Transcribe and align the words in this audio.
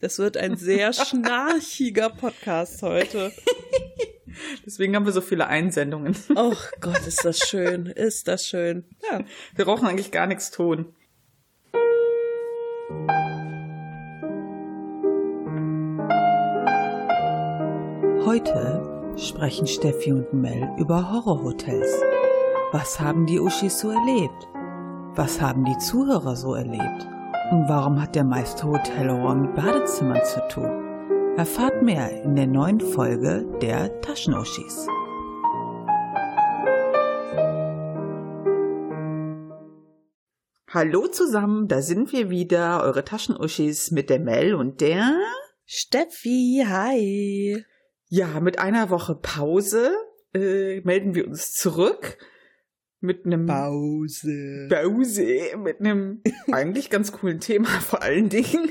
Das 0.00 0.18
wird 0.18 0.36
ein 0.36 0.56
sehr 0.56 0.92
schnarchiger 0.92 2.10
Podcast 2.10 2.82
heute. 2.82 3.32
Deswegen 4.64 4.94
haben 4.94 5.04
wir 5.04 5.12
so 5.12 5.20
viele 5.20 5.48
Einsendungen. 5.48 6.14
Oh 6.36 6.54
Gott, 6.80 7.04
ist 7.06 7.24
das 7.24 7.38
schön. 7.40 7.86
Ist 7.86 8.28
das 8.28 8.46
schön. 8.46 8.84
Ja, 9.10 9.24
wir 9.56 9.64
brauchen 9.64 9.88
eigentlich 9.88 10.12
gar 10.12 10.26
nichts 10.26 10.52
tun. 10.52 10.94
Heute 18.24 19.14
sprechen 19.16 19.66
Steffi 19.66 20.12
und 20.12 20.32
Mel 20.32 20.68
über 20.78 21.10
Horrorhotels. 21.10 22.00
Was 22.70 23.00
haben 23.00 23.26
die 23.26 23.40
Uschis 23.40 23.80
so 23.80 23.90
erlebt? 23.90 24.48
Was 25.16 25.40
haben 25.40 25.64
die 25.64 25.78
Zuhörer 25.78 26.36
so 26.36 26.54
erlebt? 26.54 27.08
Und 27.50 27.66
warum 27.66 27.98
hat 28.02 28.14
der 28.14 28.24
meiste 28.24 28.64
Hotelhorror 28.64 29.34
mit 29.34 29.54
Badezimmern 29.54 30.22
zu 30.22 30.46
tun? 30.48 31.34
Erfahrt 31.38 31.82
mehr 31.82 32.22
in 32.22 32.36
der 32.36 32.46
neuen 32.46 32.78
Folge 32.78 33.46
der 33.62 34.02
Taschenuschis. 34.02 34.86
Hallo 40.68 41.06
zusammen, 41.06 41.68
da 41.68 41.80
sind 41.80 42.12
wir 42.12 42.28
wieder, 42.28 42.82
eure 42.82 43.02
Taschenuschis 43.02 43.92
mit 43.92 44.10
der 44.10 44.20
Mel 44.20 44.54
und 44.54 44.82
der 44.82 45.18
Steffi, 45.64 46.66
hi. 46.68 47.64
Ja, 48.08 48.40
mit 48.40 48.58
einer 48.58 48.90
Woche 48.90 49.14
Pause 49.14 49.92
äh, 50.34 50.82
melden 50.82 51.14
wir 51.14 51.26
uns 51.26 51.54
zurück 51.54 52.18
mit 53.00 53.26
einem 53.26 53.46
Pause. 53.46 54.68
Pause, 54.70 55.56
mit 55.56 55.80
einem 55.80 56.22
eigentlich 56.52 56.90
ganz 56.90 57.12
coolen 57.12 57.40
Thema 57.40 57.68
vor 57.80 58.02
allen 58.02 58.28
Dingen. 58.28 58.70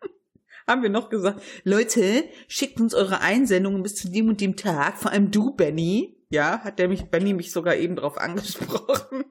Haben 0.66 0.82
wir 0.82 0.90
noch 0.90 1.10
gesagt, 1.10 1.42
Leute, 1.64 2.24
schickt 2.46 2.80
uns 2.80 2.94
eure 2.94 3.20
Einsendungen 3.20 3.82
bis 3.82 3.96
zu 3.96 4.08
dem 4.08 4.28
und 4.28 4.40
dem 4.40 4.56
Tag, 4.56 4.96
vor 4.98 5.10
allem 5.10 5.30
du, 5.30 5.54
Benny. 5.54 6.16
Ja, 6.30 6.60
hat 6.60 6.78
der 6.78 6.88
mich, 6.88 7.10
Benny 7.10 7.34
mich 7.34 7.52
sogar 7.52 7.76
eben 7.76 7.96
drauf 7.96 8.16
angesprochen. 8.16 9.24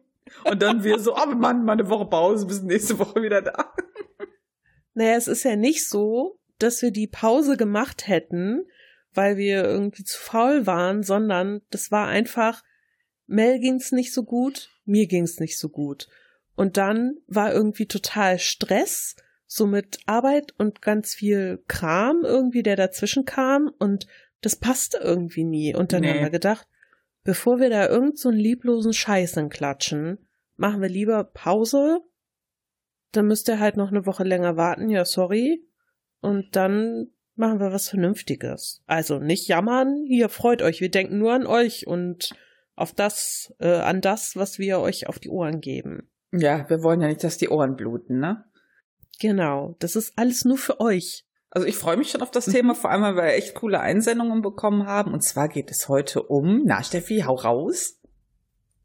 Und 0.44 0.62
dann 0.62 0.84
wir 0.84 1.00
so, 1.00 1.16
oh 1.16 1.36
Mann, 1.36 1.64
mal 1.66 1.74
eine 1.74 1.90
Woche 1.90 2.06
Pause, 2.06 2.46
bis 2.46 2.62
nächste 2.62 3.00
Woche 3.00 3.22
wieder 3.22 3.42
da. 3.42 3.74
Naja, 4.94 5.16
es 5.16 5.28
ist 5.28 5.44
ja 5.44 5.56
nicht 5.56 5.88
so, 5.88 6.40
dass 6.60 6.82
wir 6.82 6.92
die 6.92 7.08
Pause 7.08 7.58
gemacht 7.58 8.08
hätten, 8.08 8.66
weil 9.14 9.38
wir 9.38 9.64
irgendwie 9.64 10.04
zu 10.04 10.20
faul 10.20 10.68
waren, 10.68 11.04
sondern 11.04 11.62
das 11.70 11.92
war 11.92 12.08
einfach, 12.08 12.62
Mel 13.32 13.60
ging's 13.60 13.92
nicht 13.92 14.14
so 14.14 14.24
gut, 14.24 14.70
mir 14.86 15.08
ging's 15.08 15.40
nicht 15.40 15.58
so 15.58 15.70
gut. 15.70 16.08
Und 16.56 16.78
dann 16.78 17.16
war 17.28 17.54
irgendwie 17.54 17.86
total 17.86 18.38
Stress, 18.40 19.16
so 19.48 19.66
mit 19.66 20.00
Arbeit 20.06 20.54
und 20.58 20.82
ganz 20.82 21.14
viel 21.14 21.64
Kram 21.68 22.22
irgendwie, 22.24 22.64
der 22.64 22.76
dazwischen 22.76 23.26
kam 23.26 23.72
und 23.80 24.08
das 24.42 24.56
passte 24.56 24.98
irgendwie 24.98 25.44
nie. 25.44 25.76
Und 25.76 25.94
dann 25.94 26.02
Nee. 26.02 26.10
haben 26.10 26.22
wir 26.22 26.30
gedacht, 26.30 26.68
bevor 27.24 27.60
wir 27.60 27.70
da 27.70 27.88
irgend 27.88 28.18
so 28.18 28.30
einen 28.30 28.40
lieblosen 28.40 28.94
Scheiß 28.94 29.38
klatschen, 29.50 30.20
machen 30.56 30.82
wir 30.82 30.90
lieber 30.90 31.24
Pause. 31.24 32.00
Dann 33.12 33.28
müsst 33.28 33.50
ihr 33.50 33.60
halt 33.60 33.78
noch 33.78 33.90
eine 33.90 34.06
Woche 34.06 34.24
länger 34.24 34.56
warten, 34.58 34.90
ja, 34.90 35.06
sorry. 35.06 35.66
Und 36.22 36.56
dann 36.56 37.08
machen 37.36 37.60
wir 37.60 37.72
was 37.72 37.90
Vernünftiges. 37.90 38.84
Also 38.88 39.20
nicht 39.20 39.48
jammern, 39.48 40.04
hier 40.08 40.30
freut 40.30 40.62
euch, 40.62 40.82
wir 40.82 40.92
denken 40.92 41.18
nur 41.18 41.34
an 41.34 41.46
euch 41.46 41.88
und 41.88 42.34
auf 42.82 42.94
das, 42.94 43.54
äh, 43.60 43.76
an 43.76 44.02
das, 44.02 44.36
was 44.36 44.60
wir 44.60 44.80
euch 44.80 45.08
auf 45.08 45.20
die 45.20 45.30
Ohren 45.30 45.62
geben. 45.62 46.10
Ja, 46.32 46.70
wir 46.70 46.84
wollen 46.84 47.02
ja 47.02 47.08
nicht, 47.08 47.24
dass 47.24 47.38
die 47.38 47.50
Ohren 47.50 47.76
bluten, 47.76 48.20
ne? 48.20 48.44
Genau, 49.20 49.76
das 49.80 49.96
ist 49.96 50.14
alles 50.16 50.46
nur 50.46 50.58
für 50.58 50.80
euch. 50.80 51.26
Also 51.50 51.68
ich 51.68 51.76
freue 51.76 51.98
mich 51.98 52.10
schon 52.10 52.22
auf 52.22 52.32
das 52.32 52.46
Thema, 52.46 52.76
vor 52.76 52.92
allem, 52.92 53.02
weil 53.04 53.16
wir 53.16 53.24
echt 53.34 53.56
coole 53.56 53.82
Einsendungen 53.82 54.42
bekommen 54.42 54.88
haben. 54.88 55.14
Und 55.14 55.22
zwar 55.22 55.50
geht 55.50 55.70
es 55.70 55.90
heute 55.90 56.24
um, 56.24 56.64
na 56.66 56.82
Steffi, 56.82 57.24
hau 57.26 57.36
raus. 57.36 58.00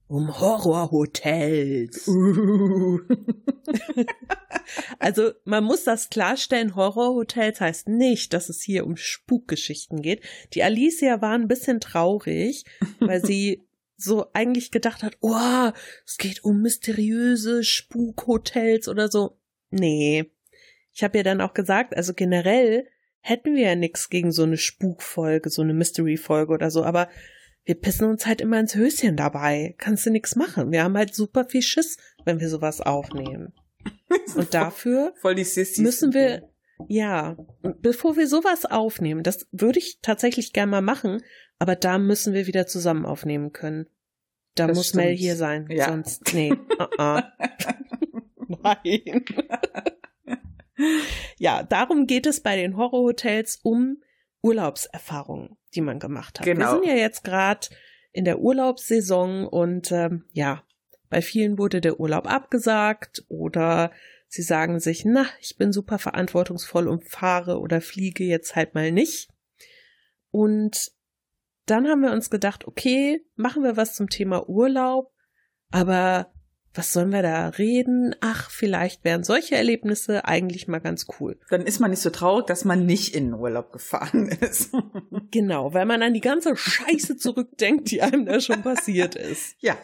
Um 0.08 0.40
Horrorhotels. 0.40 2.06
Uh. 2.08 2.98
Also 4.98 5.32
man 5.44 5.64
muss 5.64 5.84
das 5.84 6.10
klarstellen, 6.10 6.74
Horrorhotels 6.74 7.60
heißt 7.60 7.88
nicht, 7.88 8.32
dass 8.32 8.48
es 8.48 8.62
hier 8.62 8.84
um 8.86 8.96
Spukgeschichten 8.96 10.02
geht. 10.02 10.22
Die 10.54 10.62
Alicia 10.62 11.20
war 11.20 11.32
ein 11.32 11.48
bisschen 11.48 11.80
traurig, 11.80 12.64
weil 13.00 13.24
sie 13.24 13.65
so 13.96 14.26
eigentlich 14.32 14.70
gedacht 14.70 15.02
hat, 15.02 15.16
oh, 15.20 15.70
es 16.04 16.18
geht 16.18 16.44
um 16.44 16.60
mysteriöse 16.60 17.64
Spukhotels 17.64 18.88
oder 18.88 19.08
so. 19.08 19.38
Nee. 19.70 20.30
Ich 20.92 21.02
habe 21.02 21.18
ja 21.18 21.24
dann 21.24 21.40
auch 21.40 21.54
gesagt, 21.54 21.96
also 21.96 22.14
generell 22.14 22.86
hätten 23.20 23.54
wir 23.54 23.62
ja 23.62 23.74
nichts 23.74 24.08
gegen 24.08 24.32
so 24.32 24.44
eine 24.44 24.56
Spukfolge, 24.56 25.50
so 25.50 25.62
eine 25.62 25.74
Mystery-Folge 25.74 26.52
oder 26.52 26.70
so, 26.70 26.84
aber 26.84 27.08
wir 27.64 27.74
pissen 27.74 28.08
uns 28.08 28.26
halt 28.26 28.40
immer 28.40 28.60
ins 28.60 28.76
Höschen 28.76 29.16
dabei. 29.16 29.74
Kannst 29.78 30.06
du 30.06 30.10
nichts 30.10 30.36
machen. 30.36 30.70
Wir 30.70 30.84
haben 30.84 30.96
halt 30.96 31.14
super 31.14 31.44
viel 31.44 31.62
Schiss, 31.62 31.98
wenn 32.24 32.38
wir 32.38 32.48
sowas 32.48 32.80
aufnehmen. 32.80 33.52
Und 34.36 34.54
dafür 34.54 35.12
müssen 35.78 36.14
wir, 36.14 36.48
ja, 36.88 37.36
bevor 37.82 38.16
wir 38.16 38.28
sowas 38.28 38.64
aufnehmen, 38.64 39.24
das 39.24 39.48
würde 39.50 39.80
ich 39.80 39.98
tatsächlich 40.00 40.52
gerne 40.52 40.70
mal 40.70 40.82
machen, 40.82 41.22
aber 41.58 41.76
da 41.76 41.98
müssen 41.98 42.34
wir 42.34 42.46
wieder 42.46 42.66
zusammen 42.66 43.06
aufnehmen 43.06 43.52
können. 43.52 43.86
Da 44.54 44.66
Das 44.66 44.76
muss 44.76 44.94
Mel 44.94 45.06
stimmt. 45.08 45.18
hier 45.18 45.36
sein, 45.36 45.68
Ja. 45.70 45.88
sonst, 45.88 46.32
nee, 46.34 46.52
uh 46.78 46.82
-uh. 46.98 47.24
nein. 48.62 49.24
ja, 51.38 51.62
darum 51.62 52.06
geht 52.06 52.26
es 52.26 52.40
bei 52.40 52.56
den 52.56 52.76
Horrorhotels 52.76 53.60
um 53.62 54.02
Urlaubserfahrungen, 54.42 55.56
die 55.74 55.80
man 55.80 55.98
gemacht 55.98 56.38
hat. 56.38 56.46
Genau. 56.46 56.60
Wir 56.66 56.70
sind 56.70 56.84
ja 56.86 56.94
jetzt 56.94 57.24
gerade 57.24 57.68
in 58.12 58.24
der 58.24 58.38
Urlaubssaison 58.40 59.46
und 59.46 59.92
ähm, 59.92 60.24
ja, 60.32 60.62
bei 61.10 61.20
vielen 61.22 61.58
wurde 61.58 61.80
der 61.80 62.00
Urlaub 62.00 62.26
abgesagt 62.26 63.24
oder 63.28 63.92
sie 64.28 64.42
sagen 64.42 64.80
sich, 64.80 65.04
na, 65.04 65.26
ich 65.40 65.56
bin 65.56 65.72
super 65.72 65.98
verantwortungsvoll 65.98 66.88
und 66.88 67.08
fahre 67.08 67.58
oder 67.60 67.80
fliege 67.80 68.24
jetzt 68.24 68.56
halt 68.56 68.74
mal 68.74 68.90
nicht. 68.92 69.28
Und 70.30 70.92
dann 71.66 71.88
haben 71.88 72.02
wir 72.02 72.12
uns 72.12 72.30
gedacht, 72.30 72.66
okay, 72.66 73.24
machen 73.34 73.62
wir 73.62 73.76
was 73.76 73.94
zum 73.94 74.08
Thema 74.08 74.48
Urlaub, 74.48 75.12
aber 75.70 76.32
was 76.76 76.92
sollen 76.92 77.10
wir 77.10 77.22
da 77.22 77.48
reden? 77.48 78.14
Ach, 78.20 78.50
vielleicht 78.50 79.02
wären 79.02 79.24
solche 79.24 79.54
Erlebnisse 79.54 80.26
eigentlich 80.26 80.68
mal 80.68 80.78
ganz 80.78 81.06
cool. 81.18 81.38
Dann 81.48 81.62
ist 81.62 81.80
man 81.80 81.90
nicht 81.90 82.02
so 82.02 82.10
traurig, 82.10 82.46
dass 82.46 82.64
man 82.64 82.84
nicht 82.84 83.14
in 83.14 83.26
den 83.26 83.34
Urlaub 83.34 83.72
gefahren 83.72 84.28
ist. 84.40 84.72
Genau, 85.30 85.72
weil 85.72 85.86
man 85.86 86.02
an 86.02 86.14
die 86.14 86.20
ganze 86.20 86.54
Scheiße 86.54 87.16
zurückdenkt, 87.16 87.90
die 87.90 88.02
einem 88.02 88.26
da 88.26 88.40
schon 88.40 88.62
passiert 88.62 89.14
ist. 89.14 89.56
ja. 89.60 89.78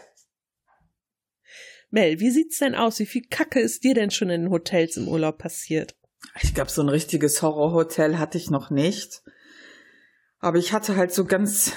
Mel, 1.91 2.20
wie 2.20 2.31
sieht's 2.31 2.59
denn 2.59 2.75
aus? 2.75 2.99
Wie 2.99 3.06
viel 3.06 3.22
Kacke 3.28 3.60
ist 3.60 3.84
dir 3.84 3.94
denn 3.94 4.10
schon 4.10 4.31
in 4.31 4.43
den 4.43 4.50
Hotels 4.50 4.97
im 4.97 5.09
Urlaub 5.09 5.38
passiert? 5.38 5.97
Ich 6.43 6.54
glaube, 6.54 6.70
so 6.70 6.82
ein 6.82 6.88
richtiges 6.88 7.43
Horrorhotel 7.43 8.19
hatte 8.19 8.38
ich 8.38 8.50
noch 8.50 8.70
nicht. 8.70 9.22
Aber 10.42 10.58
ich 10.58 10.72
hatte 10.72 10.97
halt 10.97 11.14
so 11.14 11.25
ganz 11.25 11.72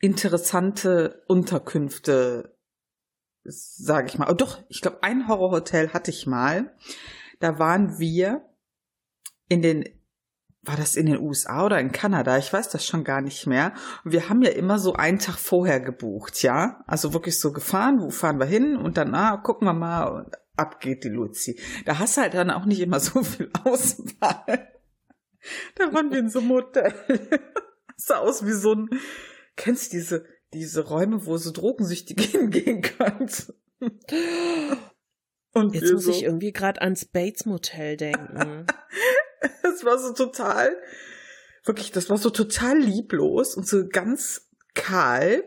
interessante 0.00 1.22
Unterkünfte, 1.28 2.58
sage 3.44 4.08
ich 4.08 4.18
mal. 4.18 4.28
Oh, 4.28 4.34
doch, 4.34 4.58
ich 4.68 4.80
glaube, 4.80 5.04
ein 5.04 5.28
Horrorhotel 5.28 5.92
hatte 5.92 6.10
ich 6.10 6.26
mal. 6.26 6.74
Da 7.38 7.60
waren 7.60 8.00
wir 8.00 8.44
in 9.48 9.62
den, 9.62 9.84
war 10.62 10.76
das 10.76 10.96
in 10.96 11.06
den 11.06 11.20
USA 11.20 11.64
oder 11.66 11.78
in 11.78 11.92
Kanada? 11.92 12.36
Ich 12.36 12.52
weiß 12.52 12.68
das 12.68 12.84
schon 12.84 13.04
gar 13.04 13.20
nicht 13.20 13.46
mehr. 13.46 13.72
Und 14.04 14.10
wir 14.10 14.28
haben 14.28 14.42
ja 14.42 14.50
immer 14.50 14.80
so 14.80 14.94
einen 14.94 15.20
Tag 15.20 15.38
vorher 15.38 15.78
gebucht, 15.78 16.42
ja? 16.42 16.82
Also 16.88 17.12
wirklich 17.12 17.38
so 17.38 17.52
gefahren, 17.52 18.00
wo 18.00 18.10
fahren 18.10 18.40
wir 18.40 18.46
hin? 18.46 18.76
Und 18.76 18.96
dann, 18.96 19.14
ah, 19.14 19.36
gucken 19.36 19.68
wir 19.68 19.72
mal, 19.72 20.06
und 20.06 20.34
ab 20.56 20.80
geht 20.80 21.04
die 21.04 21.10
Luzi. 21.10 21.60
Da 21.86 22.00
hast 22.00 22.16
du 22.16 22.22
halt 22.22 22.34
dann 22.34 22.50
auch 22.50 22.64
nicht 22.64 22.80
immer 22.80 22.98
so 22.98 23.22
viel 23.22 23.52
Auswahl. 23.64 24.72
Da 25.76 25.94
waren 25.94 26.10
wir 26.10 26.18
in 26.18 26.28
so 26.28 26.40
einem 26.40 26.50
Hotel. 26.50 26.92
Sah 28.00 28.18
aus 28.18 28.46
wie 28.46 28.52
so 28.52 28.74
ein, 28.74 28.88
kennst 29.56 29.92
du 29.92 29.96
diese, 29.96 30.24
diese 30.52 30.86
Räume, 30.86 31.26
wo 31.26 31.36
so 31.36 31.50
Drogensüchtige 31.50 32.22
hingehen 32.38 32.82
können? 32.82 33.30
Und 35.52 35.74
Jetzt 35.74 35.92
muss 35.92 36.04
so, 36.04 36.10
ich 36.12 36.22
irgendwie 36.22 36.52
gerade 36.52 36.80
ans 36.80 37.04
Bates 37.06 37.44
Motel 37.44 37.96
denken. 37.96 38.66
das 39.62 39.84
war 39.84 39.98
so 39.98 40.12
total, 40.12 40.76
wirklich, 41.64 41.90
das 41.90 42.08
war 42.08 42.18
so 42.18 42.30
total 42.30 42.78
lieblos 42.78 43.56
und 43.56 43.66
so 43.66 43.86
ganz 43.88 44.48
kahl. 44.74 45.44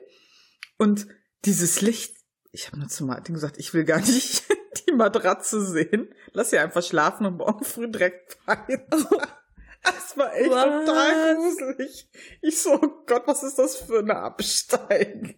Und 0.77 1.07
dieses 1.45 1.81
Licht, 1.81 2.15
ich 2.51 2.67
habe 2.67 2.79
nur 2.79 2.89
zu 2.89 3.05
Martin 3.05 3.35
gesagt, 3.35 3.57
ich 3.57 3.73
will 3.73 3.85
gar 3.85 4.01
nicht 4.01 4.43
die 4.87 4.93
Matratze 4.93 5.65
sehen. 5.65 6.13
Lass 6.33 6.49
sie 6.49 6.57
einfach 6.57 6.83
schlafen 6.83 7.25
und 7.25 7.37
morgen 7.37 7.63
früh 7.63 7.89
direkt 7.89 8.37
weiter. 8.45 9.39
Das 9.83 10.15
war 10.17 10.35
echt 10.35 10.49
Was? 10.51 10.85
total 10.85 11.35
gruselig. 11.37 12.09
Ich 12.41 12.61
so, 12.61 12.73
oh 12.73 13.03
Gott, 13.07 13.23
was 13.25 13.43
ist 13.43 13.57
das 13.57 13.75
für 13.77 13.99
eine 13.99 14.15
Absteige? 14.17 15.35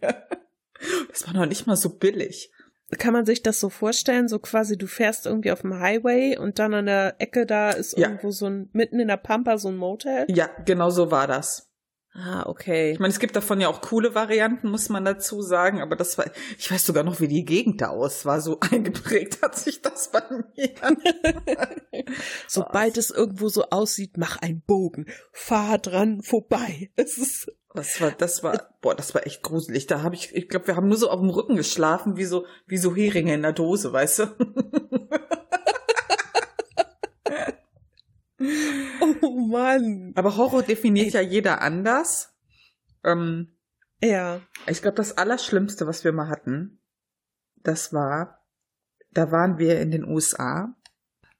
Das 1.09 1.25
war 1.27 1.33
noch 1.33 1.45
nicht 1.45 1.65
mal 1.67 1.75
so 1.77 1.89
billig. 1.89 2.51
kann 2.99 3.13
man 3.13 3.25
sich 3.25 3.41
das 3.41 3.59
so 3.59 3.69
vorstellen, 3.69 4.27
so 4.27 4.39
quasi 4.39 4.77
du 4.77 4.85
fährst 4.87 5.25
irgendwie 5.25 5.51
auf 5.51 5.61
dem 5.61 5.79
Highway 5.79 6.37
und 6.37 6.59
dann 6.59 6.73
an 6.73 6.85
der 6.87 7.15
Ecke 7.19 7.45
da 7.45 7.71
ist 7.71 7.97
Ja. 7.97 8.07
irgendwo 8.07 8.31
so 8.31 8.47
ein, 8.47 8.69
mitten 8.73 8.99
in 8.99 9.07
der 9.07 9.17
Pampa 9.17 9.57
so 9.57 9.69
ein 9.69 9.77
Motel? 9.77 10.25
Ja, 10.29 10.49
genau 10.65 10.89
so 10.89 11.09
war 11.09 11.27
das. 11.27 11.69
Ah, 12.15 12.43
okay. 12.45 12.91
Ich 12.91 12.99
meine, 12.99 13.11
es 13.11 13.19
gibt 13.19 13.35
davon 13.35 13.59
ja 13.59 13.69
auch 13.69 13.81
coole 13.81 14.13
Varianten, 14.13 14.69
muss 14.69 14.87
man 14.89 15.03
dazu 15.03 15.41
sagen, 15.41 15.81
aber 15.81 15.95
das 15.95 16.15
war, 16.17 16.25
ich 16.59 16.69
weiß 16.69 16.85
sogar 16.85 17.03
noch, 17.03 17.19
wie 17.19 17.27
die 17.27 17.43
Gegend 17.43 17.81
da 17.81 17.87
aus 17.87 18.23
war, 18.23 18.39
so 18.39 18.59
eingeprägt 18.71 19.41
hat 19.41 19.55
sich 19.57 19.81
das 19.81 20.11
bei 20.11 20.21
mir. 20.55 20.73
Sobald 22.47 22.97
es 22.97 23.09
irgendwo 23.09 23.49
so 23.49 23.63
aussieht, 23.71 24.17
mach 24.17 24.37
einen 24.37 24.61
Bogen, 24.61 25.07
fahr 25.31 25.79
dran 25.79 26.21
vorbei. 26.21 26.91
Es 26.95 27.17
ist 27.17 27.51
Das 27.73 27.99
war, 27.99 28.11
das 28.11 28.43
war, 28.43 28.69
boah, 28.81 28.93
das 28.93 29.15
war 29.15 29.25
echt 29.25 29.41
gruselig. 29.41 29.87
Da 29.87 30.03
habe 30.03 30.13
ich, 30.13 30.35
ich 30.35 30.47
glaube, 30.47 30.67
wir 30.67 30.75
haben 30.75 30.87
nur 30.87 30.97
so 30.97 31.09
auf 31.09 31.19
dem 31.19 31.31
Rücken 31.31 31.55
geschlafen, 31.55 32.15
wie 32.17 32.25
so, 32.25 32.45
wie 32.67 32.77
so 32.77 32.95
Heringe 32.95 33.33
in 33.33 33.41
der 33.41 33.53
Dose, 33.53 33.91
weißt 33.91 34.19
du? 34.19 34.25
Oh 39.21 39.39
Mann. 39.47 40.13
Aber 40.15 40.37
Horror 40.37 40.63
definiert 40.63 41.13
ja 41.13 41.21
jeder 41.21 41.61
anders. 41.61 42.33
Ähm, 43.03 43.55
Ja. 44.01 44.41
ich 44.67 44.81
glaube, 44.81 44.95
das 44.95 45.17
Allerschlimmste, 45.17 45.87
was 45.87 46.03
wir 46.03 46.11
mal 46.11 46.29
hatten, 46.29 46.79
das 47.57 47.93
war, 47.93 48.45
da 49.11 49.31
waren 49.31 49.57
wir 49.57 49.79
in 49.79 49.91
den 49.91 50.05
USA. 50.05 50.75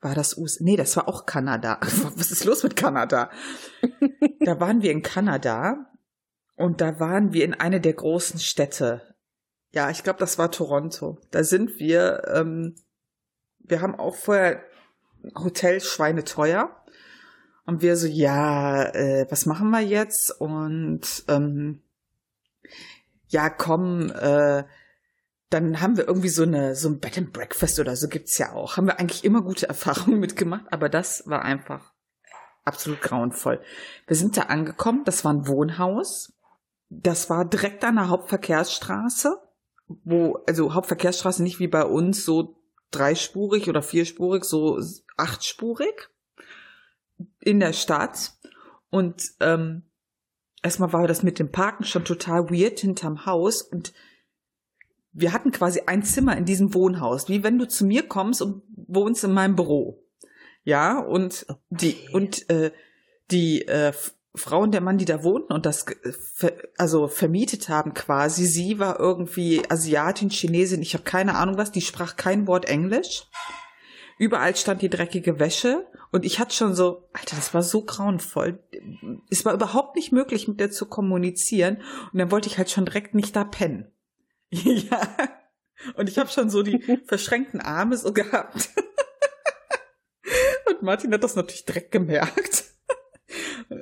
War 0.01 0.15
das 0.15 0.37
USA? 0.37 0.63
Nee, 0.63 0.75
das 0.75 0.95
war 0.97 1.07
auch 1.07 1.25
Kanada. 1.25 1.79
Was 2.15 2.31
ist 2.31 2.43
los 2.43 2.63
mit 2.63 2.75
Kanada? 2.75 3.29
da 4.41 4.59
waren 4.59 4.81
wir 4.81 4.91
in 4.91 5.01
Kanada 5.01 5.89
und 6.55 6.81
da 6.81 6.99
waren 6.99 7.31
wir 7.31 7.45
in 7.45 7.53
eine 7.53 7.79
der 7.79 7.93
großen 7.93 8.39
Städte. 8.39 9.15
Ja, 9.71 9.89
ich 9.89 10.03
glaube, 10.03 10.19
das 10.19 10.37
war 10.37 10.51
Toronto. 10.51 11.19
Da 11.31 11.43
sind 11.43 11.79
wir, 11.79 12.23
ähm, 12.27 12.75
wir 13.59 13.81
haben 13.81 13.95
auch 13.95 14.15
vorher 14.15 14.61
Hotel 15.35 15.79
schweineteuer. 15.79 16.82
Und 17.65 17.81
wir 17.81 17.95
so, 17.95 18.07
ja, 18.07 18.83
äh, 18.93 19.25
was 19.29 19.45
machen 19.45 19.69
wir 19.69 19.79
jetzt? 19.79 20.31
Und 20.39 21.23
ähm, 21.27 21.81
ja, 23.27 23.49
komm, 23.49 24.11
äh, 24.11 24.63
dann 25.49 25.81
haben 25.81 25.97
wir 25.97 26.07
irgendwie 26.07 26.29
so 26.29 26.43
eine 26.43 26.75
so 26.75 26.89
ein 26.89 26.99
Bed 26.99 27.17
and 27.17 27.31
Breakfast 27.31 27.79
oder 27.79 27.95
so 27.95 28.07
gibt's 28.07 28.37
ja 28.37 28.53
auch. 28.53 28.75
Haben 28.75 28.87
wir 28.87 28.99
eigentlich 28.99 29.23
immer 29.23 29.41
gute 29.41 29.67
Erfahrungen 29.69 30.19
mitgemacht, 30.19 30.65
aber 30.71 30.89
das 30.89 31.23
war 31.27 31.43
einfach 31.43 31.93
absolut 32.65 33.01
grauenvoll. 33.01 33.61
Wir 34.07 34.15
sind 34.15 34.35
da 34.35 34.43
angekommen, 34.43 35.03
das 35.05 35.23
war 35.23 35.33
ein 35.33 35.47
Wohnhaus. 35.47 36.33
Das 36.89 37.29
war 37.29 37.45
direkt 37.45 37.83
an 37.83 37.95
der 37.95 38.09
Hauptverkehrsstraße, 38.09 39.37
wo 40.03 40.43
also 40.47 40.73
Hauptverkehrsstraße 40.73 41.41
nicht 41.41 41.59
wie 41.59 41.67
bei 41.67 41.85
uns 41.85 42.25
so 42.25 42.57
dreispurig 42.91 43.69
oder 43.69 43.81
vierspurig, 43.81 44.43
so 44.43 44.79
achtspurig 45.17 46.09
in 47.41 47.59
der 47.59 47.73
Stadt. 47.73 48.33
Und 48.89 49.23
ähm, 49.39 49.83
erstmal 50.61 50.93
war 50.93 51.07
das 51.07 51.23
mit 51.23 51.39
dem 51.39 51.51
Parken 51.51 51.83
schon 51.83 52.05
total 52.05 52.49
weird 52.49 52.79
hinterm 52.79 53.25
Haus 53.25 53.61
und 53.61 53.93
wir 55.13 55.31
hatten 55.31 55.51
quasi 55.51 55.83
ein 55.85 56.03
Zimmer 56.03 56.35
in 56.35 56.45
diesem 56.45 56.73
Wohnhaus, 56.73 57.29
wie 57.29 57.43
wenn 57.43 57.59
du 57.59 57.67
zu 57.67 57.85
mir 57.85 58.07
kommst 58.07 58.41
und 58.41 58.63
wohnst 58.75 59.23
in 59.23 59.31
meinem 59.31 59.55
Büro. 59.55 60.03
Ja, 60.63 60.99
und 60.99 61.45
die 61.69 61.93
Okay. 61.93 62.09
und 62.13 62.49
äh, 62.49 62.71
die 63.29 63.67
äh, 63.67 63.93
Frau 64.35 64.61
und 64.61 64.71
der 64.71 64.81
Mann, 64.81 64.97
die 64.97 65.05
da 65.05 65.23
wohnten 65.23 65.53
und 65.53 65.65
das 65.67 65.85
also 66.77 67.07
vermietet 67.07 67.69
haben 67.69 67.93
quasi, 67.93 68.45
sie 68.45 68.79
war 68.79 68.99
irgendwie 68.99 69.61
Asiatin, 69.69 70.29
Chinesin, 70.29 70.81
ich 70.81 70.95
habe 70.95 71.03
keine 71.03 71.35
Ahnung 71.35 71.57
was, 71.57 71.71
die 71.71 71.81
sprach 71.81 72.15
kein 72.15 72.47
Wort 72.47 72.65
Englisch. 72.65 73.27
Überall 74.17 74.55
stand 74.55 74.81
die 74.81 74.89
dreckige 74.89 75.39
Wäsche 75.39 75.87
und 76.11 76.25
ich 76.25 76.39
hatte 76.39 76.53
schon 76.53 76.75
so, 76.75 77.09
Alter, 77.13 77.35
das 77.35 77.53
war 77.53 77.63
so 77.63 77.83
grauenvoll. 77.83 78.59
Es 79.29 79.45
war 79.45 79.53
überhaupt 79.53 79.95
nicht 79.95 80.11
möglich, 80.11 80.47
mit 80.47 80.59
der 80.59 80.71
zu 80.71 80.85
kommunizieren 80.85 81.77
und 82.11 82.19
dann 82.19 82.31
wollte 82.31 82.47
ich 82.47 82.57
halt 82.57 82.69
schon 82.69 82.85
direkt 82.85 83.15
nicht 83.15 83.35
da 83.35 83.43
pennen. 83.43 83.91
ja. 84.51 85.01
Und 85.95 86.09
ich 86.09 86.17
habe 86.17 86.29
schon 86.29 86.49
so 86.49 86.63
die 86.63 86.79
verschränkten 87.05 87.59
Arme 87.59 87.97
so 87.97 88.13
gehabt. 88.13 88.69
und 90.69 90.81
Martin 90.83 91.13
hat 91.13 91.23
das 91.23 91.35
natürlich 91.35 91.65
direkt 91.65 91.91
gemerkt. 91.91 92.65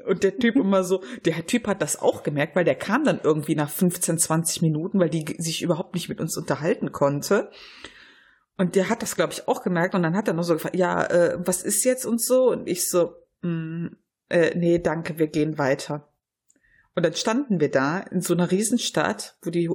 Und 0.08 0.24
der 0.24 0.38
Typ 0.38 0.56
immer 0.56 0.84
so, 0.84 1.04
der 1.26 1.46
Typ 1.46 1.68
hat 1.68 1.82
das 1.82 2.00
auch 2.00 2.24
gemerkt, 2.24 2.56
weil 2.56 2.64
der 2.64 2.76
kam 2.76 3.04
dann 3.04 3.20
irgendwie 3.22 3.56
nach 3.56 3.70
15, 3.70 4.18
20 4.18 4.62
Minuten, 4.62 5.00
weil 5.00 5.10
die 5.10 5.36
sich 5.38 5.62
überhaupt 5.62 5.96
nicht 5.96 6.08
mit 6.08 6.22
uns 6.22 6.38
unterhalten 6.38 6.92
konnte. 6.92 7.52
Und 8.58 8.76
der 8.76 8.90
hat 8.90 9.02
das, 9.02 9.16
glaube 9.16 9.34
ich, 9.34 9.48
auch 9.48 9.64
gemerkt 9.64 9.96
und 9.96 10.04
dann 10.04 10.16
hat 10.16 10.28
er 10.28 10.34
noch 10.34 10.44
so 10.44 10.54
gefragt, 10.54 10.76
ja, 10.76 11.04
äh, 11.06 11.38
was 11.40 11.64
ist 11.64 11.84
jetzt 11.84 12.06
und 12.06 12.22
so? 12.22 12.52
Und 12.52 12.68
ich 12.68 12.90
so, 12.90 13.16
mm, 13.42 13.88
äh, 14.30 14.56
nee, 14.56 14.80
danke, 14.80 15.18
wir 15.18 15.28
gehen 15.28 15.58
weiter. 15.58 16.08
Und 16.96 17.04
dann 17.04 17.14
standen 17.14 17.60
wir 17.60 17.72
da 17.72 18.00
in 18.00 18.22
so 18.22 18.34
einer 18.34 18.52
Riesenstadt, 18.52 19.38
wo 19.42 19.50
die 19.50 19.70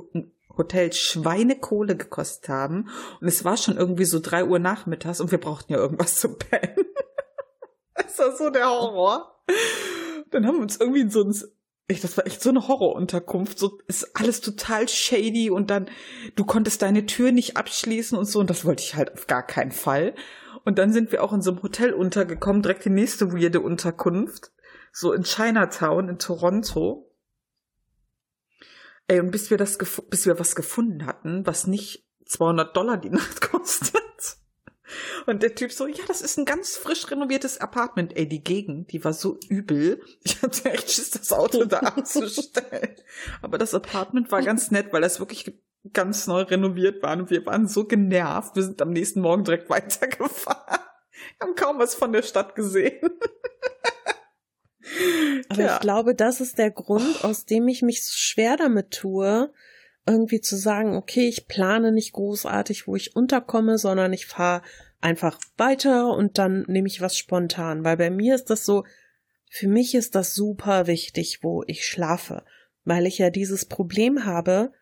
Hotels 0.57 0.99
Schweinekohle 0.99 1.97
gekostet 1.97 2.49
haben. 2.49 2.89
Und 3.21 3.29
es 3.29 3.45
war 3.45 3.57
schon 3.57 3.77
irgendwie 3.77 4.05
so 4.05 4.21
drei 4.21 4.45
Uhr 4.45 4.59
nachmittags 4.59 5.21
und 5.21 5.31
wir 5.31 5.41
brauchten 5.41 5.73
ja 5.73 5.79
irgendwas 5.79 6.17
zu 6.17 6.35
pennen. 6.35 6.87
das 7.95 8.19
war 8.19 8.37
so 8.37 8.51
der 8.51 8.69
Horror. 8.69 9.43
Dann 10.31 10.47
haben 10.47 10.57
wir 10.57 10.63
uns 10.63 10.79
irgendwie 10.79 11.01
in 11.01 11.11
so 11.11 11.23
ein, 11.23 11.35
echt, 11.89 12.05
das 12.05 12.17
war 12.17 12.27
echt 12.27 12.43
so 12.43 12.51
eine 12.51 12.67
Horrorunterkunft. 12.69 13.59
So 13.59 13.79
ist 13.87 14.17
alles 14.17 14.41
total 14.41 14.89
shady 14.89 15.51
und 15.51 15.71
dann, 15.71 15.89
du 16.35 16.45
konntest 16.45 16.83
deine 16.83 17.07
Tür 17.07 17.33
nicht 17.33 17.57
abschließen 17.57 18.17
und 18.17 18.25
so. 18.25 18.41
Und 18.41 18.51
das 18.51 18.65
wollte 18.65 18.83
ich 18.83 18.95
halt 18.95 19.13
auf 19.13 19.27
gar 19.27 19.45
keinen 19.45 19.73
Fall. 19.73 20.15
Und 20.65 20.79
dann 20.79 20.93
sind 20.93 21.13
wir 21.13 21.23
auch 21.23 21.33
in 21.33 21.43
so 21.43 21.53
einem 21.53 21.63
Hotel 21.63 21.93
untergekommen, 21.93 22.63
direkt 22.63 22.85
die 22.85 22.91
nächste 22.91 23.33
weirde 23.33 23.61
Unterkunft. 23.61 24.53
So 24.93 25.13
in 25.13 25.23
Chinatown 25.23 26.09
in 26.09 26.19
Toronto. 26.19 27.13
Ey, 29.09 29.21
und 29.21 29.31
bis 29.31 29.51
wir 29.51 29.59
das, 29.59 29.79
bis 30.11 30.27
wir 30.27 30.41
was 30.41 30.57
gefunden 30.57 31.07
hatten, 31.07 31.47
was 31.47 31.69
nicht 31.69 32.09
200 32.27 32.77
Dollar 32.77 32.97
die 32.97 33.11
Nacht 33.11 33.41
kostet. 33.53 34.03
Und 35.27 35.43
der 35.43 35.55
Typ 35.55 35.73
so, 35.73 35.87
ja, 35.87 36.05
das 36.07 36.23
ist 36.23 36.39
ein 36.39 36.45
ganz 36.45 36.77
frisch 36.77 37.11
renoviertes 37.11 37.59
Apartment. 37.61 38.17
Ey, 38.17 38.29
die 38.29 38.43
Gegend, 38.45 38.93
die 38.93 39.05
war 39.05 39.13
so 39.13 39.39
übel. 39.49 40.01
Ich 40.23 40.41
hatte 40.43 40.71
echt 40.71 40.91
Schiss, 40.91 41.11
das 41.11 41.33
Auto 41.33 41.65
da 41.65 41.79
abzustellen. 41.81 42.95
Aber 43.43 43.59
das 43.59 43.75
Apartment 43.75 44.31
war 44.31 44.43
ganz 44.43 44.71
nett, 44.71 44.93
weil 44.93 45.01
das 45.03 45.19
wirklich 45.19 45.59
ganz 45.93 46.27
neu 46.27 46.43
renoviert 46.43 47.03
war. 47.03 47.17
Und 47.17 47.31
wir 47.31 47.45
waren 47.47 47.67
so 47.67 47.85
genervt. 47.85 48.55
Wir 48.57 48.63
sind 48.63 48.81
am 48.83 48.91
nächsten 48.91 49.21
Morgen 49.21 49.45
direkt 49.45 49.69
weitergefahren. 49.69 50.81
Haben 51.41 51.55
kaum 51.57 51.79
was 51.79 51.95
von 51.95 52.13
der 52.13 52.23
Stadt 52.23 52.55
gesehen. 52.55 53.01
Aber 55.49 55.61
Ja. 55.63 55.75
ich 55.75 55.81
glaube, 55.81 56.15
das 56.15 56.41
ist 56.41 56.59
der 56.59 56.71
Grund, 56.71 57.25
aus 57.25 57.45
dem 57.45 57.67
ich 57.69 57.83
mich 57.83 58.05
so 58.05 58.13
schwer 58.15 58.57
damit 58.57 58.93
tue, 58.93 59.53
irgendwie 60.07 60.41
zu 60.41 60.57
sagen, 60.57 60.95
okay, 60.97 61.29
ich 61.29 61.49
plane 61.49 61.91
nicht 61.91 62.13
großartig, 62.13 62.87
wo 62.87 62.95
ich 62.95 63.17
unterkomme, 63.17 63.77
sondern 63.79 64.13
ich 64.13 64.27
fahre 64.27 64.63
einfach 65.07 65.39
weiter 65.57 66.13
und 66.17 66.37
dann 66.37 66.65
nehme 66.67 66.89
ich 66.89 67.01
was 67.01 67.17
spontan. 67.17 67.85
Weil 67.85 67.97
bei 67.97 68.11
mir 68.11 68.35
ist 68.35 68.51
das 68.51 68.65
so, 68.65 68.85
für 69.49 69.69
mich 69.69 69.95
ist 69.95 70.17
das 70.17 70.35
super 70.35 70.89
wichtig, 70.89 71.39
wo 71.43 71.63
ich 71.69 71.87
schlafe, 71.87 72.45
weil 72.85 73.07
ich 73.07 73.19
ja 73.19 73.31
dieses 73.31 73.67
Problem 73.67 74.25
habe, 74.25 74.73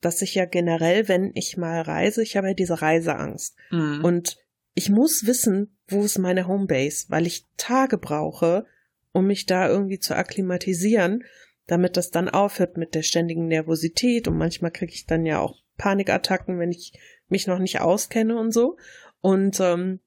dass 0.00 0.22
ich 0.22 0.36
ja 0.36 0.44
generell, 0.44 1.08
wenn 1.08 1.32
ich 1.34 1.56
mal 1.56 1.80
reise, 1.80 2.22
ich 2.22 2.36
habe 2.36 2.48
ja 2.48 2.54
diese 2.54 2.80
Reiseangst. 2.80 3.56
Mhm. 3.72 4.04
Und 4.04 4.38
ich 4.74 4.90
muss 4.90 5.26
wissen, 5.26 5.76
wo 5.88 6.04
ist 6.04 6.18
meine 6.18 6.46
Homebase, 6.46 7.06
weil 7.08 7.26
ich 7.26 7.48
Tage 7.56 7.98
brauche, 7.98 8.64
um 9.10 9.26
mich 9.26 9.46
da 9.46 9.68
irgendwie 9.68 9.98
zu 9.98 10.14
akklimatisieren, 10.14 11.24
damit 11.66 11.96
das 11.96 12.12
dann 12.12 12.28
aufhört 12.28 12.76
mit 12.76 12.94
der 12.94 13.02
ständigen 13.02 13.48
Nervosität 13.48 14.28
und 14.28 14.38
manchmal 14.38 14.70
kriege 14.70 14.92
ich 14.92 15.06
dann 15.06 15.26
ja 15.26 15.40
auch 15.40 15.56
Panikattacken, 15.78 16.60
wenn 16.60 16.70
ich 16.70 16.92
mich 17.28 17.48
noch 17.48 17.58
nicht 17.58 17.80
auskenne 17.80 18.38
und 18.38 18.52
so. 18.52 18.76
Und 19.20 19.60
ähm, 19.60 20.00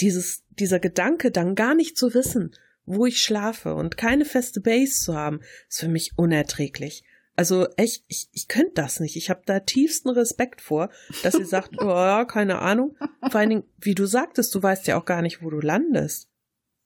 dieses, 0.00 0.42
dieser 0.50 0.80
Gedanke, 0.80 1.30
dann 1.30 1.54
gar 1.54 1.74
nicht 1.74 1.96
zu 1.96 2.14
wissen, 2.14 2.54
wo 2.84 3.06
ich 3.06 3.22
schlafe 3.22 3.74
und 3.74 3.96
keine 3.96 4.24
feste 4.24 4.60
Base 4.60 5.00
zu 5.04 5.14
haben, 5.14 5.40
ist 5.68 5.80
für 5.80 5.88
mich 5.88 6.12
unerträglich. 6.16 7.04
Also 7.34 7.66
echt, 7.76 8.04
ich, 8.08 8.28
ich 8.32 8.48
könnte 8.48 8.72
das 8.74 9.00
nicht. 9.00 9.16
Ich 9.16 9.30
habe 9.30 9.42
da 9.46 9.60
tiefsten 9.60 10.10
Respekt 10.10 10.60
vor, 10.60 10.90
dass 11.22 11.34
sie 11.34 11.44
sagt, 11.44 11.70
oh, 11.80 11.88
ja, 11.88 12.24
keine 12.24 12.58
Ahnung. 12.58 12.96
Vor 13.30 13.40
allen 13.40 13.50
Dingen, 13.50 13.64
wie 13.78 13.94
du 13.94 14.06
sagtest, 14.06 14.54
du 14.54 14.62
weißt 14.62 14.86
ja 14.86 14.98
auch 14.98 15.04
gar 15.04 15.22
nicht, 15.22 15.42
wo 15.42 15.50
du 15.50 15.60
landest. 15.60 16.28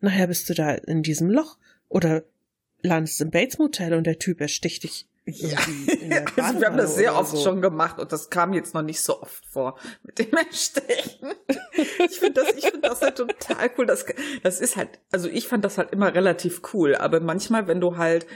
Nachher 0.01 0.29
bist 0.29 0.49
du 0.49 0.55
da 0.55 0.73
in 0.73 1.03
diesem 1.03 1.31
Loch 1.31 1.59
oder 1.89 2.25
landest 2.83 3.21
im 3.21 3.31
Bates 3.31 3.59
Motel 3.59 3.95
und 3.95 4.05
der 4.05 4.19
Typ 4.19 4.41
ersticht 4.41 4.85
dich. 4.85 5.09
Ja, 5.27 5.59
also 6.37 6.61
wir 6.61 6.67
haben 6.67 6.77
das 6.77 6.95
sehr 6.95 7.17
oft 7.17 7.33
so. 7.33 7.43
schon 7.43 7.61
gemacht 7.61 7.99
und 7.99 8.13
das 8.13 8.31
kam 8.31 8.53
jetzt 8.53 8.75
noch 8.75 8.83
nicht 8.83 9.01
so 9.01 9.21
oft 9.21 9.45
vor 9.47 9.77
mit 10.03 10.19
dem 10.19 10.33
Erstechen. 10.33 11.35
Ich 12.09 12.21
finde 12.21 12.41
das, 12.43 12.55
ich 12.57 12.65
finde 12.65 12.89
das 12.89 13.03
halt 13.03 13.17
total 13.17 13.71
cool. 13.77 13.85
Das, 13.87 14.07
das 14.43 14.61
ist 14.61 14.77
halt, 14.77 15.01
also 15.13 15.29
ich 15.29 15.47
fand 15.49 15.65
das 15.65 15.77
halt 15.77 15.91
immer 15.91 16.15
relativ 16.15 16.63
cool, 16.73 16.95
aber 16.95 17.21
manchmal, 17.21 17.67
wenn 17.67 17.81
du 17.81 17.97
halt, 17.99 18.27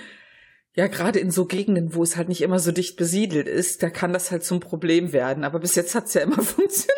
Ja, 0.75 0.87
gerade 0.89 1.19
in 1.19 1.31
so 1.31 1.47
Gegenden, 1.47 1.95
wo 1.95 2.03
es 2.03 2.17
halt 2.17 2.29
nicht 2.29 2.43
immer 2.43 2.59
so 2.59 2.71
dicht 2.73 2.97
besiedelt 2.97 3.49
ist, 3.49 3.83
da 3.83 3.91
kann 3.91 4.13
das 4.13 4.31
halt 4.31 4.45
zum 4.45 4.61
Problem 4.61 5.13
werden. 5.13 5.43
Aber 5.45 5.59
bis 5.59 5.75
jetzt 5.75 5.95
hat's 5.95 6.15
ja 6.15 6.21
immer 6.23 6.43
funktioniert. 6.43 6.91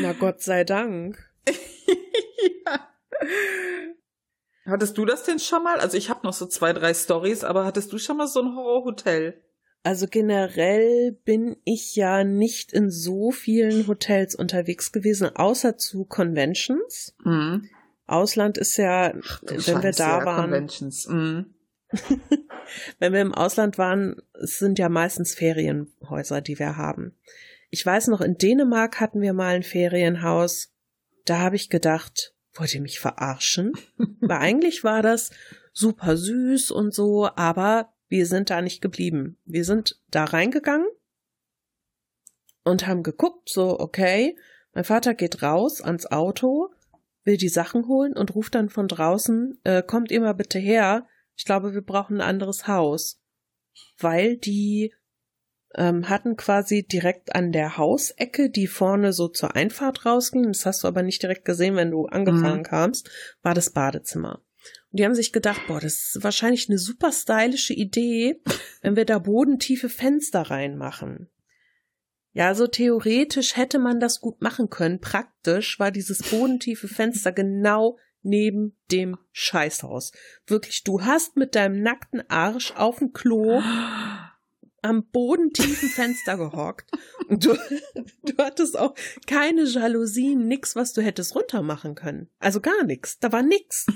Na 0.00 0.12
Gott 0.12 0.40
sei 0.42 0.64
Dank. 0.64 1.18
ja. 2.66 2.88
Hattest 4.66 4.98
du 4.98 5.04
das 5.04 5.22
denn 5.22 5.38
schon 5.38 5.62
mal? 5.62 5.78
Also 5.78 5.96
ich 5.96 6.10
habe 6.10 6.26
noch 6.26 6.32
so 6.32 6.46
zwei, 6.46 6.72
drei 6.72 6.92
Stories, 6.92 7.44
aber 7.44 7.64
hattest 7.64 7.92
du 7.92 7.98
schon 7.98 8.16
mal 8.16 8.26
so 8.26 8.40
ein 8.40 8.54
Horrorhotel? 8.54 9.40
Also 9.84 10.08
generell 10.08 11.12
bin 11.24 11.56
ich 11.64 11.94
ja 11.94 12.24
nicht 12.24 12.72
in 12.72 12.90
so 12.90 13.30
vielen 13.30 13.86
Hotels 13.86 14.34
unterwegs 14.34 14.90
gewesen, 14.90 15.34
außer 15.36 15.78
zu 15.78 16.04
Conventions. 16.04 17.14
Mhm. 17.24 17.68
Ausland 18.08 18.58
ist 18.58 18.76
ja, 18.76 19.14
Ach, 19.14 19.42
wenn 19.46 19.60
Scheiße, 19.60 19.82
wir 19.84 19.92
da 19.92 20.18
ja, 20.18 20.24
waren, 20.24 20.50
Conventions. 20.50 21.06
Mhm. 21.06 21.54
wenn 22.98 23.12
wir 23.12 23.20
im 23.20 23.34
Ausland 23.34 23.78
waren, 23.78 24.20
es 24.42 24.58
sind 24.58 24.80
ja 24.80 24.88
meistens 24.88 25.34
Ferienhäuser, 25.34 26.40
die 26.40 26.58
wir 26.58 26.76
haben. 26.76 27.16
Ich 27.70 27.86
weiß 27.86 28.08
noch, 28.08 28.20
in 28.20 28.38
Dänemark 28.38 29.00
hatten 29.00 29.20
wir 29.20 29.32
mal 29.32 29.54
ein 29.54 29.62
Ferienhaus. 29.62 30.72
Da 31.24 31.38
habe 31.38 31.54
ich 31.54 31.70
gedacht, 31.70 32.34
wollt 32.58 32.74
ihr 32.74 32.80
mich 32.80 33.00
verarschen? 33.00 33.72
Weil 34.20 34.38
eigentlich 34.38 34.84
war 34.84 35.02
das 35.02 35.30
super 35.72 36.16
süß 36.16 36.70
und 36.70 36.94
so, 36.94 37.28
aber 37.36 37.92
wir 38.08 38.26
sind 38.26 38.50
da 38.50 38.62
nicht 38.62 38.80
geblieben. 38.80 39.38
Wir 39.44 39.64
sind 39.64 40.00
da 40.10 40.24
reingegangen 40.24 40.86
und 42.64 42.86
haben 42.86 43.02
geguckt, 43.02 43.48
so, 43.48 43.78
okay, 43.78 44.36
mein 44.72 44.84
Vater 44.84 45.14
geht 45.14 45.42
raus 45.42 45.80
ans 45.80 46.06
Auto, 46.06 46.70
will 47.24 47.36
die 47.36 47.48
Sachen 47.48 47.88
holen 47.88 48.12
und 48.16 48.34
ruft 48.34 48.54
dann 48.54 48.68
von 48.68 48.88
draußen, 48.88 49.58
äh, 49.64 49.82
kommt 49.82 50.10
mal 50.10 50.34
bitte 50.34 50.58
her, 50.58 51.06
ich 51.36 51.44
glaube, 51.44 51.74
wir 51.74 51.82
brauchen 51.82 52.16
ein 52.16 52.28
anderes 52.28 52.66
Haus. 52.66 53.20
Weil 53.98 54.36
die 54.36 54.94
ähm, 55.76 56.08
hatten 56.08 56.36
quasi 56.36 56.84
direkt 56.84 57.34
an 57.34 57.52
der 57.52 57.76
Hausecke, 57.76 58.50
die 58.50 58.66
vorne 58.66 59.12
so 59.12 59.28
zur 59.28 59.54
Einfahrt 59.54 60.06
rausging, 60.06 60.44
das 60.48 60.66
hast 60.66 60.82
du 60.82 60.88
aber 60.88 61.02
nicht 61.02 61.22
direkt 61.22 61.44
gesehen, 61.44 61.76
wenn 61.76 61.90
du 61.90 62.06
angefahren 62.06 62.60
Mhm. 62.60 62.64
kamst, 62.64 63.10
war 63.42 63.54
das 63.54 63.70
Badezimmer. 63.70 64.42
Und 64.90 64.98
die 64.98 65.04
haben 65.04 65.14
sich 65.14 65.32
gedacht, 65.32 65.62
boah, 65.66 65.78
das 65.80 66.14
ist 66.14 66.18
wahrscheinlich 66.22 66.68
eine 66.68 66.78
super 66.78 67.12
stylische 67.12 67.74
Idee, 67.74 68.40
wenn 68.80 68.96
wir 68.96 69.04
da 69.04 69.18
bodentiefe 69.18 69.88
Fenster 69.88 70.42
reinmachen. 70.42 71.28
Ja, 72.32 72.48
also 72.48 72.66
theoretisch 72.66 73.56
hätte 73.56 73.78
man 73.78 74.00
das 74.00 74.20
gut 74.20 74.42
machen 74.42 74.68
können. 74.68 75.00
Praktisch 75.00 75.78
war 75.78 75.90
dieses 75.90 76.22
bodentiefe 76.22 76.88
Fenster 76.88 77.32
genau 77.32 77.98
neben 78.22 78.76
dem 78.90 79.16
Scheißhaus. 79.32 80.12
Wirklich, 80.46 80.84
du 80.84 81.02
hast 81.02 81.36
mit 81.36 81.54
deinem 81.54 81.80
nackten 81.82 82.28
Arsch 82.28 82.72
auf 82.72 82.98
dem 82.98 83.12
Klo 83.12 83.62
am 84.86 85.06
bodentiefen 85.10 85.88
Fenster 85.88 86.36
gehockt. 86.36 86.90
Du, 87.28 87.54
du 88.24 88.36
hattest 88.38 88.78
auch 88.78 88.94
keine 89.26 89.64
Jalousien, 89.64 90.46
nix, 90.46 90.76
was 90.76 90.92
du 90.92 91.02
hättest 91.02 91.34
runtermachen 91.34 91.94
können. 91.94 92.28
Also 92.38 92.60
gar 92.60 92.84
nix. 92.84 93.18
Da 93.18 93.32
war 93.32 93.42
nix. 93.42 93.86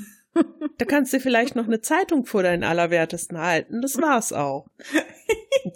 Da 0.78 0.85
kannst 0.85 1.12
du 1.12 1.20
vielleicht 1.20 1.56
noch 1.56 1.66
eine 1.66 1.80
Zeitung 1.80 2.25
vor 2.26 2.42
deinen 2.42 2.64
Allerwertesten 2.64 3.38
halten. 3.38 3.80
Das 3.82 3.97
war's 3.99 4.32
auch. 4.32 4.68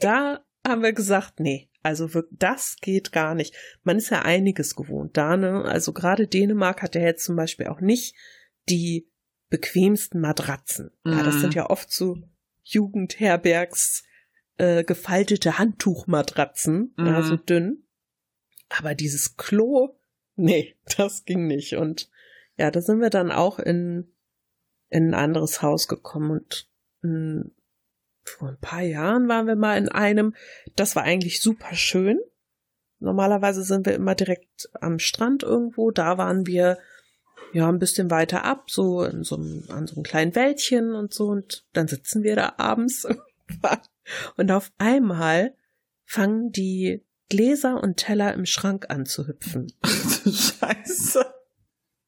Da 0.00 0.44
haben 0.66 0.82
wir 0.82 0.92
gesagt, 0.92 1.40
nee, 1.40 1.68
also 1.82 2.08
das 2.30 2.76
geht 2.80 3.12
gar 3.12 3.34
nicht. 3.34 3.54
Man 3.82 3.98
ist 3.98 4.10
ja 4.10 4.22
einiges 4.22 4.74
gewohnt 4.76 5.16
da, 5.16 5.36
ne? 5.36 5.64
Also 5.64 5.92
gerade 5.92 6.26
Dänemark 6.26 6.82
hat 6.82 6.94
ja 6.94 7.02
jetzt 7.02 7.24
zum 7.24 7.36
Beispiel 7.36 7.66
auch 7.66 7.80
nicht 7.80 8.14
die 8.68 9.10
bequemsten 9.50 10.20
Matratzen. 10.20 10.90
Ja, 11.04 11.22
das 11.22 11.36
Mhm. 11.36 11.40
sind 11.40 11.54
ja 11.54 11.68
oft 11.68 11.92
so 11.92 12.16
Jugendherbergs 12.62 14.04
äh, 14.58 14.84
gefaltete 14.84 15.58
Handtuchmatratzen, 15.58 16.94
ja, 16.98 17.20
Mhm. 17.20 17.24
so 17.24 17.36
dünn. 17.36 17.84
Aber 18.68 18.94
dieses 18.94 19.36
Klo, 19.36 19.96
nee, 20.36 20.74
das 20.96 21.24
ging 21.24 21.46
nicht. 21.46 21.74
Und 21.76 22.10
ja, 22.56 22.70
da 22.70 22.80
sind 22.80 23.00
wir 23.00 23.10
dann 23.10 23.32
auch 23.32 23.58
in, 23.58 24.12
in 24.90 25.08
ein 25.10 25.14
anderes 25.14 25.62
Haus 25.62 25.88
gekommen 25.88 26.30
und 26.30 26.68
mh, 27.02 27.46
vor 28.22 28.48
ein 28.48 28.58
paar 28.60 28.80
Jahren 28.82 29.28
waren 29.28 29.46
wir 29.46 29.56
mal 29.56 29.76
in 29.76 29.88
einem, 29.90 30.34
das 30.76 30.96
war 30.96 31.02
eigentlich 31.02 31.42
super 31.42 31.74
schön. 31.74 32.18
Normalerweise 33.00 33.62
sind 33.64 33.84
wir 33.86 33.94
immer 33.94 34.14
direkt 34.14 34.70
am 34.80 34.98
Strand 34.98 35.42
irgendwo, 35.42 35.90
da 35.90 36.16
waren 36.16 36.46
wir 36.46 36.78
ja 37.52 37.68
ein 37.68 37.78
bisschen 37.78 38.10
weiter 38.10 38.44
ab, 38.44 38.70
so 38.70 39.04
in 39.04 39.24
so 39.24 39.36
einem, 39.36 39.64
an 39.68 39.86
so 39.86 39.96
einem 39.96 40.04
kleinen 40.04 40.34
Wäldchen 40.34 40.94
und 40.94 41.12
so 41.12 41.26
und 41.26 41.66
dann 41.74 41.86
sitzen 41.86 42.22
wir 42.22 42.34
da 42.34 42.54
abends 42.56 43.06
und 44.36 44.50
auf 44.50 44.72
einmal 44.78 45.54
fangen 46.04 46.50
die 46.50 47.04
Gläser 47.28 47.82
und 47.82 47.96
Teller 47.96 48.34
im 48.34 48.46
Schrank 48.46 48.86
an 48.90 49.06
zu 49.06 49.26
hüpfen. 49.26 49.72
Scheiße. 49.84 51.34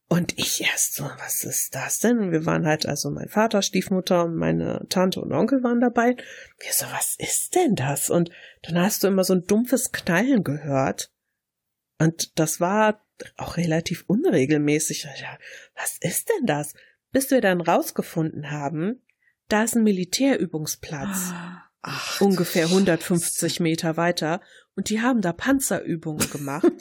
Und 0.09 0.39
ich 0.39 0.63
erst 0.63 0.95
so, 0.95 1.05
was 1.05 1.43
ist 1.43 1.75
das 1.75 1.99
denn? 1.99 2.19
Und 2.19 2.33
wir 2.33 2.47
waren 2.47 2.65
halt, 2.65 2.87
also 2.87 3.11
mein 3.11 3.29
Vater, 3.29 3.61
Stiefmutter 3.61 4.25
und 4.25 4.37
meine 4.37 4.87
Tante 4.89 5.21
und 5.21 5.33
Onkel 5.33 5.65
waren 5.65 5.81
dabei. 5.81 6.17
Wir 6.59 6.73
so, 6.73 6.87
was 6.93 7.17
ist 7.19 7.57
denn 7.57 7.75
das? 7.75 8.09
Und 8.09 8.31
dann 8.63 8.79
hast 8.79 9.03
du 9.03 9.09
immer 9.09 9.25
so 9.25 9.35
ein 9.35 9.47
dumpfes 9.47 9.91
Knallen 9.91 10.45
gehört. 10.45 11.11
Und 11.99 12.39
das 12.39 12.61
war 12.61 13.05
auch 13.37 13.57
relativ 13.57 14.05
unregelmäßig. 14.07 15.05
Ja, 15.21 15.39
was 15.75 15.99
ist 16.01 16.29
denn 16.29 16.47
das? 16.47 16.75
Bis 17.11 17.31
wir 17.31 17.41
dann 17.41 17.61
rausgefunden 17.61 18.51
haben, 18.53 19.03
da 19.49 19.65
ist 19.65 19.77
ein 19.77 19.85
Militärübungsplatz. 19.85 21.33
Ach, 21.83 22.21
ungefähr 22.21 22.67
150 22.67 23.61
Meter 23.61 23.97
weiter. 23.97 24.41
Und 24.75 24.91
die 24.91 25.01
haben 25.01 25.21
da 25.21 25.33
Panzerübungen 25.33 26.29
gemacht 26.31 26.73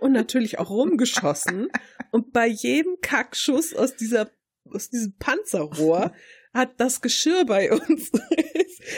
und 0.00 0.12
natürlich 0.12 0.58
auch 0.58 0.70
rumgeschossen. 0.70 1.68
Und 2.10 2.32
bei 2.34 2.46
jedem 2.46 2.96
Kackschuss 3.00 3.74
aus 3.74 3.96
dieser 3.96 4.30
aus 4.70 4.90
diesem 4.90 5.14
Panzerrohr 5.18 6.12
hat 6.52 6.78
das 6.78 7.00
Geschirr 7.00 7.44
bei 7.44 7.72
uns. 7.72 8.10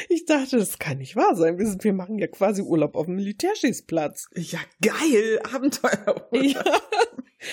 Ich 0.09 0.25
dachte, 0.25 0.57
das 0.57 0.79
kann 0.79 0.99
nicht 0.99 1.15
wahr 1.15 1.37
sein. 1.37 1.59
Wir, 1.59 1.67
sind, 1.67 1.85
wir 1.85 1.93
machen 1.93 2.19
ja 2.19 2.27
quasi 2.27 2.63
Urlaub 2.63 2.97
auf 2.97 3.07
dem 3.07 3.17
Militärschießplatz. 3.17 4.31
Ja, 4.35 4.59
geil. 4.81 5.41
Abenteuer. 5.53 6.27
Ja. 6.33 6.65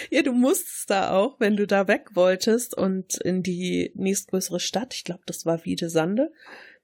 ja, 0.10 0.22
du 0.22 0.31
musstest 0.31 0.89
da 0.89 1.12
auch, 1.12 1.39
wenn 1.39 1.58
du 1.58 1.67
da 1.67 1.88
weg 1.88 2.10
wolltest 2.13 2.75
und 2.77 3.17
in 3.17 3.43
die 3.43 3.91
nächstgrößere 3.96 4.60
Stadt, 4.60 4.93
ich 4.93 5.03
glaube, 5.03 5.24
das 5.25 5.46
war 5.46 5.65
Wiedesande, 5.65 6.31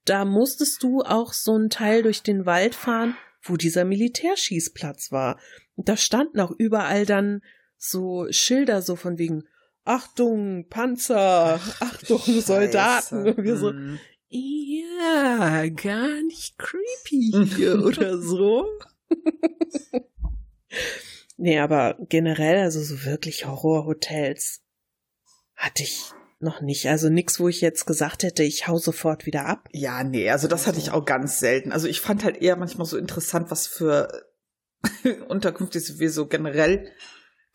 da 0.05 0.25
musstest 0.25 0.83
du 0.83 1.01
auch 1.01 1.33
so 1.33 1.55
einen 1.55 1.69
Teil 1.69 2.03
durch 2.03 2.23
den 2.23 2.45
Wald 2.45 2.75
fahren, 2.75 3.15
wo 3.41 3.55
dieser 3.55 3.85
Militärschießplatz 3.85 5.11
war. 5.11 5.39
Und 5.75 5.89
da 5.89 5.97
standen 5.97 6.39
auch 6.39 6.51
überall 6.51 7.05
dann 7.05 7.41
so 7.77 8.27
Schilder 8.31 8.81
so 8.81 8.95
von 8.95 9.17
wegen 9.17 9.43
Achtung, 9.87 10.67
Panzer, 10.69 11.59
Achtung, 11.79 12.19
Soldaten. 12.41 13.27
Und 13.29 13.37
wir 13.43 13.57
so, 13.57 13.71
Mhm. 13.71 13.99
ja, 14.29 15.67
gar 15.69 16.21
nicht 16.23 16.57
creepy 16.57 17.31
hier 17.55 17.81
oder 17.85 18.17
so. 18.19 18.67
nee, 21.37 21.59
aber 21.59 21.95
generell, 22.09 22.57
also 22.59 22.81
so 22.81 23.05
wirklich 23.05 23.45
Horrorhotels 23.45 24.61
hatte 25.55 25.83
ich 25.83 26.11
noch 26.39 26.61
nicht. 26.61 26.87
Also 26.87 27.09
nix, 27.09 27.39
wo 27.39 27.47
ich 27.47 27.61
jetzt 27.61 27.85
gesagt 27.85 28.23
hätte, 28.23 28.43
ich 28.43 28.67
hau 28.67 28.77
sofort 28.77 29.25
wieder 29.25 29.45
ab. 29.45 29.69
Ja, 29.71 30.03
nee, 30.03 30.29
also 30.29 30.47
das 30.47 30.67
hatte 30.67 30.79
ich 30.79 30.91
auch 30.91 31.05
ganz 31.05 31.39
selten. 31.39 31.71
Also 31.71 31.87
ich 31.87 32.01
fand 32.01 32.23
halt 32.23 32.37
eher 32.41 32.57
manchmal 32.57 32.85
so 32.85 32.97
interessant, 32.97 33.49
was 33.51 33.67
für 33.67 34.25
Unterkünfte 35.29 35.79
wir 35.97 36.11
so 36.11 36.27
generell 36.27 36.91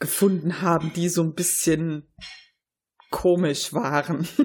gefunden 0.02 0.60
haben, 0.60 0.92
die 0.92 1.08
so 1.08 1.22
ein 1.22 1.34
bisschen 1.34 2.12
komisch 3.10 3.72
waren. 3.72 4.28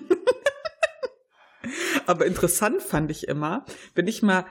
Aber 2.05 2.25
interessant 2.25 2.81
fand 2.81 3.11
ich 3.11 3.27
immer, 3.27 3.65
wenn 3.95 4.07
ich 4.07 4.21
mal, 4.23 4.45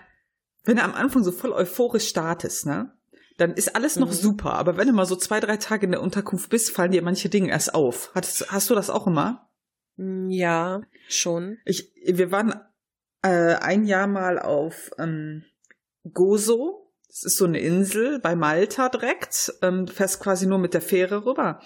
wenn 0.64 0.76
du 0.76 0.82
am 0.82 0.94
Anfang 0.94 1.24
so 1.24 1.32
voll 1.32 1.52
euphorisch 1.52 2.08
startest, 2.08 2.66
ne? 2.66 2.92
Dann 3.38 3.52
ist 3.54 3.74
alles 3.74 3.96
noch 3.96 4.08
Mhm. 4.08 4.12
super, 4.14 4.54
aber 4.54 4.78
wenn 4.78 4.86
du 4.88 4.94
mal 4.94 5.04
so 5.04 5.14
zwei, 5.16 5.40
drei 5.40 5.58
Tage 5.58 5.84
in 5.84 5.92
der 5.92 6.00
Unterkunft 6.02 6.48
bist, 6.48 6.70
fallen 6.70 6.92
dir 6.92 7.02
manche 7.02 7.28
Dinge 7.28 7.50
erst 7.50 7.74
auf. 7.74 8.10
Hattest, 8.14 8.50
hast 8.50 8.70
du 8.70 8.74
das 8.74 8.88
auch 8.88 9.06
immer? 9.06 9.50
Hm, 9.96 10.30
Ja, 10.30 10.80
schon. 11.08 11.58
Ich, 11.66 11.92
wir 12.06 12.30
waren 12.32 12.54
äh, 13.22 13.54
ein 13.56 13.84
Jahr 13.84 14.06
mal 14.06 14.38
auf 14.38 14.90
ähm, 14.98 15.44
Gozo. 16.14 16.85
Das 17.08 17.22
ist 17.24 17.36
so 17.36 17.44
eine 17.44 17.60
Insel 17.60 18.18
bei 18.18 18.36
Malta 18.36 18.88
direkt. 18.88 19.54
Ähm, 19.62 19.86
fährst 19.86 20.20
quasi 20.20 20.46
nur 20.46 20.58
mit 20.58 20.74
der 20.74 20.82
Fähre 20.82 21.24
rüber. 21.24 21.60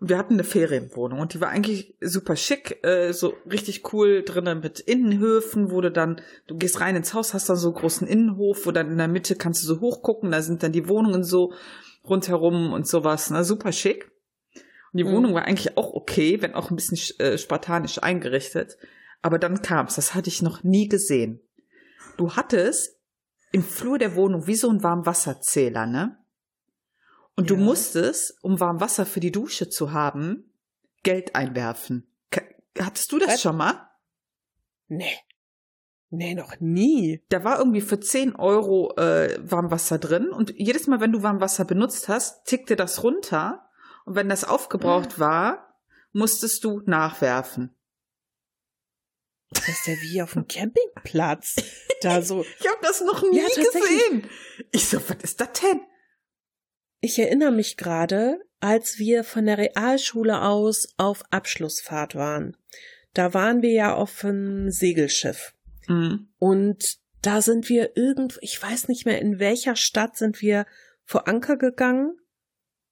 Und 0.00 0.10
wir 0.10 0.18
hatten 0.18 0.34
eine 0.34 0.44
Ferienwohnung 0.44 1.18
und 1.18 1.34
die 1.34 1.40
war 1.40 1.48
eigentlich 1.48 1.96
super 2.00 2.36
schick, 2.36 2.84
äh, 2.84 3.12
so 3.12 3.34
richtig 3.50 3.92
cool 3.92 4.22
drinnen 4.22 4.60
mit 4.60 4.78
Innenhöfen, 4.78 5.72
wo 5.72 5.80
du 5.80 5.90
dann, 5.90 6.20
du 6.46 6.56
gehst 6.56 6.80
rein 6.80 6.94
ins 6.94 7.14
Haus, 7.14 7.34
hast 7.34 7.48
dann 7.48 7.56
so 7.56 7.68
einen 7.68 7.78
großen 7.78 8.06
Innenhof, 8.06 8.64
wo 8.64 8.70
dann 8.70 8.92
in 8.92 8.98
der 8.98 9.08
Mitte 9.08 9.34
kannst 9.34 9.62
du 9.62 9.66
so 9.66 9.80
hochgucken, 9.80 10.30
da 10.30 10.40
sind 10.40 10.62
dann 10.62 10.70
die 10.70 10.88
Wohnungen 10.88 11.24
so 11.24 11.52
rundherum 12.04 12.72
und 12.72 12.86
sowas, 12.86 13.30
ne, 13.30 13.42
super 13.42 13.72
schick. 13.72 14.08
Und 14.92 14.98
die 14.98 15.04
Mhm. 15.04 15.12
Wohnung 15.12 15.34
war 15.34 15.46
eigentlich 15.46 15.76
auch 15.76 15.92
okay, 15.92 16.40
wenn 16.42 16.54
auch 16.54 16.70
ein 16.70 16.76
bisschen 16.76 16.98
äh, 17.18 17.36
spartanisch 17.36 18.00
eingerichtet. 18.00 18.76
Aber 19.20 19.40
dann 19.40 19.62
kam's, 19.62 19.96
das 19.96 20.14
hatte 20.14 20.28
ich 20.28 20.42
noch 20.42 20.62
nie 20.62 20.88
gesehen. 20.88 21.40
Du 22.16 22.36
hattest 22.36 22.97
im 23.52 23.62
Flur 23.62 23.98
der 23.98 24.14
Wohnung 24.14 24.46
wie 24.46 24.56
so 24.56 24.68
ein 24.70 24.82
Warmwasserzähler, 24.82 25.86
ne? 25.86 26.18
Und 27.36 27.50
du 27.50 27.54
Ja. 27.54 27.60
musstest, 27.60 28.36
um 28.42 28.58
Warmwasser 28.60 29.06
für 29.06 29.20
die 29.20 29.30
Dusche 29.32 29.68
zu 29.68 29.92
haben, 29.92 30.52
Geld 31.02 31.34
einwerfen. 31.36 32.04
Hattest 32.78 33.10
du 33.12 33.18
das 33.18 33.28
Was? 33.34 33.40
schon 33.42 33.56
mal? 33.56 33.88
Nee. 34.88 35.16
Nee, 36.10 36.34
noch 36.34 36.58
nie. 36.60 37.22
Da 37.28 37.44
war 37.44 37.58
irgendwie 37.58 37.80
für 37.80 38.00
10 38.00 38.34
Euro 38.36 38.94
äh, 38.96 39.36
Warmwasser 39.42 39.98
drin 39.98 40.28
und 40.30 40.54
jedes 40.56 40.86
Mal, 40.86 41.00
wenn 41.00 41.12
du 41.12 41.22
Warmwasser 41.22 41.64
benutzt 41.64 42.08
hast, 42.08 42.44
tickte 42.46 42.76
das 42.76 43.02
runter 43.02 43.68
und 44.04 44.14
wenn 44.14 44.28
das 44.28 44.44
aufgebraucht 44.44 45.18
war, 45.18 45.74
musstest 46.12 46.64
du 46.64 46.80
nachwerfen. 46.86 47.76
Das 49.50 49.68
ist 49.68 49.86
ja 49.86 49.94
wie 50.02 50.22
auf 50.22 50.34
dem 50.34 50.46
Campingplatz. 50.46 51.56
Da 52.02 52.22
so. 52.22 52.44
Ich 52.60 52.66
habe 52.68 52.80
das 52.82 53.00
noch 53.00 53.22
nie 53.22 53.38
Ja, 53.38 53.46
gesehen. 53.46 54.28
Ich 54.72 54.86
so, 54.86 54.98
was 55.08 55.16
ist 55.22 55.40
das 55.40 55.52
denn? 55.60 55.80
Ich 57.00 57.18
erinnere 57.18 57.52
mich 57.52 57.76
gerade, 57.76 58.40
als 58.60 58.98
wir 58.98 59.24
von 59.24 59.46
der 59.46 59.58
Realschule 59.58 60.42
aus 60.42 60.88
auf 60.96 61.22
Abschlussfahrt 61.30 62.14
waren. 62.14 62.56
Da 63.14 63.34
waren 63.34 63.62
wir 63.62 63.70
ja 63.72 63.94
auf 63.94 64.24
einem 64.24 64.70
Segelschiff. 64.70 65.54
Mhm. 65.86 66.28
Und 66.38 66.98
da 67.22 67.40
sind 67.42 67.68
wir 67.68 67.96
irgend, 67.96 68.38
ich 68.42 68.60
weiß 68.62 68.88
nicht 68.88 69.06
mehr 69.06 69.20
in 69.20 69.38
welcher 69.38 69.76
Stadt 69.76 70.16
sind 70.16 70.40
wir 70.40 70.66
vor 71.04 71.26
Anker 71.28 71.56
gegangen. 71.56 72.16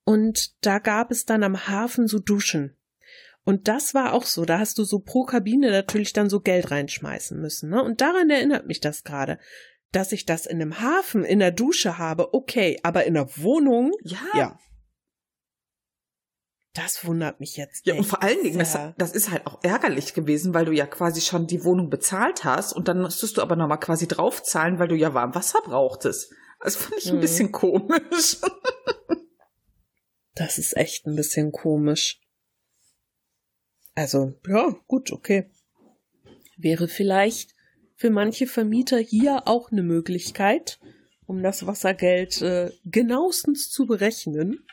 Und 0.05 0.65
da 0.65 0.79
gab 0.79 1.11
es 1.11 1.25
dann 1.27 1.43
am 1.43 1.69
Hafen 1.69 2.07
so 2.07 2.19
Duschen. 2.19 2.77
Und 3.47 3.69
das 3.69 3.95
war 3.95 4.13
auch 4.13 4.25
so, 4.25 4.45
da 4.45 4.59
hast 4.59 4.77
du 4.77 4.85
so 4.85 4.99
pro 4.99 5.25
Kabine 5.25 5.71
natürlich 5.71 6.13
dann 6.13 6.29
so 6.29 6.41
Geld 6.41 6.71
reinschmeißen 6.73 7.41
müssen. 7.41 7.71
Ne? 7.71 7.83
Und 7.83 8.01
daran 8.01 8.29
erinnert 8.29 8.67
mich 8.67 8.81
das 8.81 9.05
gerade, 9.05 9.39
dass 9.93 10.11
ich 10.13 10.27
das 10.27 10.47
in 10.47 10.61
einem 10.61 10.81
Hafen 10.81 11.25
in 11.25 11.39
der 11.39 11.53
Dusche 11.53 11.97
habe, 11.97 12.35
okay, 12.35 12.79
aber 12.83 13.05
in 13.05 13.15
der 13.15 13.29
Wohnung, 13.39 13.93
Ja. 14.03 14.19
ja. 14.35 14.59
Das 16.75 17.07
wundert 17.07 17.41
mich 17.41 17.57
jetzt. 17.57 17.87
Ja, 17.87 17.95
und 17.95 18.01
echt 18.01 18.09
vor 18.11 18.23
allen 18.23 18.43
Dingen, 18.43 18.59
das, 18.59 18.77
das 18.99 19.13
ist 19.13 19.31
halt 19.31 19.47
auch 19.47 19.65
ärgerlich 19.65 20.13
gewesen, 20.13 20.53
weil 20.53 20.67
du 20.67 20.73
ja 20.73 20.85
quasi 20.87 21.23
schon 21.23 21.47
die 21.47 21.65
Wohnung 21.65 21.89
bezahlt 21.89 22.45
hast 22.45 22.75
und 22.75 22.89
dann 22.89 23.01
musstest 23.01 23.39
du 23.39 23.43
aber 23.43 23.57
nochmal 23.57 23.81
quasi 23.81 24.07
draufzahlen, 24.07 24.79
weil 24.79 24.89
du 24.89 24.95
ja 24.95 25.15
warm 25.15 25.35
Wasser 25.35 25.61
brauchtest. 25.65 26.31
Das 26.61 26.77
fand 26.77 26.99
ich 26.99 27.09
ein 27.09 27.17
Mhm. 27.17 27.21
bisschen 27.21 27.53
komisch. 27.53 28.39
Das 30.39 30.59
ist 30.59 30.77
echt 30.77 31.07
ein 31.07 31.17
bisschen 31.17 31.51
komisch. 31.51 32.21
Also, 33.97 34.35
ja, 34.47 34.77
gut, 34.87 35.11
okay. 35.11 35.51
Wäre 36.59 36.87
vielleicht 36.87 37.55
für 37.95 38.11
manche 38.11 38.47
Vermieter 38.47 38.99
hier 38.99 39.49
auch 39.49 39.73
eine 39.73 39.83
Möglichkeit, 39.83 40.79
um 41.25 41.43
das 41.43 41.67
Wassergeld 41.67 42.43
äh, 42.43 42.71
genauestens 42.85 43.71
zu 43.71 43.87
berechnen. 43.87 44.65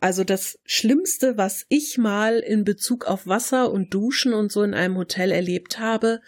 Also 0.00 0.22
das 0.22 0.58
Schlimmste, 0.64 1.38
was 1.38 1.64
ich 1.70 1.96
mal 1.96 2.38
in 2.38 2.64
Bezug 2.64 3.06
auf 3.06 3.26
Wasser 3.26 3.72
und 3.72 3.94
Duschen 3.94 4.34
und 4.34 4.52
so 4.52 4.62
in 4.62 4.74
einem 4.74 4.98
Hotel 4.98 5.32
erlebt 5.32 5.78
habe, 5.78 6.20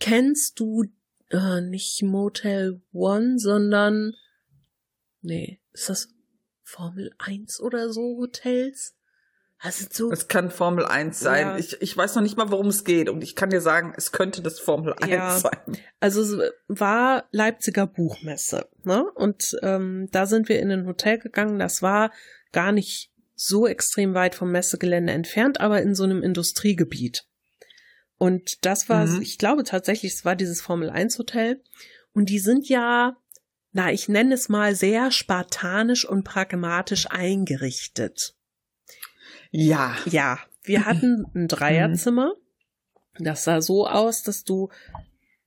kennst 0.00 0.58
du 0.58 0.86
äh, 1.30 1.60
nicht 1.60 2.02
Motel 2.02 2.82
One, 2.92 3.38
sondern 3.38 4.14
nee, 5.20 5.60
ist 5.72 5.88
das 5.88 6.08
Formel 6.64 7.14
1 7.18 7.60
oder 7.60 7.92
so 7.92 8.16
Hotels? 8.18 8.96
Also 9.64 9.86
so 9.92 10.10
Es 10.10 10.26
kann 10.26 10.50
Formel 10.50 10.84
1 10.84 11.20
sein. 11.20 11.46
Ja. 11.46 11.56
Ich, 11.56 11.80
ich 11.80 11.96
weiß 11.96 12.16
noch 12.16 12.22
nicht 12.22 12.36
mal, 12.36 12.50
worum 12.50 12.66
es 12.66 12.82
geht. 12.84 13.08
Und 13.08 13.22
ich 13.22 13.36
kann 13.36 13.50
dir 13.50 13.60
sagen, 13.60 13.94
es 13.96 14.10
könnte 14.10 14.42
das 14.42 14.58
Formel 14.58 14.92
1 15.00 15.08
Ja. 15.10 15.38
sein. 15.38 15.78
Also 16.00 16.20
es 16.22 16.52
war 16.66 17.28
Leipziger 17.30 17.86
Buchmesse, 17.86 18.68
ne? 18.82 19.04
Und 19.14 19.56
ähm, 19.62 20.08
da 20.10 20.26
sind 20.26 20.48
wir 20.48 20.58
in 20.58 20.72
ein 20.72 20.86
Hotel 20.86 21.18
gegangen. 21.18 21.60
Das 21.60 21.80
war 21.80 22.10
gar 22.50 22.72
nicht 22.72 23.12
so 23.36 23.68
extrem 23.68 24.14
weit 24.14 24.34
vom 24.34 24.50
Messegelände 24.50 25.12
entfernt, 25.12 25.60
aber 25.60 25.80
in 25.80 25.94
so 25.94 26.02
einem 26.02 26.22
Industriegebiet. 26.24 27.24
Und 28.18 28.64
das 28.64 28.88
war, 28.88 29.06
Mhm. 29.06 29.22
ich 29.22 29.38
glaube 29.38 29.62
tatsächlich, 29.62 30.14
es 30.14 30.24
war 30.24 30.34
dieses 30.34 30.60
Formel 30.60 30.90
1 30.90 31.18
Hotel. 31.18 31.62
Und 32.12 32.28
die 32.30 32.40
sind 32.40 32.68
ja, 32.68 33.16
na, 33.70 33.92
ich 33.92 34.08
nenne 34.08 34.34
es 34.34 34.48
mal 34.48 34.74
sehr 34.74 35.12
spartanisch 35.12 36.04
und 36.04 36.24
pragmatisch 36.24 37.06
eingerichtet. 37.10 38.34
Ja. 39.52 39.96
Ja, 40.06 40.38
wir 40.64 40.86
hatten 40.86 41.26
ein 41.34 41.46
Dreierzimmer. 41.46 42.34
Das 43.18 43.44
sah 43.44 43.60
so 43.60 43.86
aus, 43.86 44.22
dass 44.22 44.42
du 44.44 44.70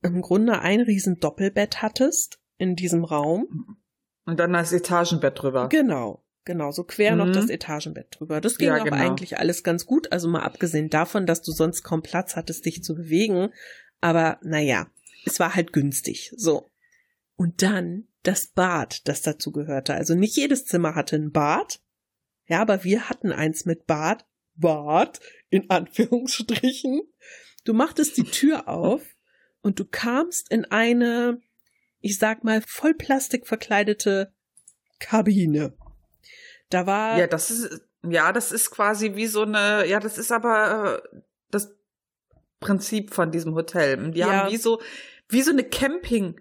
im 0.01 0.21
Grunde 0.21 0.59
ein 0.59 0.81
riesen 0.81 1.19
Doppelbett 1.19 1.81
hattest 1.81 2.39
in 2.57 2.75
diesem 2.75 3.03
Raum. 3.03 3.77
Und 4.25 4.39
dann 4.39 4.53
das 4.53 4.71
Etagenbett 4.71 5.41
drüber. 5.41 5.67
Genau, 5.69 6.23
genau, 6.45 6.71
so 6.71 6.83
quer 6.83 7.15
noch 7.15 7.25
Mhm. 7.25 7.33
das 7.33 7.49
Etagenbett 7.49 8.07
drüber. 8.11 8.39
Das 8.39 8.57
ging 8.57 8.67
Ja, 8.67 8.77
genau. 8.83 8.95
eigentlich 8.95 9.39
alles 9.39 9.63
ganz 9.63 9.85
gut, 9.87 10.11
also 10.11 10.27
mal 10.29 10.43
abgesehen 10.43 10.89
davon, 10.89 11.25
dass 11.25 11.41
du 11.41 11.51
sonst 11.51 11.83
kaum 11.83 12.03
Platz 12.03 12.35
hattest, 12.35 12.65
dich 12.65 12.83
zu 12.83 12.93
bewegen. 12.95 13.49
Aber 14.01 14.37
naja, 14.43 14.87
es 15.25 15.39
war 15.39 15.55
halt 15.55 15.73
günstig. 15.73 16.31
So. 16.37 16.69
Und 17.35 17.63
dann 17.63 18.07
das 18.21 18.47
Bad, 18.47 19.07
das 19.07 19.23
dazu 19.23 19.51
gehörte. 19.51 19.95
Also 19.95 20.13
nicht 20.13 20.37
jedes 20.37 20.65
Zimmer 20.65 20.93
hatte 20.93 21.15
ein 21.15 21.31
Bad. 21.31 21.79
Ja, 22.47 22.62
aber 22.62 22.84
wir 22.84 23.10
hatten 23.10 23.31
eins 23.31 23.65
mit 23.65 23.88
Bad. 23.88 24.25
Bad, 24.55 25.19
in 25.49 25.69
Anführungsstrichen. 25.69 27.01
Du 27.65 27.73
machtest 27.73 28.15
die 28.17 28.23
Tür 28.23 28.67
auf 28.69 29.01
und 29.62 29.79
du 29.79 29.86
kamst 29.86 30.51
in 30.51 30.65
eine, 30.65 31.41
ich 31.99 32.19
sag 32.19 32.43
mal, 32.43 32.62
voll 32.65 32.93
Plastik 32.93 33.47
verkleidete 33.47 34.31
Kabine. 34.99 35.73
Da 36.69 36.86
war, 36.86 37.17
Ja, 37.17 37.27
das 37.27 37.51
ist, 37.51 37.81
ja, 38.08 38.31
das 38.31 38.51
ist 38.51 38.71
quasi 38.71 39.15
wie 39.15 39.27
so 39.27 39.41
eine, 39.41 39.86
ja, 39.88 39.99
das 39.99 40.17
ist 40.17 40.31
aber 40.31 41.01
äh, 41.03 41.19
das 41.51 41.75
Prinzip 42.60 43.13
von 43.13 43.31
diesem 43.31 43.55
Hotel. 43.55 44.12
Die 44.12 44.19
Ja. 44.19 44.27
haben 44.31 44.51
wie 44.51 44.58
so, 44.58 44.81
wie 45.29 45.41
so 45.41 45.51
eine 45.51 45.63
Camping, 45.63 46.39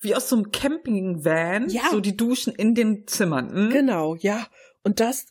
wie 0.00 0.14
aus 0.14 0.28
so 0.28 0.36
einem 0.36 0.50
Camping-Van, 0.52 1.68
Ja. 1.70 1.88
so 1.90 2.00
die 2.00 2.16
Duschen 2.16 2.54
in 2.54 2.74
den 2.74 3.06
Zimmern. 3.06 3.50
Hm? 3.52 3.70
Genau, 3.70 4.16
ja. 4.16 4.46
Und 4.82 5.00
das, 5.00 5.26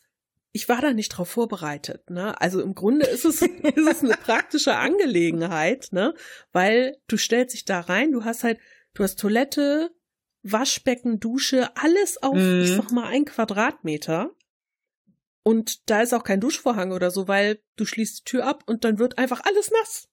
ich 0.52 0.68
war 0.68 0.80
da 0.80 0.92
nicht 0.92 1.10
drauf 1.10 1.28
vorbereitet, 1.28 2.10
ne? 2.10 2.40
Also 2.40 2.60
im 2.62 2.74
Grunde 2.74 3.06
ist 3.06 3.24
es, 3.24 3.42
ist 3.42 3.76
es 3.88 4.02
eine 4.02 4.16
praktische 4.16 4.76
Angelegenheit, 4.76 5.88
ne? 5.92 6.14
Weil 6.52 6.96
du 7.06 7.16
stellst 7.16 7.54
dich 7.54 7.64
da 7.64 7.80
rein, 7.80 8.12
du 8.12 8.24
hast 8.24 8.44
halt, 8.44 8.58
du 8.94 9.02
hast 9.04 9.18
Toilette, 9.18 9.90
Waschbecken, 10.42 11.20
Dusche, 11.20 11.76
alles 11.76 12.22
auf, 12.22 12.36
Mhm. 12.36 12.60
ich 12.62 12.72
sag 12.72 12.90
mal, 12.92 13.06
ein 13.06 13.24
Quadratmeter. 13.24 14.30
Und 15.42 15.88
da 15.90 16.02
ist 16.02 16.12
auch 16.12 16.24
kein 16.24 16.40
Duschvorhang 16.40 16.92
oder 16.92 17.10
so, 17.10 17.26
weil 17.26 17.60
du 17.76 17.84
schließt 17.86 18.20
die 18.20 18.24
Tür 18.24 18.46
ab 18.46 18.64
und 18.66 18.84
dann 18.84 18.98
wird 18.98 19.18
einfach 19.18 19.40
alles 19.44 19.70
nass. 19.70 20.08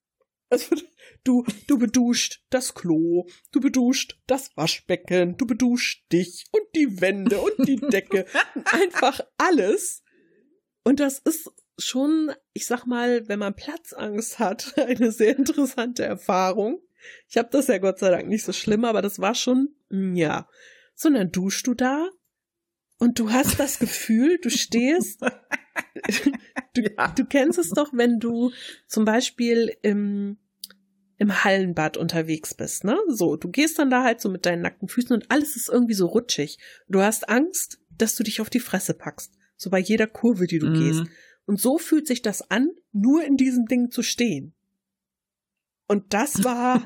Wird, 0.69 0.85
du, 1.23 1.45
du 1.67 1.77
beduscht 1.77 2.43
das 2.49 2.73
Klo, 2.73 3.27
du 3.51 3.59
beduscht 3.59 4.19
das 4.27 4.55
Waschbecken, 4.55 5.37
du 5.37 5.45
beduscht 5.45 6.11
dich 6.11 6.45
und 6.51 6.63
die 6.75 7.01
Wände 7.01 7.39
und 7.41 7.67
die 7.67 7.77
Decke. 7.77 8.25
einfach 8.71 9.21
alles. 9.37 10.03
Und 10.83 10.99
das 10.99 11.19
ist 11.19 11.51
schon, 11.77 12.31
ich 12.53 12.65
sag 12.65 12.85
mal, 12.85 13.27
wenn 13.27 13.39
man 13.39 13.55
Platzangst 13.55 14.39
hat, 14.39 14.77
eine 14.77 15.11
sehr 15.11 15.37
interessante 15.37 16.03
Erfahrung. 16.03 16.81
Ich 17.29 17.37
habe 17.37 17.49
das 17.51 17.67
ja 17.67 17.77
Gott 17.77 17.99
sei 17.99 18.09
Dank 18.09 18.27
nicht 18.27 18.43
so 18.43 18.53
schlimm, 18.53 18.85
aber 18.85 19.01
das 19.01 19.19
war 19.19 19.35
schon, 19.35 19.75
mm, 19.89 20.15
ja. 20.15 20.47
So, 20.95 21.09
und 21.09 21.15
dann 21.15 21.31
duschst 21.31 21.67
du 21.67 21.73
da 21.73 22.09
und 22.97 23.19
du 23.19 23.31
hast 23.31 23.59
das 23.59 23.79
Gefühl, 23.79 24.39
du 24.41 24.49
stehst, 24.49 25.21
du, 26.73 26.81
Ja. 26.81 27.09
du 27.09 27.25
kennst 27.25 27.59
es 27.59 27.69
doch, 27.71 27.89
wenn 27.93 28.19
du 28.19 28.51
zum 28.87 29.05
Beispiel 29.05 29.75
im, 29.81 30.37
im 31.17 31.43
Hallenbad 31.43 31.97
unterwegs 31.97 32.53
bist, 32.53 32.83
ne? 32.83 32.97
So, 33.07 33.35
du 33.37 33.49
gehst 33.49 33.79
dann 33.79 33.89
da 33.89 34.03
halt 34.03 34.19
so 34.21 34.29
mit 34.29 34.45
deinen 34.45 34.61
nackten 34.61 34.87
Füßen 34.89 35.13
und 35.15 35.31
alles 35.31 35.55
ist 35.55 35.69
irgendwie 35.69 35.93
so 35.93 36.07
rutschig. 36.07 36.57
Du 36.89 37.01
hast 37.01 37.29
Angst, 37.29 37.79
dass 37.97 38.15
du 38.15 38.23
dich 38.23 38.41
auf 38.41 38.49
die 38.49 38.59
Fresse 38.59 38.93
packst. 38.93 39.33
So 39.55 39.69
bei 39.69 39.79
jeder 39.79 40.07
Kurve, 40.07 40.47
die 40.47 40.59
du 40.59 40.67
Mhm. 40.67 40.73
gehst. 40.73 41.03
Und 41.45 41.61
so 41.61 41.77
fühlt 41.77 42.07
sich 42.07 42.21
das 42.21 42.49
an, 42.51 42.69
nur 42.91 43.23
in 43.23 43.37
diesem 43.37 43.65
Ding 43.67 43.91
zu 43.91 44.01
stehen. 44.03 44.53
Und 45.87 46.13
das 46.13 46.33
war, 46.43 46.81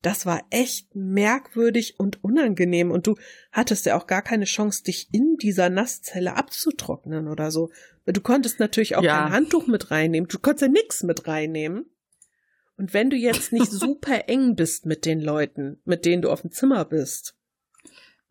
das 0.00 0.24
war 0.24 0.42
echt 0.50 0.94
merkwürdig 0.94 1.98
und 1.98 2.22
unangenehm. 2.24 2.90
Und 2.90 3.06
du 3.06 3.16
hattest 3.50 3.84
ja 3.86 3.96
auch 3.98 4.06
gar 4.06 4.22
keine 4.22 4.44
Chance, 4.46 4.84
dich 4.84 5.08
in 5.12 5.36
dieser 5.36 5.68
Nasszelle 5.68 6.36
abzutrocknen 6.36 7.28
oder 7.28 7.50
so. 7.50 7.70
Du 8.06 8.20
konntest 8.20 8.60
natürlich 8.60 8.96
auch 8.96 9.02
Ja. 9.02 9.24
kein 9.24 9.32
Handtuch 9.32 9.66
mit 9.66 9.90
reinnehmen. 9.90 10.28
Du 10.28 10.38
konntest 10.38 10.62
ja 10.62 10.68
nix 10.68 11.02
mit 11.02 11.26
reinnehmen. 11.28 11.86
Und 12.82 12.92
wenn 12.94 13.10
du 13.10 13.16
jetzt 13.16 13.52
nicht 13.52 13.70
super 13.70 14.28
eng 14.28 14.56
bist 14.56 14.86
mit 14.86 15.06
den 15.06 15.20
Leuten, 15.20 15.80
mit 15.84 16.04
denen 16.04 16.20
du 16.20 16.32
auf 16.32 16.40
dem 16.40 16.50
Zimmer 16.50 16.84
bist, 16.84 17.36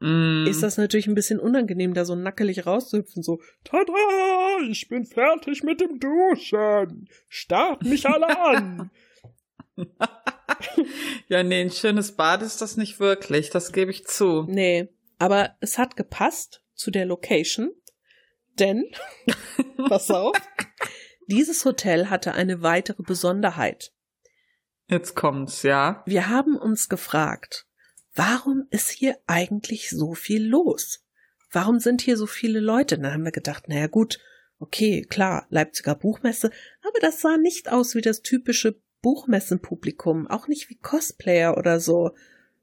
Mm. 0.03 0.47
ist 0.47 0.63
das 0.63 0.77
natürlich 0.77 1.05
ein 1.05 1.13
bisschen 1.13 1.39
unangenehm, 1.39 1.93
da 1.93 2.05
so 2.05 2.15
nackelig 2.15 2.65
rauszuhüpfen, 2.65 3.21
so, 3.21 3.39
tada, 3.63 3.93
ich 4.67 4.89
bin 4.89 5.05
fertig 5.05 5.61
mit 5.61 5.79
dem 5.79 5.99
Duschen, 5.99 7.07
starrt 7.27 7.83
mich 7.83 8.07
alle 8.07 8.35
an. 8.39 8.89
ja, 11.27 11.43
nee, 11.43 11.61
ein 11.61 11.69
schönes 11.69 12.13
Bad 12.13 12.41
ist 12.41 12.63
das 12.63 12.77
nicht 12.77 12.99
wirklich, 12.99 13.51
das 13.51 13.73
gebe 13.73 13.91
ich 13.91 14.07
zu. 14.07 14.47
Nee, 14.49 14.89
aber 15.19 15.55
es 15.59 15.77
hat 15.77 15.95
gepasst 15.95 16.63
zu 16.73 16.89
der 16.89 17.05
Location, 17.05 17.69
denn, 18.57 18.89
pass 19.87 20.09
auf, 20.09 20.35
dieses 21.27 21.63
Hotel 21.63 22.09
hatte 22.09 22.33
eine 22.33 22.63
weitere 22.63 23.03
Besonderheit. 23.03 23.93
Jetzt 24.91 25.15
kommt's, 25.15 25.63
ja. 25.63 26.03
Wir 26.05 26.27
haben 26.29 26.57
uns 26.57 26.89
gefragt, 26.89 27.65
warum 28.13 28.67
ist 28.69 28.89
hier 28.89 29.17
eigentlich 29.25 29.89
so 29.89 30.13
viel 30.13 30.45
los? 30.45 31.03
Warum 31.49 31.79
sind 31.79 32.01
hier 32.01 32.17
so 32.17 32.27
viele 32.27 32.59
Leute? 32.59 32.99
Dann 32.99 33.13
haben 33.13 33.23
wir 33.23 33.31
gedacht, 33.31 33.69
naja 33.69 33.87
gut, 33.87 34.19
okay, 34.59 35.01
klar, 35.09 35.47
Leipziger 35.49 35.95
Buchmesse, 35.95 36.51
aber 36.81 36.99
das 36.99 37.21
sah 37.21 37.37
nicht 37.37 37.71
aus 37.71 37.95
wie 37.95 38.01
das 38.01 38.21
typische 38.21 38.79
Buchmessenpublikum, 39.01 40.27
auch 40.27 40.47
nicht 40.47 40.69
wie 40.69 40.75
Cosplayer 40.75 41.57
oder 41.57 41.79
so. 41.79 42.11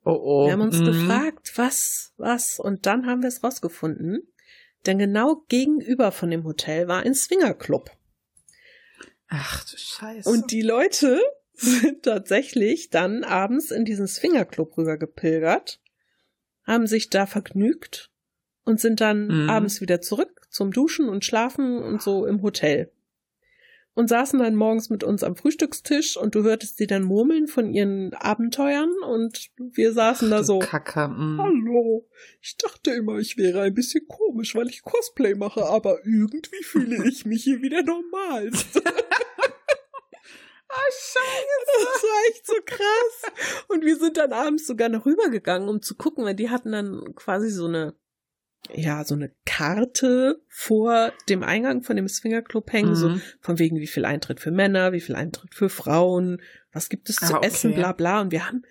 Oh 0.05 0.13
oh. 0.23 0.47
Wir 0.47 0.53
haben 0.53 0.61
uns 0.61 0.79
Mhm. 0.79 0.85
gefragt, 0.85 1.53
was, 1.57 2.13
was, 2.19 2.61
und 2.61 2.87
dann 2.87 3.07
haben 3.07 3.23
wir 3.23 3.29
es 3.29 3.43
rausgefunden. 3.43 4.23
Denn 4.87 4.99
genau 4.99 5.43
gegenüber 5.49 6.13
von 6.13 6.31
dem 6.31 6.45
Hotel 6.45 6.87
war 6.89 7.03
ein 7.03 7.15
Swingerclub. 7.15 7.91
Ach 9.29 9.65
du 9.69 9.77
Scheiße. 9.77 10.29
Und 10.31 10.53
die 10.53 10.63
Leute 10.63 11.21
sind 11.81 12.03
tatsächlich 12.05 12.91
dann 12.91 13.25
abends 13.25 13.71
in 13.71 13.85
diesen 13.85 14.07
Swingerclub 14.07 14.77
rüber 14.79 14.97
gepilgert, 14.97 15.81
haben 16.65 16.87
sich 16.87 17.11
da 17.11 17.27
vergnügt 17.27 18.11
und 18.65 18.81
sind 18.81 19.01
dann 19.01 19.27
Mhm. 19.45 19.51
abends 19.51 19.81
wieder 19.81 20.01
zurück 20.01 20.47
zum 20.51 20.71
Duschen 20.73 21.09
und 21.09 21.25
Schlafen 21.25 21.79
und 21.83 22.01
so 22.03 22.27
im 22.27 22.43
Hotel. 22.43 22.93
Und 23.95 24.09
saßen 24.09 24.39
dann 24.39 24.55
morgens 24.55 24.91
mit 24.91 25.03
uns 25.03 25.25
am 25.25 25.35
Frühstückstisch 25.35 26.17
und 26.17 26.37
du 26.37 26.45
hörtest 26.45 26.77
sie 26.77 26.87
dann 26.87 27.03
murmeln 27.03 27.49
von 27.49 27.73
ihren 27.75 28.15
Abenteuern 28.15 28.93
und 29.05 29.51
wir 29.59 29.93
saßen 29.93 30.31
da 30.31 30.39
Du 30.39 30.45
so. 30.45 30.59
Kacke. 30.61 31.09
mm. 31.09 31.41
Hallo, 31.41 32.09
ich 32.41 32.57
dachte 32.57 32.93
immer, 32.93 33.19
ich 33.19 33.37
wäre 33.37 33.63
ein 33.63 33.75
bisschen 33.75 34.07
komisch, 34.07 34.55
weil 34.55 34.69
ich 34.69 34.83
Cosplay 34.83 35.35
mache, 35.35 35.65
aber 35.65 35.99
irgendwie 36.07 36.63
fühle 36.63 37.09
ich 37.09 37.27
mich 37.27 37.43
hier 37.43 37.61
wieder 37.61 37.83
normal. 37.83 38.51
Ah, 40.71 40.91
Scheiße. 40.91 41.93
Das 41.93 42.03
war 42.03 42.29
echt 42.31 42.47
so 42.47 42.55
krass. 42.65 43.65
Und 43.69 43.85
wir 43.85 43.97
sind 43.97 44.17
dann 44.19 44.33
abends 44.33 44.67
sogar 44.67 44.89
noch 44.89 45.07
rübergegangen, 45.07 45.69
um 45.69 45.81
zu 45.83 45.95
gucken, 45.95 46.25
weil 46.25 46.35
die 46.35 46.51
hatten 46.51 46.73
dann 46.73 47.15
quasi 47.15 47.49
so 47.51 47.67
eine, 47.67 47.95
ja, 48.73 49.05
so 49.05 49.15
eine 49.15 49.33
Karte 49.47 50.43
vor 50.49 51.13
dem 51.29 51.43
Eingang 51.43 51.83
von 51.83 51.97
dem 51.97 52.09
Swingerclub 52.09 52.71
hängen, 52.73 52.95
so 52.97 53.09
Mhm. 53.11 53.23
von 53.41 53.59
wegen, 53.59 53.79
wie 53.79 53.87
viel 53.87 54.05
Eintritt 54.05 54.41
für 54.41 54.51
Männer, 54.51 54.93
wie 54.93 55.01
viel 55.01 55.15
Eintritt 55.15 55.55
für 55.55 55.71
Frauen, 55.71 56.43
was 56.73 56.89
gibt 56.91 57.09
es 57.09 57.17
zu 57.17 57.35
Ah, 57.35 57.39
okay. 57.39 57.47
essen, 57.47 57.75
bla 57.75 57.93
bla. 57.93 58.21
Und 58.21 58.31
wir 58.33 58.47
haben, 58.47 58.63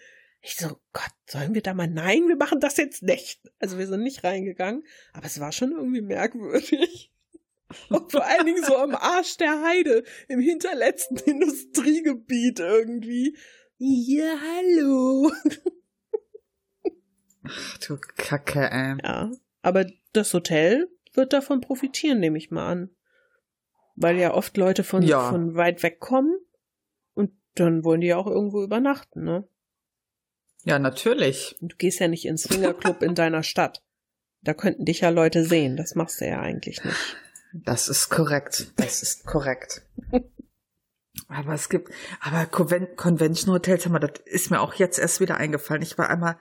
ich 0.42 0.56
so, 0.56 0.80
Gott, 0.94 1.10
sollen 1.28 1.56
wir 1.56 1.64
da 1.64 1.74
mal, 1.74 1.88
nein, 1.88 2.28
wir 2.28 2.36
machen 2.36 2.60
das 2.60 2.78
jetzt 2.78 3.02
nicht. 3.02 3.42
Also 3.60 3.80
wir 3.80 3.88
sind 3.88 4.04
nicht 4.04 4.24
reingegangen, 4.24 4.84
aber 5.14 5.26
es 5.26 5.40
war 5.40 5.52
schon 5.52 5.72
irgendwie 5.72 6.02
merkwürdig. 6.02 7.12
Und 7.90 8.12
vor 8.12 8.26
allen 8.26 8.46
Dingen 8.46 8.64
so 8.64 8.78
am 8.78 8.96
Arsch 8.96 9.38
der 9.38 9.62
Heide, 9.62 10.04
im 10.30 10.40
hinterletzten 10.40 11.18
Industriegebiet 11.26 12.60
irgendwie. 12.60 13.38
Ja, 13.78 14.36
hallo. 14.42 15.32
Ach 17.44 17.78
du 17.80 17.98
Kacke, 18.18 18.70
ey. 18.72 18.96
Ja, 19.04 19.32
aber 19.62 19.86
das 20.14 20.34
Hotel 20.34 20.90
wird 21.14 21.34
davon 21.34 21.62
profitieren, 21.62 22.20
nehme 22.20 22.38
ich 22.38 22.52
mal 22.52 22.68
an. 22.72 22.90
Weil 23.96 24.18
ja 24.18 24.34
oft 24.34 24.58
Leute 24.58 24.84
von, 24.84 25.02
Ja. 25.02 25.30
von 25.30 25.56
weit 25.56 25.82
weg 25.84 26.00
kommen 26.00 26.38
und 27.14 27.32
dann 27.56 27.84
wollen 27.84 28.02
die 28.02 28.08
ja 28.08 28.18
auch 28.18 28.28
irgendwo 28.28 28.62
übernachten, 28.64 29.24
ne? 29.24 29.48
Ja, 30.64 30.80
natürlich. 30.80 31.56
Und 31.62 31.72
Du 31.74 31.78
gehst 31.78 32.00
ja 32.00 32.08
nicht 32.08 32.26
ins 32.26 32.44
Swingerclub 32.44 33.02
in 33.02 33.16
deiner 33.16 33.44
Stadt. 33.44 33.84
Da 34.42 34.54
könnten 34.54 34.86
dich 34.86 35.00
ja 35.02 35.10
Leute 35.10 35.44
sehen. 35.44 35.78
Das 35.78 35.96
machst 35.96 36.22
du 36.22 36.28
ja 36.28 36.40
eigentlich 36.42 36.84
nicht. 36.84 37.16
Das 37.54 37.90
ist 37.90 38.10
korrekt. 38.10 38.72
Das 38.76 39.02
ist 39.02 39.26
korrekt. 39.26 39.84
Aber 41.30 41.54
es 41.54 41.68
gibt, 41.68 41.92
aber 42.22 42.46
Conven 42.46 42.96
Convention 42.96 43.54
Hotels, 43.54 43.86
haben 43.86 43.94
wir, 43.94 44.00
das 44.00 44.22
ist 44.26 44.52
mir 44.52 44.62
auch 44.62 44.76
jetzt 44.76 45.00
erst 45.00 45.20
wieder 45.20 45.36
eingefallen. 45.36 45.82
Ich 45.82 45.98
war 45.98 46.10
einmal 46.10 46.38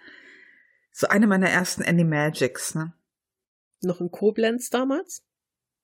so 0.93 1.09
eine 1.09 1.27
meiner 1.27 1.49
ersten 1.49 1.83
Animagics, 1.83 2.75
ne? 2.75 2.93
Noch 3.81 4.01
in 4.01 4.11
Koblenz 4.11 4.71
damals? 4.71 5.25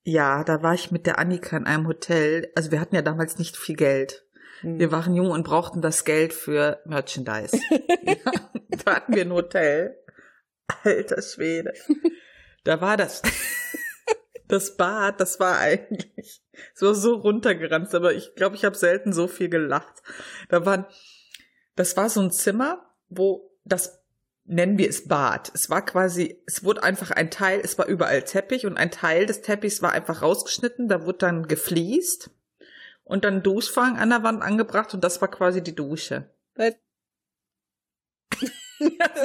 Ja, 0.05 0.45
da 0.45 0.63
war 0.63 0.75
ich 0.75 0.91
mit 0.91 1.07
der 1.07 1.19
Annika 1.19 1.57
in 1.57 1.67
einem 1.67 1.87
Hotel. 1.87 2.53
Also 2.55 2.71
wir 2.71 2.81
hatten 2.81 2.95
ja 2.95 3.03
damals 3.03 3.39
nicht 3.39 3.57
viel 3.57 3.77
Geld. 3.77 4.25
Hm. 4.61 4.79
Wir 4.79 4.93
waren 4.93 5.15
jung 5.15 5.31
und 5.31 5.45
brauchten 5.45 5.81
das 5.81 6.05
Geld 6.05 6.33
für 6.33 6.81
Merchandise. 6.85 7.59
ja, 8.03 8.33
da 8.85 8.97
hatten 8.97 9.15
wir 9.15 9.23
ein 9.23 9.33
Hotel. 9.33 9.97
Alter 10.85 11.23
Schwede. 11.23 11.73
Da 12.65 12.81
war 12.81 12.97
das. 12.97 13.23
Das 14.53 14.77
Bad, 14.77 15.19
das 15.19 15.41
war 15.41 15.59
eigentlich 15.61 16.43
so 16.75 16.93
so 16.93 17.15
runtergeranzt, 17.15 17.95
aber 17.95 18.13
ich 18.13 18.35
glaube, 18.35 18.55
ich 18.55 18.67
habe 18.67 18.77
selten 18.77 19.15
so 19.15 19.27
viel 19.27 19.49
gelacht. 19.49 20.03
Da 20.51 20.67
waren, 20.67 20.85
das 21.75 21.97
war 21.97 22.11
so 22.11 22.21
ein 22.21 22.31
Zimmer, 22.31 22.85
wo 23.09 23.51
das 23.65 24.03
nennen 24.45 24.77
wir 24.77 24.91
es 24.91 25.09
Bad. 25.09 25.51
Es 25.55 25.71
war 25.71 25.83
quasi, 25.83 26.43
es 26.47 26.65
wurde 26.65 26.83
einfach 26.83 27.11
ein 27.13 27.31
Teil, 27.31 27.61
es 27.65 27.79
war 27.79 27.87
überall 27.87 28.25
Teppich 28.25 28.67
und 28.67 28.77
ein 28.77 28.91
Teil 28.91 29.25
des 29.25 29.41
Teppichs 29.41 29.81
war 29.81 29.93
einfach 29.93 30.21
rausgeschnitten, 30.21 30.87
da 30.87 31.07
wurde 31.07 31.19
dann 31.19 31.49
gefliest 31.49 32.29
und 33.05 33.25
dann 33.25 33.43
Duschfang 33.43 33.97
an 33.97 34.11
der 34.11 34.23
Wand 34.23 34.43
angebracht 34.43 34.93
und 34.93 35.03
das 35.03 35.23
war 35.23 35.29
quasi 35.29 35.63
die 35.63 35.75
Dusche. 35.75 36.29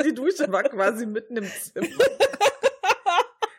Die 0.05 0.13
Dusche 0.13 0.51
war 0.51 0.63
quasi 0.63 1.05
mitten 1.07 1.35
im 1.35 1.45
Zimmer. 1.45 1.87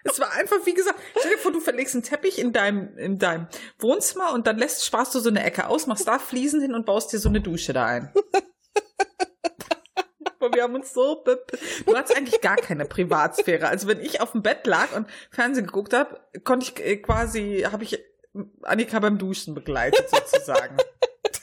Es 0.05 0.21
war 0.21 0.33
einfach, 0.33 0.65
wie 0.65 0.75
gesagt, 0.75 0.99
stell 1.19 1.33
dir 1.33 1.39
vor, 1.39 1.53
du 1.53 1.61
verlegst 1.61 1.95
einen 1.95 2.03
Teppich 2.03 2.39
in 2.39 2.53
deinem, 2.53 2.97
in 2.97 3.19
deinem 3.19 3.49
Wohnzimmer 3.79 4.33
und 4.33 4.47
dann 4.47 4.59
lässt, 4.59 4.85
sparst 4.85 5.15
du 5.15 5.21
so 5.21 5.29
eine 5.29 5.43
Ecke 5.45 5.67
aus, 5.67 5.87
machst 5.87 6.07
da 6.09 6.19
Fliesen 6.19 6.61
hin 6.61 6.75
und 6.75 6.87
baust 6.87 7.13
dir 7.13 7.19
so 7.19 7.29
eine 7.29 7.41
Dusche 7.41 7.73
da 7.73 7.87
ein. 7.87 8.13
Aber 10.41 10.55
wir 10.55 10.63
haben 10.63 10.77
uns 10.77 10.93
so, 10.93 11.25
du 11.25 11.97
hattest 11.97 12.17
eigentlich 12.17 12.41
gar 12.41 12.55
keine 12.57 12.85
Privatsphäre. 12.85 13.67
Also 13.67 13.89
wenn 13.89 14.01
ich 14.01 14.21
auf 14.21 14.33
dem 14.33 14.43
Bett 14.43 14.67
lag 14.69 14.95
und 14.95 15.09
Fernsehen 15.31 15.67
geguckt 15.67 15.93
habe, 15.93 16.21
konnte 16.45 16.67
ich 16.67 16.85
äh, 16.85 16.97
quasi, 16.99 17.67
habe 17.71 17.83
ich 17.83 17.99
Annika 18.63 19.01
beim 19.01 19.19
Duschen 19.19 19.55
begleitet 19.55 20.09
sozusagen. 20.09 20.77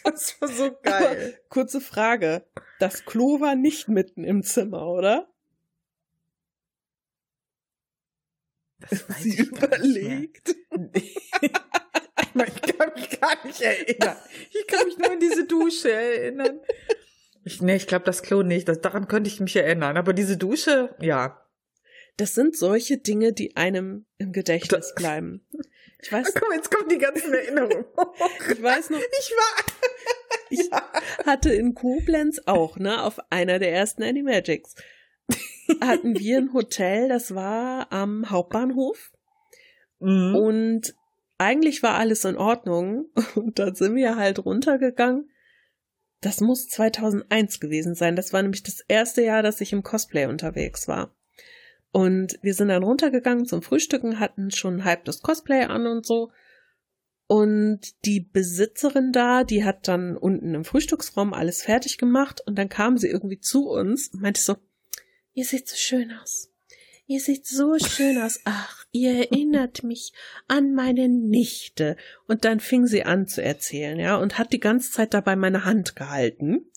Das 0.03 0.39
war 0.39 0.47
so 0.47 0.71
geil. 0.83 1.39
Kurze 1.49 1.81
Frage. 1.81 2.45
Das 2.79 3.05
Klo 3.05 3.39
war 3.39 3.55
nicht 3.55 3.87
mitten 3.87 4.23
im 4.23 4.43
Zimmer, 4.43 4.85
oder? 4.87 5.27
Das 8.89 9.09
weiß 9.09 9.23
Sie 9.23 9.37
überlegt. 9.37 10.55
ich 10.93 11.13
kann 12.33 12.91
mich 12.95 13.19
gar 13.19 13.45
nicht 13.45 13.61
erinnern. 13.61 14.17
Ich 14.51 14.67
kann 14.67 14.85
mich 14.85 14.97
nur 14.97 15.11
an 15.11 15.19
diese 15.19 15.45
Dusche 15.45 15.91
erinnern. 15.91 16.59
Ich, 17.43 17.61
nee, 17.61 17.75
ich 17.75 17.87
glaube 17.87 18.05
das 18.05 18.23
Klo 18.23 18.41
nicht. 18.43 18.67
Das, 18.67 18.81
daran 18.81 19.07
könnte 19.07 19.29
ich 19.29 19.39
mich 19.39 19.55
erinnern. 19.55 19.97
Aber 19.97 20.13
diese 20.13 20.37
Dusche, 20.37 20.95
ja. 20.99 21.41
Das 22.17 22.33
sind 22.33 22.55
solche 22.55 22.97
Dinge, 22.97 23.33
die 23.33 23.57
einem 23.57 24.05
im 24.17 24.31
Gedächtnis 24.31 24.93
bleiben. 24.95 25.45
Ich 26.01 26.11
weiß, 26.11 26.33
Komm, 26.33 26.53
jetzt 26.53 26.71
kommen 26.71 26.87
die 26.87 26.97
ganzen 26.97 27.33
Erinnerungen. 27.33 27.85
ich 28.51 28.61
weiß 28.61 28.89
noch, 28.91 28.99
Ich 28.99 29.31
war. 29.31 29.65
ich 30.49 30.71
hatte 31.25 31.53
in 31.53 31.73
Koblenz 31.73 32.41
auch, 32.45 32.77
ne, 32.77 33.03
auf 33.03 33.19
einer 33.31 33.59
der 33.59 33.73
ersten 33.73 34.03
Animagics, 34.03 34.75
hatten 35.81 36.17
wir 36.17 36.37
ein 36.37 36.53
Hotel, 36.53 37.09
das 37.09 37.33
war 37.35 37.91
am 37.91 38.29
Hauptbahnhof 38.29 39.11
Mhm. 39.99 40.35
und 40.35 40.95
eigentlich 41.37 41.81
war 41.83 41.95
alles 41.95 42.25
in 42.25 42.35
Ordnung 42.37 43.05
und 43.35 43.59
dann 43.59 43.75
sind 43.75 43.95
wir 43.95 44.15
halt 44.15 44.43
runtergegangen. 44.43 45.29
Das 46.21 46.41
muss 46.41 46.67
2001 46.67 47.59
gewesen 47.59 47.93
sein. 47.95 48.15
Das 48.15 48.33
war 48.33 48.41
nämlich 48.41 48.63
das 48.63 48.81
erste 48.87 49.21
Jahr, 49.23 49.43
dass 49.43 49.61
ich 49.61 49.73
im 49.73 49.83
Cosplay 49.83 50.25
unterwegs 50.25 50.87
war. 50.87 51.13
Und 51.91 52.39
wir 52.41 52.53
sind 52.53 52.69
dann 52.69 52.83
runtergegangen 52.83 53.45
zum 53.45 53.61
Frühstücken, 53.61 54.19
hatten 54.19 54.51
schon 54.51 54.83
halb 54.85 55.05
das 55.05 55.21
Cosplay 55.21 55.63
an 55.63 55.87
und 55.87 56.05
so. 56.05 56.31
Und 57.27 58.05
die 58.05 58.21
Besitzerin 58.21 59.11
da, 59.11 59.43
die 59.43 59.63
hat 59.63 59.87
dann 59.87 60.17
unten 60.17 60.53
im 60.55 60.65
Frühstücksraum 60.65 61.33
alles 61.33 61.63
fertig 61.63 61.97
gemacht 61.97 62.41
und 62.45 62.57
dann 62.57 62.69
kam 62.69 62.97
sie 62.97 63.07
irgendwie 63.07 63.39
zu 63.39 63.69
uns 63.69 64.09
und 64.09 64.21
meinte 64.21 64.41
so, 64.41 64.55
ihr 65.35 65.45
seht 65.45 65.67
so 65.67 65.75
schön 65.75 66.11
aus. 66.11 66.51
Ihr 67.07 67.19
seht 67.19 67.45
so 67.45 67.77
schön 67.77 68.19
aus. 68.19 68.39
Ach, 68.45 68.83
ihr 68.91 69.13
erinnert 69.13 69.83
mich 69.83 70.11
an 70.47 70.73
meine 70.73 71.07
Nichte. 71.07 71.97
Und 72.27 72.45
dann 72.45 72.59
fing 72.59 72.87
sie 72.87 73.03
an 73.03 73.27
zu 73.27 73.43
erzählen, 73.43 73.99
ja, 73.99 74.15
und 74.15 74.39
hat 74.39 74.53
die 74.53 74.59
ganze 74.59 74.91
Zeit 74.91 75.13
dabei 75.13 75.35
meine 75.35 75.65
Hand 75.65 75.95
gehalten. 75.95 76.71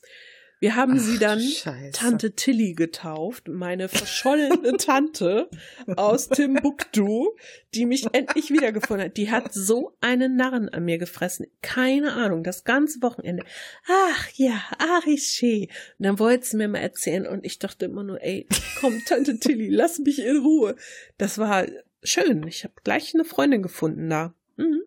Wir 0.60 0.74
haben 0.74 0.98
sie 0.98 1.18
dann 1.18 1.40
Scheiße. 1.40 1.92
Tante 1.92 2.32
Tilly 2.32 2.72
getauft, 2.72 3.46
meine 3.46 3.88
verschollene 3.88 4.76
Tante 4.76 5.48
aus 5.96 6.28
Timbuktu, 6.28 7.36
die 7.74 7.86
mich 7.86 8.06
endlich 8.12 8.50
wiedergefunden 8.50 9.06
hat. 9.06 9.16
Die 9.16 9.30
hat 9.30 9.54
so 9.54 9.96
einen 10.00 10.34
Narren 10.34 10.68
an 10.68 10.84
mir 10.84 10.98
gefressen. 10.98 11.46
Keine 11.62 12.14
Ahnung, 12.14 12.42
das 12.42 12.64
ganze 12.64 13.00
Wochenende. 13.02 13.44
Ach 13.86 14.28
ja, 14.34 14.60
Ariché. 14.78 15.68
Und 15.98 16.06
dann 16.06 16.18
wollte 16.18 16.46
sie 16.46 16.56
mir 16.56 16.68
mal 16.68 16.78
erzählen 16.78 17.26
und 17.26 17.46
ich 17.46 17.60
dachte 17.60 17.84
immer 17.84 18.02
nur, 18.02 18.20
ey, 18.22 18.48
komm, 18.80 19.00
Tante 19.06 19.38
Tilly, 19.38 19.68
lass 19.68 20.00
mich 20.00 20.18
in 20.18 20.38
Ruhe. 20.38 20.74
Das 21.18 21.38
war 21.38 21.66
schön. 22.02 22.44
Ich 22.48 22.64
habe 22.64 22.74
gleich 22.82 23.14
eine 23.14 23.24
Freundin 23.24 23.62
gefunden 23.62 24.10
da. 24.10 24.34
Mhm. 24.56 24.82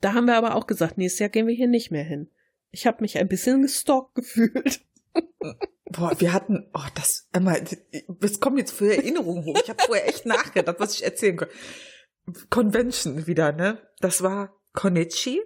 Da 0.00 0.14
haben 0.14 0.26
wir 0.26 0.36
aber 0.36 0.54
auch 0.54 0.68
gesagt, 0.68 0.98
nächstes 0.98 1.18
Jahr 1.18 1.30
gehen 1.30 1.48
wir 1.48 1.54
hier 1.54 1.68
nicht 1.68 1.90
mehr 1.90 2.04
hin. 2.04 2.30
Ich 2.76 2.86
habe 2.86 2.98
mich 3.00 3.16
ein 3.16 3.26
bisschen 3.26 3.62
gestalkt 3.62 4.14
gefühlt. 4.14 4.82
Boah, 5.86 6.20
wir 6.20 6.34
hatten, 6.34 6.68
oh, 6.74 6.86
das, 6.94 7.26
immer, 7.32 7.56
das 8.20 8.38
kommt 8.38 8.58
jetzt 8.58 8.72
für 8.72 8.94
Erinnerungen 8.94 9.46
hoch. 9.46 9.58
Ich 9.62 9.70
habe 9.70 9.82
vorher 9.82 10.06
echt 10.06 10.26
nachgedacht, 10.26 10.76
was 10.78 10.92
ich 10.92 11.02
erzählen 11.02 11.38
kann. 11.38 11.48
Convention 12.50 13.26
wieder, 13.26 13.52
ne? 13.52 13.78
Das 14.00 14.22
war 14.22 14.54
Konichi. 14.74 15.40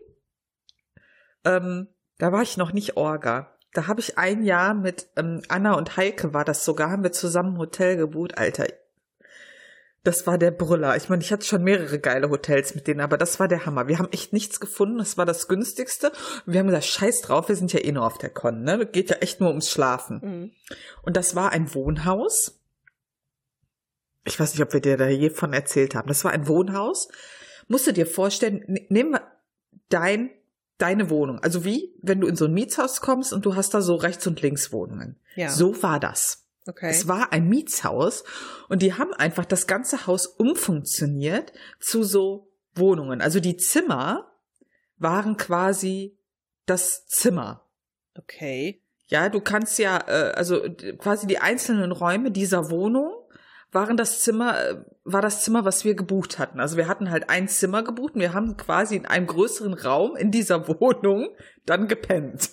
Ähm, 1.45 1.87
da 2.19 2.33
war 2.33 2.43
ich 2.43 2.57
noch 2.57 2.73
nicht 2.73 2.97
Orga. 2.97 3.57
Da 3.75 3.87
habe 3.87 4.01
ich 4.01 4.19
ein 4.19 4.43
Jahr 4.43 4.75
mit 4.75 5.09
ähm, 5.16 5.43
Anna 5.49 5.75
und 5.75 5.97
Heike 5.97 6.35
war 6.35 6.45
das 6.45 6.64
sogar, 6.64 6.90
haben 6.90 7.05
wir 7.05 7.12
zusammen 7.12 7.55
ein 7.55 7.59
Hotel 7.59 7.97
gebucht. 7.97 8.38
Alter, 8.38 8.66
das 10.03 10.27
war 10.27 10.39
der 10.39 10.51
Brüller. 10.51 10.97
Ich 10.97 11.09
meine, 11.11 11.23
ich 11.23 11.31
hatte 11.31 11.45
schon 11.45 11.63
mehrere 11.63 11.99
geile 11.99 12.31
Hotels 12.31 12.75
mit 12.75 12.87
denen, 12.87 13.01
aber 13.01 13.19
das 13.19 13.39
war 13.39 13.49
der 13.49 13.67
Hammer. 13.67 13.87
Wir 13.87 13.99
haben 13.99 14.11
echt 14.13 14.33
nichts 14.33 14.59
gefunden. 14.59 14.97
Das 14.99 15.19
war 15.19 15.27
das 15.27 15.47
günstigste. 15.47 16.11
Und 16.47 16.53
wir 16.53 16.61
haben 16.61 16.69
gesagt, 16.69 16.87
scheiß 16.87 17.21
drauf, 17.21 17.49
wir 17.49 17.57
sind 17.57 17.73
ja 17.73 17.81
eh 17.81 17.93
nur 17.93 18.07
auf 18.07 18.17
der 18.17 18.31
Con, 18.31 18.63
ne? 18.63 18.87
Geht 18.87 19.11
ja 19.11 19.17
echt 19.17 19.41
nur 19.41 19.51
ums 19.51 19.71
Schlafen. 19.71 20.21
Mhm. 20.23 20.51
Und 21.03 21.17
das 21.17 21.35
war 21.35 21.53
ein 21.53 21.75
Wohnhaus. 21.75 22.59
Ich 24.25 24.39
weiß 24.41 24.53
nicht, 24.55 24.63
ob 24.63 24.73
wir 24.73 24.81
dir 24.81 24.97
da 24.97 25.09
je 25.09 25.31
von 25.31 25.53
erzählt 25.53 25.95
haben. 25.95 26.09
Das 26.09 26.25
war 26.25 26.33
ein 26.33 26.47
Wohnhaus. 26.49 27.09
Musst 27.69 27.87
du 27.87 27.93
dir 27.93 28.07
vorstellen, 28.07 28.65
ne- 28.67 28.87
nehmen 28.89 29.13
wir 29.13 29.23
dein, 29.91 30.31
deine 30.79 31.11
Wohnung. 31.11 31.41
Also 31.41 31.65
wie, 31.65 31.95
wenn 32.01 32.21
du 32.21 32.27
in 32.27 32.37
so 32.37 32.47
ein 32.47 32.53
Mietshaus 32.55 33.01
kommst 33.01 33.33
und 33.33 33.45
du 33.45 33.55
hast 33.55 33.75
da 33.75 33.81
so 33.83 33.97
rechts 33.97 34.27
und 34.27 34.41
links 34.41 34.73
Wohnungen. 34.73 35.19
Ja. 35.37 35.51
So 35.51 35.83
war 35.83 36.01
das. 36.01 36.47
Okay. 36.70 36.88
Es 36.88 37.09
war 37.09 37.33
ein 37.33 37.48
Mietshaus 37.48 38.22
und 38.68 38.80
die 38.80 38.94
haben 38.94 39.12
einfach 39.12 39.44
das 39.44 39.66
ganze 39.66 40.06
Haus 40.06 40.26
umfunktioniert 40.26 41.52
zu 41.80 42.04
so 42.04 42.52
Wohnungen. 42.74 43.20
Also 43.20 43.40
die 43.40 43.56
Zimmer 43.56 44.30
waren 44.96 45.37
quasi 45.37 46.16
das 46.66 47.06
Zimmer. 47.06 47.68
Okay. 48.16 48.85
Ja, 49.06 49.28
du 49.28 49.40
kannst 49.40 49.80
ja, 49.80 49.98
äh, 50.06 50.33
also 50.37 50.62
quasi 50.98 51.26
die 51.26 51.40
einzelnen 51.40 51.90
Räume 51.90 52.30
dieser 52.30 52.70
Wohnung 52.70 53.12
waren 53.72 53.96
das 53.96 54.20
Zimmer, 54.20 54.64
äh, 54.64 54.76
war 55.02 55.22
das 55.22 55.42
Zimmer, 55.42 55.64
was 55.64 55.85
wir 55.85 55.94
gebucht 55.94 56.38
hatten. 56.38 56.61
Also 56.61 56.76
wir 56.76 56.87
hatten 56.87 57.11
halt 57.11 57.30
ein 57.30 57.48
Zimmer 57.48 57.83
gebucht 57.83 58.14
und 58.14 58.20
wir 58.20 58.33
haben 58.33 58.56
quasi 58.56 58.94
in 58.94 59.06
einem 59.06 59.26
größeren 59.26 59.74
Raum 59.74 60.14
in 60.14 60.30
dieser 60.30 60.68
Wohnung 60.80 61.30
dann 61.66 61.88
gepennt. 61.88 62.50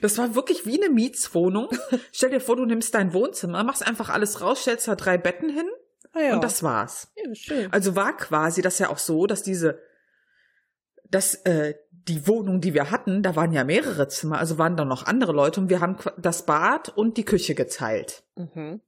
Das 0.00 0.18
war 0.18 0.34
wirklich 0.34 0.66
wie 0.66 0.80
eine 0.82 0.92
Mietswohnung. 0.92 1.68
Stell 2.12 2.30
dir 2.30 2.40
vor, 2.40 2.56
du 2.56 2.64
nimmst 2.64 2.94
dein 2.94 3.12
Wohnzimmer, 3.12 3.64
machst 3.64 3.86
einfach 3.86 4.08
alles 4.10 4.40
raus, 4.40 4.62
stellst 4.62 4.88
da 4.88 4.94
drei 4.94 5.18
Betten 5.18 5.48
hin 5.48 5.66
Ah, 6.12 6.20
ja. 6.20 6.34
und 6.34 6.44
das 6.44 6.62
war's. 6.62 7.08
ja, 7.16 7.34
schön. 7.34 7.72
Also 7.72 7.96
war 7.96 8.16
quasi 8.16 8.62
das 8.62 8.78
ja 8.78 8.88
auch 8.88 8.98
so, 8.98 9.26
dass 9.26 9.42
diese, 9.42 9.80
dass 11.10 11.34
äh, 11.44 11.74
die 11.90 12.26
Wohnung, 12.28 12.60
die 12.60 12.74
wir 12.74 12.90
hatten, 12.90 13.22
da 13.22 13.34
waren 13.34 13.52
ja 13.52 13.64
mehrere 13.64 14.08
Zimmer, 14.08 14.38
also 14.38 14.58
waren 14.58 14.76
da 14.76 14.84
noch 14.84 15.06
andere 15.06 15.32
Leute 15.32 15.60
und 15.60 15.70
wir 15.70 15.80
haben 15.80 15.96
das 16.18 16.46
Bad 16.46 16.90
und 16.90 17.16
die 17.16 17.24
Küche 17.24 17.54
geteilt. 17.54 18.22
Mhm. 18.36 18.80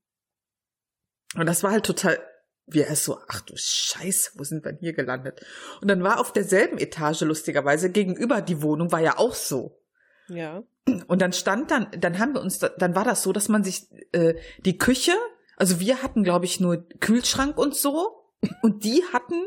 Und 1.35 1.47
das 1.47 1.63
war 1.65 1.73
halt 1.73 1.85
total, 1.87 2.19
wie 2.67 2.81
er 2.83 2.91
ist 2.93 3.05
so, 3.05 3.19
ach 3.29 3.41
du 3.41 3.55
Scheiße, 3.57 4.33
wo 4.35 4.45
sind 4.45 4.65
wir 4.65 4.73
denn 4.73 4.81
hier 4.81 4.93
gelandet? 4.93 5.45
Und 5.81 5.89
dann 5.89 6.03
war 6.05 6.21
auf 6.21 6.33
derselben 6.33 6.79
Etage 6.79 7.23
lustigerweise 7.23 7.91
gegenüber 7.91 8.41
die 8.41 8.63
Wohnung 8.63 8.93
war 8.93 9.01
ja 9.01 9.19
auch 9.19 9.35
so. 9.35 9.83
Ja. 10.29 10.63
Und 11.09 11.21
dann 11.21 11.33
stand 11.33 11.71
dann, 11.71 11.89
dann 11.99 12.19
haben 12.19 12.35
wir 12.35 12.41
uns, 12.41 12.59
da- 12.59 12.69
dann 12.71 12.95
war 12.95 13.05
das 13.05 13.23
so, 13.23 13.33
dass 13.33 13.49
man 13.49 13.65
sich 13.65 13.87
äh, 14.13 14.35
die 14.61 14.79
Küche, 14.79 15.13
also 15.57 15.81
wir 15.81 16.03
hatten, 16.03 16.23
glaube 16.25 16.45
ich, 16.45 16.61
nur 16.61 16.87
Kühlschrank 17.01 17.59
und 17.59 17.75
so, 17.75 18.23
und 18.63 18.85
die 18.85 19.03
hatten 19.13 19.47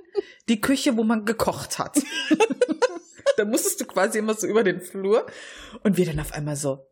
die 0.49 0.59
Küche, 0.61 0.97
wo 0.97 1.03
man 1.03 1.25
gekocht 1.25 1.79
hat. 1.79 1.97
da 3.37 3.45
musstest 3.45 3.79
du 3.81 3.85
quasi 3.85 4.19
immer 4.19 4.33
so 4.33 4.47
über 4.47 4.63
den 4.63 4.81
Flur 4.81 5.25
und 5.83 5.95
wir 5.97 6.05
dann 6.05 6.19
auf 6.19 6.33
einmal 6.33 6.55
so 6.55 6.85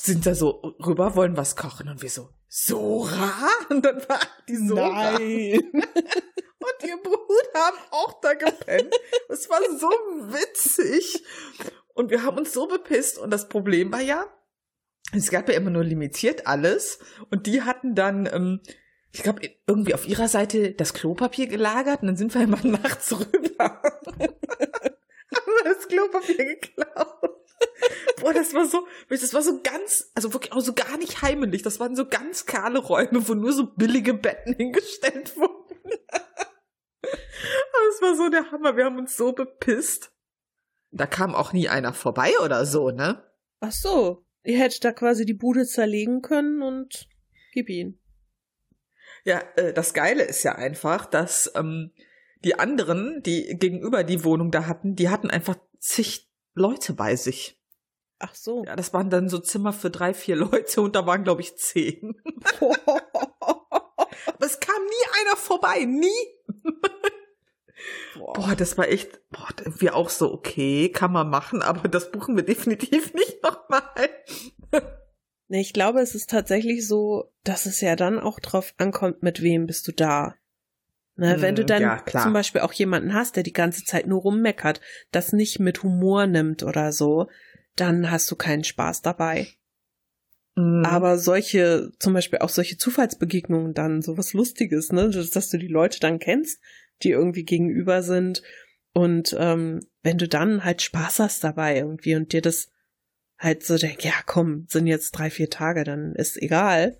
sind 0.00 0.26
da 0.26 0.34
so 0.34 0.62
rüber, 0.84 1.16
wollen 1.16 1.36
was 1.36 1.56
kochen 1.56 1.88
und 1.88 2.02
wir 2.02 2.10
so 2.10 2.30
Sora 2.48 3.48
und 3.68 3.84
dann 3.84 3.96
war 4.08 4.20
die 4.48 4.56
Sora 4.56 5.12
Nein. 5.12 5.60
und 5.72 6.88
ihr 6.88 6.96
Bruder 7.02 7.54
haben 7.54 7.78
auch 7.90 8.20
da 8.20 8.34
gepennt. 8.34 8.94
Es 9.28 9.50
war 9.50 9.58
so 9.78 9.88
witzig. 10.32 11.22
Und 11.98 12.10
wir 12.10 12.22
haben 12.22 12.38
uns 12.38 12.52
so 12.52 12.68
bepisst. 12.68 13.18
Und 13.18 13.30
das 13.30 13.48
Problem 13.48 13.90
war 13.90 14.00
ja, 14.00 14.24
es 15.12 15.32
gab 15.32 15.48
ja 15.48 15.56
immer 15.56 15.70
nur 15.70 15.82
limitiert 15.82 16.46
alles. 16.46 17.00
Und 17.28 17.48
die 17.48 17.62
hatten 17.62 17.96
dann, 17.96 18.26
ähm, 18.32 18.60
ich 19.10 19.24
glaube, 19.24 19.40
irgendwie 19.66 19.94
auf 19.94 20.06
ihrer 20.06 20.28
Seite 20.28 20.70
das 20.70 20.94
Klopapier 20.94 21.48
gelagert. 21.48 22.02
Und 22.02 22.06
dann 22.06 22.16
sind 22.16 22.32
wir 22.36 22.42
immer 22.42 22.60
nachts 22.62 23.12
rüber. 23.12 23.58
haben 23.82 24.32
wir 25.28 25.64
das 25.64 25.88
Klopapier 25.88 26.36
geklaut. 26.36 27.36
Boah, 28.20 28.32
das 28.32 28.54
war 28.54 28.66
so, 28.66 28.86
das 29.08 29.34
war 29.34 29.42
so 29.42 29.60
ganz, 29.60 30.12
also 30.14 30.32
wirklich 30.32 30.52
auch 30.52 30.60
so 30.60 30.74
gar 30.74 30.98
nicht 30.98 31.20
heimelig. 31.22 31.62
Das 31.62 31.80
waren 31.80 31.96
so 31.96 32.06
ganz 32.06 32.46
kahle 32.46 32.78
Räume, 32.78 33.26
wo 33.26 33.34
nur 33.34 33.52
so 33.52 33.74
billige 33.74 34.14
Betten 34.14 34.54
hingestellt 34.54 35.36
wurden. 35.36 35.74
Aber 36.12 37.88
es 37.90 38.00
war 38.02 38.14
so 38.14 38.28
der 38.28 38.52
Hammer. 38.52 38.76
Wir 38.76 38.84
haben 38.84 38.98
uns 38.98 39.16
so 39.16 39.32
bepisst. 39.32 40.12
Da 40.90 41.06
kam 41.06 41.34
auch 41.34 41.52
nie 41.52 41.68
einer 41.68 41.92
vorbei 41.92 42.32
oder 42.42 42.64
so, 42.66 42.90
ne? 42.90 43.22
Ach 43.60 43.72
so. 43.72 44.24
Ihr 44.44 44.58
hättet 44.58 44.84
da 44.84 44.92
quasi 44.92 45.26
die 45.26 45.34
Bude 45.34 45.66
zerlegen 45.66 46.22
können 46.22 46.62
und 46.62 47.08
gib 47.52 47.68
ihn. 47.68 48.00
Ja, 49.24 49.42
äh, 49.56 49.72
das 49.72 49.92
Geile 49.94 50.22
ist 50.24 50.42
ja 50.42 50.54
einfach, 50.54 51.06
dass 51.06 51.52
ähm, 51.54 51.92
die 52.44 52.58
anderen, 52.58 53.22
die 53.22 53.56
gegenüber 53.58 54.04
die 54.04 54.24
Wohnung 54.24 54.50
da 54.50 54.66
hatten, 54.66 54.94
die 54.94 55.08
hatten 55.08 55.28
einfach 55.28 55.56
zig 55.78 56.30
Leute 56.54 56.94
bei 56.94 57.16
sich. 57.16 57.60
Ach 58.20 58.34
so. 58.34 58.64
Ja, 58.64 58.74
das 58.74 58.92
waren 58.92 59.10
dann 59.10 59.28
so 59.28 59.38
Zimmer 59.38 59.72
für 59.72 59.90
drei, 59.90 60.14
vier 60.14 60.36
Leute 60.36 60.80
und 60.80 60.96
da 60.96 61.06
waren, 61.06 61.24
glaube 61.24 61.40
ich, 61.42 61.56
zehn. 61.56 62.20
Aber 62.60 64.46
es 64.46 64.58
kam 64.60 64.82
nie 64.82 65.20
einer 65.20 65.36
vorbei, 65.36 65.84
nie. 65.84 66.08
Boah, 68.14 68.54
das 68.56 68.76
war 68.78 68.88
echt, 68.88 69.20
boah, 69.30 69.48
wir 69.78 69.94
auch 69.94 70.10
so, 70.10 70.32
okay, 70.32 70.90
kann 70.90 71.12
man 71.12 71.30
machen, 71.30 71.62
aber 71.62 71.88
das 71.88 72.10
buchen 72.10 72.36
wir 72.36 72.42
definitiv 72.44 73.14
nicht 73.14 73.42
nochmal. 73.42 73.82
Nee, 75.48 75.60
ich 75.60 75.72
glaube, 75.72 76.00
es 76.00 76.14
ist 76.14 76.30
tatsächlich 76.30 76.86
so, 76.86 77.32
dass 77.44 77.66
es 77.66 77.80
ja 77.80 77.96
dann 77.96 78.18
auch 78.18 78.38
drauf 78.38 78.74
ankommt, 78.76 79.22
mit 79.22 79.42
wem 79.42 79.66
bist 79.66 79.88
du 79.88 79.92
da. 79.92 80.34
Ne, 81.16 81.40
wenn 81.40 81.56
du 81.56 81.64
Mm, 81.64 81.66
dann 81.66 81.82
ja, 81.82 82.04
zum 82.06 82.32
Beispiel 82.32 82.60
auch 82.60 82.72
jemanden 82.72 83.12
hast, 83.12 83.34
der 83.34 83.42
die 83.42 83.52
ganze 83.52 83.84
Zeit 83.84 84.06
nur 84.06 84.20
rummeckert, 84.20 84.80
das 85.10 85.32
nicht 85.32 85.58
mit 85.58 85.82
Humor 85.82 86.26
nimmt 86.28 86.62
oder 86.62 86.92
so, 86.92 87.28
dann 87.74 88.10
hast 88.10 88.30
du 88.30 88.36
keinen 88.36 88.62
Spaß 88.62 89.02
dabei. 89.02 89.48
Mhm. 90.54 90.84
Aber 90.84 91.18
solche, 91.18 91.90
zum 91.98 92.14
Beispiel 92.14 92.38
auch 92.38 92.50
solche 92.50 92.78
Zufallsbegegnungen 92.78 93.74
dann, 93.74 94.02
sowas 94.02 94.32
Lustiges, 94.32 94.92
ne, 94.92 95.10
dass, 95.10 95.30
dass 95.30 95.50
du 95.50 95.58
die 95.58 95.66
Leute 95.66 95.98
dann 95.98 96.18
kennst, 96.20 96.60
die 97.02 97.10
irgendwie 97.10 97.44
gegenüber 97.44 98.02
sind. 98.02 98.42
Und 98.92 99.36
ähm, 99.38 99.86
wenn 100.02 100.18
du 100.18 100.28
dann 100.28 100.64
halt 100.64 100.82
Spaß 100.82 101.20
hast 101.20 101.44
dabei 101.44 101.76
irgendwie 101.76 102.14
und 102.14 102.32
dir 102.32 102.42
das 102.42 102.70
halt 103.38 103.64
so 103.64 103.76
denkst, 103.76 104.04
ja 104.04 104.14
komm, 104.26 104.66
sind 104.68 104.86
jetzt 104.86 105.12
drei, 105.12 105.30
vier 105.30 105.50
Tage, 105.50 105.84
dann 105.84 106.14
ist 106.14 106.36
egal, 106.40 106.98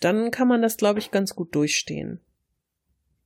dann 0.00 0.30
kann 0.30 0.48
man 0.48 0.62
das, 0.62 0.76
glaube 0.76 0.98
ich, 0.98 1.10
ganz 1.10 1.34
gut 1.34 1.54
durchstehen. 1.54 2.20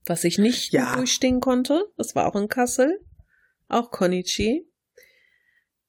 Was 0.04 0.24
ich 0.24 0.38
nicht 0.38 0.72
Ja. 0.72 0.86
gut 0.86 0.96
durchstehen 0.98 1.40
konnte, 1.40 1.84
das 1.96 2.14
war 2.14 2.26
auch 2.26 2.36
in 2.36 2.48
Kassel, 2.48 3.00
auch 3.68 3.90
Konichi. 3.90 4.66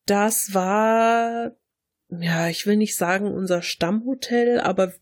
Das 0.06 0.54
war, 0.54 1.56
ja, 2.10 2.50
ich 2.50 2.66
will 2.66 2.78
nicht 2.78 2.96
sagen 2.96 3.32
unser 3.32 3.62
Stammhotel, 3.62 4.60
aber 4.60 4.94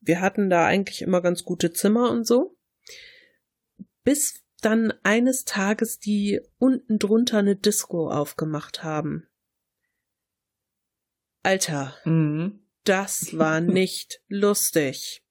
wir 0.00 0.20
hatten 0.20 0.50
da 0.50 0.66
eigentlich 0.66 1.02
immer 1.02 1.20
ganz 1.22 1.44
gute 1.44 1.72
Zimmer 1.72 2.10
und 2.10 2.26
so. 2.26 2.56
Bis 4.04 4.42
dann 4.60 4.92
eines 5.02 5.44
Tages 5.44 5.98
die 5.98 6.40
unten 6.58 6.98
drunter 6.98 7.38
eine 7.38 7.56
Disco 7.56 8.10
aufgemacht 8.10 8.82
haben. 8.82 9.26
Alter, 11.42 11.96
Mhm. 12.04 12.60
das 12.84 13.36
war 13.38 13.60
nicht 13.60 14.20
lustig. 14.28 15.22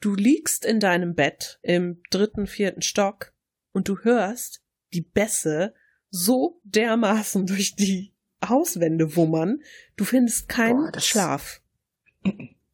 Du 0.00 0.14
liegst 0.14 0.64
in 0.64 0.80
deinem 0.80 1.14
Bett 1.14 1.58
im 1.62 2.02
dritten, 2.10 2.46
vierten 2.46 2.82
Stock 2.82 3.32
und 3.72 3.88
du 3.88 3.98
hörst 4.00 4.62
die 4.92 5.00
Bässe 5.02 5.74
so 6.10 6.60
dermaßen 6.64 7.46
durch 7.46 7.74
die 7.76 8.12
Hauswände 8.44 9.16
wummern. 9.16 9.62
Du 9.96 10.04
findest 10.04 10.48
keinen 10.48 10.84
Boah, 10.86 10.92
das- 10.92 11.06
Schlaf. 11.06 11.60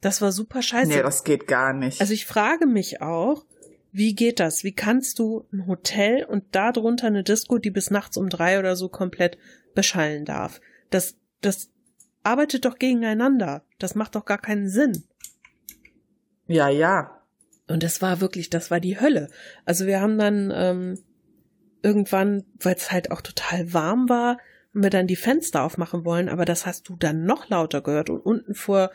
Das 0.01 0.21
war 0.21 0.31
super 0.33 0.63
scheiße. 0.63 0.89
Nee, 0.91 1.03
das 1.03 1.25
geht 1.25 1.47
gar 1.49 1.73
nicht. 1.73 2.01
Also 2.01 2.13
ich 2.13 2.25
frage 2.27 2.67
mich 2.67 3.01
auch, 3.03 3.45
wie 3.99 4.15
geht 4.15 4.39
das? 4.39 4.63
Wie 4.63 4.73
kannst 4.73 5.19
du 5.19 5.47
ein 5.53 5.67
Hotel 5.67 6.25
und 6.25 6.45
darunter 6.53 7.09
eine 7.09 7.25
Disco, 7.25 7.59
die 7.59 7.71
bis 7.71 7.91
nachts 7.91 8.17
um 8.17 8.29
drei 8.29 8.59
oder 8.59 8.77
so 8.77 8.89
komplett 8.89 9.37
beschallen 9.75 10.25
darf? 10.25 10.61
Das, 10.89 11.17
das 11.41 11.71
arbeitet 12.23 12.65
doch 12.65 12.79
gegeneinander. 12.79 13.65
Das 13.79 13.97
macht 13.97 14.15
doch 14.15 14.25
gar 14.25 14.39
keinen 14.39 14.69
Sinn. 14.69 15.05
ja, 16.47 16.69
ja. 16.69 17.15
Und 17.67 17.83
das 17.83 18.01
war 18.01 18.23
wirklich, 18.23 18.49
das 18.49 18.71
war 18.71 18.81
die 18.81 18.99
Hölle. 18.99 19.29
Also 19.67 19.87
wir 19.87 20.01
haben 20.01 20.17
dann 20.17 20.51
ähm, 20.55 20.99
irgendwann, 21.83 22.45
weil 22.61 22.77
es 22.77 22.91
halt 22.91 23.11
auch 23.11 23.21
total 23.21 23.75
warm 23.75 24.09
war, 24.09 24.39
haben 24.73 24.83
wir 24.83 24.91
dann 24.91 25.07
die 25.07 25.17
Fenster 25.17 25.65
aufmachen 25.65 26.05
wollen, 26.05 26.29
aber 26.29 26.47
das 26.47 26.65
hast 26.65 26.89
du 26.89 26.97
dann 26.97 27.25
noch 27.25 27.49
lauter 27.49 27.83
gehört. 27.83 28.09
Und 28.09 28.21
unten 28.21 28.55
vor, 28.55 28.91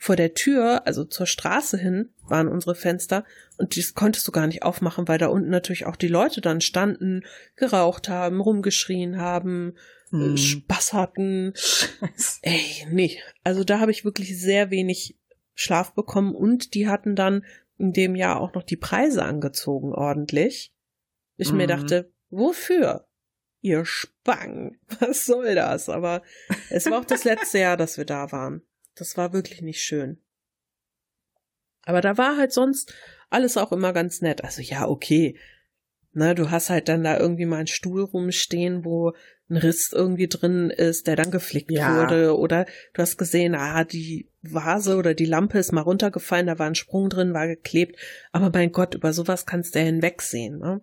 vor 0.00 0.14
der 0.16 0.32
Tür, 0.34 0.86
also 0.86 1.04
zur 1.04 1.26
Straße 1.26 1.76
hin, 1.76 2.10
waren 2.22 2.46
unsere 2.48 2.74
Fenster 2.76 3.24
und 3.56 3.76
das 3.76 3.94
konntest 3.94 4.26
du 4.28 4.32
gar 4.32 4.46
nicht 4.46 4.62
aufmachen, 4.62 5.08
weil 5.08 5.18
da 5.18 5.26
unten 5.26 5.50
natürlich 5.50 5.86
auch 5.86 5.96
die 5.96 6.08
Leute 6.08 6.40
dann 6.40 6.60
standen, 6.60 7.24
geraucht 7.56 8.08
haben, 8.08 8.40
rumgeschrien 8.40 9.18
haben, 9.20 9.74
Hm. 10.10 10.38
Spaß 10.38 10.94
hatten. 10.94 11.52
Scheiße. 11.54 12.38
Ey, 12.40 12.86
nee. 12.90 13.18
Also 13.44 13.62
da 13.62 13.78
habe 13.80 13.90
ich 13.90 14.06
wirklich 14.06 14.40
sehr 14.40 14.70
wenig 14.70 15.18
Schlaf 15.54 15.92
bekommen 15.92 16.34
und 16.34 16.72
die 16.72 16.88
hatten 16.88 17.14
dann 17.14 17.44
in 17.76 17.92
dem 17.92 18.14
Jahr 18.14 18.40
auch 18.40 18.54
noch 18.54 18.62
die 18.62 18.76
Preise 18.78 19.22
angezogen 19.24 19.92
ordentlich. 19.92 20.72
Ich 21.36 21.52
mir 21.52 21.64
Mhm. 21.64 21.68
dachte, 21.68 22.12
wofür? 22.30 23.06
Ihr 23.60 23.84
Spang, 23.84 24.78
was 25.00 25.26
soll 25.26 25.54
das? 25.54 25.88
Aber 25.90 26.22
es 26.70 26.86
war 26.86 27.00
auch 27.00 27.04
das 27.04 27.24
letzte 27.24 27.58
Jahr, 27.58 27.76
dass 27.76 27.98
wir 27.98 28.04
da 28.06 28.32
waren. 28.32 28.62
Das 28.98 29.16
war 29.16 29.32
wirklich 29.32 29.62
nicht 29.62 29.82
schön. 29.82 30.18
Aber 31.84 32.00
da 32.00 32.18
war 32.18 32.36
halt 32.36 32.52
sonst 32.52 32.92
alles 33.30 33.56
auch 33.56 33.72
immer 33.72 33.92
ganz 33.92 34.20
nett. 34.20 34.44
Also 34.44 34.62
ja, 34.62 34.86
okay. 34.88 35.38
Ne, 36.12 36.34
du 36.34 36.50
hast 36.50 36.70
halt 36.70 36.88
dann 36.88 37.04
da 37.04 37.18
irgendwie 37.18 37.44
mal 37.46 37.58
einen 37.58 37.66
Stuhl 37.66 38.02
rumstehen, 38.02 38.84
wo 38.84 39.12
ein 39.50 39.56
Riss 39.56 39.92
irgendwie 39.92 40.26
drin 40.26 40.70
ist, 40.70 41.06
der 41.06 41.16
dann 41.16 41.30
geflickt 41.30 41.70
Ja. 41.70 41.96
wurde. 41.96 42.36
Oder 42.36 42.66
du 42.94 43.02
hast 43.02 43.18
gesehen, 43.18 43.54
ah, 43.54 43.84
die 43.84 44.28
Vase 44.42 44.96
oder 44.96 45.14
die 45.14 45.26
Lampe 45.26 45.58
ist 45.58 45.72
mal 45.72 45.82
runtergefallen, 45.82 46.46
da 46.46 46.58
war 46.58 46.66
ein 46.66 46.74
Sprung 46.74 47.08
drin, 47.08 47.34
war 47.34 47.46
geklebt. 47.46 47.96
Aber 48.32 48.50
mein 48.52 48.72
Gott, 48.72 48.94
über 48.94 49.12
sowas 49.12 49.46
kannst 49.46 49.74
du 49.74 49.78
ja 49.78 49.84
hinwegsehen. 49.84 50.58
Ne? 50.58 50.80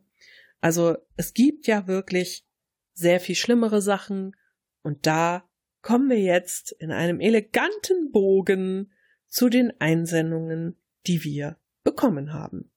Also 0.61 0.95
es 1.17 1.33
gibt 1.33 1.67
ja 1.67 1.87
wirklich 1.87 2.45
sehr 2.93 3.19
viel 3.19 3.35
schlimmere 3.35 3.81
Sachen. 3.81 4.35
Und 4.83 5.05
da 5.05 5.43
kommen 5.85 6.09
wir 6.09 6.19
jetzt 6.19 6.71
in 6.71 6.91
einem 6.91 7.19
eleganten 7.19 8.11
Bogen 8.11 8.91
zu 9.27 9.49
den 9.49 9.71
Einsendungen, 9.79 10.81
die 11.05 11.23
wir 11.23 11.57
bekommen 11.83 12.33
haben. 12.33 12.71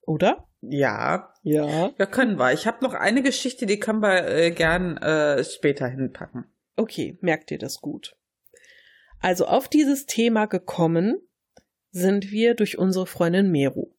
Oder? 0.00 0.48
Ja, 0.62 1.34
Ja. 1.42 1.92
ja, 1.98 2.06
können 2.06 2.38
wir. 2.38 2.54
Ich 2.54 2.66
habe 2.66 2.82
noch 2.82 2.94
eine 2.94 3.22
Geschichte, 3.22 3.66
die 3.66 3.78
können 3.78 4.00
wir 4.00 4.26
äh, 4.26 4.50
gern 4.50 4.96
äh, 4.96 5.44
später 5.44 5.88
hinpacken. 5.88 6.46
Okay, 6.74 7.18
merkt 7.20 7.50
ihr 7.50 7.58
das 7.58 7.82
gut. 7.82 8.16
Also 9.18 9.44
auf 9.44 9.68
dieses 9.68 10.06
Thema 10.06 10.46
gekommen 10.46 11.20
sind 11.90 12.30
wir 12.30 12.54
durch 12.54 12.78
unsere 12.78 13.06
Freundin 13.06 13.50
Meru. 13.50 13.92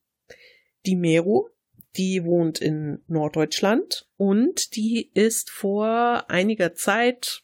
Die 0.88 0.96
Meru, 0.96 1.50
die 1.98 2.26
wohnt 2.26 2.62
in 2.62 3.04
Norddeutschland 3.06 4.10
und 4.18 4.76
die 4.76 5.12
ist 5.14 5.52
vor 5.52 6.32
einiger 6.32 6.74
Zeit, 6.74 7.44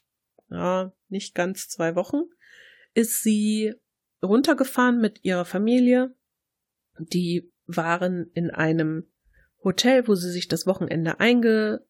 ja, 0.50 0.92
nicht 1.08 1.34
ganz 1.34 1.68
zwei 1.68 1.94
Wochen, 1.94 2.22
ist 2.94 3.22
sie 3.22 3.74
runtergefahren 4.22 5.00
mit 5.00 5.24
ihrer 5.24 5.44
Familie. 5.44 6.14
Die 6.98 7.52
waren 7.66 8.30
in 8.34 8.50
einem 8.50 9.08
Hotel, 9.62 10.08
wo 10.08 10.14
sie 10.14 10.30
sich 10.30 10.48
das 10.48 10.66
Wochenende 10.66 11.20
einge 11.20 11.84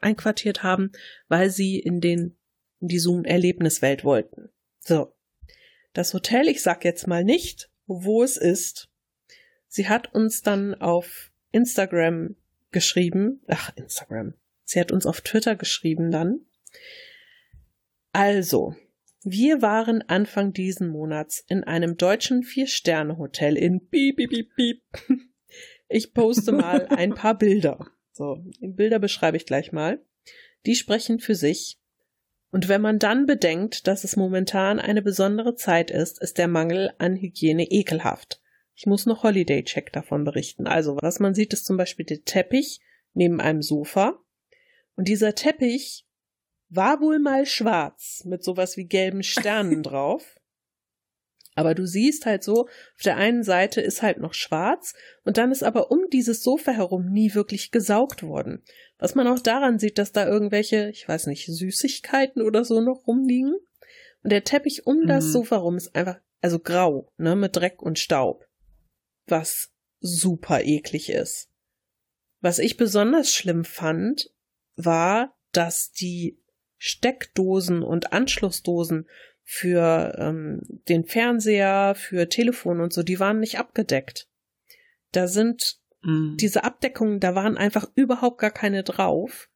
einquartiert 0.00 0.62
haben, 0.62 0.92
weil 1.28 1.50
sie 1.50 1.78
in 1.78 2.00
den 2.00 2.36
in 2.80 2.88
die 2.88 2.98
Zoom-Erlebniswelt 2.98 4.04
wollten. 4.04 4.50
So. 4.80 5.14
Das 5.92 6.14
Hotel, 6.14 6.48
ich 6.48 6.62
sag 6.62 6.84
jetzt 6.84 7.06
mal 7.06 7.22
nicht, 7.22 7.70
wo 7.86 8.22
es 8.22 8.36
ist. 8.36 8.90
Sie 9.68 9.88
hat 9.88 10.12
uns 10.14 10.42
dann 10.42 10.74
auf 10.74 11.30
Instagram 11.52 12.34
geschrieben. 12.72 13.42
Ach, 13.46 13.70
Instagram. 13.76 14.34
Sie 14.64 14.80
hat 14.80 14.90
uns 14.90 15.06
auf 15.06 15.20
Twitter 15.20 15.54
geschrieben 15.54 16.10
dann. 16.10 16.40
Also, 18.12 18.74
wir 19.24 19.62
waren 19.62 20.02
Anfang 20.02 20.52
diesen 20.52 20.88
Monats 20.88 21.42
in 21.48 21.64
einem 21.64 21.96
deutschen 21.96 22.42
Vier-Sterne-Hotel 22.42 23.56
in 23.56 23.88
Piep, 23.88 24.16
Piep, 24.16 24.30
Piep, 24.30 24.54
Piep. 24.54 24.82
Ich 25.94 26.14
poste 26.14 26.52
mal 26.52 26.86
ein 26.86 27.12
paar 27.12 27.36
Bilder. 27.36 27.86
So, 28.12 28.38
die 28.60 28.68
Bilder 28.68 28.98
beschreibe 28.98 29.36
ich 29.36 29.44
gleich 29.44 29.72
mal. 29.72 30.02
Die 30.64 30.74
sprechen 30.74 31.18
für 31.18 31.34
sich. 31.34 31.78
Und 32.50 32.68
wenn 32.68 32.80
man 32.80 32.98
dann 32.98 33.26
bedenkt, 33.26 33.86
dass 33.86 34.02
es 34.02 34.16
momentan 34.16 34.80
eine 34.80 35.02
besondere 35.02 35.54
Zeit 35.54 35.90
ist, 35.90 36.18
ist 36.22 36.38
der 36.38 36.48
Mangel 36.48 36.94
an 36.96 37.16
Hygiene 37.16 37.64
ekelhaft. 37.64 38.40
Ich 38.74 38.86
muss 38.86 39.04
noch 39.04 39.22
Holiday 39.22 39.64
Check 39.64 39.92
davon 39.92 40.24
berichten. 40.24 40.66
Also, 40.66 40.96
was 41.00 41.20
man 41.20 41.34
sieht, 41.34 41.52
ist 41.52 41.66
zum 41.66 41.76
Beispiel 41.76 42.06
der 42.06 42.24
Teppich 42.24 42.80
neben 43.12 43.40
einem 43.40 43.60
Sofa. 43.60 44.18
Und 44.96 45.08
dieser 45.08 45.34
Teppich 45.34 46.06
war 46.74 47.00
wohl 47.00 47.18
mal 47.18 47.44
schwarz 47.46 48.22
mit 48.24 48.42
sowas 48.42 48.76
wie 48.76 48.86
gelben 48.86 49.22
Sternen 49.22 49.82
drauf. 49.82 50.38
Aber 51.54 51.74
du 51.74 51.86
siehst 51.86 52.24
halt 52.24 52.42
so, 52.42 52.62
auf 52.62 53.02
der 53.04 53.16
einen 53.16 53.42
Seite 53.42 53.82
ist 53.82 54.00
halt 54.00 54.18
noch 54.18 54.32
schwarz 54.32 54.94
und 55.24 55.36
dann 55.36 55.52
ist 55.52 55.62
aber 55.62 55.90
um 55.90 56.08
dieses 56.10 56.42
Sofa 56.42 56.72
herum 56.72 57.10
nie 57.12 57.34
wirklich 57.34 57.70
gesaugt 57.70 58.22
worden. 58.22 58.64
Was 58.98 59.14
man 59.14 59.26
auch 59.26 59.38
daran 59.38 59.78
sieht, 59.78 59.98
dass 59.98 60.12
da 60.12 60.26
irgendwelche, 60.26 60.88
ich 60.88 61.06
weiß 61.06 61.26
nicht, 61.26 61.46
Süßigkeiten 61.46 62.40
oder 62.40 62.64
so 62.64 62.80
noch 62.80 63.06
rumliegen. 63.06 63.54
Und 64.22 64.32
der 64.32 64.44
Teppich 64.44 64.86
um 64.86 65.06
das 65.06 65.26
Mhm. 65.26 65.30
Sofa 65.32 65.56
rum 65.56 65.76
ist 65.76 65.94
einfach, 65.94 66.20
also 66.40 66.58
grau, 66.58 67.12
ne, 67.18 67.36
mit 67.36 67.54
Dreck 67.54 67.82
und 67.82 67.98
Staub. 67.98 68.48
Was 69.26 69.72
super 70.00 70.62
eklig 70.62 71.10
ist. 71.10 71.50
Was 72.40 72.58
ich 72.58 72.78
besonders 72.78 73.30
schlimm 73.30 73.64
fand, 73.64 74.32
war, 74.76 75.36
dass 75.52 75.92
die 75.92 76.41
Steckdosen 76.84 77.82
und 77.84 78.12
Anschlussdosen 78.12 79.08
für 79.44 80.16
ähm, 80.18 80.62
den 80.88 81.04
Fernseher, 81.04 81.94
für 81.96 82.28
Telefon 82.28 82.80
und 82.80 82.92
so, 82.92 83.02
die 83.02 83.20
waren 83.20 83.38
nicht 83.38 83.58
abgedeckt. 83.58 84.28
Da 85.12 85.28
sind 85.28 85.78
Mm. 86.04 86.36
diese 86.36 86.64
Abdeckungen, 86.64 87.20
da 87.20 87.34
waren 87.34 87.56
einfach 87.56 87.86
überhaupt 87.94 88.38
gar 88.38 88.50
keine 88.50 88.82
drauf. 88.82 89.48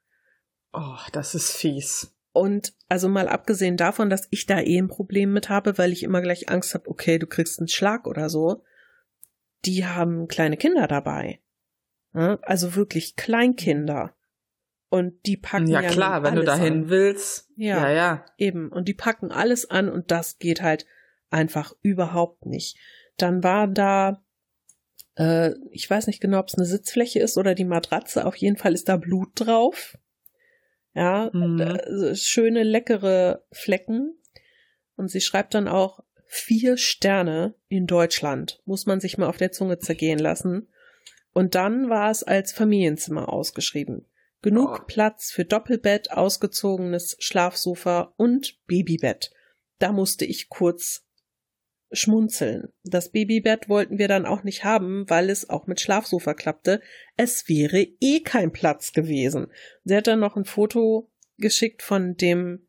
Oh, 0.72 0.98
das 1.12 1.34
ist 1.34 1.52
fies. 1.52 2.14
Und 2.32 2.74
also 2.88 3.08
mal 3.08 3.28
abgesehen 3.28 3.76
davon, 3.76 4.10
dass 4.10 4.28
ich 4.30 4.46
da 4.46 4.60
eh 4.60 4.78
ein 4.78 4.88
Problem 4.88 5.32
mit 5.32 5.48
habe, 5.48 5.78
weil 5.78 5.92
ich 5.92 6.02
immer 6.02 6.20
gleich 6.20 6.48
Angst 6.48 6.74
habe, 6.74 6.88
okay, 6.88 7.18
du 7.18 7.26
kriegst 7.26 7.58
einen 7.58 7.68
Schlag 7.68 8.06
oder 8.06 8.28
so. 8.28 8.62
Die 9.64 9.86
haben 9.86 10.28
kleine 10.28 10.56
Kinder 10.56 10.86
dabei. 10.86 11.40
Ja, 12.14 12.38
Also 12.42 12.76
wirklich 12.76 13.16
Kleinkinder. 13.16 14.15
Und 14.96 15.24
die 15.26 15.36
packen 15.36 15.66
Ja 15.68 15.80
ja 15.80 15.88
klar, 15.90 16.22
wenn 16.22 16.34
du 16.34 16.40
alles 16.42 16.54
dahin 16.58 16.74
an. 16.84 16.88
willst. 16.88 17.48
Ja. 17.56 17.88
ja. 17.88 17.92
ja. 17.92 18.26
Eben. 18.38 18.70
Und 18.72 18.88
die 18.88 18.94
packen 18.94 19.30
alles 19.30 19.68
an 19.70 19.88
und 19.88 20.10
das 20.10 20.38
geht 20.38 20.62
halt 20.62 20.86
einfach 21.30 21.74
überhaupt 21.82 22.46
nicht. 22.46 22.76
Dann 23.16 23.42
war 23.42 23.66
da, 23.68 24.22
äh, 25.16 25.52
ich 25.70 25.88
weiß 25.88 26.06
nicht 26.06 26.20
genau, 26.20 26.38
ob 26.40 26.48
es 26.48 26.54
eine 26.54 26.66
Sitzfläche 26.66 27.18
ist 27.20 27.36
oder 27.38 27.54
die 27.54 27.64
Matratze. 27.64 28.26
Auf 28.26 28.36
jeden 28.36 28.56
Fall 28.56 28.74
ist 28.74 28.88
da 28.88 28.96
Blut 28.96 29.30
drauf. 29.34 29.96
Ja, 30.94 31.30
Mhm. 31.32 31.60
äh, 31.60 32.14
schöne, 32.16 32.62
leckere 32.62 33.44
Flecken. 33.52 34.18
Und 34.96 35.08
sie 35.10 35.20
schreibt 35.20 35.52
dann 35.54 35.68
auch 35.68 36.00
vier 36.26 36.76
Sterne 36.78 37.54
in 37.68 37.86
Deutschland. 37.86 38.60
Muss 38.64 38.86
man 38.86 39.00
sich 39.00 39.18
mal 39.18 39.26
auf 39.28 39.36
der 39.36 39.52
Zunge 39.52 39.78
zergehen 39.78 40.18
lassen. 40.18 40.68
Und 41.32 41.54
dann 41.54 41.90
war 41.90 42.10
es 42.10 42.22
als 42.22 42.52
Familienzimmer 42.52 43.30
ausgeschrieben. 43.30 44.06
Genug 44.46 44.78
Oh. 44.82 44.84
Platz 44.86 45.32
für 45.32 45.44
Doppelbett, 45.44 46.12
ausgezogenes 46.12 47.16
Schlafsofa 47.18 48.14
und 48.16 48.64
Babybett. 48.68 49.32
Da 49.80 49.90
musste 49.90 50.24
ich 50.24 50.48
kurz 50.48 51.04
schmunzeln. 51.90 52.68
Das 52.84 53.10
Babybett 53.10 53.68
wollten 53.68 53.98
wir 53.98 54.06
dann 54.06 54.24
auch 54.24 54.44
nicht 54.44 54.62
haben, 54.62 55.10
weil 55.10 55.30
es 55.30 55.50
auch 55.50 55.66
mit 55.66 55.80
Schlafsofa 55.80 56.34
klappte. 56.34 56.80
Es 57.16 57.48
wäre 57.48 57.88
eh 57.98 58.20
kein 58.20 58.52
Platz 58.52 58.92
gewesen. 58.92 59.48
Sie 59.82 59.96
hat 59.96 60.06
dann 60.06 60.20
noch 60.20 60.36
ein 60.36 60.44
Foto 60.44 61.10
geschickt 61.38 61.82
von 61.82 62.14
dem, 62.14 62.68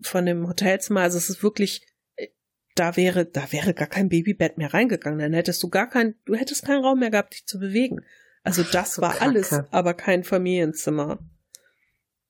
von 0.00 0.24
dem 0.24 0.48
Hotelzimmer. 0.48 1.02
Also 1.02 1.18
es 1.18 1.28
ist 1.28 1.42
wirklich, 1.42 1.86
äh, 2.16 2.28
da 2.76 2.96
wäre, 2.96 3.26
da 3.26 3.52
wäre 3.52 3.74
gar 3.74 3.88
kein 3.88 4.08
Babybett 4.08 4.56
mehr 4.56 4.72
reingegangen. 4.72 5.18
Dann 5.18 5.34
hättest 5.34 5.62
du 5.62 5.68
gar 5.68 5.90
kein, 5.90 6.14
du 6.24 6.34
hättest 6.34 6.64
keinen 6.64 6.82
Raum 6.82 7.00
mehr 7.00 7.10
gehabt, 7.10 7.34
dich 7.34 7.44
zu 7.44 7.58
bewegen. 7.58 8.06
Also 8.44 8.62
das 8.62 8.94
so 8.94 9.02
war 9.02 9.12
Kacke. 9.12 9.22
alles, 9.24 9.52
aber 9.70 9.94
kein 9.94 10.24
Familienzimmer. 10.24 11.18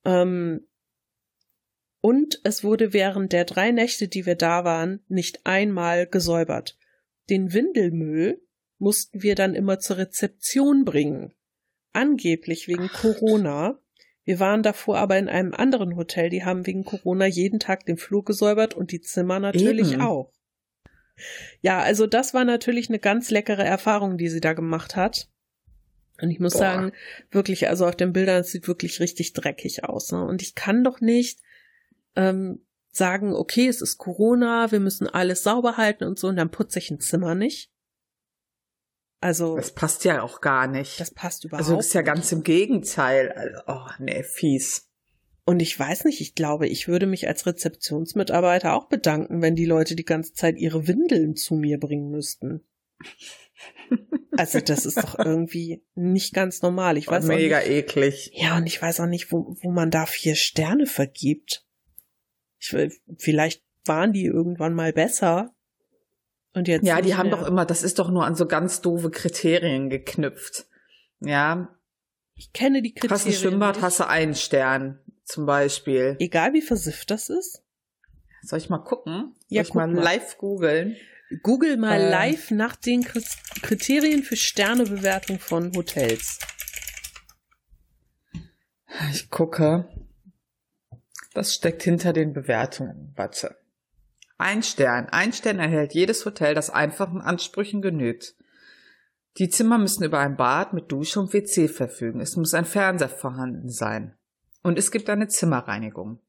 Ähm, 0.05 0.67
Und 2.01 2.39
es 2.43 2.63
wurde 2.63 2.93
während 2.93 3.33
der 3.33 3.45
drei 3.45 3.71
Nächte, 3.71 4.07
die 4.07 4.25
wir 4.25 4.35
da 4.35 4.63
waren, 4.63 5.03
nicht 5.07 5.45
einmal 5.45 6.07
gesäubert. 6.07 6.77
Den 7.29 7.53
Windelmüll 7.53 8.41
mussten 8.77 9.21
wir 9.21 9.35
dann 9.35 9.55
immer 9.55 9.79
zur 9.79 9.97
Rezeption 9.97 10.85
bringen. 10.85 11.33
Angeblich 11.91 12.67
wegen 12.67 12.87
Corona. 12.87 13.79
Wir 14.23 14.39
waren 14.39 14.63
davor 14.63 14.97
aber 14.99 15.17
in 15.17 15.27
einem 15.27 15.53
anderen 15.53 15.95
Hotel, 15.95 16.29
die 16.29 16.45
haben 16.45 16.65
wegen 16.65 16.85
Corona 16.85 17.25
jeden 17.25 17.59
Tag 17.59 17.85
den 17.85 17.97
Flur 17.97 18.23
gesäubert 18.23 18.73
und 18.75 18.91
die 18.91 19.01
Zimmer 19.01 19.39
natürlich 19.39 19.93
Eben. 19.93 20.01
auch. 20.01 20.31
Ja, 21.61 21.79
also 21.81 22.07
das 22.07 22.33
war 22.33 22.45
natürlich 22.45 22.87
eine 22.89 22.99
ganz 22.99 23.29
leckere 23.29 23.65
Erfahrung, 23.65 24.17
die 24.17 24.29
sie 24.29 24.39
da 24.39 24.53
gemacht 24.53 24.95
hat. 24.95 25.27
Und 26.21 26.31
ich 26.31 26.39
muss 26.39 26.53
Boah. 26.53 26.59
sagen, 26.59 26.91
wirklich, 27.31 27.67
also 27.69 27.85
auf 27.85 27.95
den 27.95 28.13
Bildern, 28.13 28.41
es 28.41 28.51
sieht 28.51 28.67
wirklich 28.67 28.99
richtig 28.99 29.33
dreckig 29.33 29.83
aus. 29.83 30.11
Ne? 30.11 30.23
Und 30.23 30.41
ich 30.41 30.55
kann 30.55 30.83
doch 30.83 31.01
nicht 31.01 31.39
ähm, 32.15 32.65
sagen, 32.91 33.33
okay, 33.33 33.67
es 33.67 33.81
ist 33.81 33.97
Corona, 33.97 34.71
wir 34.71 34.79
müssen 34.79 35.07
alles 35.07 35.43
sauber 35.43 35.77
halten 35.77 36.03
und 36.03 36.19
so, 36.19 36.27
und 36.27 36.35
dann 36.35 36.51
putze 36.51 36.79
ich 36.79 36.91
ein 36.91 36.99
Zimmer 36.99 37.35
nicht. 37.35 37.71
Also, 39.21 39.57
Das 39.57 39.73
passt 39.73 40.05
ja 40.05 40.21
auch 40.21 40.39
gar 40.39 40.67
nicht. 40.67 40.99
das 40.99 41.11
passt 41.11 41.43
überhaupt 41.43 41.65
also 41.65 41.75
das 41.75 41.87
ist 41.87 41.93
ja 41.93 42.01
nicht. 42.01 42.07
ganz 42.13 42.31
im 42.31 42.43
Gegenteil. 42.43 43.31
Also, 43.33 43.59
oh, 43.67 43.89
nee, 43.99 44.23
fies. 44.23 44.89
Und 45.45 45.61
ich 45.61 45.77
weiß 45.77 46.05
nicht, 46.05 46.21
ich 46.21 46.35
glaube, 46.35 46.67
ich 46.67 46.87
würde 46.87 47.07
mich 47.07 47.27
als 47.27 47.45
Rezeptionsmitarbeiter 47.45 48.73
auch 48.75 48.87
bedanken, 48.87 49.41
wenn 49.41 49.55
die 49.55 49.65
Leute 49.65 49.95
die 49.95 50.05
ganze 50.05 50.33
Zeit 50.33 50.57
ihre 50.57 50.87
Windeln 50.87 51.35
zu 51.35 51.55
mir 51.55 51.79
bringen 51.79 52.11
müssten. 52.11 52.61
Also 54.37 54.59
das 54.61 54.85
ist 54.85 54.97
doch 54.97 55.17
irgendwie 55.19 55.83
nicht 55.95 56.33
ganz 56.33 56.61
normal. 56.61 56.97
Ich 56.97 57.07
weiß 57.07 57.25
Mega 57.25 57.59
nicht, 57.59 57.69
eklig. 57.69 58.31
ja, 58.33 58.55
und 58.57 58.65
ich 58.67 58.81
weiß 58.81 58.99
auch 59.01 59.05
nicht, 59.07 59.31
wo, 59.31 59.55
wo 59.61 59.71
man 59.71 59.91
da 59.91 60.05
vier 60.05 60.35
Sterne 60.35 60.85
vergibt. 60.85 61.65
Ich, 62.57 62.75
vielleicht 63.17 63.63
waren 63.85 64.13
die 64.13 64.25
irgendwann 64.25 64.73
mal 64.73 64.93
besser. 64.93 65.53
Und 66.53 66.67
jetzt 66.67 66.85
Ja, 66.85 66.97
die 67.01 67.07
nicht 67.09 67.17
haben 67.17 67.29
mehr. 67.29 67.37
doch 67.37 67.47
immer, 67.47 67.65
das 67.65 67.83
ist 67.83 67.99
doch 67.99 68.09
nur 68.09 68.25
an 68.25 68.35
so 68.35 68.45
ganz 68.47 68.81
doofe 68.81 69.11
Kriterien 69.11 69.89
geknüpft. 69.89 70.65
Ja, 71.19 71.75
Ich 72.35 72.53
kenne 72.53 72.81
die 72.81 72.93
Kriterien. 72.93 73.11
hast 73.13 73.25
ein 73.27 73.33
Schwimmbad, 73.33 73.81
hast 73.81 73.99
du 73.99 74.07
einen 74.07 74.35
Stern 74.35 74.99
zum 75.25 75.45
Beispiel. 75.45 76.15
Egal 76.19 76.53
wie 76.53 76.61
versifft 76.61 77.11
das 77.11 77.29
ist. 77.29 77.61
Soll 78.41 78.59
ich 78.59 78.69
mal 78.69 78.77
gucken? 78.79 79.35
Soll 79.35 79.45
Ja, 79.49 79.61
ich 79.63 79.67
guck 79.69 79.75
mal. 79.75 79.91
live 79.93 80.37
googeln? 80.37 80.95
Google 81.43 81.77
mal 81.77 81.99
Äh. 81.99 82.09
live 82.09 82.51
nach 82.51 82.75
den 82.75 83.03
Kri- 83.03 83.61
Kriterien 83.61 84.23
für 84.23 84.35
Sternebewertung 84.35 85.39
von 85.39 85.71
Hotels. 85.75 86.39
Ich 89.11 89.29
gucke. 89.29 89.87
Was 91.33 91.53
steckt 91.53 91.83
hinter 91.83 92.11
den 92.13 92.33
Bewertungen? 92.33 93.13
Warte. 93.15 93.57
Ein 94.37 94.63
Stern. 94.63 95.07
Ein 95.09 95.31
Stern 95.33 95.59
erhält 95.59 95.93
jedes 95.93 96.25
Hotel, 96.25 96.55
das 96.55 96.69
einfachen 96.69 97.21
Ansprüchen 97.21 97.81
genügt. 97.81 98.35
Die 99.37 99.49
Zimmer 99.49 99.77
müssen 99.77 100.03
über 100.03 100.19
ein 100.19 100.35
Bad 100.37 100.73
mit 100.73 100.91
Dusche 100.91 101.19
und 101.19 101.33
WC 101.33 101.67
verfügen. 101.67 102.19
Es 102.19 102.35
muss 102.35 102.53
ein 102.53 102.65
Fernseher 102.65 103.09
vorhanden 103.09 103.69
sein. 103.69 104.17
Und 104.63 104.79
es 104.79 104.91
gibt 104.91 105.09
eine 105.09 105.27
Zimmerreinigung. 105.27 106.19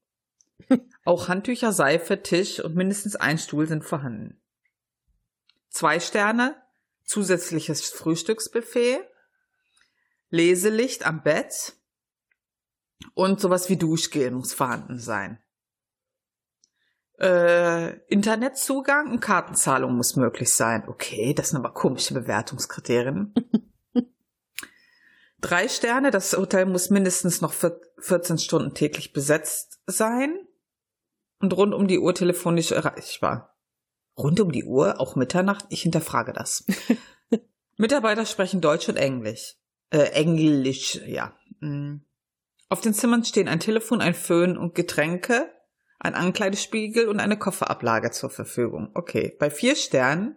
Auch 1.05 1.29
Handtücher, 1.29 1.73
Seife, 1.73 2.23
Tisch 2.23 2.61
und 2.61 2.77
mindestens 2.77 3.17
ein 3.17 3.39
Stuhl 3.39 3.67
sind 3.67 3.85
vorhanden. 3.85 4.40
Zwei 5.71 6.01
Sterne, 6.01 6.61
zusätzliches 7.05 7.89
Frühstücksbuffet, 7.89 9.01
Leselicht 10.29 11.07
am 11.07 11.23
Bett, 11.23 11.75
und 13.15 13.41
sowas 13.41 13.69
wie 13.69 13.77
Duschgel 13.77 14.31
muss 14.31 14.53
vorhanden 14.53 14.99
sein. 14.99 15.39
Äh, 17.19 17.99
Internetzugang 18.07 19.11
und 19.11 19.21
Kartenzahlung 19.21 19.97
muss 19.97 20.17
möglich 20.17 20.53
sein. 20.55 20.89
Okay, 20.89 21.35
das 21.35 21.51
sind 21.51 21.59
aber 21.59 21.75
komische 21.75 22.15
Bewertungskriterien. 22.15 23.35
Drei 25.41 25.69
Sterne, 25.69 26.11
das 26.11 26.37
Hotel 26.37 26.67
muss 26.67 26.91
mindestens 26.91 27.41
noch 27.41 27.53
vier- 27.53 27.81
14 27.99 28.39
Stunden 28.39 28.75
täglich 28.75 29.13
besetzt 29.13 29.81
sein 29.87 30.39
und 31.41 31.55
rund 31.55 31.75
um 31.75 31.87
die 31.89 31.99
Uhr 31.99 32.15
telefonisch 32.15 32.73
erreichbar. 32.73 33.50
Rund 34.23 34.41
um 34.41 34.53
die 34.53 34.65
Uhr, 34.65 35.01
auch 35.01 35.17
Mitternacht? 35.17 35.67
Ich 35.69 35.83
hinterfrage 35.83 36.33
das. 36.33 36.65
Mitarbeiter 37.77 38.27
sprechen 38.27 38.61
Deutsch 38.61 38.89
und 38.89 38.97
Englisch. 38.97 39.57
Äh, 39.91 40.11
Englisch, 40.13 41.01
ja. 41.07 41.35
Mm. 41.61 41.99
Auf 42.69 42.81
den 42.81 42.95
Zimmern 42.95 43.25
stehen 43.25 43.49
ein 43.49 43.61
Telefon, 43.61 44.01
ein 44.01 44.15
Föhn 44.15 44.57
und 44.57 44.75
Getränke, 44.75 45.51
ein 45.99 46.15
Ankleidespiegel 46.15 47.09
und 47.09 47.19
eine 47.19 47.37
Kofferablage 47.37 48.11
zur 48.13 48.31
Verfügung. 48.31 48.91
Okay, 48.95 49.37
bei 49.39 49.51
vier 49.51 49.75
Sternen 49.75 50.37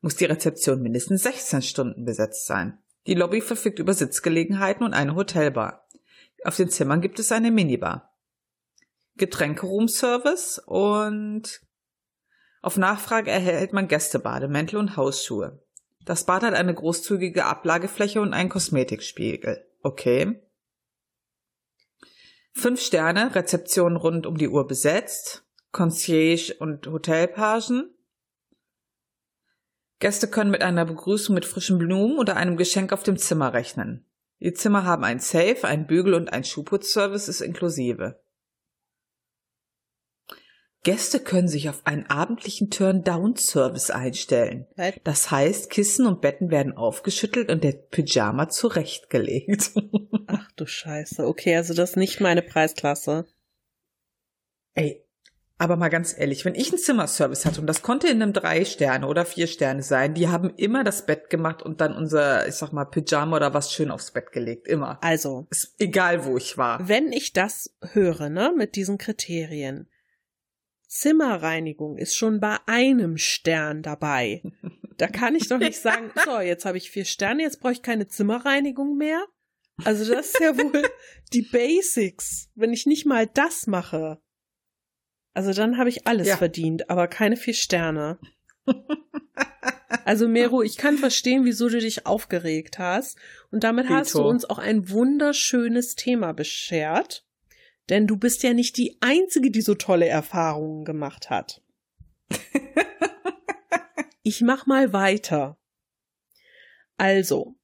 muss 0.00 0.16
die 0.16 0.24
Rezeption 0.24 0.82
mindestens 0.82 1.22
16 1.22 1.62
Stunden 1.62 2.04
besetzt 2.04 2.46
sein. 2.46 2.78
Die 3.06 3.14
Lobby 3.14 3.40
verfügt 3.40 3.78
über 3.78 3.94
Sitzgelegenheiten 3.94 4.84
und 4.84 4.94
eine 4.94 5.14
Hotelbar. 5.14 5.88
Auf 6.44 6.56
den 6.56 6.70
Zimmern 6.70 7.00
gibt 7.00 7.18
es 7.18 7.32
eine 7.32 7.50
Minibar. 7.50 8.14
Getränkeroomservice 9.16 10.62
und 10.66 11.60
auf 12.62 12.76
Nachfrage 12.76 13.30
erhält 13.30 13.72
man 13.72 13.88
Gästebademäntel 13.88 14.78
und 14.78 14.96
Hausschuhe. 14.96 15.62
Das 16.04 16.24
Bad 16.24 16.42
hat 16.42 16.54
eine 16.54 16.74
großzügige 16.74 17.44
Ablagefläche 17.44 18.20
und 18.20 18.34
einen 18.34 18.48
Kosmetikspiegel. 18.48 19.66
Okay. 19.82 20.42
Fünf 22.52 22.80
Sterne, 22.80 23.34
Rezeption 23.34 23.96
rund 23.96 24.26
um 24.26 24.36
die 24.36 24.48
Uhr 24.48 24.66
besetzt, 24.66 25.44
Concierge 25.72 26.54
und 26.58 26.86
Hotelpagen. 26.86 27.94
Gäste 29.98 30.28
können 30.28 30.50
mit 30.50 30.62
einer 30.62 30.84
Begrüßung 30.84 31.34
mit 31.34 31.44
frischen 31.44 31.78
Blumen 31.78 32.18
oder 32.18 32.36
einem 32.36 32.56
Geschenk 32.56 32.92
auf 32.92 33.02
dem 33.02 33.18
Zimmer 33.18 33.52
rechnen. 33.52 34.04
Die 34.40 34.54
Zimmer 34.54 34.84
haben 34.84 35.04
ein 35.04 35.20
Safe, 35.20 35.64
ein 35.64 35.86
Bügel 35.86 36.14
und 36.14 36.32
ein 36.32 36.44
Schuhputzservice 36.44 37.28
ist 37.28 37.42
inklusive. 37.42 38.20
Gäste 40.82 41.20
können 41.20 41.48
sich 41.48 41.68
auf 41.68 41.82
einen 41.84 42.06
abendlichen 42.06 42.70
Turn-Down-Service 42.70 43.90
einstellen. 43.90 44.66
Das 45.04 45.30
heißt, 45.30 45.68
Kissen 45.68 46.06
und 46.06 46.22
Betten 46.22 46.50
werden 46.50 46.74
aufgeschüttelt 46.76 47.50
und 47.50 47.62
der 47.62 47.72
Pyjama 47.72 48.48
zurechtgelegt. 48.48 49.72
Ach 50.26 50.50
du 50.56 50.66
Scheiße. 50.66 51.26
Okay, 51.26 51.56
also 51.56 51.74
das 51.74 51.90
ist 51.90 51.96
nicht 51.96 52.20
meine 52.20 52.40
Preisklasse. 52.40 53.26
Ey, 54.72 55.04
aber 55.58 55.76
mal 55.76 55.90
ganz 55.90 56.16
ehrlich, 56.16 56.46
wenn 56.46 56.54
ich 56.54 56.70
einen 56.70 56.78
Zimmerservice 56.78 57.44
hatte 57.44 57.60
und 57.60 57.66
das 57.66 57.82
konnte 57.82 58.08
in 58.08 58.22
einem 58.22 58.32
drei 58.32 58.64
Sterne 58.64 59.06
oder 59.06 59.26
vier 59.26 59.46
Sterne 59.46 59.82
sein, 59.82 60.14
die 60.14 60.28
haben 60.28 60.54
immer 60.56 60.84
das 60.84 61.04
Bett 61.04 61.28
gemacht 61.28 61.62
und 61.62 61.82
dann 61.82 61.94
unser, 61.94 62.48
ich 62.48 62.54
sag 62.54 62.72
mal, 62.72 62.86
Pyjama 62.86 63.36
oder 63.36 63.52
was 63.52 63.70
schön 63.70 63.90
aufs 63.90 64.12
Bett 64.12 64.32
gelegt. 64.32 64.66
Immer. 64.66 64.98
Also, 65.02 65.46
Ist 65.50 65.74
egal, 65.78 66.24
wo 66.24 66.38
ich 66.38 66.56
war. 66.56 66.88
wenn 66.88 67.12
ich 67.12 67.34
das 67.34 67.76
höre, 67.92 68.30
ne, 68.30 68.54
mit 68.56 68.74
diesen 68.74 68.96
Kriterien, 68.96 69.89
Zimmerreinigung 70.90 71.96
ist 71.96 72.16
schon 72.16 72.40
bei 72.40 72.56
einem 72.66 73.16
Stern 73.16 73.82
dabei. 73.82 74.42
Da 74.96 75.06
kann 75.06 75.36
ich 75.36 75.48
doch 75.48 75.58
nicht 75.58 75.78
sagen, 75.80 76.10
so, 76.24 76.40
jetzt 76.40 76.64
habe 76.64 76.78
ich 76.78 76.90
vier 76.90 77.04
Sterne, 77.04 77.42
jetzt 77.42 77.60
brauche 77.60 77.72
ich 77.72 77.82
keine 77.82 78.08
Zimmerreinigung 78.08 78.96
mehr. 78.96 79.24
Also 79.84 80.12
das 80.12 80.26
ist 80.26 80.40
ja 80.40 80.56
wohl 80.58 80.82
die 81.32 81.42
Basics, 81.42 82.50
wenn 82.56 82.72
ich 82.72 82.86
nicht 82.86 83.06
mal 83.06 83.28
das 83.28 83.68
mache. 83.68 84.20
Also 85.32 85.52
dann 85.52 85.78
habe 85.78 85.88
ich 85.88 86.08
alles 86.08 86.26
Ja. 86.26 86.36
verdient, 86.36 86.90
aber 86.90 87.06
keine 87.06 87.36
vier 87.36 87.54
Sterne. 87.54 88.18
Also 90.04 90.26
Mero, 90.28 90.60
ich 90.62 90.76
kann 90.76 90.98
verstehen, 90.98 91.44
wieso 91.44 91.68
du 91.68 91.78
dich 91.78 92.04
aufgeregt 92.04 92.80
hast. 92.80 93.16
Und 93.52 93.62
damit 93.62 93.88
hast 93.88 94.14
du 94.14 94.22
uns 94.22 94.44
auch 94.44 94.58
ein 94.58 94.90
wunderschönes 94.90 95.94
Thema 95.94 96.32
beschert. 96.32 97.24
Denn 97.90 98.06
du 98.06 98.16
bist 98.16 98.44
ja 98.44 98.54
nicht 98.54 98.76
die 98.76 98.96
Einzige, 99.00 99.50
die 99.50 99.62
so 99.62 99.74
tolle 99.74 100.06
Erfahrungen 100.06 100.84
gemacht 100.84 101.28
hat. 101.28 101.60
ich 104.22 104.40
mach 104.42 104.66
mal 104.66 104.92
weiter. 104.92 105.58
Also, 106.96 107.56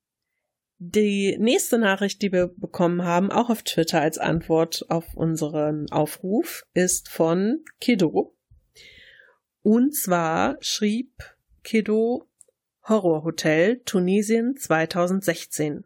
die 0.79 1.37
nächste 1.39 1.79
Nachricht, 1.79 2.21
die 2.23 2.33
wir 2.33 2.49
bekommen 2.49 3.05
haben, 3.05 3.31
auch 3.31 3.51
auf 3.51 3.63
Twitter 3.63 4.01
als 4.01 4.19
Antwort 4.19 4.85
auf 4.89 5.15
unseren 5.15 5.91
Aufruf, 5.91 6.67
ist 6.75 7.09
von 7.09 7.65
Kiddo. 7.81 8.37
Und 9.63 9.95
zwar 9.95 10.57
schrieb 10.61 11.13
Kiddo 11.63 12.29
Horrorhotel 12.89 13.81
Tunesien 13.85 14.57
2016, 14.57 15.85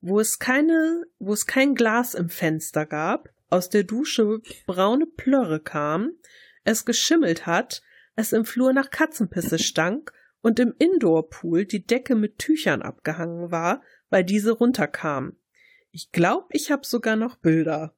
wo 0.00 0.18
es 0.20 0.38
keine, 0.38 1.04
wo 1.18 1.32
es 1.32 1.46
kein 1.46 1.74
Glas 1.74 2.14
im 2.14 2.28
Fenster 2.28 2.84
gab, 2.84 3.30
aus 3.48 3.68
der 3.68 3.84
Dusche 3.84 4.40
braune 4.66 5.06
Plörre 5.06 5.60
kam, 5.60 6.12
es 6.64 6.84
geschimmelt 6.84 7.46
hat, 7.46 7.82
es 8.16 8.32
im 8.32 8.44
Flur 8.44 8.72
nach 8.72 8.90
Katzenpisse 8.90 9.58
stank 9.58 10.12
und 10.40 10.58
im 10.58 10.74
Indoor-Pool 10.78 11.64
die 11.64 11.84
Decke 11.84 12.14
mit 12.14 12.38
Tüchern 12.38 12.82
abgehangen 12.82 13.50
war, 13.50 13.82
weil 14.10 14.24
diese 14.24 14.52
runterkam. 14.52 15.36
Ich 15.90 16.12
glaub, 16.12 16.48
ich 16.50 16.70
hab 16.70 16.84
sogar 16.84 17.16
noch 17.16 17.36
Bilder. 17.36 17.96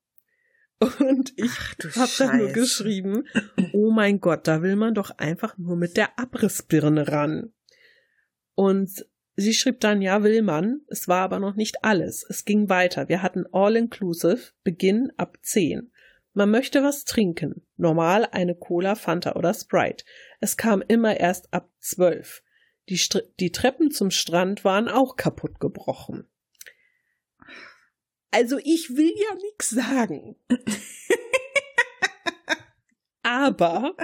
Und 0.80 1.32
ich 1.36 1.50
habe 1.96 2.12
dann 2.18 2.38
nur 2.38 2.52
geschrieben, 2.52 3.24
oh 3.72 3.90
mein 3.90 4.20
Gott, 4.20 4.46
da 4.46 4.62
will 4.62 4.76
man 4.76 4.94
doch 4.94 5.10
einfach 5.18 5.58
nur 5.58 5.76
mit 5.76 5.96
der 5.96 6.18
Abrissbirne 6.18 7.08
ran. 7.08 7.52
Und 8.54 9.04
sie 9.38 9.54
schrieb 9.54 9.80
dann, 9.80 10.02
ja, 10.02 10.22
will 10.22 10.42
man. 10.42 10.82
Es 10.88 11.08
war 11.08 11.22
aber 11.22 11.38
noch 11.38 11.54
nicht 11.54 11.84
alles. 11.84 12.26
Es 12.28 12.44
ging 12.44 12.68
weiter. 12.68 13.08
Wir 13.08 13.22
hatten 13.22 13.46
All-Inclusive, 13.52 14.52
Beginn 14.64 15.12
ab 15.16 15.38
10. 15.42 15.92
Man 16.34 16.50
möchte 16.50 16.82
was 16.82 17.04
trinken. 17.04 17.66
Normal 17.76 18.26
eine 18.32 18.54
Cola, 18.54 18.94
Fanta 18.94 19.36
oder 19.36 19.54
Sprite. 19.54 20.04
Es 20.40 20.56
kam 20.56 20.82
immer 20.86 21.18
erst 21.18 21.52
ab 21.54 21.70
12. 21.80 22.42
Die, 22.88 22.96
St 22.96 23.22
die 23.38 23.52
Treppen 23.52 23.90
zum 23.90 24.10
Strand 24.10 24.64
waren 24.64 24.88
auch 24.88 25.16
kaputt 25.16 25.60
gebrochen. 25.60 26.28
Also 28.30 28.58
ich 28.58 28.90
will 28.96 29.12
ja 29.16 29.34
nix 29.50 29.70
sagen. 29.70 30.36
Aber 33.22 33.94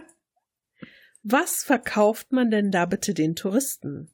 was 1.23 1.65
verkauft 1.65 2.31
man 2.33 2.51
denn 2.51 2.71
da 2.71 2.87
bitte 2.87 3.15
den 3.15 3.35
Touristen? 3.35 4.11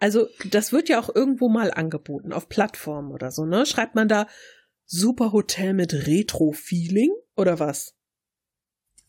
Also, 0.00 0.28
das 0.50 0.72
wird 0.72 0.88
ja 0.88 1.00
auch 1.00 1.14
irgendwo 1.14 1.48
mal 1.48 1.72
angeboten, 1.72 2.32
auf 2.32 2.48
Plattformen 2.48 3.10
oder 3.10 3.30
so, 3.30 3.44
ne? 3.44 3.66
Schreibt 3.66 3.94
man 3.94 4.08
da 4.08 4.28
Super 4.86 5.32
Hotel 5.32 5.74
mit 5.74 5.92
Retro-Feeling 5.92 7.10
oder 7.36 7.58
was? 7.58 7.94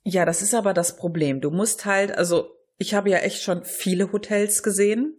Ja, 0.03 0.25
das 0.25 0.41
ist 0.41 0.53
aber 0.53 0.73
das 0.73 0.95
Problem. 0.95 1.41
Du 1.41 1.51
musst 1.51 1.85
halt, 1.85 2.11
also 2.11 2.51
ich 2.77 2.93
habe 2.93 3.09
ja 3.09 3.19
echt 3.19 3.43
schon 3.43 3.63
viele 3.63 4.11
Hotels 4.11 4.63
gesehen. 4.63 5.17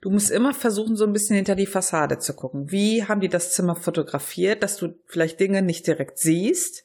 Du 0.00 0.10
musst 0.10 0.30
immer 0.30 0.52
versuchen, 0.52 0.96
so 0.96 1.04
ein 1.04 1.12
bisschen 1.12 1.36
hinter 1.36 1.54
die 1.54 1.66
Fassade 1.66 2.18
zu 2.18 2.34
gucken. 2.34 2.72
Wie 2.72 3.04
haben 3.04 3.20
die 3.20 3.28
das 3.28 3.52
Zimmer 3.52 3.76
fotografiert, 3.76 4.62
dass 4.62 4.76
du 4.76 4.98
vielleicht 5.06 5.38
Dinge 5.38 5.62
nicht 5.62 5.86
direkt 5.86 6.18
siehst? 6.18 6.84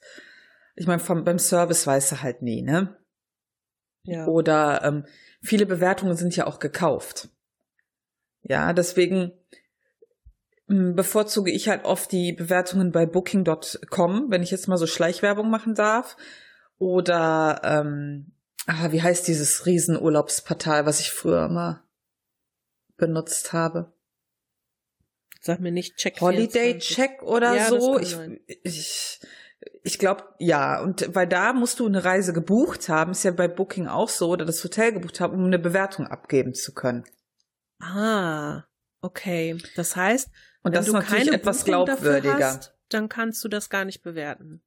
Ich 0.75 0.85
meine, 0.85 0.99
vom, 0.99 1.23
beim 1.23 1.39
Service 1.39 1.88
weißt 1.88 2.11
du 2.11 2.21
halt 2.21 2.43
nie, 2.43 2.61
ne? 2.61 2.95
Ja. 4.03 4.27
Oder 4.27 4.83
ähm, 4.83 5.05
viele 5.41 5.65
Bewertungen 5.65 6.15
sind 6.15 6.35
ja 6.35 6.45
auch 6.45 6.59
gekauft. 6.59 7.29
Ja, 8.47 8.71
deswegen 8.73 9.33
hm, 10.67 10.95
bevorzuge 10.95 11.51
ich 11.51 11.67
halt 11.67 11.85
oft 11.85 12.11
die 12.11 12.33
Bewertungen 12.33 12.91
bei 12.91 13.05
Booking.com, 13.05 14.27
wenn 14.29 14.43
ich 14.43 14.51
jetzt 14.51 14.67
mal 14.67 14.77
so 14.77 14.87
Schleichwerbung 14.87 15.49
machen 15.49 15.75
darf. 15.75 16.15
Oder 16.79 17.61
ähm, 17.63 18.31
ah, 18.67 18.91
wie 18.91 19.01
heißt 19.01 19.27
dieses 19.27 19.65
Riesenurlaubsportal, 19.65 20.85
was 20.85 20.99
ich 20.99 21.11
früher 21.11 21.45
immer 21.45 21.83
benutzt 22.95 23.53
habe? 23.53 23.93
Sag 25.41 25.59
mir 25.59 25.71
nicht 25.71 25.97
Check. 25.97 26.19
Holiday 26.21 26.79
24. 26.79 26.95
Check 26.95 27.23
oder 27.23 27.55
ja, 27.55 27.69
so. 27.69 27.99
Ich, 27.99 28.17
ich, 28.63 29.19
ich 29.83 29.99
glaube, 29.99 30.23
ja. 30.39 30.81
Und 30.81 31.15
weil 31.15 31.27
da 31.27 31.53
musst 31.53 31.79
du 31.79 31.85
eine 31.85 32.03
Reise 32.03 32.33
gebucht 32.33 32.89
haben, 32.89 33.11
ist 33.11 33.23
ja 33.23 33.31
bei 33.31 33.47
Booking 33.47 33.87
auch 33.87 34.09
so, 34.09 34.29
oder 34.29 34.45
das 34.45 34.63
Hotel 34.63 34.93
gebucht 34.93 35.19
haben, 35.19 35.37
um 35.37 35.45
eine 35.45 35.59
Bewertung 35.59 36.07
abgeben 36.07 36.53
zu 36.53 36.73
können. 36.73 37.03
Ah, 37.80 38.63
okay. 39.01 39.57
Das 39.75 39.95
heißt, 39.95 40.30
und 40.63 40.75
das 40.75 40.88
ist 40.88 40.93
natürlich 40.93 41.32
etwas 41.32 41.63
Buchung 41.63 41.86
glaubwürdiger. 41.86 42.38
Hast, 42.39 42.73
dann 42.89 43.09
kannst 43.09 43.43
du 43.43 43.47
das 43.47 43.69
gar 43.69 43.86
nicht 43.86 44.01
bewerten. 44.01 44.61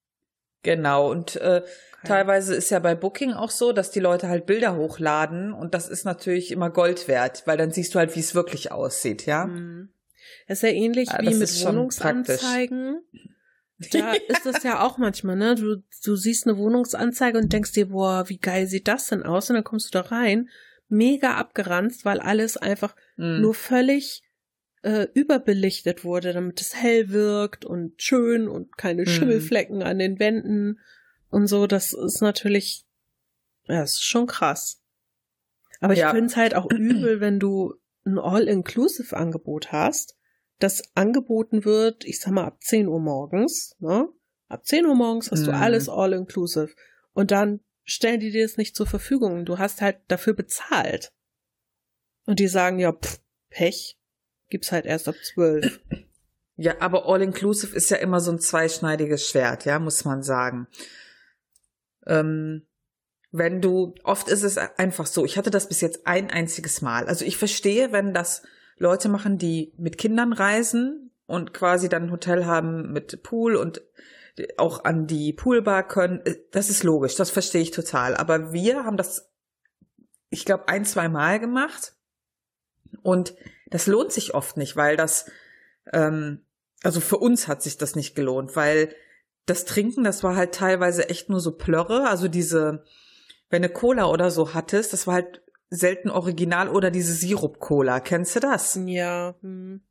Genau, 0.63 1.11
und 1.11 1.37
äh, 1.37 1.63
okay. 1.63 2.07
teilweise 2.07 2.55
ist 2.55 2.71
ja 2.71 2.81
bei 2.81 2.95
Booking 2.95 3.33
auch 3.33 3.51
so, 3.51 3.73
dass 3.73 3.91
die 3.91 4.01
Leute 4.01 4.29
halt 4.29 4.45
Bilder 4.45 4.77
hochladen 4.77 5.55
und 5.55 5.75
das 5.75 5.89
ist 5.89 6.05
natürlich 6.05 6.53
immer 6.53 6.69
Gold 6.69 7.09
wert, 7.09 7.45
weil 7.47 7.57
dann 7.57 7.71
siehst 7.71 7.95
du 7.95 7.99
halt, 7.99 8.15
wie 8.15 8.21
es 8.21 8.35
wirklich 8.35 8.71
aussieht, 8.71 9.25
ja. 9.25 9.47
Mhm. 9.47 9.89
Das 10.47 10.59
ist 10.59 10.63
ja 10.63 10.69
ähnlich 10.69 11.09
ja, 11.11 11.21
wie 11.23 11.35
mit 11.35 11.65
Wohnungsanzeigen. 11.65 13.03
Da 13.93 14.13
ist 14.13 14.45
das 14.45 14.63
ja 14.63 14.83
auch 14.83 14.99
manchmal, 14.99 15.37
ne? 15.37 15.55
Du, 15.55 15.83
du 16.05 16.15
siehst 16.15 16.47
eine 16.47 16.59
Wohnungsanzeige 16.59 17.39
und 17.39 17.51
denkst 17.51 17.73
dir, 17.73 17.89
boah, 17.89 18.29
wie 18.29 18.37
geil 18.37 18.67
sieht 18.67 18.87
das 18.89 19.07
denn 19.07 19.23
aus? 19.23 19.49
Und 19.49 19.55
dann 19.55 19.65
kommst 19.65 19.87
du 19.87 19.99
da 19.99 20.03
rein, 20.07 20.51
mega 20.91 21.37
abgeranzt, 21.37 22.05
weil 22.05 22.21
alles 22.21 22.57
einfach 22.57 22.95
mhm. 23.17 23.41
nur 23.41 23.55
völlig 23.55 24.23
äh, 24.83 25.07
überbelichtet 25.15 26.05
wurde, 26.05 26.33
damit 26.33 26.61
es 26.61 26.75
hell 26.75 27.11
wirkt 27.11 27.65
und 27.65 28.01
schön 28.03 28.49
und 28.49 28.77
keine 28.77 29.03
mhm. 29.03 29.07
Schimmelflecken 29.07 29.83
an 29.83 29.99
den 29.99 30.19
Wänden 30.19 30.81
und 31.31 31.47
so. 31.47 31.67
Das 31.67 31.93
ist 31.93 32.21
natürlich, 32.23 32.85
ja, 33.67 33.81
das 33.81 33.95
ist 33.95 34.05
schon 34.05 34.27
krass. 34.27 34.83
Aber 35.81 35.95
ja. 35.95 36.09
ich 36.09 36.13
finde 36.13 36.27
es 36.27 36.37
halt 36.37 36.55
auch 36.55 36.71
übel, 36.71 37.21
wenn 37.21 37.39
du 37.39 37.75
ein 38.05 38.19
All-Inclusive-Angebot 38.19 39.73
hast, 39.73 40.17
das 40.59 40.83
angeboten 40.95 41.65
wird, 41.65 42.05
ich 42.05 42.21
sag 42.21 42.33
mal, 42.33 42.45
ab 42.45 42.63
10 42.63 42.89
Uhr 42.89 43.01
morgens, 43.01 43.77
ne? 43.79 44.09
Ab 44.49 44.67
10 44.67 44.85
Uhr 44.87 44.95
morgens 44.95 45.31
hast 45.31 45.43
mhm. 45.43 45.47
du 45.47 45.53
alles 45.55 45.89
All-Inclusive. 45.89 46.75
Und 47.13 47.31
dann 47.31 47.61
stellen 47.91 48.21
die 48.21 48.31
dir 48.31 48.47
das 48.47 48.57
nicht 48.57 48.77
zur 48.77 48.87
Verfügung. 48.87 49.45
Du 49.45 49.59
hast 49.59 49.81
halt 49.81 49.99
dafür 50.09 50.35
bezahlt. 50.35 51.13
Und 52.25 52.39
die 52.39 52.49
sagen, 52.49 52.79
ja, 52.79 52.93
pff, 52.93 53.21
Pech 53.51 53.99
gibt's 54.49 54.71
halt 54.71 54.87
erst 54.87 55.09
ab 55.09 55.17
zwölf. 55.23 55.81
Ja, 56.63 56.75
aber 56.81 57.07
All-Inclusive 57.09 57.75
ist 57.75 57.89
ja 57.91 57.97
immer 57.97 58.21
so 58.21 58.31
ein 58.31 58.39
zweischneidiges 58.39 59.27
Schwert, 59.27 59.65
ja, 59.65 59.79
muss 59.79 60.05
man 60.05 60.23
sagen. 60.23 60.69
Ähm, 62.07 62.67
wenn 63.31 63.63
du, 63.63 63.95
oft 64.05 64.29
ist 64.29 64.43
es 64.43 64.59
einfach 64.59 65.07
so, 65.07 65.25
ich 65.25 65.39
hatte 65.39 65.51
das 65.51 65.69
bis 65.69 65.81
jetzt 65.81 66.07
ein 66.07 66.29
einziges 66.31 66.83
Mal. 66.83 67.07
Also 67.07 67.25
ich 67.25 67.39
verstehe, 67.39 67.93
wenn 67.93 68.13
das 68.13 68.43
Leute 68.77 69.09
machen, 69.09 69.39
die 69.39 69.73
mit 69.79 69.97
Kindern 69.97 70.35
reisen 70.35 71.13
und 71.25 71.55
quasi 71.55 71.89
dann 71.89 72.03
ein 72.03 72.11
Hotel 72.11 72.45
haben 72.45 72.93
mit 72.93 73.23
Pool 73.23 73.57
und 73.57 73.81
auch 74.57 74.85
an 74.85 75.07
die 75.07 75.33
Poolbar 75.33 75.87
können. 75.87 76.23
Das 76.51 76.71
ist 76.71 76.83
logisch, 76.83 77.15
das 77.17 77.31
verstehe 77.31 77.63
ich 77.63 77.71
total. 77.71 78.17
Aber 78.17 78.53
wir 78.53 78.85
haben 78.85 78.97
das, 78.97 79.31
ich 80.29 80.45
glaube, 80.45 80.69
ein, 80.69 80.85
zwei 80.85 81.09
Mal 81.09 81.41
gemacht. 81.41 81.95
Und 83.03 83.35
das 83.69 83.87
lohnt 83.87 84.13
sich 84.13 84.35
oft 84.35 84.57
nicht, 84.57 84.77
weil 84.77 84.97
das, 84.97 85.31
ähm, 85.93 86.45
also 86.83 87.01
für 87.01 87.19
uns 87.19 87.49
hat 87.49 87.63
sich 87.63 87.79
das 87.79 87.95
nicht 87.95 88.15
gelohnt, 88.15 88.57
weil 88.57 88.95
das 89.47 89.65
Trinken, 89.65 90.05
das 90.05 90.23
war 90.23 90.37
halt 90.37 90.55
teilweise 90.55 91.09
echt 91.09 91.29
nur 91.29 91.41
so 91.41 91.53
Plörre, 91.53 92.09
also 92.09 92.29
diese, 92.29 92.85
wenn 93.49 93.65
eine 93.65 93.73
Cola 93.73 94.07
oder 94.07 94.31
so 94.31 94.55
hattest, 94.55 94.93
das 94.93 95.07
war 95.07 95.15
halt 95.15 95.43
selten 95.71 96.11
original 96.11 96.69
oder 96.69 96.91
diese 96.91 97.13
Sirup-Cola. 97.13 98.01
Kennst 98.01 98.37
du 98.37 98.41
das? 98.41 98.79
Ja. 98.87 99.37
Hm. 99.41 99.83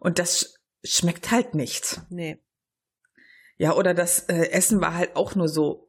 Und 0.00 0.18
das 0.18 0.58
schmeckt 0.84 1.30
halt 1.30 1.54
nicht. 1.54 2.00
Nee. 2.10 2.38
Ja, 3.62 3.76
oder 3.76 3.94
das 3.94 4.24
äh, 4.28 4.50
Essen 4.50 4.80
war 4.80 4.96
halt 4.96 5.14
auch 5.14 5.36
nur 5.36 5.48
so, 5.48 5.88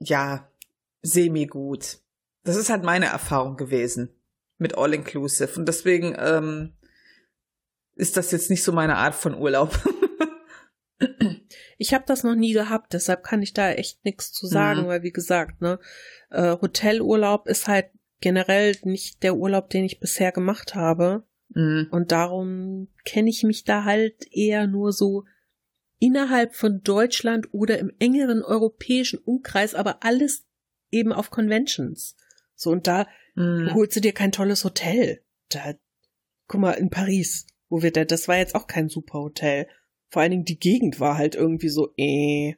ja, 0.00 0.52
semi-gut. 1.00 2.00
Das 2.42 2.56
ist 2.56 2.68
halt 2.68 2.84
meine 2.84 3.06
Erfahrung 3.06 3.56
gewesen 3.56 4.10
mit 4.58 4.76
All 4.76 4.92
Inclusive. 4.92 5.58
Und 5.58 5.66
deswegen 5.66 6.14
ähm, 6.18 6.74
ist 7.94 8.18
das 8.18 8.32
jetzt 8.32 8.50
nicht 8.50 8.62
so 8.62 8.70
meine 8.70 8.96
Art 8.98 9.14
von 9.14 9.34
Urlaub. 9.34 9.70
ich 11.78 11.94
habe 11.94 12.04
das 12.06 12.22
noch 12.22 12.34
nie 12.34 12.52
gehabt, 12.52 12.92
deshalb 12.92 13.22
kann 13.22 13.40
ich 13.40 13.54
da 13.54 13.70
echt 13.70 14.04
nichts 14.04 14.30
zu 14.32 14.46
sagen, 14.46 14.82
mhm. 14.82 14.88
weil 14.88 15.02
wie 15.02 15.12
gesagt, 15.12 15.62
ne, 15.62 15.78
äh, 16.28 16.58
Hotelurlaub 16.60 17.48
ist 17.48 17.66
halt 17.66 17.86
generell 18.20 18.76
nicht 18.82 19.22
der 19.22 19.36
Urlaub, 19.36 19.70
den 19.70 19.86
ich 19.86 20.00
bisher 20.00 20.32
gemacht 20.32 20.74
habe. 20.74 21.24
Mhm. 21.48 21.88
Und 21.90 22.12
darum 22.12 22.88
kenne 23.06 23.30
ich 23.30 23.42
mich 23.42 23.64
da 23.64 23.84
halt 23.84 24.26
eher 24.30 24.66
nur 24.66 24.92
so 24.92 25.24
innerhalb 25.98 26.54
von 26.54 26.82
Deutschland 26.82 27.52
oder 27.52 27.78
im 27.78 27.92
engeren 27.98 28.42
europäischen 28.42 29.18
Umkreis, 29.18 29.74
aber 29.74 30.02
alles 30.02 30.44
eben 30.90 31.12
auf 31.12 31.30
Conventions. 31.30 32.16
So, 32.54 32.70
und 32.70 32.86
da 32.86 33.06
Mhm. 33.34 33.74
Holst 33.74 33.96
du 33.96 34.00
dir 34.00 34.12
kein 34.12 34.32
tolles 34.32 34.64
Hotel. 34.64 35.20
Da, 35.48 35.74
guck 36.46 36.60
mal, 36.60 36.72
in 36.72 36.90
Paris, 36.90 37.46
wo 37.68 37.82
wir 37.82 37.90
da, 37.90 38.04
das 38.04 38.28
war 38.28 38.38
jetzt 38.38 38.54
auch 38.54 38.66
kein 38.66 38.88
super 38.88 39.20
Hotel. 39.20 39.66
Vor 40.08 40.22
allen 40.22 40.30
Dingen 40.30 40.44
die 40.44 40.58
Gegend 40.58 41.00
war 41.00 41.18
halt 41.18 41.34
irgendwie 41.34 41.68
so, 41.68 41.92
äh, 41.96 42.54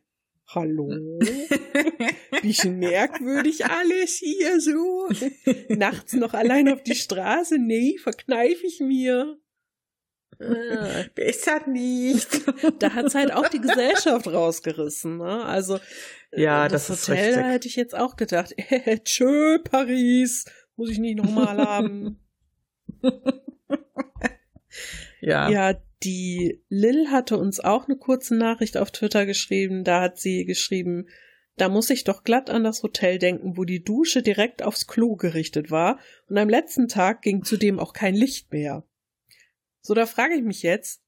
hallo? 0.49 0.89
Wie 2.43 2.69
merkwürdig 2.69 3.65
alles 3.65 4.19
hier 4.19 4.61
so. 4.61 5.09
Nachts 5.75 6.13
noch 6.13 6.35
allein 6.35 6.69
auf 6.69 6.83
die 6.83 6.95
Straße, 6.95 7.59
nee, 7.59 7.97
verkneif 7.99 8.63
ich 8.63 8.81
mir. 8.81 9.39
Besser 11.15 11.67
nicht. 11.69 12.29
Da 12.79 12.95
hat's 12.95 13.15
halt 13.15 13.33
auch 13.33 13.49
die 13.49 13.61
Gesellschaft 13.61 14.27
rausgerissen. 14.27 15.19
Ne? 15.19 15.45
Also 15.45 15.79
ja, 16.33 16.69
das, 16.69 16.89
das 16.89 17.09
Hotel, 17.09 17.31
ist 17.31 17.37
da 17.37 17.49
hätte 17.49 17.69
ich 17.69 17.77
jetzt 17.77 17.97
auch 17.97 18.17
gedacht, 18.17 18.55
äh, 18.57 18.99
tschö, 18.99 19.59
Paris, 19.61 20.45
muss 20.77 20.91
ich 20.91 20.99
nicht 20.99 21.17
nochmal 21.17 21.59
haben. 21.59 22.21
ja. 25.21 25.49
Ja, 25.49 25.75
die 26.03 26.63
Lil 26.69 27.11
hatte 27.11 27.39
uns 27.39 27.61
auch 27.61 27.87
eine 27.87 27.97
kurze 27.97 28.35
Nachricht 28.35 28.77
auf 28.77 28.91
Twitter 28.91 29.25
geschrieben. 29.27 29.85
Da 29.85 30.03
hat 30.03 30.19
sie 30.19 30.45
geschrieben, 30.45 31.07
da 31.57 31.71
muss 31.71 31.89
ich 31.89 32.05
doch 32.05 32.23
glatt 32.23 32.51
an 32.51 32.65
das 32.65 32.83
Hotel 32.83 33.19
denken, 33.19 33.57
wo 33.57 33.65
die 33.65 33.83
Dusche 33.83 34.23
direkt 34.23 34.63
aufs 34.63 34.87
Klo 34.87 35.17
gerichtet 35.17 35.71
war 35.71 35.99
und 36.29 36.37
am 36.37 36.49
letzten 36.49 36.89
Tag 36.89 37.23
ging 37.23 37.45
zudem 37.45 37.79
auch 37.79 37.95
kein 37.95 38.15
Licht 38.15 38.53
mehr. 38.53 38.85
So, 39.87 39.95
da 39.95 40.05
frage 40.05 40.35
ich 40.35 40.43
mich 40.43 40.63
jetzt, 40.63 41.01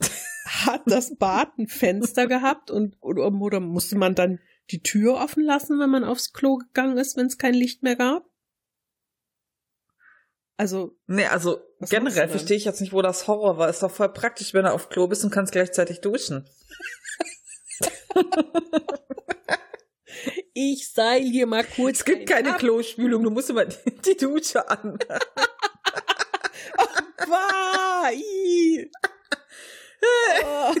hat 0.46 0.82
das 0.86 1.16
Bad 1.16 1.58
ein 1.58 1.68
Fenster 1.68 2.26
gehabt 2.26 2.70
und 2.70 2.96
oder, 3.00 3.30
oder 3.30 3.60
musste 3.60 3.96
man 3.96 4.14
dann 4.14 4.40
die 4.70 4.82
Tür 4.82 5.16
offen 5.16 5.42
lassen, 5.42 5.78
wenn 5.78 5.90
man 5.90 6.04
aufs 6.04 6.32
Klo 6.32 6.56
gegangen 6.56 6.96
ist, 6.96 7.18
wenn 7.18 7.26
es 7.26 7.36
kein 7.36 7.52
Licht 7.52 7.82
mehr 7.82 7.96
gab? 7.96 8.24
Also. 10.56 10.96
Nee, 11.06 11.26
also 11.26 11.60
generell 11.80 12.30
verstehe 12.30 12.56
ich 12.56 12.64
jetzt 12.64 12.80
nicht, 12.80 12.94
wo 12.94 13.02
das 13.02 13.28
Horror 13.28 13.58
war. 13.58 13.68
Ist 13.68 13.82
doch 13.82 13.90
voll 13.90 14.10
praktisch, 14.10 14.54
wenn 14.54 14.64
du 14.64 14.72
auf 14.72 14.88
Klo 14.88 15.06
bist 15.06 15.22
und 15.22 15.30
kannst 15.30 15.52
gleichzeitig 15.52 16.00
duschen. 16.00 16.48
ich 20.54 20.90
seil 20.90 21.22
hier 21.22 21.46
mal 21.46 21.64
kurz. 21.64 21.98
Es 21.98 22.04
gibt 22.06 22.26
keine 22.30 22.54
ab. 22.54 22.58
Klospülung, 22.60 23.22
du 23.22 23.30
musst 23.30 23.50
immer 23.50 23.66
die, 23.66 23.76
die 24.06 24.16
Dusche 24.16 24.66
an. 24.70 24.98
Oh, 27.28 28.06
oh. 30.44 30.74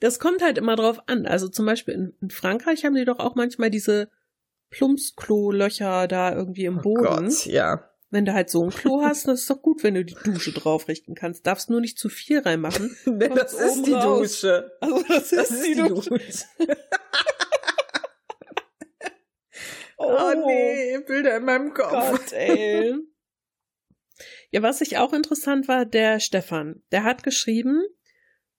Das 0.00 0.18
kommt 0.18 0.42
halt 0.42 0.58
immer 0.58 0.76
drauf 0.76 1.00
an. 1.06 1.26
Also 1.26 1.48
zum 1.48 1.66
Beispiel 1.66 1.94
in, 1.94 2.16
in 2.20 2.30
Frankreich 2.30 2.84
haben 2.84 2.94
die 2.94 3.04
doch 3.04 3.18
auch 3.18 3.34
manchmal 3.34 3.70
diese 3.70 4.10
Plumpsklo-Löcher 4.70 6.08
da 6.08 6.34
irgendwie 6.34 6.64
im 6.64 6.80
Boden. 6.80 7.06
Oh 7.06 7.20
Gott, 7.22 7.46
ja. 7.46 7.86
Wenn 8.12 8.24
du 8.24 8.34
halt 8.34 8.50
so 8.50 8.64
ein 8.64 8.70
Klo 8.70 9.02
hast, 9.02 9.28
das 9.28 9.42
ist 9.42 9.50
doch 9.50 9.62
gut, 9.62 9.84
wenn 9.84 9.94
du 9.94 10.04
die 10.04 10.16
Dusche 10.24 10.52
draufrichten 10.52 11.14
kannst. 11.14 11.46
Darfst 11.46 11.70
nur 11.70 11.80
nicht 11.80 11.96
zu 11.98 12.08
viel 12.08 12.40
reinmachen. 12.40 12.96
nee, 13.04 13.28
das 13.28 13.52
ist 13.52 13.86
die 13.86 13.92
raus. 13.92 14.40
Dusche. 14.40 14.72
Also 14.80 15.04
das, 15.06 15.30
das 15.30 15.32
ist, 15.32 15.50
ist, 15.50 15.66
die, 15.66 15.74
die 15.74 15.88
Dusche. 15.88 16.10
Dusche. 16.10 16.44
oh, 19.96 20.06
oh, 20.18 20.46
nee, 20.46 20.98
Bilder 21.06 21.36
in 21.36 21.44
meinem 21.44 21.72
Kopf. 21.72 21.92
Gott, 21.92 22.32
ey. 22.32 22.96
Ja, 24.50 24.62
was 24.62 24.80
ich 24.80 24.98
auch 24.98 25.12
interessant 25.12 25.68
war, 25.68 25.86
der 25.86 26.20
Stefan, 26.20 26.82
der 26.90 27.04
hat 27.04 27.22
geschrieben, 27.22 27.82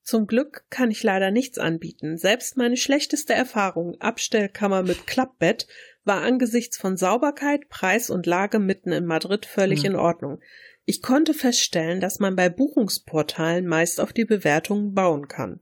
zum 0.04 0.26
Glück 0.26 0.66
kann 0.70 0.90
ich 0.90 1.04
leider 1.04 1.32
nichts 1.32 1.58
anbieten. 1.58 2.18
Selbst 2.18 2.58
meine 2.58 2.78
schlechteste 2.78 3.34
Erfahrung, 3.34 4.00
Abstellkammer 4.00 4.84
mit 4.84 5.06
Klappbett, 5.06 5.68
war 6.04 6.22
angesichts 6.22 6.78
von 6.78 6.98
Sauberkeit, 6.98 7.70
Preis 7.70 8.10
und 8.10 8.26
Lage 8.26 8.60
mitten 8.60 8.92
in 8.92 9.06
Madrid 9.06 9.46
völlig 9.46 9.84
hm. 9.84 9.92
in 9.92 9.96
Ordnung. 9.96 10.40
Ich 10.86 11.02
konnte 11.02 11.34
feststellen, 11.34 12.02
dass 12.02 12.20
man 12.20 12.36
bei 12.36 12.50
Buchungsportalen 12.50 13.68
meist 13.68 14.00
auf 14.00 14.14
die 14.14 14.26
Bewertungen 14.26 14.94
bauen 14.94 15.28
kann. 15.28 15.60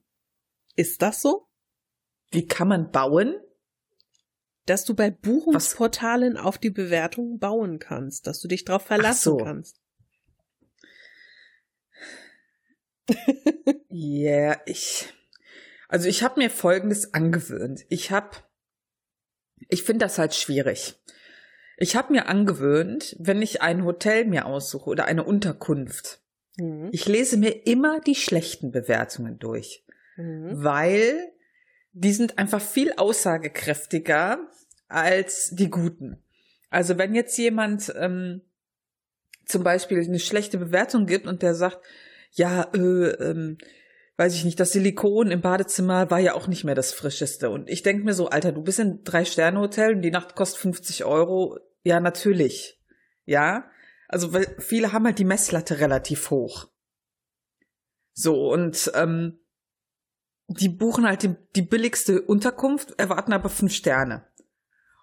Ist 0.75 1.01
das 1.01 1.21
so? 1.21 1.47
Wie 2.31 2.45
kann 2.45 2.69
man 2.69 2.91
bauen? 2.91 3.35
Dass 4.65 4.85
du 4.85 4.93
bei 4.93 5.09
Buchungsportalen 5.11 6.35
Was? 6.35 6.43
auf 6.43 6.57
die 6.57 6.69
Bewertungen 6.69 7.39
bauen 7.39 7.79
kannst, 7.79 8.27
dass 8.27 8.39
du 8.39 8.47
dich 8.47 8.63
darauf 8.63 8.83
verlassen 8.83 9.23
so. 9.23 9.37
kannst. 9.37 9.81
Ja, 13.89 14.29
yeah, 14.29 14.61
ich. 14.65 15.13
Also 15.87 16.07
ich 16.07 16.23
habe 16.23 16.39
mir 16.39 16.49
Folgendes 16.49 17.13
angewöhnt. 17.13 17.85
Ich 17.89 18.11
habe, 18.11 18.29
ich 19.67 19.83
finde 19.83 20.05
das 20.05 20.17
halt 20.17 20.35
schwierig. 20.35 20.95
Ich 21.77 21.95
habe 21.95 22.13
mir 22.13 22.27
angewöhnt, 22.27 23.15
wenn 23.19 23.41
ich 23.41 23.61
ein 23.61 23.85
Hotel 23.85 24.25
mir 24.25 24.45
aussuche 24.45 24.89
oder 24.89 25.05
eine 25.05 25.23
Unterkunft, 25.23 26.21
mhm. 26.57 26.89
ich 26.91 27.07
lese 27.07 27.37
mir 27.37 27.65
immer 27.65 28.01
die 28.01 28.15
schlechten 28.15 28.71
Bewertungen 28.71 29.39
durch, 29.39 29.85
mhm. 30.17 30.63
weil 30.63 31.31
die 31.93 32.11
sind 32.11 32.37
einfach 32.37 32.61
viel 32.61 32.93
aussagekräftiger 32.97 34.39
als 34.87 35.51
die 35.51 35.69
guten. 35.69 36.21
Also 36.69 36.97
wenn 36.97 37.15
jetzt 37.15 37.37
jemand 37.37 37.93
ähm, 37.97 38.41
zum 39.45 39.63
Beispiel 39.63 39.99
eine 39.99 40.19
schlechte 40.19 40.57
Bewertung 40.57 41.05
gibt 41.05 41.25
und 41.25 41.41
der 41.41 41.55
sagt, 41.55 41.79
ja, 42.31 42.69
äh, 42.73 43.09
ähm, 43.09 43.57
weiß 44.17 44.35
ich 44.35 44.43
nicht, 44.43 44.59
das 44.59 44.73
Silikon 44.73 45.31
im 45.31 45.41
Badezimmer 45.41 46.11
war 46.11 46.19
ja 46.19 46.33
auch 46.33 46.47
nicht 46.47 46.63
mehr 46.63 46.75
das 46.75 46.93
frischeste. 46.93 47.49
Und 47.49 47.69
ich 47.69 47.83
denke 47.83 48.03
mir 48.03 48.13
so, 48.13 48.29
Alter, 48.29 48.51
du 48.51 48.61
bist 48.61 48.79
in 48.79 49.03
Drei-Sterne-Hotel 49.03 49.95
und 49.95 50.01
die 50.01 50.11
Nacht 50.11 50.35
kostet 50.35 50.59
50 50.61 51.05
Euro. 51.05 51.57
Ja, 51.83 51.99
natürlich. 51.99 52.79
Ja. 53.25 53.69
Also, 54.07 54.33
weil 54.33 54.55
viele 54.59 54.91
haben 54.91 55.05
halt 55.05 55.19
die 55.19 55.25
Messlatte 55.25 55.79
relativ 55.79 56.29
hoch. 56.31 56.67
So, 58.13 58.51
und 58.51 58.91
ähm, 58.95 59.39
die 60.47 60.69
buchen 60.69 61.05
halt 61.07 61.23
die, 61.23 61.35
die 61.55 61.61
billigste 61.61 62.21
Unterkunft, 62.21 62.99
erwarten 62.99 63.33
aber 63.33 63.49
fünf 63.49 63.71
Sterne. 63.71 64.27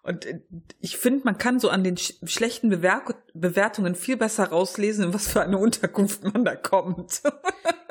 Und 0.06 0.24
äh, 0.24 0.40
ich 0.80 0.96
finde, 0.96 1.24
man 1.24 1.36
kann 1.36 1.58
so 1.58 1.68
an 1.68 1.82
den 1.82 1.96
sch 1.96 2.14
schlechten 2.24 2.68
Bewer 2.68 3.02
Bewertungen 3.34 3.94
viel 3.94 4.16
besser 4.16 4.44
rauslesen, 4.44 5.06
in 5.06 5.14
was 5.14 5.28
für 5.28 5.42
eine 5.42 5.58
Unterkunft 5.58 6.22
man 6.24 6.44
da 6.44 6.54
kommt. 6.54 7.22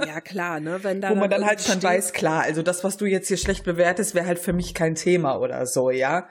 ja, 0.06 0.22
klar, 0.22 0.60
ne? 0.60 0.80
Wenn 0.82 1.02
da 1.02 1.10
Wo 1.10 1.16
man 1.16 1.30
dann 1.30 1.46
halt 1.46 1.62
schon 1.62 1.84
weiß, 1.84 2.14
klar, 2.14 2.44
also 2.44 2.62
das, 2.62 2.84
was 2.84 2.98
du 2.98 3.06
jetzt 3.06 3.28
hier 3.28 3.38
schlecht 3.38 3.66
bewertest, 3.66 4.16
wäre 4.16 4.26
halt 4.26 4.40
für 4.40 4.54
mich 4.54 4.74
kein 4.74 4.96
Thema 4.96 5.40
oder 5.40 5.66
so, 5.66 5.90
ja. 5.92 6.30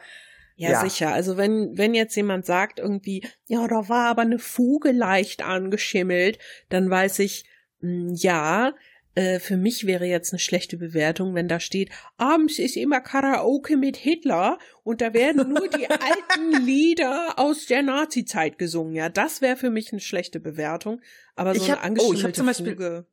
Ja, 0.56 0.70
ja, 0.70 0.80
sicher. 0.80 1.12
Also 1.12 1.36
wenn, 1.36 1.76
wenn 1.76 1.94
jetzt 1.94 2.14
jemand 2.14 2.46
sagt 2.46 2.78
irgendwie, 2.78 3.26
ja, 3.46 3.66
da 3.66 3.88
war 3.88 4.08
aber 4.08 4.22
eine 4.22 4.38
Fuge 4.38 4.92
leicht 4.92 5.42
angeschimmelt, 5.42 6.38
dann 6.68 6.88
weiß 6.88 7.18
ich, 7.18 7.44
mh, 7.80 7.90
hm, 7.90 8.14
ja, 8.14 8.72
äh, 9.14 9.38
für 9.38 9.56
mich 9.56 9.86
wäre 9.86 10.06
jetzt 10.06 10.32
eine 10.32 10.40
schlechte 10.40 10.76
Bewertung, 10.76 11.34
wenn 11.34 11.46
da 11.46 11.60
steht, 11.60 11.90
abends 12.16 12.58
ist 12.58 12.76
immer 12.76 13.00
Karaoke 13.00 13.76
mit 13.76 13.96
Hitler 13.96 14.58
und 14.82 15.00
da 15.00 15.14
werden 15.14 15.50
nur 15.50 15.68
die 15.68 15.88
alten 15.90 16.64
Lieder 16.64 17.38
aus 17.38 17.66
der 17.66 17.82
Nazi-Zeit 17.82 18.58
gesungen. 18.58 18.94
Ja, 18.94 19.08
das 19.08 19.40
wäre 19.40 19.56
für 19.56 19.70
mich 19.70 19.92
eine 19.92 20.00
schlechte 20.00 20.40
Bewertung. 20.40 21.00
Aber 21.36 21.54
so 21.54 21.62
ich 21.62 21.70
hab, 21.70 21.84
eine 21.84 22.00
oh, 22.00 22.12
ich 22.12 22.24
hab 22.24 22.34
zum 22.34 22.46
Beispiel, 22.46 22.72
Fuge. 22.72 23.06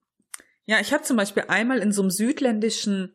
Ja, 0.65 0.79
ich 0.79 0.91
habe 0.91 1.03
zum 1.03 1.17
Beispiel 1.17 1.43
einmal 1.47 1.79
in 1.79 1.91
so 1.91 2.01
einem 2.01 2.11
südländischen 2.11 3.13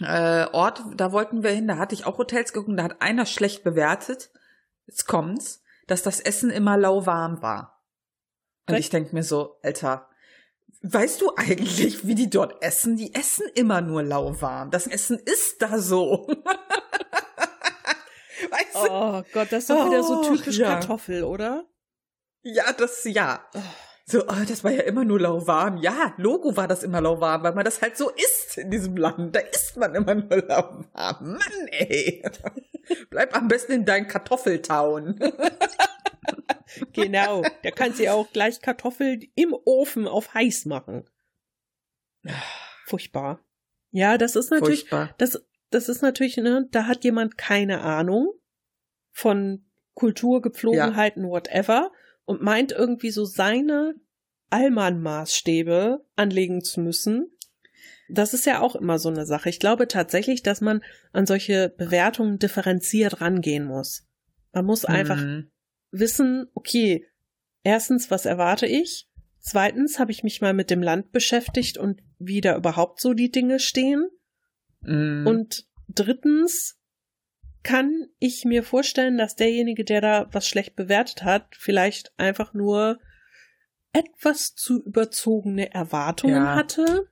äh, 0.00 0.46
Ort, 0.52 0.82
da 0.96 1.10
wollten 1.10 1.42
wir 1.42 1.50
hin, 1.50 1.66
da 1.66 1.78
hatte 1.78 1.94
ich 1.94 2.06
auch 2.06 2.18
Hotels 2.18 2.52
geguckt, 2.52 2.78
da 2.78 2.84
hat 2.84 3.02
einer 3.02 3.26
schlecht 3.26 3.64
bewertet, 3.64 4.30
jetzt 4.86 5.06
kommt's, 5.06 5.62
dass 5.88 6.02
das 6.02 6.20
Essen 6.20 6.50
immer 6.50 6.76
lauwarm 6.76 7.42
war. 7.42 7.82
Und 8.68 8.76
ich 8.76 8.90
denk 8.90 9.12
mir 9.12 9.22
so, 9.22 9.56
Alter, 9.62 10.07
Weißt 10.82 11.20
du 11.20 11.34
eigentlich, 11.36 12.06
wie 12.06 12.14
die 12.14 12.30
dort 12.30 12.62
essen? 12.62 12.96
Die 12.96 13.14
essen 13.14 13.46
immer 13.54 13.80
nur 13.80 14.02
lauwarm. 14.02 14.70
Das 14.70 14.86
Essen 14.86 15.18
ist 15.18 15.60
da 15.60 15.78
so. 15.78 16.28
weißt 18.50 18.74
du? 18.74 18.90
Oh 18.90 19.24
Gott, 19.32 19.48
das 19.50 19.64
ist 19.64 19.70
doch 19.70 19.84
oh, 19.84 19.86
wieder 19.86 20.04
so 20.04 20.22
typisch 20.22 20.58
ja. 20.58 20.74
Kartoffel, 20.74 21.24
oder? 21.24 21.64
Ja, 22.42 22.72
das 22.72 23.02
ja. 23.04 23.44
Oh. 23.54 23.60
So, 24.10 24.22
oh, 24.26 24.44
das 24.48 24.64
war 24.64 24.70
ja 24.70 24.84
immer 24.84 25.04
nur 25.04 25.20
lauwarm. 25.20 25.76
Ja, 25.82 26.14
Logo 26.16 26.56
war 26.56 26.66
das 26.66 26.82
immer 26.82 27.02
lauwarm, 27.02 27.42
weil 27.42 27.52
man 27.52 27.66
das 27.66 27.82
halt 27.82 27.98
so 27.98 28.08
isst 28.08 28.56
in 28.56 28.70
diesem 28.70 28.96
Land. 28.96 29.36
Da 29.36 29.40
isst 29.40 29.76
man 29.76 29.94
immer 29.94 30.14
nur 30.14 30.38
lauwarm. 30.38 30.86
Mann, 30.94 31.68
ey. 31.72 32.22
Bleib 33.10 33.36
am 33.36 33.48
besten 33.48 33.72
in 33.72 33.84
deinen 33.84 34.08
Kartoffeltown. 34.08 35.18
genau, 36.92 37.42
da 37.62 37.70
kannst 37.70 37.98
du 37.98 38.04
ja 38.04 38.12
auch 38.12 38.30
gleich 38.32 38.60
Kartoffeln 38.60 39.22
im 39.34 39.54
Ofen 39.64 40.06
auf 40.06 40.34
heiß 40.34 40.66
machen. 40.66 41.04
Furchtbar. 42.86 43.40
Ja, 43.90 44.18
das 44.18 44.36
ist 44.36 44.50
natürlich, 44.50 44.80
Furchtbar. 44.80 45.14
das, 45.18 45.42
das 45.70 45.88
ist 45.88 46.02
natürlich, 46.02 46.36
ne, 46.36 46.68
da 46.70 46.86
hat 46.86 47.04
jemand 47.04 47.38
keine 47.38 47.80
Ahnung 47.80 48.32
von 49.12 49.64
Kultur, 49.94 50.42
Gepflogenheiten, 50.42 51.24
ja. 51.24 51.30
whatever 51.30 51.90
und 52.24 52.42
meint 52.42 52.72
irgendwie 52.72 53.10
so 53.10 53.24
seine 53.24 53.94
Allmann-Maßstäbe 54.50 56.04
anlegen 56.16 56.62
zu 56.62 56.80
müssen. 56.80 57.30
Das 58.10 58.32
ist 58.32 58.46
ja 58.46 58.60
auch 58.60 58.76
immer 58.76 58.98
so 58.98 59.08
eine 59.08 59.26
Sache. 59.26 59.48
Ich 59.48 59.60
glaube 59.60 59.88
tatsächlich, 59.88 60.42
dass 60.42 60.60
man 60.60 60.82
an 61.12 61.26
solche 61.26 61.68
Bewertungen 61.68 62.38
differenziert 62.38 63.20
rangehen 63.20 63.64
muss. 63.64 64.06
Man 64.52 64.64
muss 64.64 64.84
einfach 64.84 65.20
mhm 65.20 65.50
wissen, 65.90 66.46
okay, 66.54 67.06
erstens, 67.62 68.10
was 68.10 68.26
erwarte 68.26 68.66
ich? 68.66 69.08
Zweitens 69.40 69.98
habe 69.98 70.12
ich 70.12 70.22
mich 70.22 70.40
mal 70.40 70.54
mit 70.54 70.70
dem 70.70 70.82
Land 70.82 71.12
beschäftigt 71.12 71.78
und 71.78 72.02
wie 72.18 72.40
da 72.40 72.56
überhaupt 72.56 73.00
so 73.00 73.14
die 73.14 73.30
Dinge 73.30 73.60
stehen. 73.60 74.08
Mm. 74.80 75.26
Und 75.26 75.66
drittens 75.88 76.78
kann 77.62 78.08
ich 78.18 78.44
mir 78.44 78.62
vorstellen, 78.62 79.18
dass 79.18 79.36
derjenige, 79.36 79.84
der 79.84 80.00
da 80.00 80.28
was 80.32 80.46
schlecht 80.46 80.76
bewertet 80.76 81.24
hat, 81.24 81.54
vielleicht 81.56 82.12
einfach 82.18 82.54
nur 82.54 82.98
etwas 83.92 84.54
zu 84.54 84.82
überzogene 84.84 85.72
Erwartungen 85.72 86.44
ja. 86.44 86.54
hatte 86.54 87.08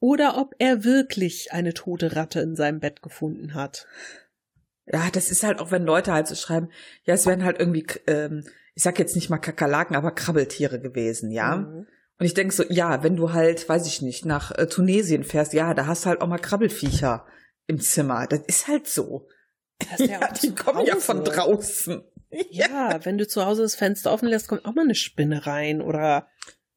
oder 0.00 0.36
ob 0.38 0.54
er 0.58 0.82
wirklich 0.82 1.52
eine 1.52 1.74
tote 1.74 2.16
Ratte 2.16 2.40
in 2.40 2.56
seinem 2.56 2.80
Bett 2.80 3.02
gefunden 3.02 3.54
hat. 3.54 3.86
Ja, 4.92 5.08
das 5.10 5.30
ist 5.30 5.42
halt 5.42 5.58
auch, 5.60 5.70
wenn 5.70 5.84
Leute 5.84 6.12
halt 6.12 6.26
so 6.28 6.34
schreiben, 6.34 6.68
ja, 7.04 7.14
es 7.14 7.26
wären 7.26 7.44
halt 7.44 7.58
irgendwie, 7.58 7.86
ähm, 8.06 8.44
ich 8.74 8.82
sag 8.82 8.98
jetzt 8.98 9.14
nicht 9.16 9.30
mal 9.30 9.38
Kakerlaken, 9.38 9.96
aber 9.96 10.10
Krabbeltiere 10.12 10.80
gewesen, 10.80 11.30
ja. 11.30 11.56
Mhm. 11.56 11.86
Und 12.18 12.26
ich 12.26 12.34
denke 12.34 12.54
so, 12.54 12.62
ja, 12.68 13.02
wenn 13.02 13.16
du 13.16 13.32
halt, 13.32 13.68
weiß 13.68 13.86
ich 13.86 14.02
nicht, 14.02 14.24
nach 14.26 14.52
äh, 14.56 14.66
Tunesien 14.66 15.24
fährst, 15.24 15.54
ja, 15.54 15.74
da 15.74 15.86
hast 15.86 16.04
du 16.04 16.10
halt 16.10 16.20
auch 16.20 16.26
mal 16.28 16.38
Krabbelfiecher 16.38 17.26
im 17.66 17.80
Zimmer. 17.80 18.26
Das 18.26 18.40
ist 18.46 18.68
halt 18.68 18.86
so. 18.86 19.28
Ja, 19.98 20.04
ja 20.20 20.32
die 20.42 20.54
kommen 20.54 20.78
Hause. 20.80 20.88
ja 20.88 20.96
von 20.96 21.24
draußen. 21.24 22.02
Ja. 22.50 22.98
wenn 23.04 23.18
du 23.18 23.26
zu 23.26 23.44
Hause 23.44 23.62
das 23.62 23.74
Fenster 23.74 24.12
offen 24.12 24.28
lässt, 24.28 24.48
kommt 24.48 24.64
auch 24.64 24.74
mal 24.74 24.82
eine 24.84 24.94
Spinne 24.94 25.46
rein 25.46 25.80
oder 25.82 26.28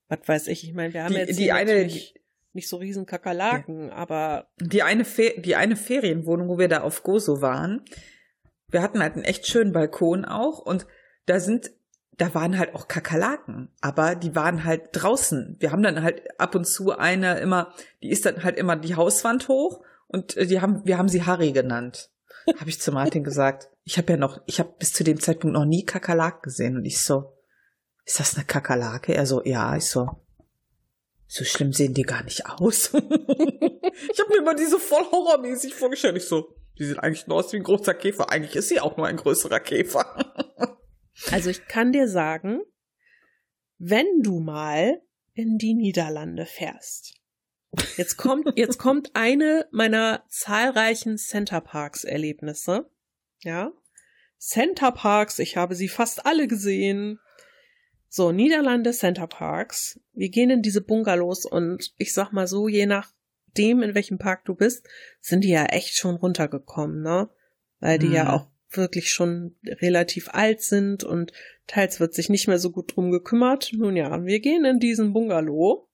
was 0.08 0.20
weiß 0.26 0.48
ich. 0.48 0.64
Ich 0.64 0.74
meine, 0.74 0.94
wir 0.94 1.04
haben 1.04 1.14
Die- 1.14 1.20
jetzt 1.20 1.38
die 1.40 1.52
eine- 1.52 1.76
natürlich 1.76 2.16
nicht 2.56 2.70
so 2.70 2.78
riesen 2.78 3.06
Kakerlaken, 3.06 3.92
aber 3.92 4.48
Die 4.60 4.84
eine, 4.84 5.06
Fe 5.06 5.34
die 5.38 5.56
eine 5.56 5.76
Ferienwohnung, 5.76 6.48
wo 6.48 6.58
wir 6.58 6.68
da 6.68 6.82
auf 6.82 7.04
Gozo 7.04 7.42
waren, 7.42 7.82
wir 8.70 8.82
hatten 8.82 9.02
halt 9.02 9.14
einen 9.14 9.24
echt 9.24 9.48
schönen 9.48 9.74
Balkon 9.74 10.26
auch 10.26 10.60
und 10.60 10.88
da 11.26 11.40
sind, 11.40 11.72
da 12.18 12.34
waren 12.34 12.58
halt 12.58 12.74
auch 12.76 12.88
Kakerlaken, 12.88 13.70
aber 13.82 14.16
die 14.16 14.36
waren 14.36 14.64
halt 14.64 14.90
draußen. 14.94 15.58
Wir 15.60 15.72
haben 15.72 15.84
dann 15.84 16.02
halt 16.02 16.24
ab 16.40 16.56
und 16.56 16.66
zu 16.66 16.98
eine 16.98 17.40
immer, 17.40 17.74
die 18.02 18.10
ist 18.10 18.26
dann 18.26 18.44
halt 18.44 18.58
immer 18.58 18.76
die 18.76 18.96
Hauswand 18.96 19.48
hoch 19.48 19.84
und 20.08 20.36
äh, 20.38 20.48
die 20.48 20.62
haben, 20.62 20.82
wir 20.86 20.98
haben 20.98 21.10
sie 21.10 21.24
Harry 21.24 21.52
genannt. 21.52 22.10
Habe 22.60 22.70
ich 22.70 22.80
zu 22.80 22.92
Martin 22.92 23.24
gesagt. 23.24 23.70
Ich 23.84 23.98
habe 23.98 24.14
ja 24.14 24.18
noch, 24.18 24.40
ich 24.46 24.60
habe 24.60 24.74
bis 24.78 24.94
zu 24.94 25.04
dem 25.04 25.20
Zeitpunkt 25.20 25.56
noch 25.56 25.66
nie 25.66 25.84
Kakerlaken 25.84 26.42
gesehen 26.44 26.78
und 26.78 26.86
ich 26.86 27.02
so, 27.02 27.34
ist 28.06 28.20
das 28.20 28.36
eine 28.36 28.46
Kakerlake? 28.46 29.14
Er 29.16 29.26
so, 29.26 29.44
ja, 29.44 29.76
ich 29.76 29.86
so, 29.86 30.25
so 31.28 31.44
schlimm 31.44 31.74
sehen 31.74 31.94
die 31.94 32.04
gar 32.04 32.24
nicht 32.24 32.46
aus. 32.46 32.86
ich 32.94 34.20
habe 34.20 34.30
mir 34.30 34.38
immer 34.40 34.56
diese 34.56 34.80
voll 34.80 35.04
horrormäßig 35.12 35.74
vorgestellt. 35.74 36.18
Ich 36.18 36.26
so, 36.26 36.56
die 36.78 36.86
sieht 36.86 37.00
eigentlich 37.00 37.28
nur 37.28 37.38
aus 37.38 37.52
wie 37.52 37.58
ein 37.58 37.64
großer 37.64 37.94
Käfer. 37.94 38.30
Eigentlich 38.32 38.56
ist 38.56 38.70
sie 38.70 38.80
auch 38.80 38.98
nur 38.98 39.08
ein 39.08 39.18
größerer 39.18 39.60
Käfer. 39.60 40.78
also 41.32 41.50
ich 41.50 41.68
kann 41.68 41.92
dir 41.92 42.08
sagen, 42.08 42.62
wenn 43.78 44.22
du 44.22 44.40
mal 44.40 45.02
in 45.34 45.58
die 45.58 45.74
Niederlande 45.74 46.46
fährst. 46.46 47.16
Jetzt 47.98 48.18
kommt, 48.18 48.58
jetzt 48.58 48.78
kommt 48.78 49.12
eine 49.16 49.68
meiner 49.72 50.24
zahlreichen 50.30 51.18
Center 51.18 51.60
Parks 51.60 52.04
Erlebnisse. 52.04 52.90
Ja. 53.40 53.72
Center 54.38 54.92
Parks, 54.92 55.40
ich 55.40 55.58
habe 55.58 55.76
sie 55.76 55.90
fast 55.90 56.26
alle 56.26 56.48
gesehen. 56.48 57.20
So, 58.18 58.32
Niederlande 58.32 58.94
Center 58.94 59.28
Parks. 59.28 60.00
Wir 60.14 60.30
gehen 60.30 60.50
in 60.50 60.62
diese 60.62 60.80
Bungalows 60.80 61.46
und 61.46 61.94
ich 61.98 62.14
sag 62.14 62.32
mal 62.32 62.48
so, 62.48 62.70
je 62.70 62.86
nachdem, 62.86 63.82
in 63.84 63.94
welchem 63.94 64.20
Park 64.20 64.46
du 64.46 64.56
bist, 64.56 64.88
sind 65.20 65.44
die 65.44 65.50
ja 65.50 65.66
echt 65.66 65.98
schon 65.98 66.16
runtergekommen, 66.16 67.02
ne? 67.02 67.30
Weil 67.82 68.00
die 68.00 68.08
Mhm. 68.08 68.14
ja 68.14 68.32
auch 68.32 68.48
wirklich 68.70 69.12
schon 69.12 69.58
relativ 69.66 70.30
alt 70.32 70.62
sind 70.62 71.04
und 71.04 71.34
teils 71.68 72.00
wird 72.00 72.14
sich 72.14 72.30
nicht 72.30 72.48
mehr 72.48 72.58
so 72.58 72.72
gut 72.72 72.96
drum 72.96 73.12
gekümmert. 73.12 73.72
Nun 73.74 73.98
ja, 73.98 74.24
wir 74.24 74.40
gehen 74.40 74.64
in 74.64 74.80
diesen 74.80 75.12
Bungalow, 75.12 75.90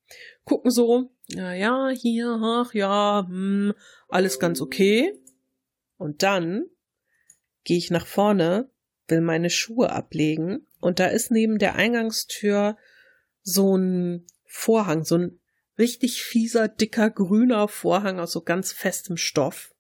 gucken 0.46 0.70
so, 0.70 1.10
ja, 1.26 1.54
ja, 1.54 1.90
hier, 1.90 2.40
ach 2.40 2.76
ja, 2.76 3.26
hm, 3.28 3.74
alles 4.10 4.38
ganz 4.38 4.62
okay. 4.62 5.12
Und 5.98 6.22
dann 6.22 6.66
gehe 7.64 7.80
ich 7.80 7.90
nach 7.90 8.06
vorne, 8.06 8.70
will 9.12 9.22
meine 9.22 9.50
Schuhe 9.50 9.92
ablegen 9.92 10.66
und 10.80 11.00
da 11.00 11.08
ist 11.08 11.30
neben 11.30 11.60
der 11.60 11.76
Eingangstür 11.76 12.78
so 13.44 13.78
ein 13.78 14.26
Vorhang, 14.46 15.04
so 15.04 15.18
ein 15.18 15.40
richtig 15.78 16.24
fieser, 16.24 16.68
dicker, 16.68 17.10
grüner 17.10 17.68
Vorhang 17.68 18.20
aus 18.20 18.32
so 18.32 18.42
ganz 18.42 18.72
festem 18.72 19.18
Stoff. 19.18 19.74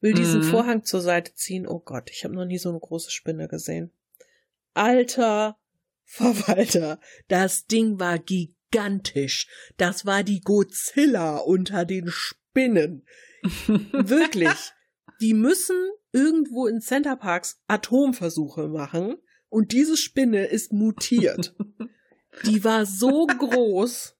Will 0.00 0.14
diesen 0.14 0.40
Mhm. 0.40 0.50
Vorhang 0.50 0.84
zur 0.84 1.00
Seite 1.00 1.34
ziehen. 1.34 1.66
Oh 1.66 1.78
Gott, 1.78 2.10
ich 2.10 2.24
habe 2.24 2.34
noch 2.34 2.44
nie 2.44 2.58
so 2.58 2.68
eine 2.68 2.78
große 2.78 3.10
Spinne 3.10 3.48
gesehen. 3.48 3.90
Alter 4.74 5.56
Verwalter, 6.04 7.00
das 7.28 7.66
Ding 7.66 7.98
war 7.98 8.18
gigantisch. 8.18 9.48
Das 9.78 10.04
war 10.04 10.22
die 10.22 10.40
Godzilla 10.40 11.38
unter 11.38 11.84
den 11.84 12.08
Spinnen. 12.08 13.06
Wirklich. 13.66 14.72
Die 15.20 15.32
müssen 15.34 15.90
irgendwo 16.14 16.66
in 16.66 16.80
Centerparks 16.80 17.60
Atomversuche 17.66 18.68
machen 18.68 19.16
und 19.48 19.72
diese 19.72 19.96
Spinne 19.96 20.46
ist 20.46 20.72
mutiert. 20.72 21.54
Die 22.46 22.64
war 22.64 22.86
so 22.86 23.26
groß 23.26 24.16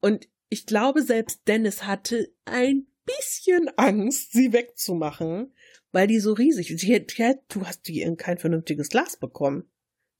und 0.00 0.28
ich 0.48 0.66
glaube, 0.66 1.02
selbst 1.02 1.48
Dennis 1.48 1.84
hatte 1.84 2.28
ein 2.44 2.86
bisschen 3.04 3.70
Angst, 3.76 4.32
sie 4.32 4.52
wegzumachen, 4.52 5.54
weil 5.92 6.06
die 6.06 6.20
so 6.20 6.32
riesig 6.32 6.70
ist. 6.70 6.84
Du 7.48 7.66
hast 7.66 7.88
die 7.88 8.02
in 8.02 8.16
kein 8.16 8.38
vernünftiges 8.38 8.88
Glas 8.88 9.16
bekommen. 9.16 9.68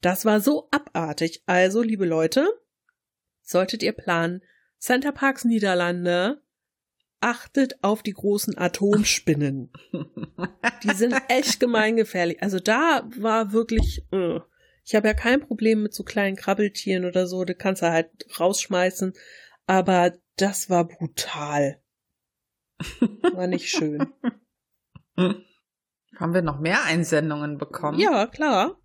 Das 0.00 0.24
war 0.24 0.40
so 0.40 0.68
abartig. 0.70 1.42
Also, 1.46 1.82
liebe 1.82 2.04
Leute, 2.04 2.46
solltet 3.42 3.82
ihr 3.82 3.92
planen, 3.92 4.42
Center 4.78 5.12
Parks 5.12 5.44
Niederlande, 5.44 6.42
achtet 7.24 7.82
auf 7.82 8.02
die 8.02 8.12
großen 8.12 8.58
Atomspinnen. 8.58 9.72
Die 10.82 10.94
sind 10.94 11.14
echt 11.28 11.58
gemeingefährlich. 11.58 12.42
Also 12.42 12.58
da 12.58 13.08
war 13.18 13.52
wirklich, 13.52 14.06
äh, 14.12 14.40
ich 14.84 14.94
habe 14.94 15.08
ja 15.08 15.14
kein 15.14 15.40
Problem 15.40 15.82
mit 15.82 15.94
so 15.94 16.04
kleinen 16.04 16.36
Krabbeltieren 16.36 17.06
oder 17.06 17.26
so, 17.26 17.44
die 17.44 17.54
kannst 17.54 17.80
du 17.80 17.90
halt 17.90 18.10
rausschmeißen, 18.38 19.14
aber 19.66 20.12
das 20.36 20.68
war 20.68 20.86
brutal. 20.86 21.80
War 23.32 23.46
nicht 23.46 23.70
schön. 23.70 24.12
Haben 25.16 26.34
wir 26.34 26.42
noch 26.42 26.60
mehr 26.60 26.84
Einsendungen 26.84 27.56
bekommen? 27.56 27.98
Ja, 27.98 28.26
klar. 28.26 28.78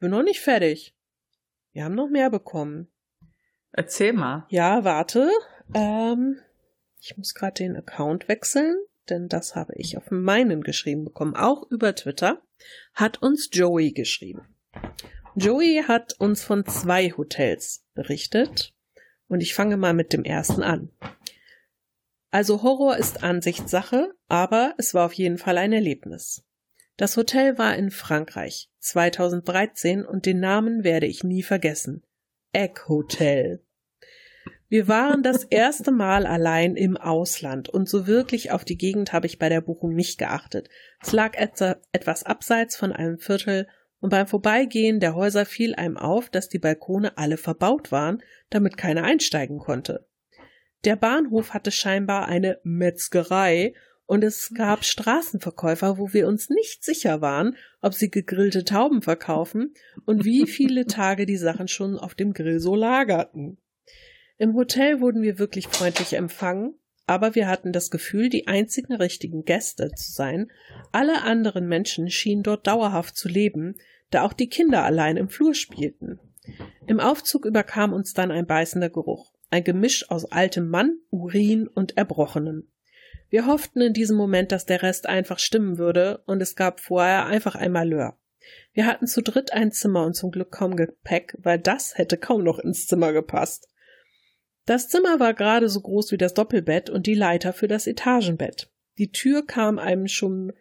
Bin 0.00 0.10
noch 0.10 0.22
nicht 0.22 0.40
fertig. 0.40 0.96
Wir 1.72 1.84
haben 1.84 1.94
noch 1.94 2.08
mehr 2.08 2.30
bekommen. 2.30 2.90
Erzähl 3.72 4.12
mal. 4.12 4.46
Ja, 4.48 4.84
warte. 4.84 5.30
Ähm, 5.74 6.40
ich 7.00 7.16
muss 7.16 7.34
gerade 7.34 7.54
den 7.54 7.76
Account 7.76 8.28
wechseln, 8.28 8.76
denn 9.08 9.28
das 9.28 9.54
habe 9.54 9.72
ich 9.76 9.96
auf 9.96 10.10
meinen 10.10 10.62
geschrieben 10.62 11.04
bekommen. 11.04 11.34
Auch 11.34 11.70
über 11.70 11.94
Twitter 11.94 12.42
hat 12.94 13.22
uns 13.22 13.48
Joey 13.52 13.92
geschrieben. 13.92 14.42
Joey 15.34 15.84
hat 15.86 16.14
uns 16.18 16.42
von 16.42 16.66
zwei 16.66 17.10
Hotels 17.10 17.84
berichtet 17.94 18.74
und 19.28 19.40
ich 19.40 19.54
fange 19.54 19.76
mal 19.76 19.94
mit 19.94 20.12
dem 20.12 20.24
ersten 20.24 20.62
an. 20.62 20.90
Also 22.30 22.62
Horror 22.62 22.96
ist 22.96 23.22
Ansichtssache, 23.22 24.14
aber 24.26 24.74
es 24.76 24.92
war 24.94 25.06
auf 25.06 25.12
jeden 25.14 25.38
Fall 25.38 25.56
ein 25.56 25.72
Erlebnis. 25.72 26.44
Das 26.96 27.16
Hotel 27.16 27.56
war 27.58 27.76
in 27.76 27.90
Frankreich 27.90 28.70
2013 28.80 30.04
und 30.04 30.26
den 30.26 30.40
Namen 30.40 30.82
werde 30.82 31.06
ich 31.06 31.22
nie 31.22 31.42
vergessen. 31.42 32.02
Egg 32.52 32.82
Hotel. 32.88 33.64
Wir 34.70 34.86
waren 34.86 35.22
das 35.22 35.44
erste 35.44 35.90
Mal 35.90 36.26
allein 36.26 36.76
im 36.76 36.98
Ausland 36.98 37.70
und 37.70 37.88
so 37.88 38.06
wirklich 38.06 38.52
auf 38.52 38.66
die 38.66 38.76
Gegend 38.76 39.14
habe 39.14 39.26
ich 39.26 39.38
bei 39.38 39.48
der 39.48 39.62
Buchung 39.62 39.94
nicht 39.94 40.18
geachtet. 40.18 40.68
Es 41.00 41.12
lag 41.12 41.36
etwa- 41.38 41.76
etwas 41.92 42.24
abseits 42.24 42.76
von 42.76 42.92
einem 42.92 43.18
Viertel 43.18 43.66
und 44.00 44.10
beim 44.10 44.26
Vorbeigehen 44.26 45.00
der 45.00 45.14
Häuser 45.14 45.46
fiel 45.46 45.74
einem 45.74 45.96
auf, 45.96 46.28
dass 46.28 46.50
die 46.50 46.58
Balkone 46.58 47.16
alle 47.16 47.38
verbaut 47.38 47.90
waren, 47.90 48.22
damit 48.50 48.76
keiner 48.76 49.04
einsteigen 49.04 49.58
konnte. 49.58 50.06
Der 50.84 50.96
Bahnhof 50.96 51.54
hatte 51.54 51.70
scheinbar 51.70 52.28
eine 52.28 52.60
Metzgerei 52.62 53.72
und 54.04 54.22
es 54.22 54.52
gab 54.54 54.84
Straßenverkäufer, 54.84 55.96
wo 55.96 56.12
wir 56.12 56.28
uns 56.28 56.50
nicht 56.50 56.84
sicher 56.84 57.22
waren, 57.22 57.56
ob 57.80 57.94
sie 57.94 58.10
gegrillte 58.10 58.64
Tauben 58.64 59.00
verkaufen 59.00 59.72
und 60.04 60.26
wie 60.26 60.46
viele 60.46 60.86
Tage 60.86 61.24
die 61.24 61.36
Sachen 61.38 61.68
schon 61.68 61.98
auf 61.98 62.14
dem 62.14 62.34
Grill 62.34 62.60
so 62.60 62.74
lagerten. 62.74 63.58
Im 64.38 64.54
Hotel 64.54 65.00
wurden 65.00 65.22
wir 65.22 65.40
wirklich 65.40 65.66
freundlich 65.66 66.14
empfangen, 66.14 66.74
aber 67.06 67.34
wir 67.34 67.48
hatten 67.48 67.72
das 67.72 67.90
Gefühl, 67.90 68.28
die 68.28 68.46
einzigen 68.46 68.94
richtigen 68.94 69.44
Gäste 69.44 69.90
zu 69.90 70.12
sein. 70.12 70.50
Alle 70.92 71.22
anderen 71.22 71.66
Menschen 71.66 72.08
schienen 72.08 72.44
dort 72.44 72.66
dauerhaft 72.66 73.16
zu 73.16 73.28
leben, 73.28 73.74
da 74.10 74.22
auch 74.22 74.32
die 74.32 74.48
Kinder 74.48 74.84
allein 74.84 75.16
im 75.16 75.28
Flur 75.28 75.54
spielten. 75.54 76.20
Im 76.86 77.00
Aufzug 77.00 77.44
überkam 77.46 77.92
uns 77.92 78.14
dann 78.14 78.30
ein 78.30 78.46
beißender 78.46 78.90
Geruch, 78.90 79.32
ein 79.50 79.64
Gemisch 79.64 80.08
aus 80.10 80.30
altem 80.30 80.68
Mann, 80.68 80.98
Urin 81.10 81.66
und 81.66 81.96
Erbrochenem. 81.96 82.68
Wir 83.30 83.46
hofften 83.46 83.80
in 83.80 83.92
diesem 83.92 84.16
Moment, 84.16 84.52
dass 84.52 84.66
der 84.66 84.82
Rest 84.82 85.06
einfach 85.06 85.38
stimmen 85.38 85.78
würde, 85.78 86.22
und 86.26 86.40
es 86.40 86.56
gab 86.56 86.80
vorher 86.80 87.26
einfach 87.26 87.56
ein 87.56 87.72
Malheur. 87.72 88.16
Wir 88.72 88.86
hatten 88.86 89.06
zu 89.06 89.20
dritt 89.20 89.52
ein 89.52 89.72
Zimmer 89.72 90.06
und 90.06 90.14
zum 90.14 90.30
Glück 90.30 90.50
kaum 90.52 90.76
Gepäck, 90.76 91.36
weil 91.42 91.58
das 91.58 91.98
hätte 91.98 92.16
kaum 92.16 92.44
noch 92.44 92.58
ins 92.58 92.86
Zimmer 92.86 93.12
gepasst. 93.12 93.68
Das 94.68 94.86
Zimmer 94.86 95.18
war 95.18 95.32
gerade 95.32 95.70
so 95.70 95.80
groß 95.80 96.12
wie 96.12 96.18
das 96.18 96.34
Doppelbett 96.34 96.90
und 96.90 97.06
die 97.06 97.14
Leiter 97.14 97.54
für 97.54 97.68
das 97.68 97.86
Etagenbett. 97.86 98.70
Die 98.98 99.10
Tür 99.10 99.46
kam 99.46 99.78
einem 99.78 100.08
schon 100.08 100.52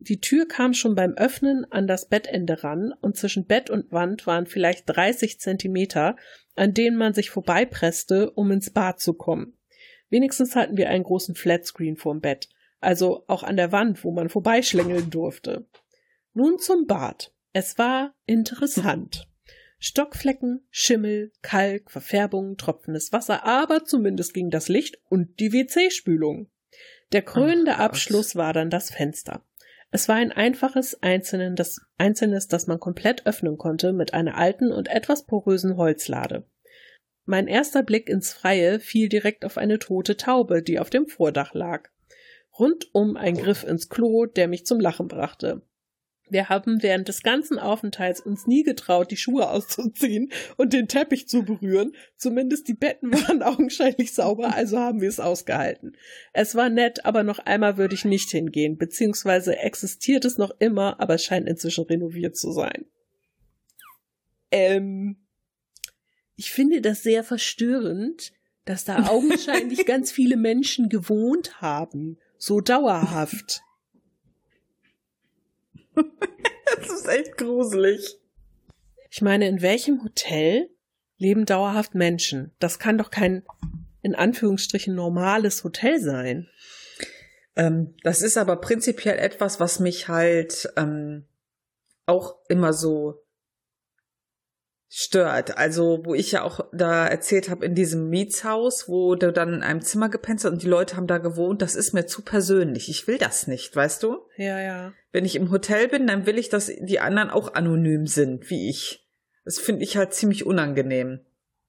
die 0.00 0.20
Tür 0.20 0.48
kam 0.48 0.74
schon 0.74 0.96
beim 0.96 1.12
Öffnen 1.12 1.64
an 1.70 1.86
das 1.86 2.08
Bettende 2.08 2.64
ran 2.64 2.92
und 3.00 3.16
zwischen 3.16 3.46
Bett 3.46 3.70
und 3.70 3.92
Wand 3.92 4.26
waren 4.26 4.46
vielleicht 4.46 4.84
30 4.86 5.38
Zentimeter, 5.38 6.16
an 6.56 6.74
denen 6.74 6.96
man 6.96 7.14
sich 7.14 7.30
vorbeipresste, 7.30 8.32
um 8.32 8.50
ins 8.50 8.70
Bad 8.70 8.98
zu 8.98 9.14
kommen. 9.14 9.56
Wenigstens 10.10 10.56
hatten 10.56 10.76
wir 10.76 10.88
einen 10.88 11.04
großen 11.04 11.36
Flatscreen 11.36 11.96
vorm 11.96 12.20
Bett, 12.20 12.48
also 12.80 13.22
auch 13.28 13.44
an 13.44 13.56
der 13.56 13.70
Wand, 13.70 14.02
wo 14.02 14.10
man 14.10 14.30
vorbeischlängeln 14.30 15.10
durfte. 15.10 15.68
Nun 16.32 16.58
zum 16.58 16.88
Bad. 16.88 17.32
Es 17.52 17.78
war 17.78 18.16
interessant. 18.26 19.27
Stockflecken, 19.78 20.66
Schimmel, 20.70 21.32
Kalk, 21.40 21.90
Verfärbung, 21.90 22.56
tropfendes 22.56 23.12
Wasser, 23.12 23.44
aber 23.44 23.84
zumindest 23.84 24.34
ging 24.34 24.50
das 24.50 24.68
Licht 24.68 24.98
und 25.08 25.38
die 25.38 25.52
WC-Spülung. 25.52 26.50
Der 27.12 27.22
krönende 27.22 27.74
Ach. 27.76 27.80
Abschluss 27.80 28.36
war 28.36 28.52
dann 28.52 28.70
das 28.70 28.90
Fenster. 28.90 29.44
Es 29.90 30.08
war 30.08 30.16
ein 30.16 30.32
einfaches 30.32 31.02
einzelnen, 31.02 31.56
das, 31.56 31.80
einzelnes, 31.96 32.48
das 32.48 32.66
man 32.66 32.78
komplett 32.80 33.26
öffnen 33.26 33.56
konnte 33.56 33.92
mit 33.92 34.12
einer 34.12 34.36
alten 34.36 34.70
und 34.72 34.88
etwas 34.88 35.24
porösen 35.24 35.76
Holzlade. 35.76 36.44
Mein 37.24 37.46
erster 37.46 37.82
Blick 37.82 38.08
ins 38.08 38.32
Freie 38.32 38.80
fiel 38.80 39.08
direkt 39.08 39.44
auf 39.44 39.58
eine 39.58 39.78
tote 39.78 40.16
Taube, 40.16 40.62
die 40.62 40.78
auf 40.78 40.90
dem 40.90 41.06
Vordach 41.06 41.54
lag. 41.54 41.88
Rundum 42.58 43.16
ein 43.16 43.36
Griff 43.36 43.64
ins 43.64 43.88
Klo, 43.88 44.26
der 44.26 44.48
mich 44.48 44.66
zum 44.66 44.80
Lachen 44.80 45.08
brachte. 45.08 45.62
Wir 46.30 46.48
haben 46.48 46.82
während 46.82 47.08
des 47.08 47.22
ganzen 47.22 47.58
Aufenthalts 47.58 48.20
uns 48.20 48.46
nie 48.46 48.62
getraut, 48.62 49.10
die 49.10 49.16
Schuhe 49.16 49.48
auszuziehen 49.50 50.30
und 50.56 50.72
den 50.72 50.88
Teppich 50.88 51.28
zu 51.28 51.42
berühren. 51.42 51.92
Zumindest 52.16 52.68
die 52.68 52.74
Betten 52.74 53.12
waren 53.28 53.42
augenscheinlich 53.42 54.12
sauber, 54.12 54.54
also 54.54 54.78
haben 54.78 55.00
wir 55.00 55.08
es 55.08 55.20
ausgehalten. 55.20 55.96
Es 56.32 56.54
war 56.54 56.68
nett, 56.68 57.04
aber 57.04 57.22
noch 57.22 57.38
einmal 57.38 57.76
würde 57.76 57.94
ich 57.94 58.04
nicht 58.04 58.30
hingehen, 58.30 58.76
beziehungsweise 58.76 59.58
existiert 59.58 60.24
es 60.24 60.38
noch 60.38 60.52
immer, 60.58 61.00
aber 61.00 61.14
es 61.14 61.24
scheint 61.24 61.48
inzwischen 61.48 61.84
renoviert 61.84 62.36
zu 62.36 62.52
sein. 62.52 62.86
Ähm, 64.50 65.16
ich 66.36 66.52
finde 66.52 66.80
das 66.80 67.02
sehr 67.02 67.24
verstörend, 67.24 68.32
dass 68.64 68.84
da 68.84 69.06
augenscheinlich 69.08 69.86
ganz 69.86 70.12
viele 70.12 70.36
Menschen 70.36 70.88
gewohnt 70.88 71.60
haben, 71.60 72.18
so 72.38 72.60
dauerhaft. 72.60 73.62
das 76.76 76.90
ist 76.90 77.08
echt 77.08 77.36
gruselig. 77.36 78.18
Ich 79.10 79.22
meine, 79.22 79.48
in 79.48 79.62
welchem 79.62 80.02
Hotel 80.04 80.68
leben 81.16 81.46
dauerhaft 81.46 81.94
Menschen? 81.94 82.52
Das 82.58 82.78
kann 82.78 82.98
doch 82.98 83.10
kein, 83.10 83.44
in 84.02 84.14
Anführungsstrichen, 84.14 84.94
normales 84.94 85.64
Hotel 85.64 86.00
sein. 86.00 86.48
Ähm, 87.56 87.94
das 88.02 88.22
ist 88.22 88.36
aber 88.36 88.56
prinzipiell 88.56 89.18
etwas, 89.18 89.60
was 89.60 89.80
mich 89.80 90.08
halt 90.08 90.72
ähm, 90.76 91.26
auch 92.06 92.36
immer 92.48 92.72
so 92.72 93.22
stört. 94.88 95.58
Also, 95.58 96.00
wo 96.04 96.14
ich 96.14 96.32
ja 96.32 96.42
auch 96.42 96.60
da 96.72 97.06
erzählt 97.06 97.50
habe, 97.50 97.64
in 97.66 97.74
diesem 97.74 98.08
Mietshaus, 98.08 98.88
wo 98.88 99.14
du 99.14 99.32
dann 99.32 99.54
in 99.54 99.62
einem 99.62 99.82
Zimmer 99.82 100.08
gepennt 100.08 100.40
hast 100.40 100.50
und 100.50 100.62
die 100.62 100.68
Leute 100.68 100.96
haben 100.96 101.06
da 101.06 101.18
gewohnt, 101.18 101.62
das 101.62 101.74
ist 101.74 101.92
mir 101.92 102.06
zu 102.06 102.22
persönlich. 102.22 102.88
Ich 102.88 103.06
will 103.06 103.18
das 103.18 103.46
nicht, 103.46 103.74
weißt 103.74 104.02
du? 104.02 104.18
Ja, 104.36 104.58
ja. 104.58 104.92
Wenn 105.12 105.24
ich 105.24 105.36
im 105.36 105.50
Hotel 105.50 105.88
bin, 105.88 106.06
dann 106.06 106.26
will 106.26 106.38
ich, 106.38 106.48
dass 106.48 106.66
die 106.66 107.00
anderen 107.00 107.30
auch 107.30 107.54
anonym 107.54 108.06
sind, 108.06 108.48
wie 108.50 108.70
ich. 108.70 109.06
Das 109.44 109.58
finde 109.58 109.84
ich 109.84 109.96
halt 109.96 110.14
ziemlich 110.14 110.46
unangenehm. 110.46 111.20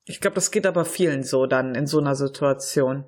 Ich 0.06 0.22
glaube, 0.22 0.36
das 0.36 0.52
geht 0.52 0.66
aber 0.66 0.86
vielen 0.86 1.24
so 1.24 1.46
dann 1.46 1.76
in 1.76 1.88
so 1.88 2.00
einer 2.00 2.16
Situation. 2.16 3.06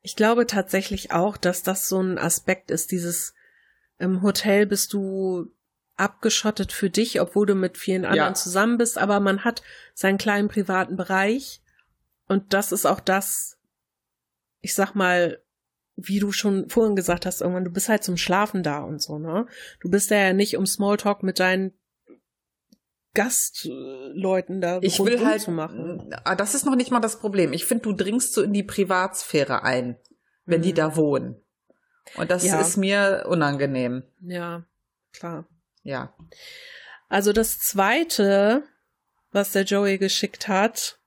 Ich 0.00 0.16
glaube 0.16 0.46
tatsächlich 0.46 1.12
auch, 1.12 1.36
dass 1.36 1.62
das 1.62 1.88
so 1.88 2.00
ein 2.00 2.18
Aspekt 2.18 2.70
ist, 2.70 2.90
dieses 2.90 3.34
im 3.98 4.22
Hotel 4.22 4.66
bist 4.66 4.92
du 4.92 5.50
abgeschottet 5.96 6.72
für 6.72 6.90
dich, 6.90 7.20
obwohl 7.20 7.46
du 7.46 7.54
mit 7.54 7.78
vielen 7.78 8.04
anderen 8.04 8.30
ja. 8.30 8.34
zusammen 8.34 8.78
bist, 8.78 8.98
aber 8.98 9.20
man 9.20 9.44
hat 9.44 9.62
seinen 9.94 10.18
kleinen 10.18 10.48
privaten 10.48 10.96
Bereich 10.96 11.62
und 12.26 12.52
das 12.52 12.72
ist 12.72 12.86
auch 12.86 13.00
das, 13.00 13.58
ich 14.60 14.74
sag 14.74 14.94
mal, 14.94 15.40
wie 15.96 16.18
du 16.18 16.32
schon 16.32 16.68
vorhin 16.68 16.96
gesagt 16.96 17.26
hast, 17.26 17.40
irgendwann, 17.40 17.64
du 17.64 17.70
bist 17.70 17.88
halt 17.88 18.02
zum 18.02 18.16
Schlafen 18.16 18.64
da 18.64 18.82
und 18.82 19.00
so, 19.00 19.18
ne? 19.18 19.46
Du 19.80 19.88
bist 19.88 20.10
ja 20.10 20.32
nicht 20.32 20.56
um 20.56 20.66
Smalltalk 20.66 21.22
mit 21.22 21.38
deinen 21.38 21.72
Gastleuten 23.14 24.60
da 24.60 24.80
ich 24.82 24.98
will 24.98 25.24
halt, 25.24 25.42
zu 25.42 25.52
machen. 25.52 26.12
Ah, 26.24 26.34
das 26.34 26.56
ist 26.56 26.66
noch 26.66 26.74
nicht 26.74 26.90
mal 26.90 26.98
das 26.98 27.20
Problem. 27.20 27.52
Ich 27.52 27.64
finde, 27.64 27.84
du 27.84 27.92
dringst 27.92 28.34
so 28.34 28.42
in 28.42 28.52
die 28.52 28.64
Privatsphäre 28.64 29.62
ein, 29.62 29.96
wenn 30.46 30.58
mhm. 30.58 30.64
die 30.64 30.72
da 30.72 30.96
wohnen. 30.96 31.36
Und 32.16 32.32
das 32.32 32.44
ja. 32.44 32.60
ist 32.60 32.76
mir 32.76 33.26
unangenehm. 33.28 34.02
Ja, 34.20 34.64
klar 35.12 35.46
ja. 35.84 36.12
Also 37.08 37.32
das 37.32 37.60
zweite, 37.60 38.64
was 39.30 39.52
der 39.52 39.62
Joey 39.62 39.98
geschickt 39.98 40.48
hat, 40.48 40.98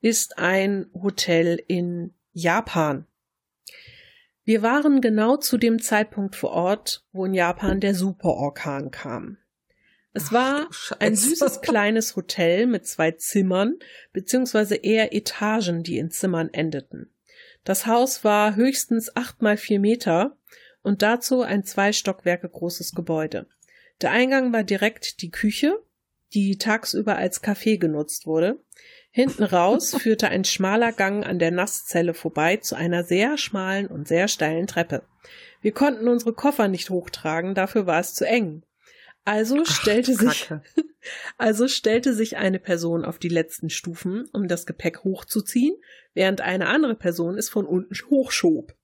ist 0.00 0.38
ein 0.38 0.90
Hotel 0.92 1.62
in 1.68 2.14
Japan. 2.32 3.06
Wir 4.44 4.62
waren 4.62 5.00
genau 5.00 5.36
zu 5.36 5.58
dem 5.58 5.80
Zeitpunkt 5.80 6.36
vor 6.36 6.50
Ort, 6.50 7.04
wo 7.12 7.24
in 7.24 7.34
Japan 7.34 7.80
der 7.80 7.94
Superorkan 7.94 8.90
kam. 8.90 9.38
Es 10.12 10.32
war 10.32 10.68
ein 10.98 11.14
süßes 11.14 11.60
kleines 11.62 12.16
Hotel 12.16 12.66
mit 12.66 12.86
zwei 12.86 13.10
Zimmern, 13.10 13.78
beziehungsweise 14.12 14.76
eher 14.76 15.12
Etagen, 15.12 15.82
die 15.82 15.98
in 15.98 16.10
Zimmern 16.10 16.48
endeten. 16.54 17.12
Das 17.64 17.86
Haus 17.86 18.22
war 18.24 18.54
höchstens 18.54 19.14
acht 19.14 19.42
mal 19.42 19.56
vier 19.56 19.80
Meter 19.80 20.38
und 20.82 21.02
dazu 21.02 21.42
ein 21.42 21.64
zwei 21.64 21.92
Stockwerke 21.92 22.48
großes 22.48 22.92
Gebäude. 22.92 23.48
Der 24.02 24.10
Eingang 24.10 24.52
war 24.52 24.62
direkt 24.62 25.22
die 25.22 25.30
Küche, 25.30 25.82
die 26.34 26.58
tagsüber 26.58 27.16
als 27.16 27.42
Café 27.42 27.78
genutzt 27.78 28.26
wurde. 28.26 28.62
Hinten 29.10 29.44
raus 29.44 29.96
führte 29.98 30.28
ein 30.28 30.44
schmaler 30.44 30.92
Gang 30.92 31.24
an 31.24 31.38
der 31.38 31.50
Nasszelle 31.50 32.14
vorbei 32.14 32.58
zu 32.58 32.74
einer 32.74 33.04
sehr 33.04 33.38
schmalen 33.38 33.86
und 33.86 34.06
sehr 34.06 34.28
steilen 34.28 34.66
Treppe. 34.66 35.02
Wir 35.62 35.72
konnten 35.72 36.08
unsere 36.08 36.34
Koffer 36.34 36.68
nicht 36.68 36.90
hochtragen, 36.90 37.54
dafür 37.54 37.86
war 37.86 38.00
es 38.00 38.14
zu 38.14 38.26
eng. 38.26 38.62
Also 39.24 39.64
stellte 39.64 40.14
Ach, 40.16 40.20
sich, 40.20 40.50
also 41.38 41.66
stellte 41.66 42.14
sich 42.14 42.36
eine 42.36 42.60
Person 42.60 43.04
auf 43.04 43.18
die 43.18 43.28
letzten 43.28 43.70
Stufen, 43.70 44.28
um 44.32 44.46
das 44.46 44.66
Gepäck 44.66 45.02
hochzuziehen, 45.02 45.74
während 46.14 46.42
eine 46.42 46.68
andere 46.68 46.94
Person 46.94 47.36
es 47.36 47.48
von 47.48 47.66
unten 47.66 47.94
hochschob. 48.08 48.76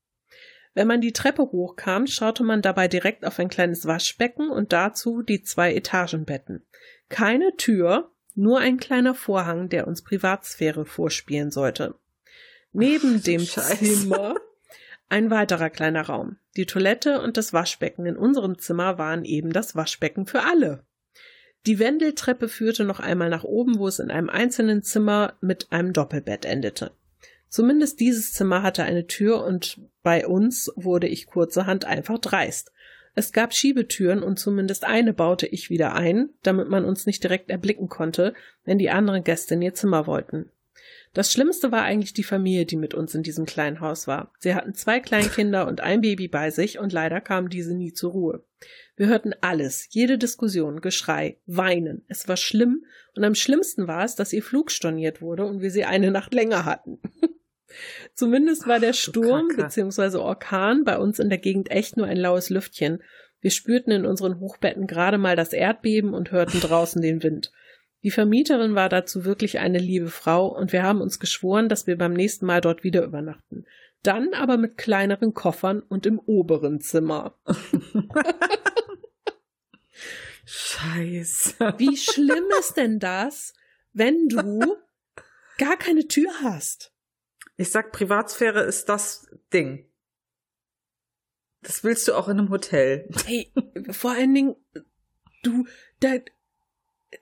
Wenn 0.75 0.87
man 0.87 1.01
die 1.01 1.13
Treppe 1.13 1.43
hochkam, 1.43 2.07
schaute 2.07 2.45
man 2.45 2.63
dabei 2.63 2.89
direkt 2.89 3.27
auf 3.27 3.39
ein 3.39 3.49
kleines 3.49 3.87
Waschbecken 3.87 4.51
und 4.51 4.73
dazu 4.73 5.23
die 5.23 5.43
zwei 5.43 5.75
Etagenbetten. 5.75 6.65
Keine 7.09 7.57
Tür, 7.57 8.11
nur 8.35 8.61
ein 8.61 8.79
kleiner 8.79 9.15
Vorhang, 9.15 9.69
der 9.69 9.87
uns 9.87 10.03
Privatsphäre 10.03 10.87
vorspielen 10.87 11.51
sollte. 11.51 11.95
Neben 12.73 13.17
Ach, 13.19 13.23
dem 13.25 13.41
Scheiße. 13.41 13.85
Zimmer 13.85 14.37
ein 15.13 15.31
weiterer 15.31 15.69
kleiner 15.69 16.07
Raum. 16.07 16.39
Die 16.57 16.65
Toilette 16.65 17.21
und 17.21 17.37
das 17.37 17.53
Waschbecken 17.53 18.07
in 18.07 18.17
unserem 18.17 18.59
Zimmer 18.59 18.97
waren 18.97 19.27
eben 19.27 19.53
das 19.53 19.77
Waschbecken 19.77 20.25
für 20.25 20.41
alle. 20.41 20.87
Die 21.67 21.79
Wendeltreppe 21.79 22.49
führte 22.49 22.85
noch 22.85 22.99
einmal 22.99 23.29
nach 23.29 23.45
oben, 23.45 23.79
wo 23.79 23.87
es 23.89 23.99
in 23.99 24.11
einem 24.11 24.31
einzelnen 24.31 24.83
Zimmer 24.83 25.35
mit 25.43 25.71
einem 25.71 25.93
Doppelbett 25.93 26.47
endete. 26.47 26.93
Zumindest 27.53 28.01
dieses 28.01 28.33
Zimmer 28.33 28.63
hatte 28.63 28.83
eine 28.83 29.07
Tür 29.07 29.45
und 29.45 29.79
bei 30.03 30.27
uns 30.27 30.73
wurde 30.75 31.07
ich 31.07 31.27
kurzerhand 31.27 31.85
einfach 31.85 32.19
dreist. 32.19 32.73
Es 33.15 33.31
gab 33.31 33.53
Schiebetüren 33.53 34.23
und 34.23 34.39
zumindest 34.39 34.87
eine 34.87 35.13
baute 35.13 35.47
ich 35.47 35.69
wieder 35.69 35.95
ein, 35.95 36.31
damit 36.43 36.71
man 36.71 36.87
uns 36.87 37.05
nicht 37.05 37.23
direkt 37.23 37.51
erblicken 37.51 37.91
konnte, 37.91 38.33
wenn 38.65 38.79
die 38.79 38.89
anderen 38.89 39.23
Gäste 39.23 39.53
in 39.53 39.61
ihr 39.61 39.75
Zimmer 39.75 40.07
wollten. 40.07 40.49
Das 41.13 41.31
Schlimmste 41.31 41.71
war 41.71 41.83
eigentlich 41.83 42.15
die 42.15 42.23
Familie, 42.23 42.65
die 42.65 42.79
mit 42.79 42.95
uns 42.95 43.15
in 43.15 43.23
diesem 43.23 43.45
kleinen 43.45 43.81
Haus 43.81 44.07
war. 44.07 44.33
Sie 44.39 44.55
hatten 44.55 44.73
zwei 44.73 44.99
Kleinkinder 44.99 45.67
und 45.67 45.83
ein 45.83 46.01
Baby 46.01 46.29
bei 46.29 46.51
sich 46.51 46.79
und 46.79 46.91
leider 46.91 47.21
kamen 47.21 47.51
diese 47.51 47.75
nie 47.75 47.93
zur 47.93 48.13
Ruhe. 48.13 48.45
Wir 48.97 49.09
hörten 49.09 49.35
alles, 49.43 49.89
jede 49.91 50.17
Diskussion, 50.17 50.81
Geschrei, 50.81 51.37
Weinen. 51.45 52.03
Es 52.09 52.29
war 52.29 52.39
schlimm 52.39 52.87
und 53.15 53.25
am 53.25 53.35
schlimmsten 53.35 53.87
war 53.89 54.05
es, 54.05 54.15
dass 54.15 54.33
ihr 54.33 54.43
Flug 54.43 54.71
storniert 54.71 55.21
wurde 55.21 55.45
und 55.45 55.61
wir 55.61 55.71
sie 55.71 55.85
eine 55.85 56.11
Nacht 56.11 56.33
länger 56.33 56.65
hatten. 56.65 56.99
Zumindest 58.15 58.67
war 58.67 58.81
der 58.81 58.93
Sturm 58.93 59.49
bzw. 59.57 60.17
Orkan 60.19 60.85
bei 60.85 60.99
uns 60.99 61.19
in 61.19 61.29
der 61.29 61.39
Gegend 61.39 61.71
echt 61.71 61.97
nur 61.97 62.07
ein 62.07 62.17
laues 62.17 62.51
Lüftchen. 62.51 63.03
Wir 63.41 63.51
spürten 63.51 63.93
in 63.93 64.07
unseren 64.07 64.39
Hochbetten 64.39 64.87
gerade 64.87 65.19
mal 65.19 65.37
das 65.37 65.53
Erdbeben 65.53 66.15
und 66.15 66.31
hörten 66.31 66.61
draußen 66.61 67.03
den 67.03 67.23
Wind. 67.23 67.53
Die 68.03 68.11
Vermieterin 68.11 68.75
war 68.75 68.89
dazu 68.89 69.25
wirklich 69.25 69.59
eine 69.61 69.79
liebe 69.79 70.09
Frau 70.09 70.47
und 70.47 70.73
wir 70.73 70.83
haben 70.83 71.01
uns 71.01 71.21
geschworen, 71.21 71.69
dass 71.69 71.87
wir 71.87 71.97
beim 71.97 72.15
nächsten 72.15 72.47
Mal 72.47 72.61
dort 72.61 72.83
wieder 72.83 73.05
übernachten. 73.05 73.65
Dann 74.03 74.35
aber 74.35 74.57
mit 74.57 74.77
kleineren 74.77 75.35
Koffern 75.35 75.81
und 75.81 76.07
im 76.07 76.19
oberen 76.19 76.81
Zimmer. 76.81 77.37
Scheiße. 80.45 81.75
Wie 81.79 81.97
schlimm 81.97 82.45
ist 82.59 82.77
denn 82.77 82.99
das, 82.99 83.55
wenn 83.93 84.29
du 84.29 84.77
gar 85.59 85.77
keine 85.77 86.09
Tür 86.09 86.31
hast? 86.43 86.92
Ich 87.57 87.71
sag, 87.71 87.93
Privatsphäre 87.93 88.63
ist 88.63 88.89
das 88.89 89.29
Ding. 89.53 89.89
Das 91.63 91.85
willst 91.85 92.09
du 92.09 92.15
auch 92.15 92.29
in 92.29 92.39
einem 92.39 92.51
Hotel. 92.51 93.09
Hey, 93.27 93.53
vor 93.91 94.13
allen 94.13 94.35
Dingen, 94.35 94.57
du, 95.43 95.67
da, 96.01 96.15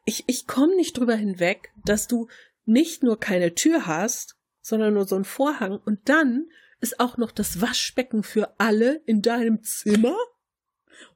ich, 0.05 0.24
ich 0.26 0.47
komme 0.47 0.76
nicht 0.76 0.97
drüber 0.99 1.14
hinweg, 1.14 1.72
dass 1.85 2.07
du 2.07 2.28
nicht 2.64 3.03
nur 3.03 3.18
keine 3.18 3.55
Tür 3.55 3.87
hast, 3.87 4.37
sondern 4.62 4.95
nur 4.95 5.07
so 5.07 5.16
einen 5.16 5.24
Vorhang 5.24 5.78
und 5.85 6.09
dann 6.09 6.49
ist 6.81 7.01
auch 7.01 7.16
noch 7.16 7.33
das 7.33 7.61
Waschbecken 7.61 8.22
für 8.22 8.55
alle 8.59 9.03
in 9.07 9.22
deinem 9.22 9.62
Zimmer. 9.62 10.16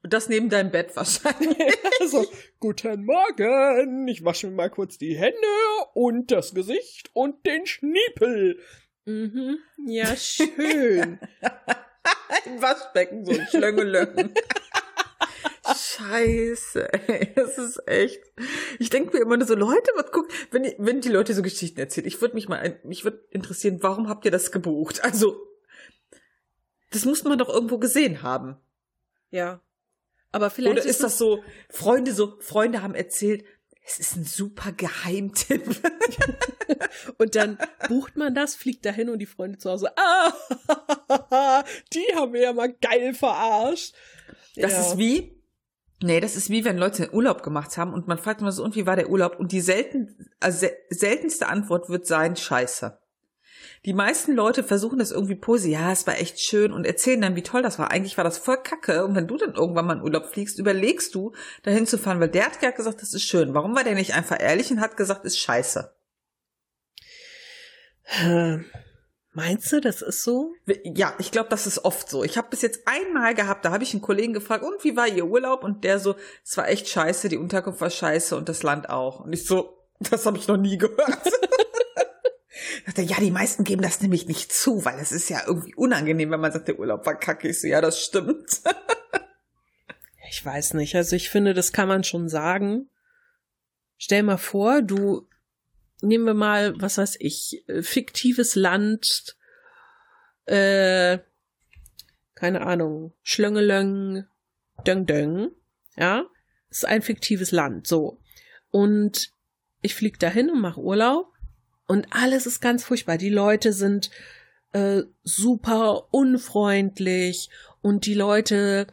Und 0.01 0.13
das 0.13 0.29
neben 0.29 0.49
deinem 0.49 0.71
Bett 0.71 0.95
wahrscheinlich. 0.95 1.57
also, 1.99 2.25
guten 2.59 3.05
Morgen. 3.05 4.07
Ich 4.07 4.23
wasche 4.23 4.47
mir 4.47 4.53
mal 4.53 4.69
kurz 4.69 4.97
die 4.97 5.15
Hände 5.15 5.37
und 5.93 6.31
das 6.31 6.53
Gesicht 6.53 7.11
und 7.13 7.45
den 7.45 7.65
Schniepel. 7.65 8.59
Mhm. 9.05 9.59
Ja, 9.85 10.15
schön. 10.15 11.19
Im 12.45 12.61
Waschbecken 12.61 13.25
so 13.25 13.31
ein 13.31 13.47
Schlöngelöcken. 13.47 14.33
Scheiße, 15.67 16.93
ey, 17.07 17.33
das 17.33 17.57
ist 17.57 17.87
echt. 17.87 18.21
Ich 18.77 18.89
denke 18.89 19.15
mir 19.17 19.23
immer 19.23 19.37
nur 19.37 19.47
so, 19.47 19.55
Leute, 19.55 19.91
was 19.95 20.11
guck, 20.11 20.27
wenn, 20.51 20.63
wenn 20.77 21.01
die 21.01 21.09
Leute 21.09 21.33
so 21.33 21.41
Geschichten 21.41 21.79
erzählen, 21.79 22.05
ich 22.05 22.21
würde 22.21 22.35
mich 22.35 22.47
mal, 22.47 22.79
mich 22.83 23.03
würde 23.03 23.25
interessieren, 23.31 23.79
warum 23.81 24.07
habt 24.07 24.25
ihr 24.25 24.31
das 24.31 24.51
gebucht? 24.51 25.03
Also, 25.03 25.47
das 26.91 27.05
muss 27.05 27.23
man 27.23 27.39
doch 27.39 27.49
irgendwo 27.49 27.79
gesehen 27.79 28.21
haben. 28.21 28.57
Ja. 29.31 29.61
Aber 30.31 30.49
vielleicht. 30.49 30.73
Oder 30.77 30.85
ist, 30.85 30.91
ist 30.91 31.03
das 31.03 31.17
so, 31.17 31.43
Freunde 31.69 32.13
so, 32.13 32.37
Freunde 32.39 32.83
haben 32.83 32.93
erzählt, 32.93 33.43
es 33.85 33.99
ist 33.99 34.15
ein 34.15 34.25
super 34.25 34.71
Geheimtipp. 34.71 35.63
und 37.17 37.35
dann 37.35 37.57
bucht 37.87 38.15
man 38.15 38.33
das, 38.35 38.55
fliegt 38.55 38.85
dahin 38.85 39.09
und 39.09 39.19
die 39.19 39.25
Freunde 39.25 39.57
zu 39.57 39.69
Hause, 39.69 39.91
ah, 39.97 40.33
die 41.93 42.05
haben 42.15 42.33
wir 42.33 42.41
ja 42.41 42.53
mal 42.53 42.73
geil 42.73 43.13
verarscht. 43.13 43.95
Das 44.55 44.73
ja. 44.73 44.79
ist 44.81 44.97
wie, 44.97 45.41
nee, 46.01 46.19
das 46.19 46.35
ist 46.35 46.49
wie 46.49 46.65
wenn 46.65 46.77
Leute 46.77 47.13
Urlaub 47.13 47.43
gemacht 47.43 47.77
haben 47.77 47.93
und 47.93 48.07
man 48.07 48.17
fragt 48.17 48.41
immer 48.41 48.51
so, 48.51 48.63
und 48.63 48.75
wie 48.75 48.85
war 48.85 48.95
der 48.95 49.09
Urlaub? 49.09 49.39
Und 49.39 49.51
die 49.51 49.61
selten, 49.61 50.29
also 50.39 50.67
seltenste 50.89 51.47
Antwort 51.47 51.89
wird 51.89 52.05
sein, 52.07 52.35
scheiße. 52.35 52.99
Die 53.85 53.93
meisten 53.93 54.33
Leute 54.33 54.63
versuchen 54.63 54.97
das 54.97 55.11
irgendwie 55.11 55.35
positiv, 55.35 55.73
ja, 55.73 55.91
es 55.91 56.07
war 56.07 56.17
echt 56.19 56.39
schön 56.39 56.71
und 56.71 56.85
erzählen 56.85 57.21
dann, 57.21 57.35
wie 57.35 57.43
toll 57.43 57.61
das 57.61 57.77
war. 57.77 57.91
Eigentlich 57.91 58.17
war 58.17 58.23
das 58.23 58.39
voll 58.39 58.57
kacke. 58.57 59.05
Und 59.05 59.15
wenn 59.15 59.27
du 59.27 59.37
dann 59.37 59.53
irgendwann 59.53 59.85
mal 59.85 59.97
in 59.97 60.01
Urlaub 60.01 60.25
fliegst, 60.25 60.57
überlegst 60.57 61.13
du, 61.13 61.33
dahin 61.61 61.85
zu 61.85 61.99
fahren, 61.99 62.19
weil 62.19 62.29
der 62.29 62.45
hat 62.45 62.59
gerade 62.59 62.75
gesagt, 62.75 63.03
das 63.03 63.13
ist 63.13 63.23
schön. 63.23 63.53
Warum 63.53 63.75
war 63.75 63.83
der 63.83 63.93
nicht 63.93 64.15
einfach 64.15 64.39
ehrlich 64.39 64.71
und 64.71 64.81
hat 64.81 64.97
gesagt, 64.97 65.23
ist 65.23 65.37
scheiße? 65.37 65.93
Meinst 69.33 69.71
du, 69.71 69.81
das 69.81 70.01
ist 70.01 70.23
so? 70.23 70.53
Ja, 70.83 71.13
ich 71.19 71.31
glaube, 71.31 71.49
das 71.49 71.67
ist 71.67 71.83
oft 71.83 72.09
so. 72.09 72.23
Ich 72.23 72.37
habe 72.37 72.49
bis 72.49 72.61
jetzt 72.61 72.87
einmal 72.87 73.35
gehabt, 73.35 73.65
da 73.65 73.71
habe 73.71 73.83
ich 73.83 73.93
einen 73.93 74.01
Kollegen 74.01 74.33
gefragt, 74.33 74.63
und 74.63 74.83
wie 74.83 74.95
war 74.95 75.07
Ihr 75.07 75.25
Urlaub? 75.25 75.63
Und 75.63 75.83
der 75.83 75.99
so, 75.99 76.15
es 76.43 76.55
war 76.55 76.69
echt 76.69 76.87
scheiße, 76.87 77.27
die 77.27 77.37
Unterkunft 77.37 77.81
war 77.81 77.89
scheiße 77.89 78.37
und 78.37 78.47
das 78.47 78.63
Land 78.63 78.89
auch. 78.89 79.19
Und 79.19 79.33
ich 79.33 79.45
so, 79.45 79.77
das 79.99 80.25
habe 80.25 80.37
ich 80.37 80.47
noch 80.47 80.57
nie 80.57 80.77
gehört. 80.77 81.29
dachte, 82.85 83.01
ja, 83.01 83.19
die 83.19 83.31
meisten 83.31 83.63
geben 83.63 83.81
das 83.81 84.01
nämlich 84.01 84.27
nicht 84.27 84.51
zu, 84.53 84.85
weil 84.85 84.99
es 84.99 85.11
ist 85.11 85.29
ja 85.29 85.41
irgendwie 85.45 85.75
unangenehm, 85.75 86.31
wenn 86.31 86.39
man 86.39 86.51
sagt, 86.51 86.67
der 86.67 86.79
Urlaub 86.79 87.05
war 87.05 87.15
kacke. 87.15 87.49
Ich 87.49 87.61
so, 87.61 87.67
ja, 87.67 87.81
das 87.81 87.99
stimmt. 87.99 88.61
ich 90.29 90.45
weiß 90.45 90.75
nicht. 90.75 90.95
Also 90.95 91.15
ich 91.15 91.29
finde, 91.29 91.53
das 91.53 91.73
kann 91.73 91.87
man 91.87 92.03
schon 92.03 92.29
sagen. 92.29 92.89
Stell 93.97 94.23
mal 94.23 94.37
vor, 94.37 94.81
du 94.81 95.27
nehmen 96.01 96.25
wir 96.25 96.33
mal, 96.33 96.79
was 96.79 96.97
weiß 96.97 97.17
ich, 97.19 97.63
äh, 97.67 97.81
fiktives 97.81 98.55
Land, 98.55 99.35
äh, 100.45 101.19
keine 102.35 102.61
Ahnung, 102.61 103.13
Schlöngelöng, 103.23 104.25
Döng 104.85 105.05
Döng, 105.05 105.51
ja, 105.95 106.25
ist 106.69 106.85
ein 106.85 107.01
fiktives 107.01 107.51
Land, 107.51 107.87
so. 107.87 108.19
Und 108.69 109.31
ich 109.81 109.95
flieg 109.95 110.19
dahin 110.19 110.49
und 110.49 110.61
mache 110.61 110.81
Urlaub 110.81 111.31
und 111.87 112.07
alles 112.11 112.45
ist 112.45 112.59
ganz 112.59 112.83
furchtbar. 112.83 113.17
Die 113.17 113.29
Leute 113.29 113.71
sind 113.71 114.09
äh, 114.73 115.03
super 115.23 116.13
unfreundlich 116.13 117.49
und 117.81 118.05
die 118.05 118.15
Leute 118.15 118.87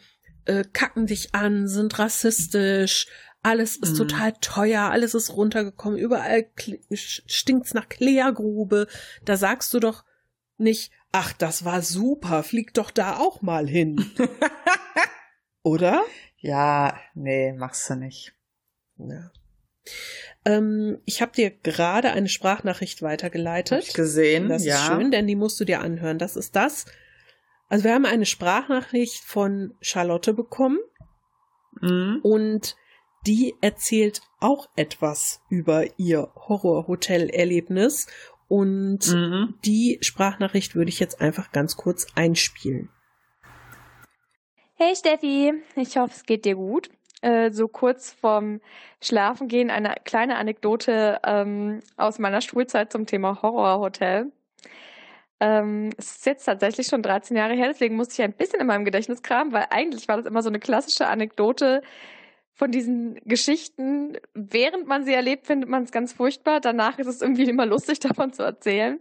äh, 0.44 0.64
kacken 0.72 1.06
dich 1.06 1.34
an, 1.34 1.66
sind 1.66 1.98
rassistisch, 1.98 3.06
alles 3.42 3.76
ist 3.76 3.92
mhm. 3.92 3.96
total 3.96 4.32
teuer, 4.40 4.82
alles 4.82 5.14
ist 5.14 5.36
runtergekommen, 5.36 5.98
überall 5.98 6.46
stinkt's 6.92 7.74
nach 7.74 7.88
Klärgrube. 7.88 8.86
Da 9.24 9.36
sagst 9.36 9.74
du 9.74 9.80
doch 9.80 10.04
nicht, 10.58 10.92
ach, 11.10 11.32
das 11.32 11.64
war 11.64 11.82
super, 11.82 12.42
flieg 12.42 12.72
doch 12.74 12.90
da 12.90 13.16
auch 13.16 13.42
mal 13.42 13.68
hin. 13.68 14.10
Oder? 15.62 16.02
Ja, 16.38 16.98
nee, 17.14 17.52
machst 17.52 17.88
du 17.90 17.96
nicht. 17.96 18.32
Ja. 18.96 19.30
Ähm, 20.44 20.98
ich 21.04 21.22
habe 21.22 21.32
dir 21.32 21.50
gerade 21.50 22.12
eine 22.12 22.28
Sprachnachricht 22.28 23.02
weitergeleitet. 23.02 23.82
Hab 23.82 23.88
ich 23.88 23.94
gesehen, 23.94 24.48
das 24.48 24.64
ja. 24.64 24.76
ist 24.76 24.86
schön, 24.86 25.10
denn 25.10 25.26
die 25.26 25.36
musst 25.36 25.58
du 25.60 25.64
dir 25.64 25.80
anhören. 25.80 26.18
Das 26.18 26.36
ist 26.36 26.56
das. 26.56 26.86
Also 27.68 27.84
wir 27.84 27.94
haben 27.94 28.06
eine 28.06 28.26
Sprachnachricht 28.26 29.24
von 29.24 29.74
Charlotte 29.80 30.34
bekommen 30.34 30.78
mhm. 31.80 32.20
und 32.22 32.76
die 33.26 33.54
erzählt 33.60 34.22
auch 34.40 34.68
etwas 34.76 35.40
über 35.48 35.84
ihr 35.98 36.28
Horrorhotel-Erlebnis 36.36 38.06
und 38.48 39.08
mhm. 39.08 39.54
die 39.64 39.98
Sprachnachricht 40.02 40.74
würde 40.74 40.90
ich 40.90 41.00
jetzt 41.00 41.20
einfach 41.20 41.52
ganz 41.52 41.76
kurz 41.76 42.06
einspielen. 42.14 42.90
Hey 44.74 44.96
Steffi, 44.96 45.52
ich 45.76 45.96
hoffe 45.96 46.12
es 46.14 46.24
geht 46.24 46.44
dir 46.44 46.56
gut. 46.56 46.90
Äh, 47.22 47.52
so 47.52 47.68
kurz 47.68 48.12
vorm 48.12 48.60
Schlafengehen 49.00 49.70
eine 49.70 49.94
kleine 50.04 50.36
Anekdote 50.36 51.20
ähm, 51.24 51.80
aus 51.96 52.18
meiner 52.18 52.40
Schulzeit 52.40 52.90
zum 52.90 53.06
Thema 53.06 53.40
Horrorhotel. 53.42 54.32
Ähm, 55.38 55.90
es 55.96 56.16
ist 56.16 56.26
jetzt 56.26 56.44
tatsächlich 56.44 56.88
schon 56.88 57.02
13 57.02 57.36
Jahre 57.36 57.54
her, 57.54 57.68
deswegen 57.68 57.96
musste 57.96 58.14
ich 58.14 58.22
ein 58.22 58.32
bisschen 58.32 58.60
in 58.60 58.66
meinem 58.66 58.84
Gedächtnis 58.84 59.22
kramen, 59.22 59.52
weil 59.52 59.66
eigentlich 59.70 60.08
war 60.08 60.16
das 60.16 60.26
immer 60.26 60.42
so 60.42 60.48
eine 60.48 60.58
klassische 60.58 61.06
Anekdote 61.06 61.82
von 62.54 62.70
diesen 62.70 63.16
Geschichten. 63.24 64.18
Während 64.34 64.86
man 64.86 65.04
sie 65.04 65.14
erlebt, 65.14 65.46
findet 65.46 65.68
man 65.68 65.84
es 65.84 65.92
ganz 65.92 66.12
furchtbar. 66.12 66.60
Danach 66.60 66.98
ist 66.98 67.06
es 67.06 67.22
irgendwie 67.22 67.48
immer 67.48 67.66
lustig, 67.66 68.00
davon 68.00 68.32
zu 68.32 68.42
erzählen. 68.42 69.00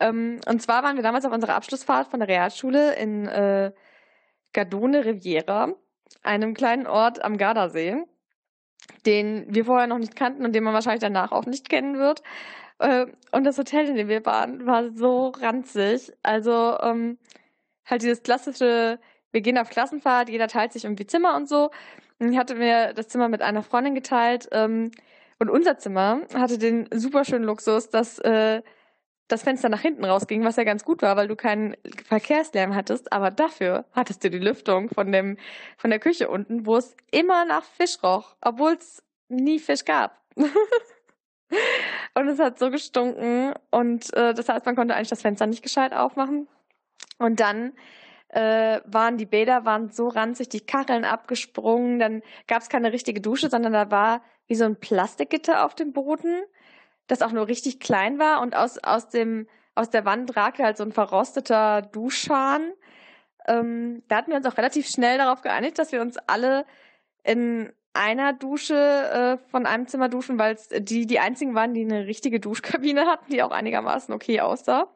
Ähm, 0.00 0.40
und 0.46 0.62
zwar 0.62 0.82
waren 0.82 0.96
wir 0.96 1.02
damals 1.02 1.24
auf 1.24 1.32
unserer 1.32 1.56
Abschlussfahrt 1.56 2.08
von 2.08 2.20
der 2.20 2.28
Realschule 2.28 2.94
in 2.96 3.26
äh, 3.26 3.72
Gardone 4.52 5.04
Riviera 5.04 5.74
einem 6.22 6.54
kleinen 6.54 6.86
Ort 6.86 7.22
am 7.22 7.36
Gardasee, 7.36 8.04
den 9.06 9.46
wir 9.48 9.64
vorher 9.64 9.86
noch 9.86 9.98
nicht 9.98 10.16
kannten 10.16 10.44
und 10.44 10.54
den 10.54 10.64
man 10.64 10.74
wahrscheinlich 10.74 11.02
danach 11.02 11.32
auch 11.32 11.46
nicht 11.46 11.68
kennen 11.68 11.98
wird. 11.98 12.22
Äh, 12.78 13.06
und 13.32 13.44
das 13.44 13.58
Hotel, 13.58 13.86
in 13.88 13.96
dem 13.96 14.08
wir 14.08 14.24
waren, 14.24 14.66
war 14.66 14.90
so 14.90 15.28
ranzig. 15.28 16.12
Also 16.22 16.78
ähm, 16.80 17.18
halt 17.84 18.02
dieses 18.02 18.22
klassische, 18.22 18.98
wir 19.32 19.40
gehen 19.40 19.58
auf 19.58 19.70
Klassenfahrt, 19.70 20.28
jeder 20.28 20.48
teilt 20.48 20.72
sich 20.72 20.84
irgendwie 20.84 21.06
Zimmer 21.06 21.36
und 21.36 21.48
so. 21.48 21.70
Ich 22.32 22.38
hatte 22.38 22.54
mir 22.54 22.92
das 22.94 23.08
Zimmer 23.08 23.28
mit 23.28 23.42
einer 23.42 23.62
Freundin 23.62 23.94
geteilt. 23.94 24.48
Ähm, 24.52 24.90
und 25.38 25.50
unser 25.50 25.78
Zimmer 25.78 26.22
hatte 26.34 26.58
den 26.58 26.88
super 26.92 27.24
schönen 27.24 27.44
Luxus, 27.44 27.90
dass 27.90 28.18
äh, 28.20 28.62
das 29.28 29.42
Fenster 29.42 29.68
nach 29.68 29.80
hinten 29.80 30.04
rausging, 30.04 30.44
was 30.44 30.56
ja 30.56 30.64
ganz 30.64 30.84
gut 30.84 31.02
war, 31.02 31.16
weil 31.16 31.28
du 31.28 31.36
keinen 31.36 31.76
Verkehrslärm 32.04 32.74
hattest, 32.74 33.12
aber 33.12 33.30
dafür 33.30 33.86
hattest 33.92 34.22
du 34.22 34.30
die 34.30 34.38
Lüftung 34.38 34.90
von 34.90 35.10
dem 35.12 35.38
von 35.76 35.90
der 35.90 35.98
Küche 35.98 36.28
unten, 36.28 36.66
wo 36.66 36.76
es 36.76 36.94
immer 37.10 37.44
nach 37.44 37.64
Fisch 37.64 38.02
roch, 38.02 38.36
obwohl 38.42 38.72
es 38.74 39.02
nie 39.28 39.58
Fisch 39.58 39.84
gab. 39.84 40.20
und 40.36 42.28
es 42.28 42.38
hat 42.38 42.58
so 42.58 42.70
gestunken 42.70 43.54
und 43.70 44.12
äh, 44.14 44.34
das 44.34 44.48
heißt, 44.48 44.66
man 44.66 44.76
konnte 44.76 44.94
eigentlich 44.94 45.08
das 45.08 45.22
Fenster 45.22 45.46
nicht 45.46 45.62
gescheit 45.62 45.94
aufmachen. 45.94 46.48
Und 47.18 47.40
dann 47.40 47.72
äh, 48.34 48.80
waren 48.84 49.16
die 49.16 49.26
Bäder 49.26 49.64
waren 49.64 49.90
so 49.90 50.08
ranzig, 50.08 50.48
die 50.48 50.60
Kacheln 50.60 51.04
abgesprungen, 51.04 51.98
dann 51.98 52.22
gab 52.46 52.62
es 52.62 52.68
keine 52.68 52.92
richtige 52.92 53.20
Dusche, 53.20 53.48
sondern 53.48 53.72
da 53.72 53.90
war 53.90 54.22
wie 54.46 54.54
so 54.54 54.64
ein 54.64 54.76
Plastikgitter 54.76 55.64
auf 55.64 55.74
dem 55.74 55.92
Boden 55.92 56.42
das 57.06 57.22
auch 57.22 57.32
nur 57.32 57.48
richtig 57.48 57.80
klein 57.80 58.18
war 58.18 58.40
und 58.40 58.56
aus, 58.56 58.78
aus 58.78 59.08
dem, 59.08 59.46
aus 59.74 59.90
der 59.90 60.04
Wand 60.04 60.36
ragte 60.36 60.64
halt 60.64 60.76
so 60.76 60.84
ein 60.84 60.92
verrosteter 60.92 61.82
Duschschan. 61.82 62.72
Ähm, 63.46 64.02
da 64.08 64.16
hatten 64.16 64.30
wir 64.30 64.38
uns 64.38 64.46
auch 64.46 64.56
relativ 64.56 64.88
schnell 64.88 65.18
darauf 65.18 65.42
geeinigt, 65.42 65.78
dass 65.78 65.92
wir 65.92 66.00
uns 66.00 66.16
alle 66.26 66.64
in 67.22 67.72
einer 67.92 68.32
Dusche 68.32 68.74
äh, 68.74 69.50
von 69.50 69.66
einem 69.66 69.86
Zimmer 69.86 70.08
duschen, 70.08 70.38
weil 70.38 70.56
die 70.78 71.06
die 71.06 71.20
einzigen 71.20 71.54
waren, 71.54 71.74
die 71.74 71.84
eine 71.84 72.06
richtige 72.06 72.40
Duschkabine 72.40 73.06
hatten, 73.06 73.30
die 73.30 73.42
auch 73.42 73.52
einigermaßen 73.52 74.12
okay 74.14 74.40
aussah. 74.40 74.88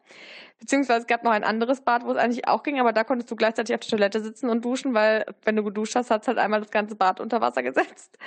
Beziehungsweise 0.58 1.00
es 1.00 1.06
gab 1.06 1.22
noch 1.24 1.30
ein 1.30 1.44
anderes 1.44 1.82
Bad, 1.82 2.04
wo 2.04 2.10
es 2.10 2.16
eigentlich 2.16 2.48
auch 2.48 2.62
ging, 2.62 2.80
aber 2.80 2.92
da 2.92 3.04
konntest 3.04 3.30
du 3.30 3.36
gleichzeitig 3.36 3.74
auf 3.74 3.80
der 3.80 3.90
Toilette 3.90 4.20
sitzen 4.20 4.50
und 4.50 4.64
duschen, 4.64 4.92
weil 4.94 5.24
wenn 5.44 5.56
du 5.56 5.62
geduscht 5.62 5.94
hast, 5.94 6.10
hat 6.10 6.26
halt 6.26 6.38
einmal 6.38 6.60
das 6.60 6.70
ganze 6.70 6.96
Bad 6.96 7.20
unter 7.20 7.40
Wasser 7.40 7.62
gesetzt. 7.62 8.18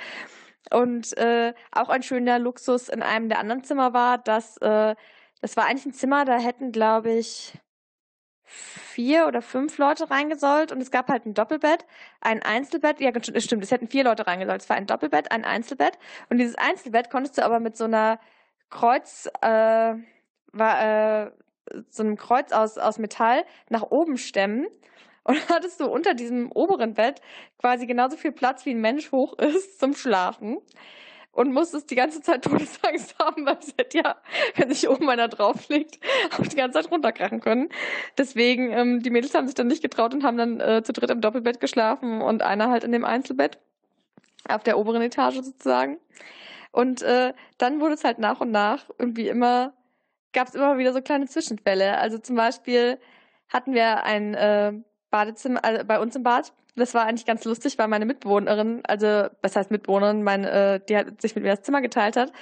Und 0.70 1.16
äh, 1.18 1.52
auch 1.72 1.88
ein 1.88 2.02
schöner 2.02 2.38
Luxus 2.38 2.88
in 2.88 3.02
einem 3.02 3.28
der 3.28 3.38
anderen 3.38 3.64
Zimmer 3.64 3.92
war, 3.92 4.18
dass 4.18 4.56
äh, 4.58 4.94
das 5.42 5.56
war 5.56 5.66
eigentlich 5.66 5.86
ein 5.86 5.92
Zimmer, 5.92 6.24
da 6.24 6.38
hätten, 6.38 6.70
glaube 6.72 7.10
ich, 7.10 7.58
vier 8.44 9.26
oder 9.26 9.42
fünf 9.42 9.78
Leute 9.78 10.10
reingesollt 10.10 10.72
und 10.72 10.80
es 10.80 10.90
gab 10.90 11.08
halt 11.08 11.26
ein 11.26 11.34
Doppelbett, 11.34 11.84
ein 12.20 12.42
Einzelbett, 12.42 13.00
ja 13.00 13.10
stimmt, 13.40 13.64
es 13.64 13.70
hätten 13.70 13.88
vier 13.88 14.04
Leute 14.04 14.26
reingesollt, 14.26 14.62
es 14.62 14.68
war 14.68 14.76
ein 14.76 14.86
Doppelbett, 14.86 15.32
ein 15.32 15.44
Einzelbett 15.44 15.98
und 16.28 16.38
dieses 16.38 16.56
Einzelbett 16.56 17.10
konntest 17.10 17.38
du 17.38 17.44
aber 17.44 17.60
mit 17.60 17.76
so 17.76 17.84
einer 17.84 18.20
Kreuz, 18.70 19.28
äh, 19.40 19.94
war, 20.52 21.26
äh, 21.26 21.30
so 21.90 22.02
einem 22.02 22.16
Kreuz 22.16 22.52
aus, 22.52 22.78
aus 22.78 22.98
Metall 22.98 23.44
nach 23.68 23.82
oben 23.90 24.18
stemmen 24.18 24.66
und 25.24 25.48
hattest 25.48 25.80
du 25.80 25.86
unter 25.86 26.14
diesem 26.14 26.50
oberen 26.52 26.94
Bett 26.94 27.20
quasi 27.58 27.86
genauso 27.86 28.16
viel 28.16 28.32
Platz, 28.32 28.66
wie 28.66 28.70
ein 28.70 28.80
Mensch 28.80 29.12
hoch 29.12 29.38
ist 29.38 29.78
zum 29.78 29.94
Schlafen. 29.94 30.58
Und 31.34 31.54
musstest 31.54 31.90
die 31.90 31.94
ganze 31.94 32.20
Zeit 32.20 32.44
Todesangst 32.44 33.18
haben, 33.22 33.46
weil 33.46 33.56
es 33.58 33.72
hätte 33.78 33.96
ja, 33.96 34.16
wenn 34.56 34.70
sich 34.70 34.86
oben 34.86 35.08
einer 35.08 35.28
drauf 35.28 35.66
liegt, 35.70 35.98
auch 36.38 36.46
die 36.46 36.56
ganze 36.56 36.82
Zeit 36.82 36.92
runterkrachen 36.92 37.40
können. 37.40 37.70
Deswegen, 38.18 38.70
ähm, 38.70 39.00
die 39.00 39.08
Mädels 39.08 39.32
haben 39.34 39.46
sich 39.46 39.54
dann 39.54 39.68
nicht 39.68 39.80
getraut 39.80 40.12
und 40.12 40.24
haben 40.24 40.36
dann 40.36 40.60
äh, 40.60 40.82
zu 40.82 40.92
dritt 40.92 41.08
im 41.08 41.22
Doppelbett 41.22 41.58
geschlafen 41.58 42.20
und 42.20 42.42
einer 42.42 42.68
halt 42.68 42.84
in 42.84 42.92
dem 42.92 43.06
Einzelbett. 43.06 43.58
auf 44.46 44.62
der 44.62 44.76
oberen 44.76 45.00
Etage 45.00 45.36
sozusagen. 45.36 45.98
Und 46.70 47.00
äh, 47.00 47.32
dann 47.56 47.80
wurde 47.80 47.94
es 47.94 48.04
halt 48.04 48.18
nach 48.18 48.40
und 48.40 48.50
nach 48.50 48.90
irgendwie 48.98 49.28
immer, 49.28 49.72
gab 50.32 50.48
es 50.48 50.54
immer 50.54 50.78
wieder 50.78 50.92
so 50.92 51.02
kleine 51.02 51.26
Zwischenfälle. 51.26 51.98
Also 51.98 52.18
zum 52.18 52.36
Beispiel 52.36 52.98
hatten 53.48 53.74
wir 53.74 54.04
ein 54.04 54.34
äh, 54.34 54.72
Badezimmer 55.10 55.64
also 55.64 55.84
bei 55.84 56.00
uns 56.00 56.16
im 56.16 56.22
Bad. 56.22 56.52
Das 56.74 56.94
war 56.94 57.04
eigentlich 57.04 57.26
ganz 57.26 57.44
lustig, 57.44 57.76
weil 57.78 57.88
meine 57.88 58.06
Mitbewohnerin, 58.06 58.82
also 58.86 59.28
was 59.42 59.56
heißt 59.56 59.70
Mitbewohnerin, 59.70 60.22
meine, 60.22 60.50
äh, 60.50 60.80
die 60.88 60.96
hat 60.96 61.20
sich 61.20 61.34
mit 61.34 61.44
mir 61.44 61.50
das 61.50 61.62
Zimmer 61.62 61.82
geteilt 61.82 62.16
hat. 62.16 62.32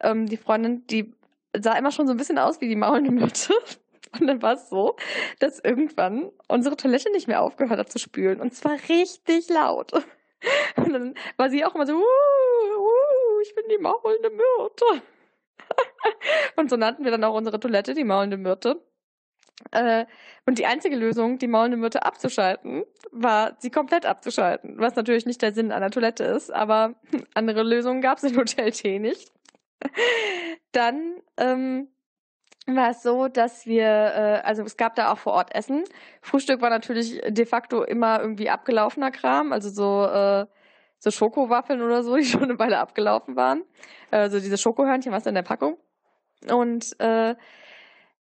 Ähm, 0.00 0.26
die 0.26 0.38
Freundin, 0.38 0.86
die 0.86 1.14
sah 1.54 1.74
immer 1.74 1.90
schon 1.90 2.06
so 2.06 2.14
ein 2.14 2.16
bisschen 2.16 2.38
aus 2.38 2.60
wie 2.60 2.68
die 2.68 2.76
maulende 2.76 3.10
Mütte. 3.10 3.52
Und 4.18 4.26
dann 4.28 4.40
war 4.40 4.54
es 4.54 4.70
so, 4.70 4.96
dass 5.40 5.58
irgendwann 5.58 6.30
unsere 6.48 6.76
Toilette 6.76 7.12
nicht 7.12 7.28
mehr 7.28 7.42
aufgehört 7.42 7.78
hat 7.78 7.92
zu 7.92 7.98
spülen. 7.98 8.40
Und 8.40 8.54
zwar 8.54 8.78
richtig 8.88 9.50
laut. 9.50 9.92
Und 10.76 10.92
dann 10.92 11.14
war 11.36 11.50
sie 11.50 11.64
auch 11.64 11.74
immer 11.74 11.86
so, 11.86 11.94
uh, 11.94 11.98
uh, 11.98 13.40
ich 13.42 13.54
bin 13.54 13.64
die 13.70 13.78
maulende 13.78 14.30
Myrte. 14.30 15.02
Und 16.56 16.70
so 16.70 16.76
nannten 16.76 17.04
wir 17.04 17.10
dann 17.10 17.24
auch 17.24 17.34
unsere 17.34 17.60
Toilette 17.60 17.94
die 17.94 18.04
maulende 18.04 18.36
Myrte. 18.36 18.82
Äh, 19.72 20.06
und 20.44 20.58
die 20.58 20.66
einzige 20.66 20.96
Lösung, 20.96 21.38
die 21.38 21.46
maulende 21.46 21.76
Myrte 21.76 22.04
abzuschalten, 22.04 22.84
war, 23.10 23.56
sie 23.58 23.70
komplett 23.70 24.06
abzuschalten. 24.06 24.78
Was 24.78 24.96
natürlich 24.96 25.26
nicht 25.26 25.42
der 25.42 25.52
Sinn 25.52 25.72
einer 25.72 25.90
Toilette 25.90 26.24
ist, 26.24 26.52
aber 26.52 26.94
andere 27.34 27.62
Lösungen 27.62 28.00
gab 28.00 28.18
es 28.18 28.24
in 28.24 28.36
Hotel 28.36 28.70
T 28.70 28.98
nicht. 28.98 29.32
Dann 30.72 31.22
ähm, 31.38 31.88
war 32.66 32.90
es 32.90 33.02
so, 33.02 33.28
dass 33.28 33.66
wir, 33.66 33.84
äh, 33.84 34.40
also 34.44 34.62
es 34.62 34.76
gab 34.76 34.94
da 34.94 35.12
auch 35.12 35.18
vor 35.18 35.32
Ort 35.32 35.54
Essen. 35.54 35.84
Frühstück 36.20 36.60
war 36.60 36.70
natürlich 36.70 37.20
de 37.26 37.46
facto 37.46 37.82
immer 37.82 38.20
irgendwie 38.20 38.50
abgelaufener 38.50 39.10
Kram, 39.10 39.52
also 39.52 39.70
so, 39.70 40.06
äh, 40.06 40.46
so 41.06 41.10
Schokowaffeln 41.10 41.82
oder 41.82 42.02
so, 42.02 42.16
die 42.16 42.24
schon 42.24 42.42
eine 42.42 42.58
Weile 42.58 42.78
abgelaufen 42.78 43.36
waren. 43.36 43.62
Also 44.10 44.40
diese 44.40 44.58
Schokohörnchen, 44.58 45.12
was 45.12 45.26
in 45.26 45.34
der 45.34 45.42
Packung. 45.42 45.76
Und 46.50 46.98
äh, 47.00 47.34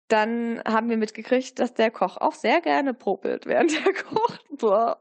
dann 0.08 0.60
haben 0.66 0.90
wir 0.90 0.96
mitgekriegt, 0.96 1.58
dass 1.58 1.74
der 1.74 1.90
Koch 1.90 2.16
auch 2.16 2.32
sehr 2.32 2.60
gerne 2.60 2.94
popelt, 2.94 3.46
während 3.46 3.72
er 3.74 3.92
kocht. 4.04 4.44
Boah. 4.50 4.98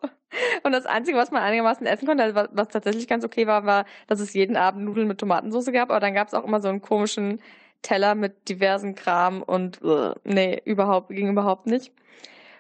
Und 0.62 0.74
das 0.74 0.86
Einzige, 0.86 1.18
was 1.18 1.32
man 1.32 1.42
einigermaßen 1.42 1.88
essen 1.88 2.06
konnte, 2.06 2.24
also 2.24 2.50
was, 2.52 2.68
tatsächlich 2.68 3.08
ganz 3.08 3.26
okay 3.26 3.48
war, 3.48 3.66
war, 3.66 3.86
dass 4.08 4.20
es 4.20 4.34
jeden 4.34 4.56
Abend 4.56 4.86
Nudeln 4.86 5.08
mit 5.08 5.18
Tomatensauce 5.18 5.72
gab, 5.72 5.90
aber 5.90 6.00
dann 6.00 6.14
gab 6.14 6.28
es 6.28 6.36
auch 6.36 6.44
immer 6.44 6.62
so 6.62 6.68
einen 6.68 6.82
komischen 6.82 7.42
Teller 7.82 8.14
mit 8.14 8.50
diversen 8.50 8.94
Kram 8.94 9.42
und 9.42 9.82
uh, 9.82 10.14
nee, 10.26 10.62
überhaupt, 10.66 11.10
ging 11.10 11.30
überhaupt 11.30 11.66
nicht. 11.66 11.92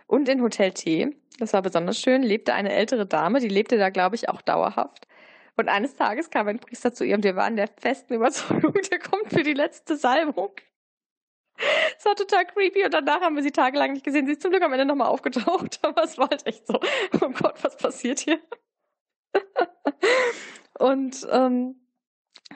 Und 0.07 0.27
in 0.27 0.41
Hotel 0.41 0.71
T, 0.71 1.15
das 1.37 1.53
war 1.53 1.61
besonders 1.61 1.99
schön, 1.99 2.23
lebte 2.23 2.53
eine 2.53 2.73
ältere 2.73 3.05
Dame, 3.05 3.39
die 3.39 3.47
lebte 3.47 3.77
da, 3.77 3.89
glaube 3.89 4.15
ich, 4.15 4.29
auch 4.29 4.41
dauerhaft. 4.41 5.07
Und 5.59 5.67
eines 5.67 5.93
Tages 5.97 6.29
kam 6.29 6.47
ein 6.47 6.59
Priester 6.59 6.93
zu 6.93 7.03
ihr 7.03 7.15
und 7.15 7.25
wir 7.25 7.35
waren 7.35 7.57
der 7.57 7.67
festen 7.67 8.13
Überzeugung, 8.13 8.71
der 8.91 8.97
kommt 8.97 9.27
für 9.27 9.43
die 9.43 9.53
letzte 9.53 9.97
Salbung. 9.97 10.53
Es 11.97 12.05
war 12.05 12.15
total 12.15 12.45
creepy 12.45 12.85
und 12.85 12.93
danach 12.93 13.19
haben 13.19 13.35
wir 13.35 13.43
sie 13.43 13.51
tagelang 13.51 13.91
nicht 13.91 14.05
gesehen. 14.05 14.25
Sie 14.25 14.31
ist 14.31 14.41
zum 14.41 14.51
Glück 14.51 14.63
am 14.63 14.71
Ende 14.71 14.85
nochmal 14.85 15.09
aufgetaucht, 15.09 15.79
aber 15.83 16.05
es 16.05 16.17
war 16.17 16.29
halt 16.29 16.47
echt 16.47 16.65
so, 16.65 16.79
oh 17.19 17.29
Gott, 17.31 17.61
was 17.61 17.75
passiert 17.75 18.19
hier? 18.19 18.39
und 20.79 21.27
ähm, 21.29 21.75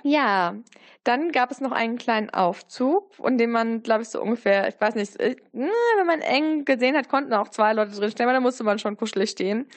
ja, 0.04 0.56
dann 1.04 1.34
gab 1.34 1.52
es 1.52 1.60
noch 1.60 1.74
einen 1.74 1.98
kleinen 1.98 2.30
Aufzug, 2.30 3.12
in 3.22 3.38
dem 3.38 3.52
man, 3.52 3.84
glaube 3.84 4.04
ich, 4.04 4.10
so 4.10 4.22
ungefähr, 4.22 4.70
ich 4.70 4.80
weiß 4.80 4.96
nicht, 4.96 5.20
äh, 5.20 5.36
wenn 5.52 6.08
man 6.08 6.22
eng 6.22 6.64
gesehen 6.64 6.96
hat, 6.96 7.10
konnten 7.10 7.34
auch 7.34 7.50
zwei 7.50 7.74
Leute 7.74 7.92
drinstehen, 7.92 8.30
aber 8.30 8.38
da 8.38 8.40
musste 8.40 8.64
man 8.64 8.80
schon 8.80 8.96
kuschelig 8.96 9.32
stehen. 9.32 9.68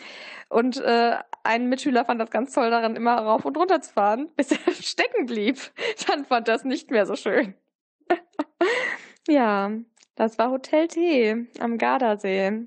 Und 0.49 0.77
äh, 0.77 1.17
ein 1.47 1.69
Mitschüler 1.69 2.05
fand 2.05 2.21
das 2.21 2.31
ganz 2.31 2.53
toll 2.53 2.71
daran, 2.71 2.97
immer 2.97 3.17
rauf 3.17 3.45
und 3.45 3.57
runter 3.57 3.81
zu 3.81 3.93
fahren, 3.93 4.31
bis 4.37 4.53
er 4.53 4.73
stecken 4.73 5.27
blieb. 5.27 5.59
Dann 6.07 6.25
fand 6.25 6.49
das 6.49 6.65
nicht 6.65 6.91
mehr 6.91 7.07
so 7.07 7.17
schön. 7.17 7.55
ja, 9.29 9.71
das 10.15 10.39
war 10.39 10.51
Hotel 10.51 10.89
T 10.89 11.47
am 11.59 11.79
Gardasee. 11.79 12.67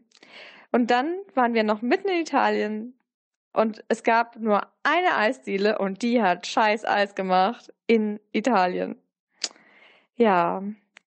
Und 0.71 0.91
dann 0.91 1.15
waren 1.33 1.53
wir 1.53 1.63
noch 1.63 1.81
mitten 1.81 2.09
in 2.09 2.21
Italien 2.21 2.99
und 3.53 3.83
es 3.87 4.03
gab 4.03 4.35
nur 4.37 4.67
eine 4.83 5.15
Eisdiele 5.15 5.79
und 5.79 6.01
die 6.03 6.21
hat 6.21 6.45
scheiß 6.45 6.85
Eis 6.85 7.15
gemacht 7.15 7.73
in 7.87 8.19
Italien. 8.31 8.95
Ja, 10.15 10.61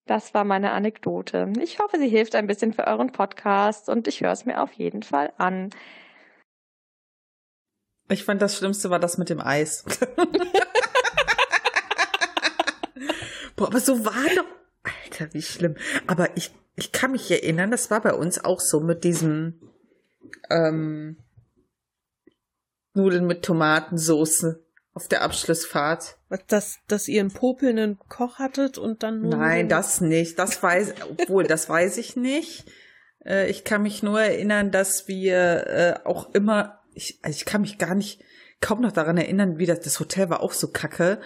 das 0.07 0.35
war 0.35 0.45
meine 0.45 0.73
Anekdote. 0.73 1.53
Ich 1.61 1.79
hoffe, 1.79 1.99
sie 1.99 2.09
hilft 2.09 2.35
ein 2.35 2.49
bisschen 2.49 2.73
für 2.73 2.87
euren 2.87 3.13
Podcast 3.13 3.89
und 3.89 4.09
ich 4.09 4.21
höre 4.21 4.33
es 4.33 4.45
mir 4.45 4.61
auf 4.61 4.73
jeden 4.73 5.03
Fall 5.03 5.33
an. 5.39 5.71
Ich 8.09 8.25
fand 8.25 8.43
das 8.43 8.57
Schlimmste 8.57 8.91
war 8.91 8.99
das 8.99 9.19
mit 9.19 9.31
dem 9.31 9.41
Eis. 9.41 9.85
Boah, 13.57 13.69
aber 13.69 13.81
so 13.81 14.05
war 14.05 14.27
doch. 14.35 14.45
Alter, 14.83 15.33
wie 15.33 15.43
schlimm. 15.43 15.77
Aber 16.07 16.37
ich, 16.37 16.51
ich 16.77 16.93
kann 16.93 17.13
mich 17.13 17.31
erinnern, 17.31 17.71
das 17.71 17.91
war 17.91 18.01
bei 18.01 18.13
uns 18.15 18.45
auch 18.45 18.61
so 18.61 18.81
mit 18.81 19.05
diesem 19.05 19.61
ähm, 20.51 21.17
Nudeln 22.95 23.27
mit 23.27 23.45
Tomatensauce 23.45 24.57
auf 24.95 25.09
der 25.09 25.23
Abschlussfahrt. 25.23 26.19
Dass, 26.49 26.79
dass 26.89 27.09
ihr 27.09 27.21
einen 27.21 27.31
popelnden 27.31 27.99
Koch 28.09 28.39
hattet 28.39 28.79
und 28.79 29.03
dann 29.03 29.23
nur. 29.23 29.37
Nein, 29.37 29.69
das 29.69 30.01
nicht. 30.01 30.39
Das 30.39 30.63
weiß, 30.63 30.95
obwohl, 31.11 31.45
das 31.45 31.69
weiß 31.69 31.97
ich 31.99 32.17
nicht. 32.17 32.67
Äh, 33.25 33.51
ich 33.51 33.65
kann 33.65 33.83
mich 33.83 34.03
nur 34.03 34.21
erinnern, 34.21 34.71
dass 34.71 35.09
wir 35.09 35.67
äh, 35.67 35.95
auch 36.05 36.35
immer, 36.35 36.82
ich, 36.95 37.19
also 37.23 37.37
ich 37.37 37.45
kann 37.45 37.63
mich 37.63 37.79
gar 37.79 37.95
nicht, 37.95 38.23
kaum 38.61 38.81
noch 38.81 38.93
daran 38.93 39.17
erinnern, 39.17 39.59
wie 39.59 39.67
das, 39.67 39.81
das 39.81 40.01
Hotel 40.01 40.31
war 40.31 40.41
auch 40.41 40.53
so 40.53 40.69
kacke. 40.69 41.21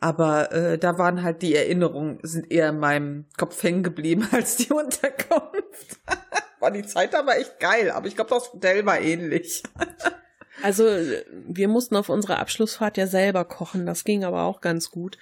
Aber 0.00 0.52
äh, 0.52 0.78
da 0.78 0.96
waren 0.96 1.24
halt 1.24 1.42
die 1.42 1.56
Erinnerungen, 1.56 2.20
sind 2.22 2.52
eher 2.52 2.68
in 2.68 2.78
meinem 2.78 3.26
Kopf 3.36 3.62
hängen 3.62 3.82
geblieben 3.82 4.28
als 4.32 4.56
die 4.56 4.72
Unterkunft. 4.72 5.98
war 6.60 6.70
die 6.70 6.86
Zeit 6.86 7.14
aber 7.14 7.36
echt 7.38 7.58
geil, 7.60 7.90
aber 7.90 8.06
ich 8.06 8.14
glaube, 8.14 8.30
das 8.30 8.52
Hotel 8.52 8.84
war 8.86 9.00
ähnlich. 9.00 9.62
Also 10.60 10.84
wir 11.46 11.68
mussten 11.68 11.94
auf 11.94 12.08
unserer 12.08 12.40
Abschlussfahrt 12.40 12.96
ja 12.96 13.06
selber 13.06 13.44
kochen, 13.44 13.86
das 13.86 14.02
ging 14.02 14.24
aber 14.24 14.42
auch 14.42 14.60
ganz 14.60 14.90
gut. 14.90 15.16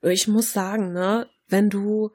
Ich 0.00 0.28
muss 0.28 0.52
sagen, 0.52 0.92
ne, 0.92 1.28
wenn 1.48 1.70
du 1.70 2.12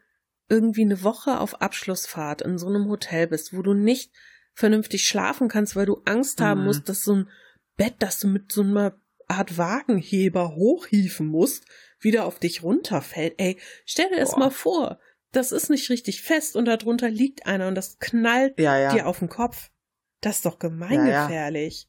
irgendwie 0.47 0.83
eine 0.83 1.03
Woche 1.03 1.41
auf 1.41 1.61
Abschlussfahrt 1.61 2.41
in 2.41 2.57
so 2.57 2.67
einem 2.67 2.87
Hotel 2.87 3.27
bist, 3.27 3.53
wo 3.53 3.61
du 3.61 3.73
nicht 3.73 4.13
vernünftig 4.53 5.05
schlafen 5.05 5.47
kannst, 5.47 5.75
weil 5.75 5.85
du 5.85 6.01
Angst 6.05 6.39
mhm. 6.39 6.43
haben 6.45 6.63
musst, 6.63 6.89
dass 6.89 7.03
so 7.03 7.15
ein 7.15 7.29
Bett, 7.77 7.95
das 7.99 8.19
du 8.19 8.27
mit 8.27 8.51
so 8.51 8.61
einer 8.61 8.95
Art 9.27 9.57
Wagenheber 9.57 10.55
hochhieven 10.55 11.25
musst, 11.25 11.65
wieder 11.99 12.25
auf 12.25 12.39
dich 12.39 12.63
runterfällt. 12.63 13.35
Ey, 13.37 13.57
stell 13.85 14.09
dir 14.09 14.17
das 14.17 14.35
mal 14.35 14.51
vor. 14.51 14.99
Das 15.31 15.53
ist 15.53 15.69
nicht 15.69 15.89
richtig 15.89 16.21
fest 16.21 16.55
und 16.57 16.65
darunter 16.65 17.09
liegt 17.09 17.45
einer 17.45 17.67
und 17.67 17.75
das 17.75 17.99
knallt 17.99 18.59
ja, 18.59 18.77
ja. 18.77 18.93
dir 18.93 19.07
auf 19.07 19.19
den 19.19 19.29
Kopf. 19.29 19.71
Das 20.19 20.37
ist 20.37 20.45
doch 20.45 20.59
gemeingefährlich. 20.59 21.87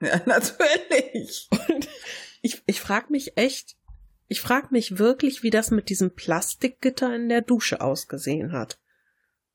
Ja, 0.00 0.20
natürlich. 0.26 1.48
Und 1.50 1.88
ich, 2.40 2.62
ich 2.66 2.80
frage 2.80 3.08
mich 3.10 3.36
echt, 3.36 3.76
ich 4.28 4.40
frage 4.40 4.68
mich 4.70 4.98
wirklich, 4.98 5.42
wie 5.42 5.50
das 5.50 5.70
mit 5.70 5.88
diesem 5.88 6.14
Plastikgitter 6.14 7.14
in 7.14 7.28
der 7.28 7.42
Dusche 7.42 7.80
ausgesehen 7.80 8.52
hat. 8.52 8.78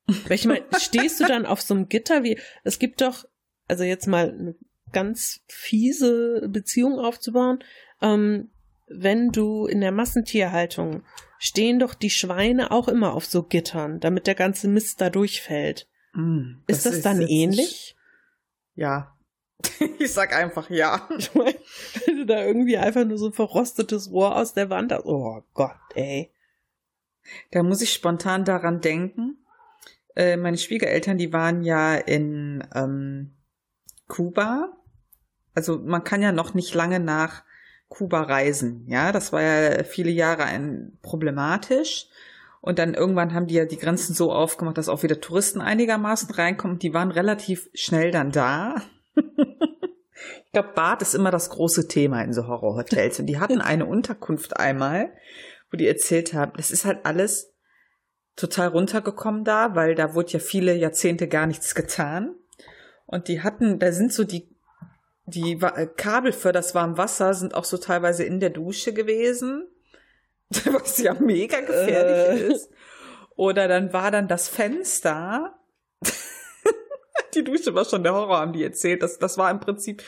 Weil 0.08 0.36
ich 0.36 0.46
meine, 0.46 0.66
stehst 0.78 1.20
du 1.20 1.26
dann 1.26 1.46
auf 1.46 1.62
so 1.62 1.74
einem 1.74 1.88
Gitter 1.88 2.24
wie, 2.24 2.40
es 2.64 2.80
gibt 2.80 3.02
doch, 3.02 3.26
also 3.68 3.84
jetzt 3.84 4.08
mal 4.08 4.30
eine 4.32 4.56
ganz 4.92 5.42
fiese 5.48 6.48
Beziehung 6.50 7.00
aufzubauen, 7.00 7.64
ähm, 8.02 8.50
wenn 8.88 9.30
du 9.30 9.66
in 9.66 9.82
der 9.82 9.92
Massentierhaltung 9.92 11.04
stehen 11.40 11.80
doch 11.80 11.94
die 11.94 12.10
Schweine 12.10 12.72
auch 12.72 12.88
immer 12.88 13.14
auf 13.14 13.26
so 13.26 13.44
Gittern, 13.44 14.00
damit 14.00 14.28
der 14.28 14.36
ganze 14.36 14.68
Mist 14.68 15.02
da 15.02 15.10
durchfällt. 15.10 15.88
Mm, 16.14 16.62
das 16.68 16.78
ist 16.78 16.86
das 16.86 16.94
ist 16.96 17.06
dann 17.06 17.22
ähnlich? 17.22 17.96
Ja, 18.76 19.18
ich 20.00 20.12
sag 20.12 20.36
einfach 20.36 20.70
ja. 20.70 21.08
Ich 21.18 21.34
mein, 21.34 21.54
wenn 22.06 22.18
du 22.18 22.26
da 22.26 22.44
irgendwie 22.44 22.78
einfach 22.78 23.06
nur 23.06 23.18
so 23.18 23.28
ein 23.28 23.34
verrostetes 23.34 24.12
Rohr 24.12 24.36
aus 24.36 24.54
der 24.54 24.70
Wand 24.70 24.92
hast. 24.92 25.06
Oh 25.06 25.44
Gott, 25.54 25.76
ey. 25.96 26.32
Da 27.52 27.64
muss 27.64 27.82
ich 27.82 27.94
spontan 27.94 28.46
daran 28.46 28.82
denken. 28.82 29.38
Äh, 30.16 30.38
meine 30.38 30.58
Schwiegereltern, 30.58 31.18
die 31.18 31.34
waren 31.34 31.64
ja 31.64 31.96
in 31.96 32.64
ähm, 32.76 33.36
Kuba. 34.08 34.74
Also 35.56 35.80
man 35.80 36.04
kann 36.04 36.22
ja 36.22 36.32
noch 36.32 36.54
nicht 36.54 36.74
lange 36.74 37.00
nach 37.00 37.44
Kuba 37.88 38.24
reisen. 38.24 38.86
Ja, 38.88 39.12
das 39.12 39.32
war 39.34 39.42
ja 39.42 39.84
viele 39.84 40.12
Jahre 40.12 40.44
ein 40.44 40.98
problematisch. 41.02 42.08
Und 42.62 42.80
dann 42.80 42.94
irgendwann 42.94 43.34
haben 43.34 43.48
die 43.48 43.56
ja 43.56 43.66
die 43.66 43.78
Grenzen 43.78 44.14
so 44.14 44.32
aufgemacht, 44.32 44.78
dass 44.78 44.90
auch 44.90 45.04
wieder 45.04 45.20
Touristen 45.20 45.62
einigermaßen 45.62 46.34
reinkommen. 46.34 46.80
Die 46.80 46.94
waren 46.94 47.12
relativ 47.12 47.70
schnell 47.74 48.12
dann 48.12 48.32
da 48.32 48.76
ich 50.46 50.52
glaube, 50.52 50.70
Bad 50.76 51.02
ist 51.02 51.16
immer 51.16 51.32
das 51.32 51.50
große 51.50 51.88
Thema 51.88 52.22
in 52.24 52.34
so 52.34 52.48
Horrorhotels. 52.48 53.20
Und 53.20 53.28
die 53.28 53.40
hatten 53.40 53.62
eine 53.62 53.86
Unterkunft 53.86 54.58
einmal, 54.58 55.14
wo 55.72 55.78
die 55.78 55.88
erzählt 55.88 56.34
haben, 56.34 56.54
das 56.58 56.72
ist 56.72 56.86
halt 56.86 57.06
alles 57.06 57.53
total 58.36 58.70
runtergekommen 58.70 59.44
da, 59.44 59.76
weil 59.76 59.96
da 59.96 60.14
wurde 60.14 60.34
ja 60.34 60.40
viele 60.40 60.74
Jahrzehnte 60.76 61.28
gar 61.28 61.48
nichts 61.48 61.76
getan. 61.76 62.36
Und 63.06 63.28
die 63.28 63.42
hatten, 63.42 63.80
da 63.80 63.92
sind 63.92 64.14
so 64.14 64.24
die 64.24 64.54
die 65.26 65.58
Kabel 65.96 66.34
für 66.34 66.52
das 66.52 66.76
warme 66.76 66.98
Wasser 66.98 67.34
sind 67.34 67.56
auch 67.56 67.64
so 67.64 67.78
teilweise 67.78 68.24
in 68.24 68.40
der 68.40 68.50
Dusche 68.50 68.94
gewesen, 68.94 69.68
was 70.66 70.98
ja 70.98 71.14
mega 71.14 71.62
gefährlich 71.62 72.42
äh. 72.42 72.54
ist. 72.54 72.70
Oder 73.36 73.68
dann 73.68 73.94
war 73.94 74.12
dann 74.12 74.28
das 74.28 74.48
Fenster. 74.48 75.58
die 77.34 77.44
Dusche 77.44 77.74
war 77.74 77.86
schon 77.86 78.04
der 78.04 78.14
Horror, 78.14 78.40
haben 78.40 78.54
die 78.54 78.64
erzählt. 78.64 79.02
Das, 79.02 79.18
das 79.18 79.38
war 79.38 79.50
im 79.50 79.60
Prinzip, 79.60 80.04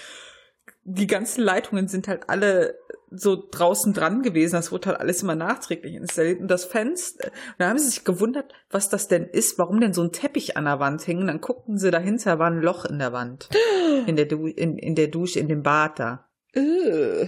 die 0.84 1.08
ganzen 1.08 1.42
Leitungen 1.42 1.88
sind 1.88 2.08
halt 2.08 2.30
alle 2.30 2.78
so 3.18 3.48
draußen 3.50 3.94
dran 3.94 4.22
gewesen. 4.22 4.56
Das 4.56 4.72
wurde 4.72 4.90
halt 4.90 5.00
alles 5.00 5.24
immer 5.24 5.36
nachträglich 5.36 5.96
installiert. 5.96 6.40
Und 6.40 6.48
das 6.48 6.66
Fenster, 6.66 7.32
da 7.58 7.70
haben 7.70 7.80
sie 7.80 7.90
sich 7.90 8.04
gewundert, 8.04 8.54
was 8.70 8.90
das 8.90 9.08
denn 9.08 9.26
ist, 9.26 9.58
warum 9.58 9.80
denn 9.80 9.94
so 9.94 10.04
ein 10.04 10.12
Teppich 10.12 10.58
an 10.58 10.66
der 10.66 10.80
Wand 10.80 11.02
hing. 11.02 11.20
Und 11.20 11.28
dann 11.28 11.42
guckten 11.42 11.78
sie 11.78 11.92
dahinter, 11.92 12.40
war 12.40 12.48
ein 12.48 12.62
Loch 12.62 12.86
in 12.86 13.00
der 13.00 13.14
Wand. 13.14 13.50
In 14.08 14.16
der, 14.16 14.26
du 14.26 14.48
in, 14.48 14.78
in 14.78 14.96
der 14.96 15.08
Dusche, 15.08 15.40
in 15.40 15.48
dem 15.48 15.64
Bad 15.64 16.00
da. 16.00 16.28
Äh. 16.54 17.28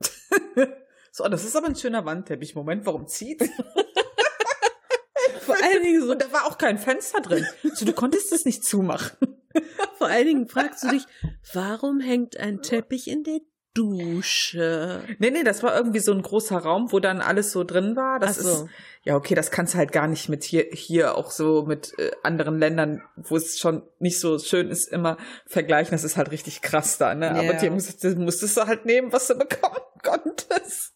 so, 1.10 1.26
das 1.28 1.44
ist 1.44 1.56
aber 1.56 1.68
ein 1.68 1.76
schöner 1.76 2.04
Wandteppich. 2.04 2.54
Moment, 2.54 2.84
warum 2.86 3.06
zieht? 3.06 3.42
Vor 5.40 5.56
allen 5.62 5.82
Dingen 5.82 6.02
so. 6.02 6.12
Und 6.12 6.22
da 6.22 6.32
war 6.32 6.46
auch 6.46 6.58
kein 6.58 6.78
Fenster 6.78 7.20
drin. 7.20 7.46
So, 7.74 7.84
du 7.84 7.92
konntest 7.92 8.32
es 8.32 8.44
nicht 8.44 8.64
zumachen. 8.64 9.16
Vor 9.98 10.08
allen 10.08 10.26
Dingen 10.26 10.48
fragst 10.48 10.84
du 10.84 10.88
dich, 10.88 11.04
warum 11.52 12.00
hängt 12.00 12.36
ein 12.36 12.62
Teppich 12.62 13.08
in 13.08 13.24
der 13.24 13.40
Dusche. 13.76 15.02
Nee, 15.18 15.30
nee, 15.30 15.44
das 15.44 15.62
war 15.62 15.76
irgendwie 15.76 16.00
so 16.00 16.12
ein 16.12 16.22
großer 16.22 16.56
Raum, 16.56 16.92
wo 16.92 16.98
dann 16.98 17.20
alles 17.20 17.52
so 17.52 17.62
drin 17.62 17.94
war. 17.94 18.18
Das 18.18 18.36
so. 18.36 18.48
ist, 18.48 18.66
ja, 19.02 19.16
okay, 19.16 19.34
das 19.34 19.50
kannst 19.50 19.74
du 19.74 19.78
halt 19.78 19.92
gar 19.92 20.06
nicht 20.06 20.28
mit 20.28 20.44
hier, 20.44 20.66
hier 20.72 21.16
auch 21.16 21.30
so 21.30 21.64
mit 21.66 21.98
äh, 21.98 22.10
anderen 22.22 22.58
Ländern, 22.58 23.02
wo 23.16 23.36
es 23.36 23.58
schon 23.58 23.82
nicht 23.98 24.18
so 24.18 24.38
schön 24.38 24.70
ist, 24.70 24.88
immer 24.88 25.18
vergleichen. 25.46 25.92
Das 25.92 26.04
ist 26.04 26.16
halt 26.16 26.30
richtig 26.30 26.62
krass 26.62 26.96
da, 26.98 27.14
ne? 27.14 27.26
Yeah. 27.26 27.38
Aber 27.40 27.52
dir 27.54 27.70
musstest, 27.70 28.16
musstest 28.16 28.56
du 28.56 28.66
halt 28.66 28.86
nehmen, 28.86 29.12
was 29.12 29.26
du 29.26 29.34
bekommen 29.34 29.76
konntest. 30.02 30.94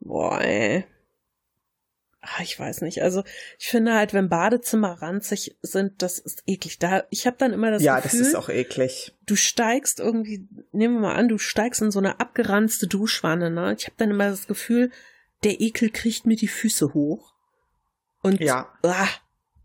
Boah, 0.00 0.40
ey 0.40 0.86
ach, 2.26 2.40
ich 2.40 2.58
weiß 2.58 2.82
nicht. 2.82 3.02
Also 3.02 3.22
ich 3.58 3.68
finde 3.68 3.94
halt, 3.94 4.12
wenn 4.12 4.28
Badezimmer 4.28 5.00
ranzig 5.00 5.56
sind, 5.62 6.02
das 6.02 6.18
ist 6.18 6.42
eklig. 6.46 6.78
Da, 6.78 7.04
ich 7.10 7.26
habe 7.26 7.36
dann 7.38 7.52
immer 7.52 7.70
das 7.70 7.82
ja, 7.82 8.00
Gefühl, 8.00 8.20
das 8.20 8.28
ist 8.28 8.34
auch 8.34 8.48
eklig. 8.48 9.14
Du 9.26 9.36
steigst 9.36 10.00
irgendwie, 10.00 10.48
nehmen 10.72 10.94
wir 10.94 11.00
mal 11.00 11.14
an, 11.14 11.28
du 11.28 11.38
steigst 11.38 11.82
in 11.82 11.90
so 11.90 11.98
eine 11.98 12.20
abgeranzte 12.20 12.86
Duschwanne. 12.86 13.50
Ne? 13.50 13.74
Ich 13.78 13.86
habe 13.86 13.96
dann 13.96 14.10
immer 14.10 14.30
das 14.30 14.46
Gefühl, 14.46 14.90
der 15.44 15.60
Ekel 15.60 15.90
kriegt 15.90 16.26
mir 16.26 16.36
die 16.36 16.48
Füße 16.48 16.94
hoch. 16.94 17.32
Und 18.22 18.40
ja. 18.40 18.72
Ah, 18.82 19.08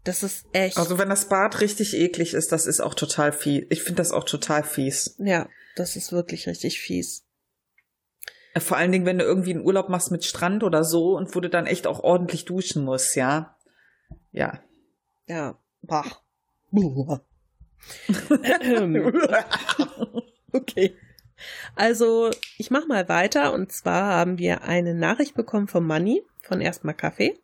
das 0.04 0.24
ist 0.24 0.46
echt. 0.54 0.78
Also 0.78 0.98
wenn 0.98 1.10
das 1.10 1.30
Bad 1.30 1.62
richtig 1.62 1.96
eklig 1.96 2.34
ist, 2.34 2.52
das 2.52 2.66
ist 2.66 2.80
auch 2.82 2.94
total 2.94 3.32
fies. 3.32 3.66
Ich 3.70 3.84
finde 3.84 3.98
das 4.02 4.12
auch 4.12 4.24
total 4.24 4.64
fies. 4.64 5.16
Ja, 5.20 5.48
das 5.76 5.96
ist 5.96 6.12
wirklich 6.12 6.48
richtig 6.48 6.80
fies. 6.80 7.24
Vor 8.58 8.78
allen 8.78 8.92
Dingen, 8.92 9.06
wenn 9.06 9.18
du 9.18 9.24
irgendwie 9.24 9.54
einen 9.54 9.66
Urlaub 9.66 9.90
machst 9.90 10.12
mit 10.12 10.26
Strand 10.26 10.64
oder 10.64 10.84
so 10.84 11.16
und 11.16 11.34
wo 11.36 11.40
du 11.40 11.50
dann 11.50 11.68
echt 11.68 11.88
auch 11.88 12.02
ordentlich 12.04 12.46
duschen 12.46 12.84
musst, 12.84 13.16
ja. 13.16 13.56
Ja. 14.32 14.60
Ja. 15.28 15.58
Bach. 15.82 16.22
okay. 20.54 20.96
Also, 21.76 22.30
ich 22.58 22.70
mach 22.72 22.88
mal 22.88 23.10
weiter 23.10 23.54
und 23.54 23.72
zwar 23.72 24.14
haben 24.16 24.38
wir 24.38 24.64
eine 24.64 24.94
Nachricht 24.94 25.36
bekommen 25.36 25.68
von 25.68 25.86
Manny 25.86 26.24
von 26.42 26.62
Erstmal 26.62 26.96
Kaffee. 26.96 27.40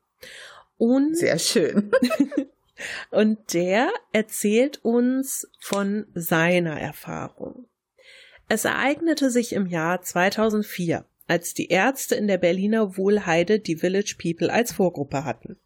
Und 0.77 1.17
Sehr 1.17 1.39
schön. 1.39 1.91
und 3.11 3.53
der 3.53 3.89
erzählt 4.11 4.84
uns 4.84 5.49
von 5.59 6.05
seiner 6.13 6.79
Erfahrung. 6.79 7.67
Es 8.49 8.64
ereignete 8.64 9.30
sich 9.30 9.52
im 9.53 9.65
Jahr 9.65 10.02
2004, 10.02 11.03
als 11.28 11.53
die 11.53 11.68
Ärzte 11.68 12.15
in 12.15 12.28
der 12.28 12.38
Berliner 12.38 12.95
Wohlheide 12.95 13.60
die 13.60 13.76
Village 13.76 14.15
People 14.18 14.52
als 14.52 14.72
Vorgruppe 14.72 15.26
hatten. 15.26 15.57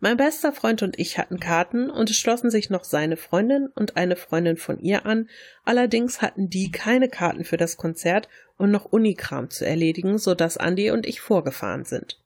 Mein 0.00 0.16
bester 0.16 0.52
Freund 0.52 0.82
und 0.82 0.98
ich 0.98 1.18
hatten 1.18 1.40
Karten 1.40 1.88
und 1.88 2.10
es 2.10 2.16
schlossen 2.16 2.50
sich 2.50 2.68
noch 2.68 2.84
seine 2.84 3.16
Freundin 3.16 3.68
und 3.68 3.96
eine 3.96 4.16
Freundin 4.16 4.56
von 4.56 4.78
ihr 4.80 5.06
an, 5.06 5.30
allerdings 5.64 6.20
hatten 6.20 6.50
die 6.50 6.70
keine 6.70 7.08
Karten 7.08 7.44
für 7.44 7.56
das 7.56 7.76
Konzert 7.76 8.28
und 8.58 8.70
noch 8.70 8.84
Unikram 8.84 9.48
zu 9.48 9.64
erledigen, 9.64 10.18
so 10.18 10.34
dass 10.34 10.58
Andi 10.58 10.90
und 10.90 11.06
ich 11.06 11.20
vorgefahren 11.20 11.84
sind. 11.84 12.20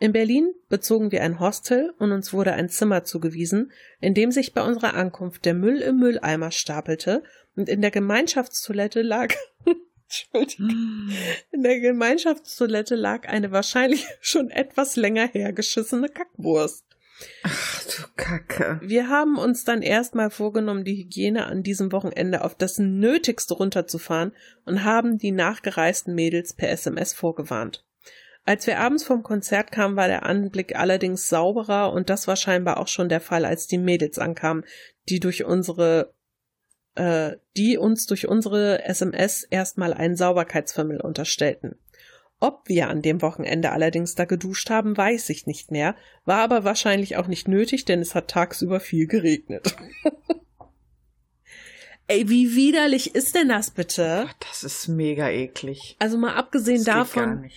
In 0.00 0.12
Berlin 0.12 0.54
bezogen 0.68 1.10
wir 1.10 1.22
ein 1.22 1.40
Hostel 1.40 1.92
und 1.98 2.12
uns 2.12 2.32
wurde 2.32 2.52
ein 2.52 2.68
Zimmer 2.68 3.02
zugewiesen, 3.02 3.72
in 4.00 4.14
dem 4.14 4.30
sich 4.30 4.54
bei 4.54 4.62
unserer 4.62 4.94
Ankunft 4.94 5.44
der 5.44 5.54
Müll 5.54 5.78
im 5.78 5.98
Mülleimer 5.98 6.52
stapelte 6.52 7.24
und 7.56 7.68
in 7.68 7.80
der 7.80 7.90
Gemeinschaftstoilette 7.90 9.02
lag 9.02 9.34
Entschuldigung. 10.04 11.10
In 11.50 11.62
der 11.62 11.80
Gemeinschaftstoilette 11.80 12.94
lag 12.94 13.28
eine 13.28 13.50
wahrscheinlich 13.50 14.06
schon 14.20 14.50
etwas 14.50 14.96
länger 14.96 15.26
hergeschissene 15.26 16.08
Kackwurst. 16.08 16.84
Ach 17.42 17.84
du 17.84 18.04
Kacke. 18.16 18.80
Wir 18.82 19.08
haben 19.08 19.36
uns 19.36 19.64
dann 19.64 19.82
erstmal 19.82 20.30
vorgenommen, 20.30 20.84
die 20.84 20.96
Hygiene 20.96 21.46
an 21.46 21.64
diesem 21.64 21.90
Wochenende 21.90 22.44
auf 22.44 22.54
das 22.54 22.78
Nötigste 22.78 23.54
runterzufahren 23.54 24.32
und 24.64 24.84
haben 24.84 25.18
die 25.18 25.32
nachgereisten 25.32 26.14
Mädels 26.14 26.52
per 26.52 26.70
SMS 26.70 27.12
vorgewarnt. 27.12 27.84
Als 28.48 28.66
wir 28.66 28.80
abends 28.80 29.04
vom 29.04 29.22
Konzert 29.22 29.70
kamen, 29.72 29.96
war 29.96 30.08
der 30.08 30.24
Anblick 30.24 30.74
allerdings 30.74 31.28
sauberer 31.28 31.92
und 31.92 32.08
das 32.08 32.26
war 32.28 32.36
scheinbar 32.36 32.78
auch 32.78 32.88
schon 32.88 33.10
der 33.10 33.20
Fall, 33.20 33.44
als 33.44 33.66
die 33.66 33.76
Mädels 33.76 34.18
ankamen, 34.18 34.64
die 35.10 35.20
durch 35.20 35.44
unsere 35.44 36.14
äh, 36.94 37.32
die 37.58 37.76
uns 37.76 38.06
durch 38.06 38.26
unsere 38.26 38.82
SMS 38.84 39.44
erstmal 39.44 39.92
einen 39.92 40.16
Sauberkeitsfimmel 40.16 41.02
unterstellten. 41.02 41.78
Ob 42.40 42.66
wir 42.70 42.88
an 42.88 43.02
dem 43.02 43.20
Wochenende 43.20 43.70
allerdings 43.70 44.14
da 44.14 44.24
geduscht 44.24 44.70
haben, 44.70 44.96
weiß 44.96 45.28
ich 45.28 45.46
nicht 45.46 45.70
mehr, 45.70 45.94
war 46.24 46.38
aber 46.38 46.64
wahrscheinlich 46.64 47.18
auch 47.18 47.26
nicht 47.26 47.48
nötig, 47.48 47.84
denn 47.84 48.00
es 48.00 48.14
hat 48.14 48.28
tagsüber 48.28 48.80
viel 48.80 49.06
geregnet. 49.06 49.76
Ey, 52.06 52.30
wie 52.30 52.56
widerlich 52.56 53.14
ist 53.14 53.34
denn 53.34 53.50
das 53.50 53.70
bitte? 53.70 54.24
Ach, 54.26 54.32
das 54.40 54.64
ist 54.64 54.88
mega 54.88 55.28
eklig. 55.28 55.96
Also 55.98 56.16
mal 56.16 56.32
abgesehen 56.32 56.82
davon, 56.82 57.50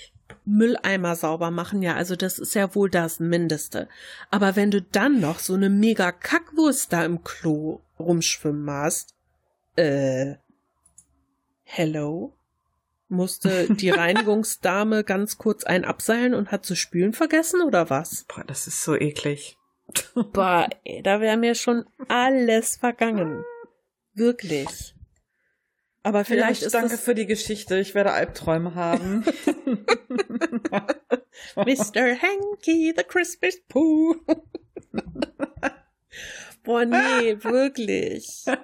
Mülleimer 0.45 1.15
sauber 1.15 1.51
machen, 1.51 1.81
ja, 1.81 1.95
also 1.95 2.15
das 2.15 2.39
ist 2.39 2.55
ja 2.55 2.73
wohl 2.73 2.89
das 2.89 3.19
Mindeste. 3.19 3.88
Aber 4.30 4.55
wenn 4.55 4.72
du 4.72 4.81
dann 4.81 5.19
noch 5.19 5.39
so 5.39 5.53
eine 5.53 5.69
mega 5.69 6.11
Kackwurst 6.11 6.91
da 6.91 7.05
im 7.05 7.23
Klo 7.23 7.81
rumschwimmen 7.99 8.69
hast, 8.69 9.15
äh, 9.76 10.35
hello? 11.63 12.34
Musste 13.07 13.73
die 13.73 13.89
Reinigungsdame 13.91 15.03
ganz 15.03 15.38
kurz 15.38 15.63
ein 15.63 15.85
abseilen 15.85 16.34
und 16.34 16.51
hat 16.51 16.65
zu 16.65 16.76
spülen 16.76 17.13
vergessen 17.13 17.61
oder 17.61 17.89
was? 17.89 18.26
Boah, 18.27 18.43
das 18.45 18.68
ist 18.68 18.84
so 18.84 18.95
eklig. 18.95 19.57
Boah, 20.15 20.69
ey, 20.84 21.01
da 21.03 21.19
wäre 21.19 21.38
mir 21.38 21.55
schon 21.55 21.85
alles 22.07 22.77
vergangen. 22.77 23.43
Wirklich. 24.13 24.95
Aber 26.03 26.26
vielleicht 26.26 26.61
ja, 26.61 26.68
ist 26.68 26.73
danke 26.73 26.98
für 26.98 27.14
die 27.14 27.28
Geschichte. 27.28 27.78
Ich 27.80 27.94
werde 27.94 28.11
Albträume 28.11 28.73
haben. 28.73 29.23
Mr. 31.56 32.18
Hanky, 32.22 32.94
the 32.95 33.03
Christmas 33.07 33.57
Pooh. 33.68 34.15
Boah, 36.64 36.86
nee, 36.86 37.38
wirklich. 37.44 38.45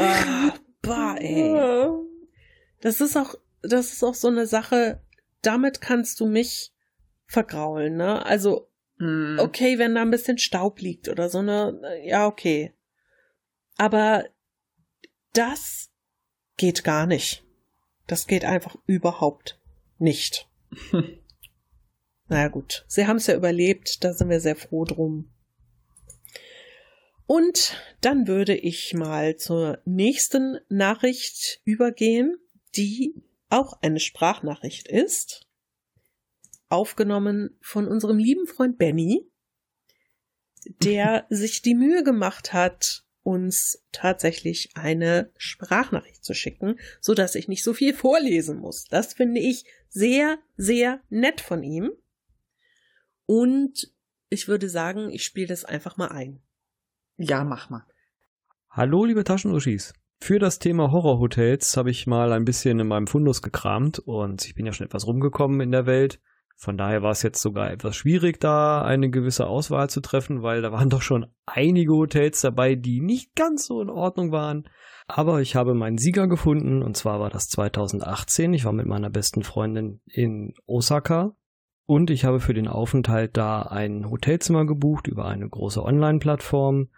Oh, 0.00 0.50
boah, 0.80 1.16
ey. 1.18 1.58
Das 2.80 3.00
ist 3.00 3.16
auch, 3.16 3.34
das 3.62 3.92
ist 3.92 4.04
auch 4.04 4.14
so 4.14 4.28
eine 4.28 4.46
Sache, 4.46 5.02
damit 5.42 5.80
kannst 5.80 6.20
du 6.20 6.26
mich 6.26 6.72
vergraulen, 7.26 7.96
ne? 7.96 8.24
Also, 8.24 8.70
hm. 8.98 9.40
okay, 9.40 9.76
wenn 9.80 9.96
da 9.96 10.02
ein 10.02 10.12
bisschen 10.12 10.38
Staub 10.38 10.78
liegt 10.78 11.08
oder 11.08 11.28
so, 11.28 11.42
ne, 11.42 11.80
ja, 12.04 12.28
okay. 12.28 12.74
Aber 13.76 14.24
das 15.32 15.87
geht 16.58 16.84
gar 16.84 17.06
nicht. 17.06 17.42
Das 18.06 18.26
geht 18.26 18.44
einfach 18.44 18.76
überhaupt 18.86 19.58
nicht. 19.98 20.46
naja 22.28 22.48
gut, 22.48 22.84
sie 22.86 23.06
haben 23.06 23.16
es 23.16 23.26
ja 23.26 23.34
überlebt, 23.34 24.04
da 24.04 24.12
sind 24.12 24.28
wir 24.28 24.40
sehr 24.40 24.56
froh 24.56 24.84
drum. 24.84 25.30
Und 27.26 27.76
dann 28.00 28.26
würde 28.26 28.54
ich 28.54 28.94
mal 28.94 29.36
zur 29.36 29.80
nächsten 29.84 30.58
Nachricht 30.68 31.60
übergehen, 31.64 32.38
die 32.74 33.14
auch 33.50 33.74
eine 33.82 34.00
Sprachnachricht 34.00 34.88
ist, 34.88 35.46
aufgenommen 36.70 37.58
von 37.60 37.86
unserem 37.86 38.18
lieben 38.18 38.46
Freund 38.46 38.78
Benny, 38.78 39.26
der 40.82 41.26
sich 41.30 41.62
die 41.62 41.74
Mühe 41.74 42.02
gemacht 42.02 42.52
hat, 42.52 43.04
uns 43.28 43.84
tatsächlich 43.92 44.70
eine 44.74 45.30
Sprachnachricht 45.36 46.24
zu 46.24 46.32
schicken, 46.32 46.78
so 46.98 47.12
dass 47.12 47.34
ich 47.34 47.46
nicht 47.46 47.62
so 47.62 47.74
viel 47.74 47.92
vorlesen 48.06 48.58
muss. 48.58 48.84
Das 48.84 49.12
finde 49.12 49.38
ich 49.38 49.66
sehr, 49.90 50.38
sehr 50.56 51.00
nett 51.10 51.42
von 51.42 51.62
ihm. 51.62 51.90
Und 53.26 53.92
ich 54.30 54.48
würde 54.48 54.70
sagen, 54.70 55.10
ich 55.10 55.24
spiele 55.24 55.48
das 55.48 55.66
einfach 55.66 55.98
mal 55.98 56.08
ein. 56.08 56.40
Ja, 57.18 57.44
mach 57.44 57.68
mal. 57.68 57.84
Hallo, 58.70 59.04
liebe 59.04 59.24
Taschenuschis. 59.24 59.92
Für 60.20 60.38
das 60.38 60.58
Thema 60.58 60.90
Horrorhotels 60.90 61.76
habe 61.76 61.90
ich 61.90 62.06
mal 62.06 62.32
ein 62.32 62.46
bisschen 62.46 62.80
in 62.80 62.88
meinem 62.88 63.06
Fundus 63.06 63.42
gekramt 63.42 63.98
und 63.98 64.46
ich 64.46 64.54
bin 64.54 64.64
ja 64.64 64.72
schon 64.72 64.86
etwas 64.86 65.06
rumgekommen 65.06 65.60
in 65.60 65.70
der 65.70 65.84
Welt. 65.84 66.18
Von 66.60 66.76
daher 66.76 67.02
war 67.02 67.12
es 67.12 67.22
jetzt 67.22 67.40
sogar 67.40 67.70
etwas 67.70 67.94
schwierig, 67.94 68.40
da 68.40 68.82
eine 68.82 69.10
gewisse 69.10 69.46
Auswahl 69.46 69.88
zu 69.88 70.00
treffen, 70.00 70.42
weil 70.42 70.60
da 70.60 70.72
waren 70.72 70.90
doch 70.90 71.02
schon 71.02 71.26
einige 71.46 71.92
Hotels 71.92 72.40
dabei, 72.40 72.74
die 72.74 73.00
nicht 73.00 73.36
ganz 73.36 73.66
so 73.66 73.80
in 73.80 73.88
Ordnung 73.88 74.32
waren. 74.32 74.68
Aber 75.06 75.40
ich 75.40 75.54
habe 75.54 75.74
meinen 75.74 75.98
Sieger 75.98 76.26
gefunden 76.26 76.82
und 76.82 76.96
zwar 76.96 77.20
war 77.20 77.30
das 77.30 77.48
2018. 77.48 78.54
Ich 78.54 78.64
war 78.64 78.72
mit 78.72 78.86
meiner 78.86 79.08
besten 79.08 79.44
Freundin 79.44 80.00
in 80.06 80.54
Osaka 80.66 81.36
und 81.86 82.10
ich 82.10 82.24
habe 82.24 82.40
für 82.40 82.54
den 82.54 82.66
Aufenthalt 82.66 83.36
da 83.36 83.62
ein 83.62 84.10
Hotelzimmer 84.10 84.66
gebucht 84.66 85.06
über 85.06 85.26
eine 85.26 85.48
große 85.48 85.80
Online-Plattform 85.80 86.88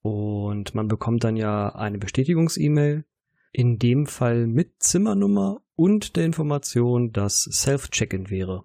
und 0.00 0.74
man 0.74 0.88
bekommt 0.88 1.22
dann 1.22 1.36
ja 1.36 1.68
eine 1.68 1.98
Bestätigungs-E-Mail, 1.98 3.04
in 3.52 3.78
dem 3.78 4.06
Fall 4.06 4.48
mit 4.48 4.82
Zimmernummer 4.82 5.60
und 5.76 6.16
der 6.16 6.24
Information, 6.24 7.12
dass 7.12 7.48
Self-Check-in 7.48 8.28
wäre. 8.28 8.64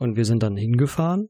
Und 0.00 0.16
wir 0.16 0.24
sind 0.24 0.42
dann 0.42 0.56
hingefahren 0.56 1.28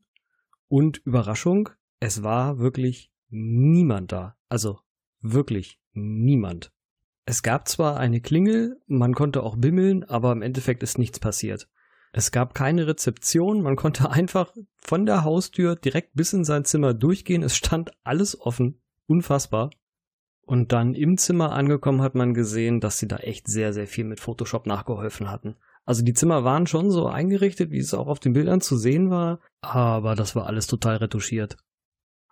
und 0.68 0.98
Überraschung, 0.98 1.70
es 1.98 2.22
war 2.22 2.60
wirklich 2.60 3.10
niemand 3.28 4.12
da. 4.12 4.36
Also 4.48 4.78
wirklich 5.20 5.80
niemand. 5.92 6.70
Es 7.24 7.42
gab 7.42 7.66
zwar 7.66 7.98
eine 7.98 8.20
Klingel, 8.20 8.80
man 8.86 9.12
konnte 9.12 9.42
auch 9.42 9.56
bimmeln, 9.56 10.04
aber 10.04 10.30
im 10.30 10.40
Endeffekt 10.40 10.84
ist 10.84 10.98
nichts 10.98 11.18
passiert. 11.18 11.68
Es 12.12 12.30
gab 12.30 12.54
keine 12.54 12.86
Rezeption, 12.86 13.60
man 13.60 13.74
konnte 13.74 14.08
einfach 14.12 14.54
von 14.76 15.04
der 15.04 15.24
Haustür 15.24 15.74
direkt 15.74 16.14
bis 16.14 16.32
in 16.32 16.44
sein 16.44 16.64
Zimmer 16.64 16.94
durchgehen, 16.94 17.42
es 17.42 17.56
stand 17.56 17.90
alles 18.04 18.40
offen 18.40 18.80
unfassbar. 19.08 19.70
Und 20.42 20.70
dann 20.70 20.94
im 20.94 21.18
Zimmer 21.18 21.50
angekommen 21.50 22.02
hat 22.02 22.14
man 22.14 22.34
gesehen, 22.34 22.78
dass 22.78 22.98
sie 22.98 23.08
da 23.08 23.16
echt 23.16 23.48
sehr, 23.48 23.72
sehr 23.72 23.88
viel 23.88 24.04
mit 24.04 24.20
Photoshop 24.20 24.66
nachgeholfen 24.66 25.28
hatten. 25.28 25.56
Also 25.90 26.04
die 26.04 26.14
Zimmer 26.14 26.44
waren 26.44 26.68
schon 26.68 26.92
so 26.92 27.08
eingerichtet, 27.08 27.72
wie 27.72 27.80
es 27.80 27.94
auch 27.94 28.06
auf 28.06 28.20
den 28.20 28.32
Bildern 28.32 28.60
zu 28.60 28.76
sehen 28.76 29.10
war, 29.10 29.40
aber 29.60 30.14
das 30.14 30.36
war 30.36 30.46
alles 30.46 30.68
total 30.68 30.98
retuschiert. 30.98 31.56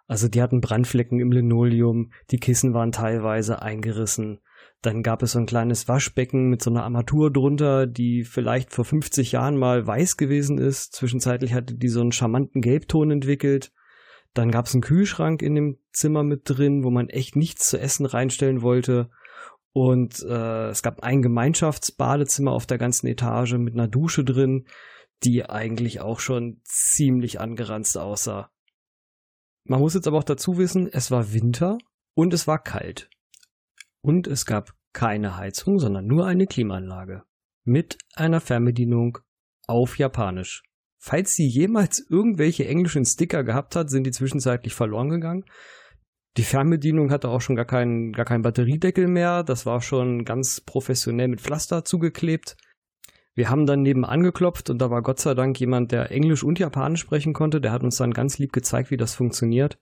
Also 0.06 0.28
die 0.28 0.40
hatten 0.40 0.60
Brandflecken 0.60 1.18
im 1.18 1.32
Linoleum, 1.32 2.12
die 2.30 2.38
Kissen 2.38 2.72
waren 2.72 2.92
teilweise 2.92 3.60
eingerissen. 3.60 4.38
Dann 4.80 5.02
gab 5.02 5.24
es 5.24 5.32
so 5.32 5.40
ein 5.40 5.46
kleines 5.46 5.88
Waschbecken 5.88 6.50
mit 6.50 6.62
so 6.62 6.70
einer 6.70 6.84
Armatur 6.84 7.32
drunter, 7.32 7.88
die 7.88 8.22
vielleicht 8.22 8.72
vor 8.72 8.84
50 8.84 9.32
Jahren 9.32 9.56
mal 9.56 9.84
weiß 9.84 10.16
gewesen 10.16 10.58
ist. 10.58 10.94
Zwischenzeitlich 10.94 11.52
hatte 11.52 11.74
die 11.74 11.88
so 11.88 12.00
einen 12.00 12.12
charmanten 12.12 12.60
Gelbton 12.60 13.10
entwickelt. 13.10 13.72
Dann 14.34 14.52
gab 14.52 14.66
es 14.66 14.74
einen 14.74 14.82
Kühlschrank 14.82 15.42
in 15.42 15.56
dem 15.56 15.78
Zimmer 15.90 16.22
mit 16.22 16.42
drin, 16.44 16.84
wo 16.84 16.90
man 16.90 17.08
echt 17.08 17.34
nichts 17.34 17.68
zu 17.68 17.80
essen 17.80 18.06
reinstellen 18.06 18.62
wollte. 18.62 19.10
Und 19.72 20.22
äh, 20.22 20.68
es 20.68 20.82
gab 20.82 21.00
ein 21.02 21.22
Gemeinschaftsbadezimmer 21.22 22.52
auf 22.52 22.66
der 22.66 22.78
ganzen 22.78 23.06
Etage 23.06 23.54
mit 23.54 23.74
einer 23.74 23.88
Dusche 23.88 24.24
drin, 24.24 24.66
die 25.24 25.44
eigentlich 25.44 26.00
auch 26.00 26.20
schon 26.20 26.60
ziemlich 26.64 27.40
angeranzt 27.40 27.98
aussah. 27.98 28.50
Man 29.64 29.80
muss 29.80 29.94
jetzt 29.94 30.06
aber 30.06 30.18
auch 30.18 30.24
dazu 30.24 30.56
wissen, 30.56 30.88
es 30.90 31.10
war 31.10 31.32
Winter 31.32 31.78
und 32.14 32.32
es 32.32 32.46
war 32.46 32.62
kalt. 32.62 33.10
Und 34.00 34.26
es 34.26 34.46
gab 34.46 34.72
keine 34.92 35.36
Heizung, 35.36 35.78
sondern 35.78 36.06
nur 36.06 36.26
eine 36.26 36.46
Klimaanlage. 36.46 37.22
Mit 37.64 37.98
einer 38.14 38.40
Fernbedienung 38.40 39.18
auf 39.66 39.98
Japanisch. 39.98 40.62
Falls 40.98 41.34
sie 41.34 41.46
jemals 41.46 42.04
irgendwelche 42.08 42.66
englischen 42.66 43.04
Sticker 43.04 43.44
gehabt 43.44 43.76
hat, 43.76 43.90
sind 43.90 44.04
die 44.04 44.10
zwischenzeitlich 44.10 44.74
verloren 44.74 45.10
gegangen. 45.10 45.44
Die 46.38 46.44
Fernbedienung 46.44 47.10
hatte 47.10 47.30
auch 47.30 47.40
schon 47.40 47.56
gar 47.56 47.64
keinen, 47.64 48.12
gar 48.12 48.24
keinen 48.24 48.42
Batteriedeckel 48.42 49.08
mehr. 49.08 49.42
Das 49.42 49.66
war 49.66 49.82
schon 49.82 50.24
ganz 50.24 50.60
professionell 50.60 51.26
mit 51.26 51.40
Pflaster 51.40 51.84
zugeklebt. 51.84 52.56
Wir 53.34 53.50
haben 53.50 53.66
dann 53.66 53.82
nebenan 53.82 54.22
geklopft 54.22 54.70
und 54.70 54.78
da 54.78 54.88
war 54.88 55.02
Gott 55.02 55.18
sei 55.18 55.34
Dank 55.34 55.58
jemand, 55.58 55.90
der 55.90 56.12
Englisch 56.12 56.44
und 56.44 56.60
Japanisch 56.60 57.00
sprechen 57.00 57.32
konnte. 57.32 57.60
Der 57.60 57.72
hat 57.72 57.82
uns 57.82 57.96
dann 57.96 58.12
ganz 58.12 58.38
lieb 58.38 58.52
gezeigt, 58.52 58.92
wie 58.92 58.96
das 58.96 59.16
funktioniert. 59.16 59.80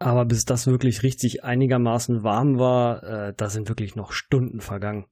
Aber 0.00 0.24
bis 0.24 0.44
das 0.44 0.66
wirklich 0.66 1.04
richtig 1.04 1.44
einigermaßen 1.44 2.24
warm 2.24 2.58
war, 2.58 3.04
äh, 3.04 3.34
da 3.36 3.48
sind 3.48 3.68
wirklich 3.68 3.94
noch 3.94 4.10
Stunden 4.10 4.60
vergangen. 4.60 5.06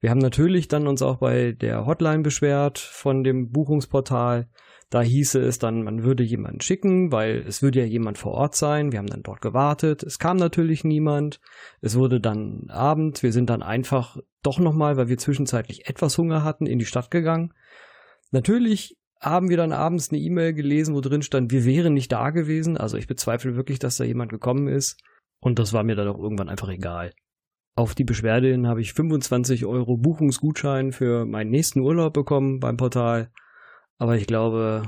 Wir 0.00 0.08
haben 0.08 0.18
natürlich 0.18 0.66
dann 0.66 0.86
uns 0.86 1.02
auch 1.02 1.18
bei 1.18 1.52
der 1.52 1.84
Hotline 1.84 2.22
beschwert 2.22 2.78
von 2.78 3.22
dem 3.22 3.50
Buchungsportal. 3.50 4.48
Da 4.90 5.02
hieße 5.02 5.40
es 5.40 5.60
dann, 5.60 5.84
man 5.84 6.02
würde 6.02 6.24
jemanden 6.24 6.60
schicken, 6.60 7.12
weil 7.12 7.44
es 7.46 7.62
würde 7.62 7.78
ja 7.78 7.86
jemand 7.86 8.18
vor 8.18 8.32
Ort 8.32 8.56
sein. 8.56 8.90
Wir 8.90 8.98
haben 8.98 9.06
dann 9.06 9.22
dort 9.22 9.40
gewartet. 9.40 10.02
Es 10.02 10.18
kam 10.18 10.36
natürlich 10.36 10.82
niemand. 10.82 11.40
Es 11.80 11.96
wurde 11.96 12.20
dann 12.20 12.66
Abend. 12.68 13.22
Wir 13.22 13.32
sind 13.32 13.50
dann 13.50 13.62
einfach 13.62 14.16
doch 14.42 14.58
nochmal, 14.58 14.96
weil 14.96 15.08
wir 15.08 15.16
zwischenzeitlich 15.16 15.88
etwas 15.88 16.18
Hunger 16.18 16.42
hatten, 16.42 16.66
in 16.66 16.80
die 16.80 16.86
Stadt 16.86 17.12
gegangen. 17.12 17.54
Natürlich 18.32 18.98
haben 19.20 19.48
wir 19.48 19.56
dann 19.56 19.72
abends 19.72 20.10
eine 20.10 20.20
E-Mail 20.20 20.54
gelesen, 20.54 20.94
wo 20.94 21.00
drin 21.00 21.22
stand, 21.22 21.52
wir 21.52 21.64
wären 21.64 21.94
nicht 21.94 22.10
da 22.10 22.30
gewesen. 22.30 22.76
Also 22.76 22.96
ich 22.96 23.06
bezweifle 23.06 23.54
wirklich, 23.54 23.78
dass 23.78 23.96
da 23.96 24.04
jemand 24.04 24.32
gekommen 24.32 24.66
ist. 24.66 25.00
Und 25.40 25.60
das 25.60 25.72
war 25.72 25.84
mir 25.84 25.94
dann 25.94 26.08
auch 26.08 26.18
irgendwann 26.18 26.48
einfach 26.48 26.68
egal. 26.68 27.12
Auf 27.76 27.94
die 27.94 28.04
Beschwerde 28.04 28.48
hin 28.48 28.66
habe 28.66 28.80
ich 28.80 28.92
25 28.92 29.66
Euro 29.66 29.96
Buchungsgutschein 29.96 30.90
für 30.90 31.26
meinen 31.26 31.50
nächsten 31.50 31.80
Urlaub 31.80 32.12
bekommen 32.12 32.58
beim 32.58 32.76
Portal. 32.76 33.30
Aber 34.00 34.16
ich 34.16 34.26
glaube, 34.26 34.82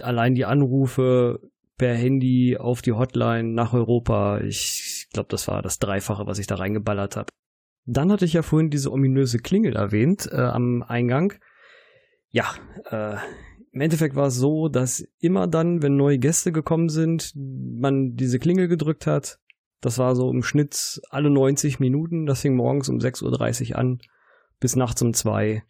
allein 0.00 0.34
die 0.34 0.44
Anrufe 0.44 1.40
per 1.76 1.94
Handy 1.94 2.56
auf 2.56 2.82
die 2.82 2.92
Hotline 2.92 3.52
nach 3.52 3.72
Europa, 3.72 4.40
ich 4.40 5.08
glaube, 5.12 5.28
das 5.30 5.48
war 5.48 5.62
das 5.62 5.78
Dreifache, 5.78 6.26
was 6.26 6.38
ich 6.38 6.46
da 6.46 6.56
reingeballert 6.56 7.16
habe. 7.16 7.32
Dann 7.86 8.12
hatte 8.12 8.24
ich 8.24 8.34
ja 8.34 8.42
vorhin 8.42 8.70
diese 8.70 8.92
ominöse 8.92 9.38
Klingel 9.38 9.76
erwähnt 9.76 10.28
äh, 10.30 10.36
am 10.36 10.82
Eingang. 10.82 11.34
Ja, 12.30 12.54
äh, 12.90 13.16
im 13.72 13.80
Endeffekt 13.80 14.14
war 14.14 14.28
es 14.28 14.36
so, 14.36 14.68
dass 14.68 15.04
immer 15.18 15.48
dann, 15.48 15.82
wenn 15.82 15.96
neue 15.96 16.18
Gäste 16.18 16.52
gekommen 16.52 16.88
sind, 16.88 17.32
man 17.34 18.14
diese 18.14 18.38
Klingel 18.38 18.68
gedrückt 18.68 19.06
hat 19.06 19.40
das 19.84 19.98
war 19.98 20.16
so 20.16 20.30
im 20.30 20.42
Schnitt 20.42 21.02
alle 21.10 21.28
90 21.28 21.78
Minuten. 21.78 22.24
Das 22.24 22.40
fing 22.40 22.56
morgens 22.56 22.88
um 22.88 22.96
6.30 22.96 23.72
Uhr 23.72 23.78
an 23.78 23.98
bis 24.58 24.76
nachts 24.76 25.02
um 25.02 25.12
2. 25.12 25.62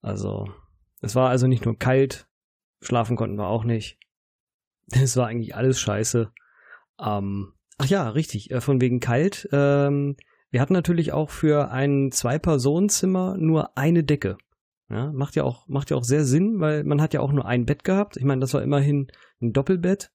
Also, 0.00 0.48
es 1.06 1.14
war 1.14 1.30
also 1.30 1.46
nicht 1.46 1.64
nur 1.64 1.78
kalt, 1.78 2.28
schlafen 2.80 3.16
konnten 3.16 3.36
wir 3.36 3.48
auch 3.48 3.64
nicht. 3.64 3.98
Es 4.92 5.16
war 5.16 5.26
eigentlich 5.26 5.56
alles 5.56 5.80
scheiße. 5.80 6.30
Ähm, 7.00 7.54
ach 7.76 7.86
ja, 7.86 8.08
richtig, 8.10 8.52
äh, 8.52 8.60
von 8.60 8.80
wegen 8.80 9.00
kalt. 9.00 9.48
Ähm, 9.50 10.16
wir 10.50 10.60
hatten 10.60 10.74
natürlich 10.74 11.12
auch 11.12 11.30
für 11.30 11.72
ein 11.72 12.12
Zwei-Personen-Zimmer 12.12 13.36
nur 13.36 13.76
eine 13.76 14.04
Decke. 14.04 14.38
Ja, 14.88 15.10
macht 15.12 15.34
ja 15.34 15.42
auch, 15.42 15.66
macht 15.66 15.90
ja 15.90 15.96
auch 15.96 16.04
sehr 16.04 16.24
Sinn, 16.24 16.60
weil 16.60 16.84
man 16.84 17.02
hat 17.02 17.12
ja 17.14 17.20
auch 17.20 17.32
nur 17.32 17.46
ein 17.46 17.66
Bett 17.66 17.82
gehabt. 17.82 18.16
Ich 18.16 18.22
meine, 18.22 18.40
das 18.40 18.54
war 18.54 18.62
immerhin 18.62 19.08
ein 19.42 19.52
Doppelbett. 19.52 20.12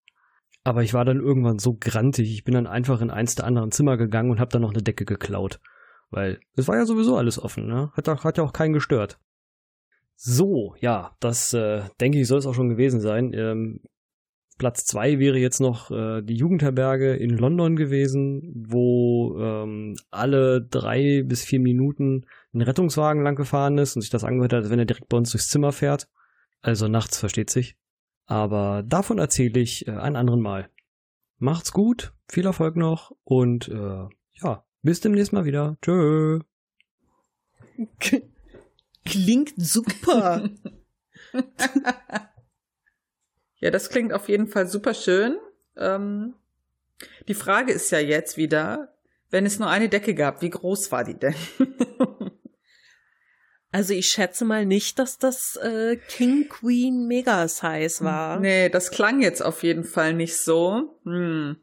Aber 0.63 0.83
ich 0.83 0.93
war 0.93 1.03
dann 1.03 1.19
irgendwann 1.19 1.59
so 1.59 1.75
grantig, 1.77 2.31
ich 2.31 2.43
bin 2.43 2.53
dann 2.53 2.67
einfach 2.67 3.01
in 3.01 3.09
eins 3.09 3.35
der 3.35 3.45
anderen 3.45 3.71
Zimmer 3.71 3.97
gegangen 3.97 4.29
und 4.29 4.39
habe 4.39 4.51
dann 4.51 4.61
noch 4.61 4.71
eine 4.71 4.83
Decke 4.83 5.05
geklaut. 5.05 5.59
Weil 6.11 6.39
es 6.55 6.67
war 6.67 6.75
ja 6.77 6.85
sowieso 6.85 7.17
alles 7.17 7.39
offen, 7.39 7.67
ne? 7.67 7.91
Hat, 7.93 8.07
hat 8.07 8.37
ja 8.37 8.43
auch 8.43 8.53
keinen 8.53 8.73
gestört. 8.73 9.19
So, 10.23 10.75
ja, 10.79 11.15
das 11.19 11.51
äh, 11.55 11.81
denke 11.99 12.19
ich, 12.19 12.27
soll 12.27 12.37
es 12.37 12.45
auch 12.45 12.53
schon 12.53 12.69
gewesen 12.69 13.01
sein. 13.01 13.33
Ähm, 13.33 13.79
Platz 14.59 14.85
zwei 14.85 15.17
wäre 15.17 15.39
jetzt 15.39 15.59
noch 15.59 15.89
äh, 15.89 16.21
die 16.21 16.35
Jugendherberge 16.35 17.15
in 17.15 17.31
London 17.31 17.75
gewesen, 17.75 18.53
wo 18.67 19.35
ähm, 19.39 19.95
alle 20.11 20.61
drei 20.61 21.23
bis 21.23 21.43
vier 21.43 21.59
Minuten 21.59 22.27
ein 22.53 22.61
Rettungswagen 22.61 23.23
lang 23.23 23.35
gefahren 23.35 23.79
ist 23.79 23.95
und 23.95 24.03
sich 24.03 24.11
das 24.11 24.23
angehört 24.23 24.53
hat, 24.53 24.61
als 24.61 24.69
wenn 24.69 24.77
er 24.77 24.85
direkt 24.85 25.09
bei 25.09 25.17
uns 25.17 25.31
durchs 25.31 25.49
Zimmer 25.49 25.71
fährt. 25.71 26.07
Also 26.61 26.87
nachts, 26.87 27.17
versteht 27.17 27.49
sich. 27.49 27.75
Aber 28.27 28.83
davon 28.83 29.17
erzähle 29.17 29.59
ich 29.59 29.87
äh, 29.87 29.91
ein 29.91 30.15
anderen 30.15 30.41
Mal. 30.41 30.69
Macht's 31.39 31.73
gut, 31.73 32.13
viel 32.27 32.45
Erfolg 32.45 32.75
noch 32.75 33.11
und 33.23 33.69
äh, 33.69 34.05
ja, 34.33 34.63
bis 34.83 35.01
demnächst 35.01 35.33
mal 35.33 35.45
wieder. 35.45 35.77
Tschö. 35.81 36.41
Klingt 39.05 39.53
super. 39.57 40.49
ja, 43.59 43.71
das 43.71 43.89
klingt 43.89 44.13
auf 44.13 44.29
jeden 44.29 44.47
Fall 44.47 44.67
super 44.67 44.93
schön. 44.93 45.37
Ähm, 45.77 46.35
die 47.27 47.33
Frage 47.33 47.71
ist 47.71 47.91
ja 47.91 47.99
jetzt 47.99 48.37
wieder, 48.37 48.93
wenn 49.29 49.45
es 49.45 49.59
nur 49.59 49.69
eine 49.69 49.89
Decke 49.89 50.13
gab, 50.13 50.41
wie 50.41 50.49
groß 50.49 50.91
war 50.91 51.03
die 51.03 51.17
denn? 51.17 51.35
Also 53.73 53.93
ich 53.93 54.09
schätze 54.09 54.43
mal 54.43 54.65
nicht, 54.65 54.99
dass 54.99 55.17
das 55.17 55.55
äh, 55.55 55.95
King 55.95 56.49
Queen 56.49 57.07
Mega 57.07 57.47
Size 57.47 58.03
war. 58.03 58.39
Nee, 58.39 58.67
das 58.67 58.91
klang 58.91 59.21
jetzt 59.21 59.41
auf 59.41 59.63
jeden 59.63 59.85
Fall 59.85 60.13
nicht 60.13 60.37
so. 60.37 60.99
Hm. 61.05 61.55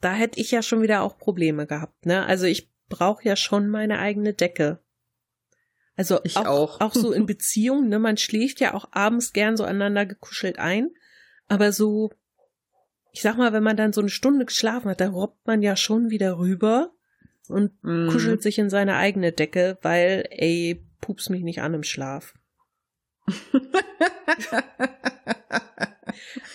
Da 0.00 0.12
hätte 0.12 0.38
ich 0.38 0.52
ja 0.52 0.62
schon 0.62 0.82
wieder 0.82 1.02
auch 1.02 1.18
Probleme 1.18 1.66
gehabt, 1.66 2.06
ne? 2.06 2.24
Also 2.26 2.46
ich 2.46 2.70
brauche 2.88 3.24
ja 3.24 3.34
schon 3.34 3.68
meine 3.68 3.98
eigene 3.98 4.34
Decke. 4.34 4.78
Also 5.96 6.20
ich 6.24 6.36
auch, 6.36 6.46
auch. 6.46 6.80
auch 6.80 6.94
so 6.94 7.12
in 7.12 7.26
Beziehungen, 7.32 7.88
ne? 7.88 7.98
Man 7.98 8.16
schläft 8.16 8.60
ja 8.60 8.74
auch 8.74 8.88
abends 8.92 9.32
gern 9.32 9.56
so 9.56 9.64
aneinander 9.64 10.06
gekuschelt 10.06 10.58
ein, 10.58 10.90
aber 11.48 11.72
so, 11.72 12.10
ich 13.12 13.22
sag 13.22 13.36
mal, 13.38 13.52
wenn 13.52 13.62
man 13.62 13.76
dann 13.76 13.92
so 13.92 14.00
eine 14.02 14.10
Stunde 14.10 14.44
geschlafen 14.44 14.90
hat, 14.90 15.00
da 15.00 15.08
robbt 15.08 15.46
man 15.46 15.62
ja 15.62 15.74
schon 15.76 16.10
wieder 16.10 16.38
rüber 16.38 16.92
und 17.48 17.72
Mhm. 17.82 18.10
kuschelt 18.10 18.42
sich 18.42 18.58
in 18.58 18.68
seine 18.70 18.96
eigene 18.96 19.32
Decke, 19.32 19.78
weil, 19.82 20.26
ey, 20.30 20.82
pups 21.00 21.30
mich 21.30 21.42
nicht 21.42 21.60
an 21.62 21.74
im 21.74 21.82
Schlaf. 21.82 22.34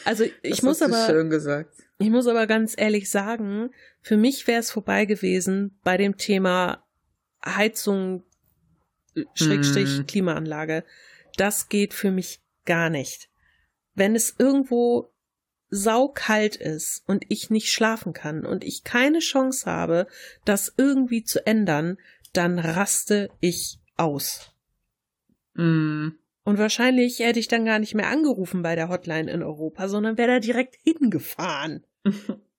Also 0.06 0.24
ich 0.42 0.56
Das 0.58 0.62
muss 0.64 0.82
aber, 0.82 1.06
schön 1.06 1.30
gesagt. 1.30 1.74
ich 2.00 2.10
muss 2.10 2.28
aber 2.28 2.48
ganz 2.48 2.74
ehrlich 2.78 3.10
sagen, 3.10 3.70
für 4.02 4.18
mich 4.18 4.48
wäre 4.48 4.60
es 4.60 4.72
vorbei 4.72 5.06
gewesen 5.06 5.78
bei 5.84 5.98
dem 5.98 6.18
Thema 6.18 6.84
Heizung, 7.46 8.24
Schrägstrich 9.34 10.00
Mm. 10.00 10.06
Klimaanlage. 10.06 10.84
Das 11.38 11.70
geht 11.70 11.94
für 11.94 12.12
mich 12.12 12.42
gar 12.66 12.90
nicht. 12.90 13.30
Wenn 13.94 14.16
es 14.16 14.36
irgendwo 14.38 15.12
saukalt 15.70 16.58
ist 16.58 17.04
und 17.08 17.26
ich 17.30 17.50
nicht 17.50 17.72
schlafen 17.72 18.14
kann 18.14 18.46
und 18.46 18.64
ich 18.64 18.84
keine 18.84 19.20
Chance 19.20 19.70
habe, 19.70 20.08
das 20.46 20.74
irgendwie 20.78 21.24
zu 21.24 21.46
ändern, 21.46 21.98
dann 22.34 22.60
raste 22.60 23.30
ich 23.40 23.80
aus. 23.96 24.52
Mhm. 25.54 26.18
Und 26.44 26.58
wahrscheinlich 26.58 27.20
hätte 27.20 27.40
ich 27.40 27.48
dann 27.48 27.66
gar 27.66 27.80
nicht 27.80 27.94
mehr 27.94 28.08
angerufen 28.08 28.64
bei 28.64 28.76
der 28.76 28.90
Hotline 28.90 29.32
in 29.32 29.44
Europa, 29.44 29.88
sondern 29.88 30.18
wäre 30.18 30.34
da 30.34 30.40
direkt 30.40 30.76
hingefahren. 30.84 31.86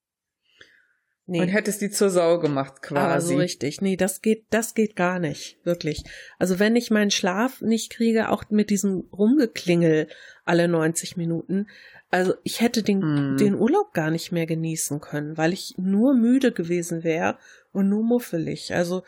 Nee. 1.27 1.41
Und 1.41 1.49
hättest 1.49 1.81
die 1.81 1.91
zur 1.91 2.11
Sau 2.11 2.41
gemacht 2.41 2.75
so 2.83 2.95
quasi. 2.95 3.37
richtig. 3.37 3.81
Nee, 3.81 3.97
das 3.97 4.23
geht, 4.23 4.45
das 4.51 4.75
geht 4.75 4.97
gar 4.97 5.19
nicht. 5.21 5.59
Wirklich. 5.65 6.03
Also 6.39 6.59
wenn 6.59 6.75
ich 6.75 6.91
meinen 6.91 7.13
Schlaf 7.13 7.61
nicht 7.61 7.91
kriege, 7.91 8.29
auch 8.31 8.45
mit 8.51 8.71
diesem 8.71 9.05
Rumgeklingel 9.13 10.09
alle 10.45 10.67
90 10.67 11.17
Minuten, 11.17 11.69
also 12.11 12.35
ich 12.43 12.61
hätte 12.61 12.83
den, 12.83 12.99
Mhm. 12.99 13.37
den 13.39 13.55
Urlaub 13.55 13.95
gar 13.95 14.11
nicht 14.11 14.33
mehr 14.33 14.47
genießen 14.47 15.01
können, 15.01 15.39
weil 15.39 15.53
ich 15.53 15.75
nur 15.79 16.13
müde 16.15 16.51
gewesen 16.53 17.05
wäre 17.05 17.39
und 17.73 17.89
nur 17.89 18.03
muffelig. 18.03 18.75
Also 18.75 19.03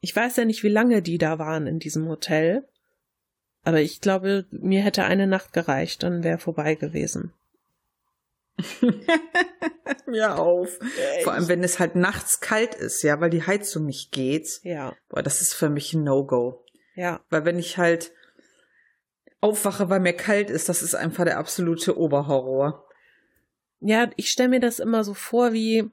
ich 0.00 0.14
weiß 0.14 0.36
ja 0.36 0.44
nicht, 0.44 0.62
wie 0.62 0.68
lange 0.68 1.00
die 1.02 1.18
da 1.18 1.38
waren 1.38 1.66
in 1.66 1.78
diesem 1.78 2.06
Hotel. 2.08 2.68
Aber 3.64 3.80
ich 3.80 4.00
glaube, 4.00 4.44
mir 4.50 4.82
hätte 4.82 5.04
eine 5.04 5.26
Nacht 5.26 5.52
gereicht, 5.52 6.02
dann 6.04 6.22
wäre 6.22 6.38
vorbei 6.38 6.74
gewesen. 6.76 7.32
ja 10.12 10.34
auf. 10.36 10.78
Vor 11.24 11.32
allem, 11.32 11.48
wenn 11.48 11.62
es 11.64 11.78
halt 11.78 11.94
nachts 11.96 12.40
kalt 12.40 12.74
ist, 12.74 13.02
ja, 13.02 13.20
weil 13.20 13.30
die 13.30 13.46
Heizung 13.46 13.84
nicht 13.86 14.12
geht. 14.12 14.60
Ja, 14.62 14.94
Boah, 15.08 15.22
das 15.22 15.40
ist 15.40 15.54
für 15.54 15.68
mich 15.68 15.92
ein 15.94 16.04
No-Go. 16.04 16.64
ja. 16.94 17.20
Weil 17.30 17.44
wenn 17.44 17.58
ich 17.58 17.78
halt 17.78 18.12
aufwache, 19.40 19.90
weil 19.90 20.00
mir 20.00 20.14
kalt 20.14 20.50
ist, 20.50 20.68
das 20.68 20.82
ist 20.82 20.94
einfach 20.94 21.24
der 21.24 21.38
absolute 21.38 21.98
Oberhorror. 21.98 22.84
Ja, 23.80 24.10
ich 24.16 24.30
stelle 24.30 24.48
mir 24.48 24.60
das 24.60 24.78
immer 24.78 25.04
so 25.04 25.12
vor 25.14 25.52
wie, 25.52 25.90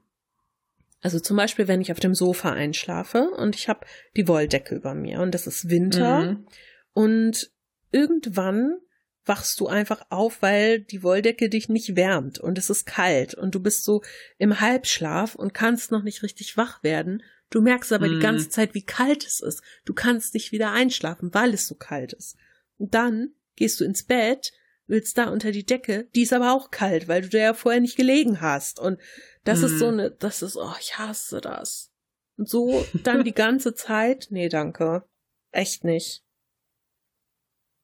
also 1.02 1.20
zum 1.20 1.36
Beispiel, 1.38 1.68
wenn 1.68 1.82
ich 1.82 1.92
auf 1.92 2.00
dem 2.00 2.16
Sofa 2.16 2.52
einschlafe 2.54 3.30
und 3.38 3.56
ich 3.56 3.68
habe 3.68 3.86
die 4.16 4.28
Wolldecke 4.28 4.76
über 4.76 4.96
mir 4.96 5.20
und 5.20 5.36
es 5.36 5.46
ist 5.48 5.70
Winter 5.70 6.22
Mhm. 6.22 6.48
und 6.94 7.52
irgendwann 7.92 8.78
wachst 9.26 9.60
du 9.60 9.68
einfach 9.68 10.06
auf, 10.10 10.42
weil 10.42 10.80
die 10.82 11.02
Wolldecke 11.04 11.50
dich 11.50 11.70
nicht 11.70 11.96
wärmt 11.96 12.40
und 12.40 12.58
es 12.58 12.70
ist 12.70 12.86
kalt 12.86 13.34
und 13.34 13.56
du 13.56 13.60
bist 13.62 13.84
so 13.84 14.02
im 14.38 14.60
Halbschlaf 14.60 15.36
und 15.36 15.54
kannst 15.54 15.92
noch 15.92 16.04
nicht 16.04 16.24
richtig 16.24 16.58
wach 16.58 16.84
werden. 16.84 17.24
Du 17.50 17.62
merkst 17.62 17.94
aber 17.94 18.10
die 18.10 18.16
Mhm. 18.16 18.22
ganze 18.22 18.50
Zeit, 18.50 18.74
wie 18.74 18.84
kalt 18.86 19.26
es 19.26 19.40
ist. 19.40 19.62
Du 19.86 19.94
kannst 19.94 20.34
nicht 20.34 20.52
wieder 20.52 20.72
einschlafen, 20.72 21.34
weil 21.34 21.54
es 21.54 21.68
so 21.68 21.76
kalt 21.76 22.14
ist. 22.14 22.36
Und 22.78 22.94
dann 22.96 23.34
gehst 23.56 23.80
du 23.80 23.86
ins 23.86 24.04
Bett, 24.04 24.52
willst 24.88 25.18
da 25.18 25.30
unter 25.30 25.52
die 25.52 25.66
Decke, 25.66 26.10
die 26.16 26.24
ist 26.24 26.34
aber 26.34 26.52
auch 26.54 26.72
kalt, 26.72 27.08
weil 27.08 27.22
du 27.22 27.30
da 27.30 27.38
ja 27.38 27.54
vorher 27.54 27.80
nicht 27.80 27.96
gelegen 27.96 28.42
hast. 28.42 28.80
Und 28.80 29.00
das 29.46 29.62
ist 29.64 29.74
Mhm. 29.74 29.78
so 29.80 29.88
eine, 29.88 30.12
das 30.12 30.42
ist, 30.42 30.58
oh, 30.58 30.74
ich 30.80 30.98
hasse 30.98 31.40
das. 31.40 31.92
Und 32.36 32.50
so 32.50 32.84
dann 33.04 33.24
die 33.24 33.34
ganze 33.34 33.74
Zeit, 33.76 34.28
nee, 34.32 34.50
danke. 34.50 35.04
Echt 35.52 35.84
nicht. 35.84 36.24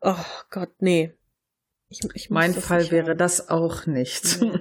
Oh 0.01 0.15
Gott, 0.49 0.73
nee. 0.79 1.13
Ich, 1.89 1.99
ich 2.13 2.29
Mein 2.29 2.53
Fall 2.53 2.81
nicht 2.81 2.91
wäre 2.91 3.11
haben. 3.11 3.17
das 3.17 3.49
auch 3.49 3.85
nicht. 3.85 4.39
Nee. 4.41 4.59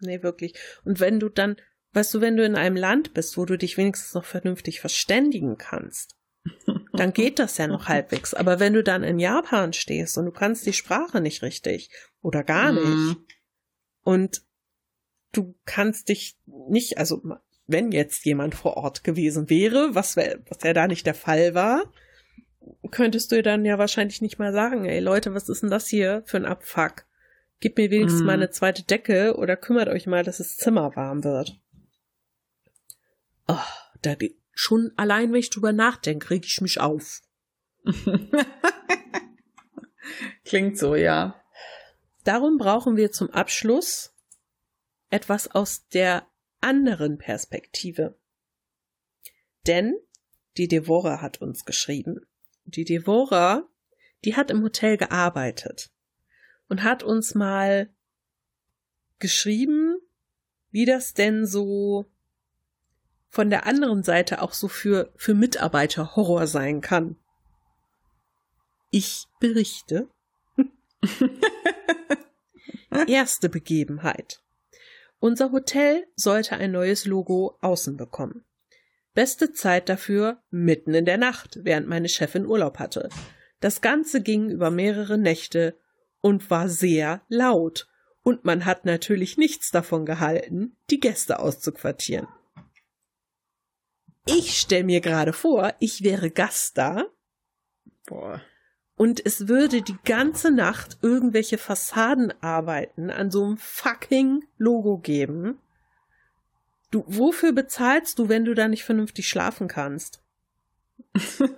Nee, 0.00 0.22
wirklich. 0.22 0.54
Und 0.84 1.00
wenn 1.00 1.18
du 1.20 1.28
dann, 1.28 1.56
weißt 1.92 2.12
du, 2.14 2.20
wenn 2.20 2.36
du 2.36 2.44
in 2.44 2.56
einem 2.56 2.76
Land 2.76 3.14
bist, 3.14 3.38
wo 3.38 3.44
du 3.46 3.56
dich 3.56 3.76
wenigstens 3.78 4.12
noch 4.12 4.24
vernünftig 4.24 4.80
verständigen 4.80 5.56
kannst, 5.56 6.16
dann 6.92 7.12
geht 7.12 7.38
das 7.38 7.56
ja 7.58 7.68
noch 7.68 7.88
halbwegs. 7.88 8.34
Aber 8.34 8.60
wenn 8.60 8.74
du 8.74 8.82
dann 8.82 9.02
in 9.04 9.18
Japan 9.18 9.72
stehst 9.72 10.18
und 10.18 10.26
du 10.26 10.32
kannst 10.32 10.66
die 10.66 10.72
Sprache 10.74 11.20
nicht 11.20 11.42
richtig 11.42 11.90
oder 12.20 12.42
gar 12.42 12.72
nicht 12.72 12.84
Mhm. 12.84 13.24
und 14.02 14.42
du 15.32 15.54
kannst 15.64 16.08
dich 16.08 16.36
nicht, 16.46 16.98
also 16.98 17.22
wenn 17.66 17.92
jetzt 17.92 18.24
jemand 18.26 18.54
vor 18.54 18.76
Ort 18.76 19.04
gewesen 19.04 19.48
wäre, 19.48 19.94
was, 19.94 20.16
was 20.16 20.58
ja 20.64 20.72
da 20.74 20.86
nicht 20.86 21.06
der 21.06 21.14
Fall 21.14 21.54
war, 21.54 21.90
könntest 22.90 23.32
du 23.32 23.42
dann 23.42 23.64
ja 23.64 23.78
wahrscheinlich 23.78 24.22
nicht 24.22 24.38
mal 24.38 24.52
sagen, 24.52 24.84
ey 24.84 25.00
Leute, 25.00 25.34
was 25.34 25.48
ist 25.48 25.62
denn 25.62 25.70
das 25.70 25.88
hier 25.88 26.22
für 26.26 26.36
ein 26.36 26.46
Abfuck? 26.46 27.04
Gebt 27.60 27.78
mir 27.78 27.90
wenigstens 27.90 28.20
Mhm. 28.20 28.26
mal 28.26 28.32
eine 28.34 28.50
zweite 28.50 28.82
Decke 28.82 29.36
oder 29.36 29.56
kümmert 29.56 29.88
euch 29.88 30.06
mal, 30.06 30.24
dass 30.24 30.38
das 30.38 30.56
Zimmer 30.56 30.96
warm 30.96 31.24
wird. 31.24 31.60
Oh, 33.48 33.56
da 34.02 34.14
schon 34.52 34.92
allein, 34.96 35.32
wenn 35.32 35.40
ich 35.40 35.50
drüber 35.50 35.72
nachdenke, 35.72 36.30
reg 36.30 36.44
ich 36.46 36.60
mich 36.60 36.80
auf. 36.80 37.22
Klingt 40.44 40.78
so, 40.78 40.94
ja. 40.94 41.40
Darum 42.24 42.56
brauchen 42.56 42.96
wir 42.96 43.12
zum 43.12 43.30
Abschluss 43.30 44.14
etwas 45.10 45.48
aus 45.50 45.86
der 45.88 46.26
anderen 46.60 47.18
Perspektive. 47.18 48.18
Denn 49.66 49.94
die 50.56 50.68
Devora 50.68 51.20
hat 51.20 51.40
uns 51.40 51.64
geschrieben. 51.64 52.26
Die 52.76 52.84
Devora, 52.84 53.68
die 54.24 54.36
hat 54.36 54.50
im 54.50 54.62
Hotel 54.62 54.96
gearbeitet 54.96 55.90
und 56.68 56.82
hat 56.82 57.02
uns 57.02 57.34
mal 57.34 57.90
geschrieben, 59.18 59.98
wie 60.70 60.86
das 60.86 61.14
denn 61.14 61.46
so 61.46 62.06
von 63.28 63.50
der 63.50 63.66
anderen 63.66 64.02
Seite 64.02 64.42
auch 64.42 64.52
so 64.52 64.68
für, 64.68 65.12
für 65.16 65.34
Mitarbeiter 65.34 66.16
Horror 66.16 66.46
sein 66.46 66.80
kann. 66.80 67.16
Ich 68.90 69.26
berichte. 69.40 70.08
Erste 73.08 73.48
Begebenheit. 73.48 74.40
Unser 75.18 75.52
Hotel 75.52 76.06
sollte 76.16 76.56
ein 76.56 76.70
neues 76.70 77.06
Logo 77.06 77.58
außen 77.60 77.96
bekommen. 77.96 78.44
Beste 79.14 79.52
Zeit 79.52 79.88
dafür 79.88 80.42
mitten 80.50 80.92
in 80.92 81.04
der 81.04 81.18
Nacht, 81.18 81.60
während 81.62 81.88
meine 81.88 82.08
Chefin 82.08 82.46
Urlaub 82.46 82.78
hatte. 82.78 83.08
Das 83.60 83.80
Ganze 83.80 84.20
ging 84.20 84.50
über 84.50 84.70
mehrere 84.70 85.16
Nächte 85.16 85.78
und 86.20 86.50
war 86.50 86.68
sehr 86.68 87.22
laut. 87.28 87.88
Und 88.22 88.44
man 88.44 88.64
hat 88.64 88.86
natürlich 88.86 89.36
nichts 89.36 89.70
davon 89.70 90.04
gehalten, 90.04 90.76
die 90.90 90.98
Gäste 90.98 91.38
auszuquartieren. 91.38 92.26
Ich 94.26 94.58
stelle 94.58 94.84
mir 94.84 95.00
gerade 95.00 95.34
vor, 95.34 95.74
ich 95.80 96.02
wäre 96.02 96.30
Gast 96.30 96.78
da 96.78 97.04
Boah. 98.06 98.40
und 98.96 99.24
es 99.24 99.48
würde 99.48 99.82
die 99.82 99.98
ganze 100.04 100.50
Nacht 100.50 100.98
irgendwelche 101.02 101.58
Fassadenarbeiten 101.58 103.10
an 103.10 103.30
so 103.30 103.44
einem 103.44 103.58
fucking 103.58 104.42
Logo 104.56 104.98
geben. 104.98 105.60
Du, 106.94 107.02
wofür 107.08 107.50
bezahlst 107.50 108.20
du, 108.20 108.28
wenn 108.28 108.44
du 108.44 108.54
da 108.54 108.68
nicht 108.68 108.84
vernünftig 108.84 109.28
schlafen 109.28 109.66
kannst? 109.66 110.22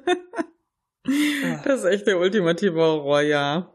Das 1.62 1.80
ist 1.80 1.84
echt 1.84 2.06
der 2.08 2.18
ultimative 2.18 2.80
Horror, 2.80 3.20
ja. 3.20 3.72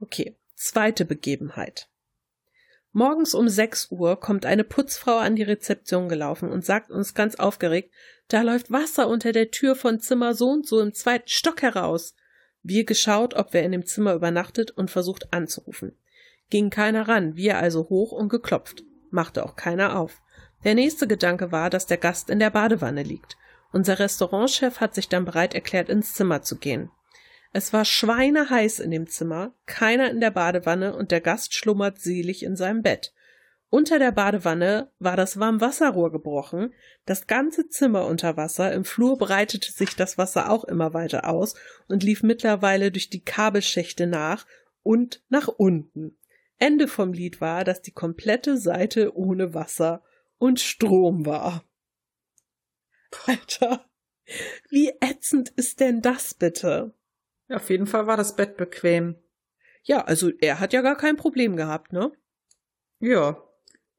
Okay, 0.00 0.38
zweite 0.54 1.04
Begebenheit. 1.04 1.90
Morgens 2.92 3.34
um 3.34 3.46
6 3.46 3.90
Uhr 3.90 4.18
kommt 4.18 4.46
eine 4.46 4.64
Putzfrau 4.64 5.18
an 5.18 5.36
die 5.36 5.42
Rezeption 5.42 6.08
gelaufen 6.08 6.50
und 6.50 6.64
sagt 6.64 6.90
uns 6.90 7.12
ganz 7.12 7.34
aufgeregt, 7.34 7.92
da 8.28 8.40
läuft 8.40 8.70
Wasser 8.70 9.08
unter 9.08 9.32
der 9.32 9.50
Tür 9.50 9.76
von 9.76 10.00
Zimmer 10.00 10.32
so 10.32 10.48
und 10.48 10.66
so 10.66 10.80
im 10.80 10.94
zweiten 10.94 11.28
Stock 11.28 11.60
heraus. 11.60 12.14
Wir 12.62 12.84
geschaut, 12.84 13.34
ob 13.34 13.52
wer 13.52 13.64
in 13.64 13.72
dem 13.72 13.84
Zimmer 13.84 14.14
übernachtet 14.14 14.70
und 14.70 14.90
versucht 14.90 15.30
anzurufen. 15.30 15.98
Ging 16.48 16.70
keiner 16.70 17.06
ran, 17.06 17.36
wir 17.36 17.58
also 17.58 17.90
hoch 17.90 18.12
und 18.12 18.30
geklopft. 18.30 18.82
Machte 19.10 19.44
auch 19.44 19.56
keiner 19.56 19.98
auf. 19.98 20.22
Der 20.64 20.74
nächste 20.74 21.06
Gedanke 21.06 21.52
war, 21.52 21.70
dass 21.70 21.86
der 21.86 21.98
Gast 21.98 22.30
in 22.30 22.38
der 22.38 22.50
Badewanne 22.50 23.02
liegt. 23.02 23.36
Unser 23.72 23.98
Restaurantchef 23.98 24.80
hat 24.80 24.94
sich 24.94 25.08
dann 25.08 25.24
bereit 25.24 25.54
erklärt, 25.54 25.88
ins 25.88 26.14
Zimmer 26.14 26.42
zu 26.42 26.56
gehen. 26.56 26.90
Es 27.52 27.72
war 27.72 27.84
schweineheiß 27.84 28.80
in 28.80 28.90
dem 28.90 29.06
Zimmer, 29.06 29.52
keiner 29.66 30.10
in 30.10 30.20
der 30.20 30.30
Badewanne 30.30 30.96
und 30.96 31.10
der 31.10 31.20
Gast 31.20 31.54
schlummert 31.54 32.00
selig 32.00 32.42
in 32.42 32.56
seinem 32.56 32.82
Bett. 32.82 33.12
Unter 33.70 33.98
der 33.98 34.12
Badewanne 34.12 34.90
war 35.00 35.16
das 35.16 35.38
Warmwasserrohr 35.38 36.12
gebrochen, 36.12 36.72
das 37.06 37.26
ganze 37.26 37.68
Zimmer 37.68 38.06
unter 38.06 38.36
Wasser, 38.36 38.72
im 38.72 38.84
Flur 38.84 39.18
breitete 39.18 39.72
sich 39.72 39.96
das 39.96 40.16
Wasser 40.16 40.50
auch 40.50 40.64
immer 40.64 40.94
weiter 40.94 41.28
aus 41.28 41.54
und 41.88 42.02
lief 42.02 42.22
mittlerweile 42.22 42.90
durch 42.90 43.10
die 43.10 43.24
Kabelschächte 43.24 44.06
nach 44.06 44.46
und 44.82 45.22
nach 45.28 45.48
unten. 45.48 46.16
Ende 46.58 46.86
vom 46.88 47.12
Lied 47.12 47.40
war, 47.40 47.64
dass 47.64 47.82
die 47.82 47.92
komplette 47.92 48.56
Seite 48.58 49.16
ohne 49.16 49.54
Wasser 49.54 50.02
und 50.38 50.60
Strom 50.60 51.26
war. 51.26 51.64
Alter, 53.26 53.84
wie 54.70 54.92
ätzend 55.00 55.50
ist 55.50 55.80
denn 55.80 56.02
das 56.02 56.34
bitte? 56.34 56.94
Ja, 57.48 57.56
auf 57.56 57.70
jeden 57.70 57.86
Fall 57.86 58.06
war 58.06 58.16
das 58.16 58.36
Bett 58.36 58.56
bequem. 58.56 59.16
Ja, 59.82 60.02
also 60.04 60.30
er 60.40 60.60
hat 60.60 60.72
ja 60.72 60.80
gar 60.80 60.96
kein 60.96 61.16
Problem 61.16 61.56
gehabt, 61.56 61.92
ne? 61.92 62.10
Ja. 63.00 63.42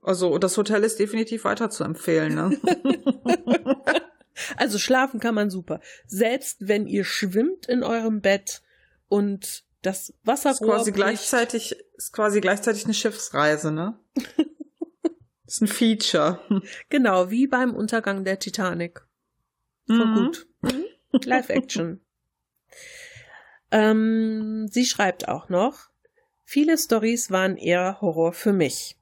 Also 0.02 0.38
das 0.38 0.58
Hotel 0.58 0.84
ist 0.84 1.00
definitiv 1.00 1.46
weiter 1.46 1.70
zu 1.70 1.84
empfehlen, 1.84 2.36
ne? 2.36 2.58
also 4.58 4.78
schlafen 4.78 5.20
kann 5.20 5.36
man 5.36 5.50
super. 5.50 5.80
Selbst 6.06 6.68
wenn 6.68 6.88
ihr 6.88 7.04
schwimmt 7.04 7.68
in 7.68 7.84
eurem 7.84 8.22
Bett 8.22 8.62
und 9.08 9.64
das 9.82 10.14
Wasserrohr 10.24 10.54
ist 10.54 10.62
quasi 10.64 10.92
bricht. 10.92 10.96
gleichzeitig 10.96 11.76
ist 11.96 12.12
quasi 12.12 12.42
gleichzeitig 12.42 12.86
eine 12.86 12.94
Schiffsreise, 12.96 13.72
ne? 13.72 14.00
ist 15.48 15.62
ein 15.62 15.68
Feature. 15.68 16.40
Genau, 16.90 17.30
wie 17.30 17.48
beim 17.48 17.74
Untergang 17.74 18.24
der 18.24 18.40
Titanic. 18.40 19.02
Voll 19.88 20.06
mhm. 20.06 20.16
gut. 20.16 20.48
Live 21.26 21.50
Action. 21.50 22.02
ähm, 23.72 24.68
sie 24.70 24.86
schreibt 24.86 25.28
auch 25.28 25.50
noch, 25.50 25.90
viele 26.44 26.78
Stories 26.78 27.32
waren 27.32 27.58
eher 27.58 28.02
Horror 28.02 28.34
für 28.34 28.54
mich. 28.54 28.98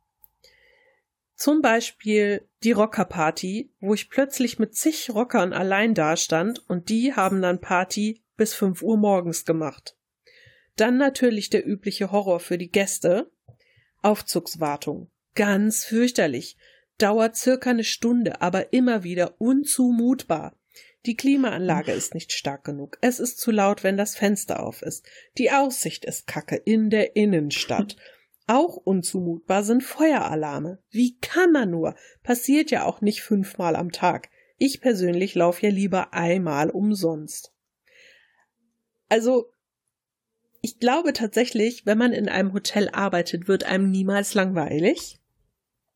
Zum 1.36 1.62
Beispiel 1.62 2.48
die 2.64 2.72
Rockerparty, 2.72 3.72
wo 3.80 3.94
ich 3.94 4.10
plötzlich 4.10 4.60
mit 4.60 4.76
zig 4.76 5.10
Rockern 5.14 5.52
allein 5.52 5.94
dastand 5.94 6.64
und 6.70 6.90
die 6.90 7.14
haben 7.14 7.42
dann 7.42 7.60
Party 7.60 8.24
bis 8.38 8.54
5 8.54 8.82
Uhr 8.82 8.98
morgens 8.98 9.46
gemacht. 9.46 9.98
Dann 10.76 10.98
natürlich 10.98 11.50
der 11.50 11.68
übliche 11.68 12.12
Horror 12.12 12.40
für 12.40 12.58
die 12.58 12.70
Gäste. 12.72 13.32
Aufzugswartung. 14.02 15.10
Ganz 15.36 15.84
fürchterlich. 15.86 16.58
Dauert 16.98 17.36
circa 17.36 17.72
eine 17.72 17.84
Stunde, 17.84 18.42
aber 18.42 18.72
immer 18.72 19.04
wieder 19.04 19.42
unzumutbar. 19.42 20.56
Die 21.06 21.18
Klimaanlage 21.18 21.92
ist 21.92 22.14
nicht 22.14 22.32
stark 22.32 22.64
genug. 22.64 22.98
Es 23.02 23.20
ist 23.20 23.40
zu 23.40 23.52
laut, 23.52 23.84
wenn 23.84 23.98
das 23.98 24.16
Fenster 24.16 24.64
auf 24.64 24.82
ist. 24.82 25.06
Die 25.38 25.52
Aussicht 25.52 26.06
ist 26.06 26.28
kacke 26.28 26.56
in 26.56 26.90
der 26.90 27.16
Innenstadt. 27.16 27.98
Auch 28.48 28.76
unzumutbar 28.78 29.64
sind 29.64 29.84
Feueralarme. 29.84 30.82
Wie 30.90 31.18
kann 31.20 31.52
man 31.52 31.72
nur? 31.72 31.96
Passiert 32.24 32.72
ja 32.72 32.84
auch 32.84 33.00
nicht 33.00 33.22
fünfmal 33.22 33.78
am 33.78 33.94
Tag. 33.94 34.30
Ich 34.58 34.82
persönlich 34.82 35.34
laufe 35.34 35.66
ja 35.66 35.72
lieber 35.72 36.14
einmal 36.14 36.70
umsonst. 36.70 37.54
Also, 39.08 39.50
ich 40.62 40.78
glaube 40.80 41.14
tatsächlich, 41.14 41.86
wenn 41.86 41.98
man 41.98 42.12
in 42.12 42.28
einem 42.28 42.52
Hotel 42.52 42.90
arbeitet, 42.90 43.48
wird 43.48 43.64
einem 43.64 43.92
niemals 43.92 44.34
langweilig. 44.34 45.22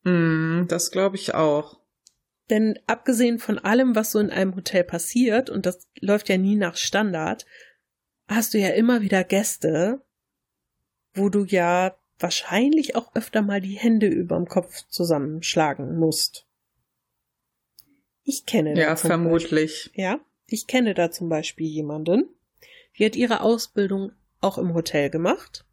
Mm, 0.04 0.66
das 0.68 0.90
glaube 0.90 1.16
ich 1.16 1.34
auch. 1.34 1.80
Denn 2.50 2.78
abgesehen 2.86 3.38
von 3.38 3.58
allem, 3.58 3.94
was 3.94 4.12
so 4.12 4.18
in 4.18 4.30
einem 4.30 4.54
Hotel 4.56 4.84
passiert, 4.84 5.50
und 5.50 5.66
das 5.66 5.86
läuft 6.00 6.28
ja 6.28 6.38
nie 6.38 6.56
nach 6.56 6.76
Standard, 6.76 7.44
hast 8.26 8.54
du 8.54 8.58
ja 8.58 8.68
immer 8.68 9.02
wieder 9.02 9.24
Gäste, 9.24 10.02
wo 11.14 11.28
du 11.28 11.44
ja 11.44 11.96
wahrscheinlich 12.18 12.96
auch 12.96 13.14
öfter 13.14 13.42
mal 13.42 13.60
die 13.60 13.78
Hände 13.78 14.06
überm 14.06 14.46
Kopf 14.46 14.86
zusammenschlagen 14.88 15.98
musst. 15.98 16.46
Ich 18.24 18.44
kenne 18.44 18.78
ja 18.78 18.96
vermutlich. 18.96 19.84
Beispiel, 19.84 20.02
ja, 20.02 20.20
ich 20.46 20.66
kenne 20.66 20.94
da 20.94 21.10
zum 21.10 21.28
Beispiel 21.28 21.66
jemanden, 21.66 22.28
die 22.98 23.06
hat 23.06 23.16
ihre 23.16 23.40
Ausbildung 23.40 24.12
auch 24.40 24.58
im 24.58 24.74
Hotel 24.74 25.10
gemacht 25.10 25.64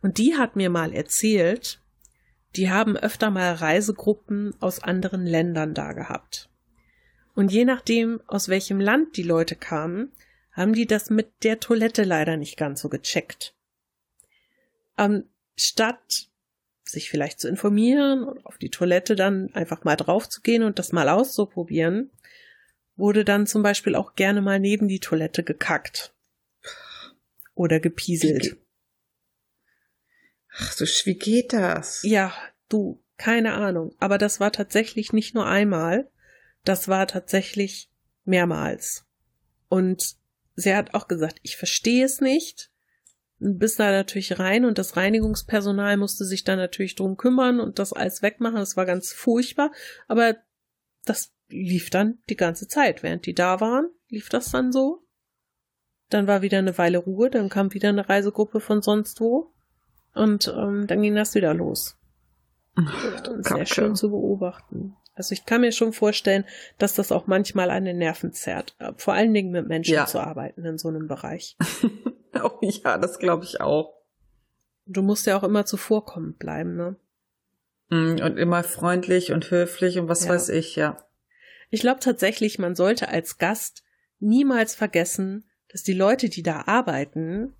und 0.00 0.18
die 0.18 0.36
hat 0.36 0.56
mir 0.56 0.70
mal 0.70 0.92
erzählt, 0.92 1.81
die 2.56 2.70
haben 2.70 2.96
öfter 2.96 3.30
mal 3.30 3.54
Reisegruppen 3.54 4.54
aus 4.60 4.82
anderen 4.82 5.26
Ländern 5.26 5.74
da 5.74 5.92
gehabt. 5.92 6.50
Und 7.34 7.50
je 7.50 7.64
nachdem, 7.64 8.20
aus 8.26 8.48
welchem 8.48 8.80
Land 8.80 9.16
die 9.16 9.22
Leute 9.22 9.56
kamen, 9.56 10.12
haben 10.52 10.74
die 10.74 10.86
das 10.86 11.08
mit 11.08 11.30
der 11.44 11.60
Toilette 11.60 12.04
leider 12.04 12.36
nicht 12.36 12.58
ganz 12.58 12.82
so 12.82 12.88
gecheckt. 12.88 13.54
Ähm, 14.98 15.24
statt 15.56 16.28
sich 16.84 17.08
vielleicht 17.08 17.40
zu 17.40 17.48
informieren 17.48 18.24
und 18.24 18.44
auf 18.44 18.58
die 18.58 18.70
Toilette 18.70 19.16
dann 19.16 19.52
einfach 19.54 19.84
mal 19.84 19.96
drauf 19.96 20.28
zu 20.28 20.42
gehen 20.42 20.62
und 20.62 20.78
das 20.78 20.92
mal 20.92 21.08
auszuprobieren, 21.08 22.10
wurde 22.96 23.24
dann 23.24 23.46
zum 23.46 23.62
Beispiel 23.62 23.94
auch 23.94 24.14
gerne 24.14 24.42
mal 24.42 24.60
neben 24.60 24.88
die 24.88 25.00
Toilette 25.00 25.42
gekackt. 25.42 26.14
Oder 27.54 27.80
gepieselt. 27.80 28.56
Ach 30.54 30.72
so, 30.72 30.84
wie 30.84 31.16
geht 31.16 31.52
das? 31.52 32.02
Ja, 32.02 32.32
du, 32.68 33.02
keine 33.16 33.54
Ahnung. 33.54 33.94
Aber 33.98 34.18
das 34.18 34.40
war 34.40 34.52
tatsächlich 34.52 35.12
nicht 35.12 35.34
nur 35.34 35.46
einmal, 35.46 36.10
das 36.64 36.88
war 36.88 37.06
tatsächlich 37.06 37.90
mehrmals. 38.24 39.06
Und 39.68 40.16
sie 40.54 40.74
hat 40.74 40.94
auch 40.94 41.08
gesagt, 41.08 41.38
ich 41.42 41.56
verstehe 41.56 42.04
es 42.04 42.20
nicht, 42.20 42.70
bist 43.38 43.80
da 43.80 43.90
natürlich 43.90 44.38
rein 44.38 44.64
und 44.64 44.78
das 44.78 44.96
Reinigungspersonal 44.96 45.96
musste 45.96 46.24
sich 46.24 46.44
dann 46.44 46.58
natürlich 46.58 46.94
drum 46.94 47.16
kümmern 47.16 47.58
und 47.58 47.78
das 47.78 47.92
alles 47.92 48.22
wegmachen. 48.22 48.56
Das 48.56 48.76
war 48.76 48.86
ganz 48.86 49.12
furchtbar, 49.12 49.72
aber 50.06 50.36
das 51.04 51.32
lief 51.48 51.90
dann 51.90 52.18
die 52.28 52.36
ganze 52.36 52.68
Zeit. 52.68 53.02
Während 53.02 53.26
die 53.26 53.34
da 53.34 53.60
waren, 53.60 53.86
lief 54.08 54.28
das 54.28 54.50
dann 54.50 54.70
so. 54.70 55.04
Dann 56.08 56.26
war 56.26 56.42
wieder 56.42 56.58
eine 56.58 56.78
Weile 56.78 56.98
Ruhe, 56.98 57.30
dann 57.30 57.48
kam 57.48 57.72
wieder 57.72 57.88
eine 57.88 58.08
Reisegruppe 58.08 58.60
von 58.60 58.82
sonst 58.82 59.20
wo 59.20 59.52
und 60.14 60.52
ähm, 60.56 60.86
dann 60.86 61.02
ging 61.02 61.14
das 61.14 61.34
wieder 61.34 61.54
los. 61.54 61.96
Ach, 62.74 63.22
sehr 63.40 63.66
schön 63.66 63.96
zu 63.96 64.10
beobachten. 64.10 64.96
Also 65.14 65.32
ich 65.32 65.44
kann 65.44 65.60
mir 65.60 65.72
schon 65.72 65.92
vorstellen, 65.92 66.44
dass 66.78 66.94
das 66.94 67.12
auch 67.12 67.26
manchmal 67.26 67.70
an 67.70 67.84
den 67.84 67.98
Nerven 67.98 68.32
zerrt. 68.32 68.76
Vor 68.96 69.12
allen 69.12 69.34
Dingen 69.34 69.50
mit 69.50 69.68
Menschen 69.68 69.94
ja. 69.94 70.06
zu 70.06 70.20
arbeiten 70.20 70.64
in 70.64 70.78
so 70.78 70.88
einem 70.88 71.06
Bereich. 71.06 71.56
oh 72.42 72.58
ja, 72.62 72.96
das 72.96 73.18
glaube 73.18 73.44
ich 73.44 73.60
auch. 73.60 73.94
Du 74.86 75.02
musst 75.02 75.26
ja 75.26 75.36
auch 75.38 75.44
immer 75.44 75.66
zuvorkommend 75.66 76.38
bleiben, 76.38 76.76
ne? 76.76 76.96
Mm, 77.90 78.22
und 78.22 78.38
immer 78.38 78.64
freundlich 78.64 79.32
und 79.32 79.50
höflich 79.50 79.98
und 79.98 80.08
was 80.08 80.24
ja. 80.24 80.30
weiß 80.30 80.48
ich, 80.48 80.76
ja. 80.76 80.96
Ich 81.70 81.80
glaube 81.80 82.00
tatsächlich, 82.00 82.58
man 82.58 82.74
sollte 82.74 83.08
als 83.08 83.38
Gast 83.38 83.84
niemals 84.18 84.74
vergessen, 84.74 85.44
dass 85.70 85.82
die 85.82 85.94
Leute, 85.94 86.28
die 86.28 86.42
da 86.42 86.64
arbeiten, 86.66 87.54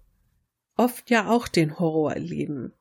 oft 0.77 1.11
ja 1.11 1.29
auch 1.29 1.49
den 1.49 1.79
Horror 1.79 2.13
erleben. 2.13 2.73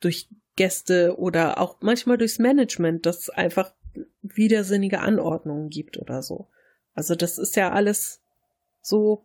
Durch 0.00 0.28
Gäste 0.56 1.18
oder 1.18 1.58
auch 1.58 1.78
manchmal 1.80 2.18
durchs 2.18 2.38
Management, 2.38 3.06
das 3.06 3.30
einfach 3.30 3.72
widersinnige 4.22 5.00
Anordnungen 5.00 5.68
gibt 5.68 5.98
oder 5.98 6.22
so. 6.22 6.48
Also 6.94 7.14
das 7.14 7.38
ist 7.38 7.56
ja 7.56 7.72
alles 7.72 8.20
so, 8.80 9.24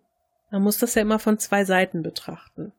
man 0.52 0.64
muss 0.64 0.78
das 0.78 0.96
ja 0.96 1.02
immer 1.02 1.20
von 1.20 1.38
zwei 1.38 1.66
Seiten 1.66 2.02
betrachten. 2.02 2.74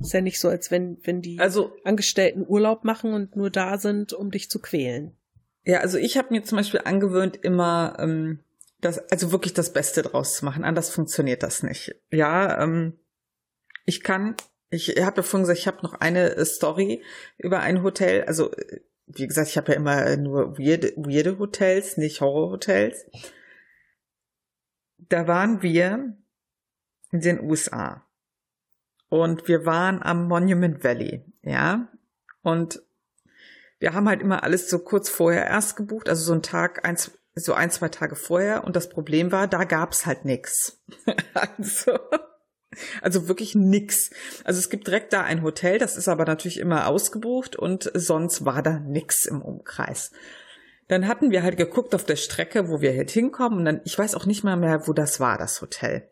Ist 0.00 0.12
ja 0.12 0.20
nicht 0.20 0.40
so, 0.40 0.48
als 0.48 0.70
wenn, 0.70 0.98
wenn 1.04 1.22
die 1.22 1.38
also, 1.38 1.72
Angestellten 1.84 2.44
Urlaub 2.46 2.84
machen 2.84 3.14
und 3.14 3.36
nur 3.36 3.50
da 3.50 3.78
sind, 3.78 4.12
um 4.12 4.30
dich 4.30 4.50
zu 4.50 4.60
quälen. 4.60 5.16
Ja, 5.64 5.78
also 5.78 5.96
ich 5.96 6.16
habe 6.16 6.34
mir 6.34 6.42
zum 6.42 6.58
Beispiel 6.58 6.80
angewöhnt, 6.84 7.36
immer 7.36 7.96
ähm, 8.00 8.40
das, 8.80 8.98
also 9.10 9.30
wirklich 9.30 9.54
das 9.54 9.72
Beste 9.72 10.02
draus 10.02 10.36
zu 10.36 10.44
machen. 10.44 10.64
Anders 10.64 10.90
funktioniert 10.90 11.44
das 11.44 11.62
nicht. 11.62 11.94
Ja, 12.10 12.60
ähm, 12.60 12.98
ich 13.84 14.02
kann, 14.02 14.36
ich 14.70 14.88
habe 15.02 15.18
ja 15.18 15.22
vorhin 15.22 15.42
gesagt, 15.42 15.58
ich 15.58 15.66
habe 15.66 15.82
noch 15.82 15.94
eine 15.94 16.44
Story 16.44 17.02
über 17.38 17.60
ein 17.60 17.82
Hotel. 17.82 18.24
Also 18.24 18.50
wie 19.06 19.26
gesagt, 19.26 19.48
ich 19.48 19.56
habe 19.56 19.72
ja 19.72 19.78
immer 19.78 20.16
nur 20.16 20.58
weirde, 20.58 20.92
weirde 20.96 21.38
Hotels, 21.38 21.96
nicht 21.96 22.20
Horrorhotels. 22.20 23.04
Da 24.98 25.26
waren 25.26 25.62
wir 25.62 26.16
in 27.10 27.20
den 27.20 27.40
USA. 27.40 28.06
Und 29.08 29.46
wir 29.46 29.66
waren 29.66 30.02
am 30.02 30.26
Monument 30.26 30.82
Valley, 30.82 31.22
ja. 31.42 31.88
Und 32.40 32.82
wir 33.78 33.92
haben 33.92 34.08
halt 34.08 34.22
immer 34.22 34.42
alles 34.42 34.70
so 34.70 34.78
kurz 34.78 35.10
vorher 35.10 35.46
erst 35.46 35.76
gebucht, 35.76 36.08
also 36.08 36.24
so 36.24 36.32
ein 36.32 36.42
Tag, 36.42 36.86
eins, 36.86 37.10
so 37.34 37.52
ein, 37.52 37.70
zwei 37.70 37.88
Tage 37.88 38.16
vorher. 38.16 38.64
Und 38.64 38.74
das 38.74 38.88
Problem 38.88 39.30
war, 39.30 39.48
da 39.48 39.64
gab's 39.64 40.06
halt 40.06 40.24
nix. 40.24 40.80
also, 41.34 41.98
also 43.00 43.28
wirklich 43.28 43.54
nix. 43.54 44.10
Also 44.44 44.58
es 44.58 44.70
gibt 44.70 44.86
direkt 44.86 45.12
da 45.12 45.22
ein 45.22 45.42
Hotel, 45.42 45.78
das 45.78 45.96
ist 45.96 46.08
aber 46.08 46.24
natürlich 46.24 46.58
immer 46.58 46.86
ausgebucht 46.86 47.56
und 47.56 47.90
sonst 47.94 48.44
war 48.44 48.62
da 48.62 48.78
nix 48.78 49.24
im 49.24 49.42
Umkreis. 49.42 50.12
Dann 50.88 51.08
hatten 51.08 51.30
wir 51.30 51.42
halt 51.42 51.56
geguckt 51.56 51.94
auf 51.94 52.04
der 52.04 52.16
Strecke, 52.16 52.68
wo 52.68 52.80
wir 52.80 52.94
halt 52.96 53.10
hinkommen 53.10 53.58
und 53.58 53.64
dann, 53.64 53.80
ich 53.84 53.98
weiß 53.98 54.14
auch 54.14 54.26
nicht 54.26 54.44
mal 54.44 54.56
mehr, 54.56 54.86
wo 54.86 54.92
das 54.92 55.20
war, 55.20 55.38
das 55.38 55.60
Hotel. 55.60 56.08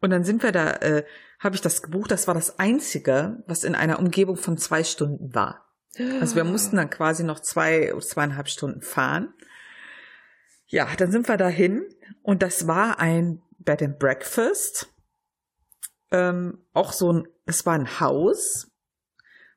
Und 0.00 0.10
dann 0.10 0.24
sind 0.24 0.42
wir 0.42 0.52
da, 0.52 0.72
äh, 0.76 1.04
habe 1.38 1.54
ich 1.54 1.60
das 1.60 1.82
gebucht, 1.82 2.10
das 2.10 2.26
war 2.26 2.34
das 2.34 2.58
einzige, 2.58 3.42
was 3.46 3.64
in 3.64 3.74
einer 3.74 3.98
Umgebung 3.98 4.36
von 4.36 4.58
zwei 4.58 4.84
Stunden 4.84 5.34
war. 5.34 5.66
Also 6.20 6.36
wir 6.36 6.44
mussten 6.44 6.76
dann 6.76 6.88
quasi 6.88 7.24
noch 7.24 7.40
zwei, 7.40 7.92
zweieinhalb 8.00 8.48
Stunden 8.48 8.80
fahren. 8.80 9.34
Ja, 10.66 10.86
dann 10.96 11.10
sind 11.10 11.28
wir 11.28 11.36
dahin 11.36 11.84
und 12.22 12.42
das 12.42 12.66
war 12.66 13.00
ein 13.00 13.42
Bed 13.58 13.82
and 13.82 13.98
Breakfast 13.98 14.88
ähm, 16.10 16.58
auch 16.72 16.92
so 16.92 17.12
ein, 17.12 17.28
es 17.46 17.66
war 17.66 17.74
ein 17.74 18.00
Haus, 18.00 18.70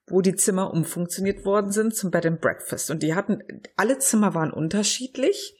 wo 0.07 0.21
die 0.21 0.35
Zimmer 0.35 0.71
umfunktioniert 0.71 1.45
worden 1.45 1.71
sind 1.71 1.95
zum 1.95 2.11
Bed 2.11 2.25
and 2.25 2.41
Breakfast. 2.41 2.91
Und 2.91 3.03
die 3.03 3.15
hatten, 3.15 3.41
alle 3.77 3.99
Zimmer 3.99 4.33
waren 4.33 4.51
unterschiedlich. 4.51 5.55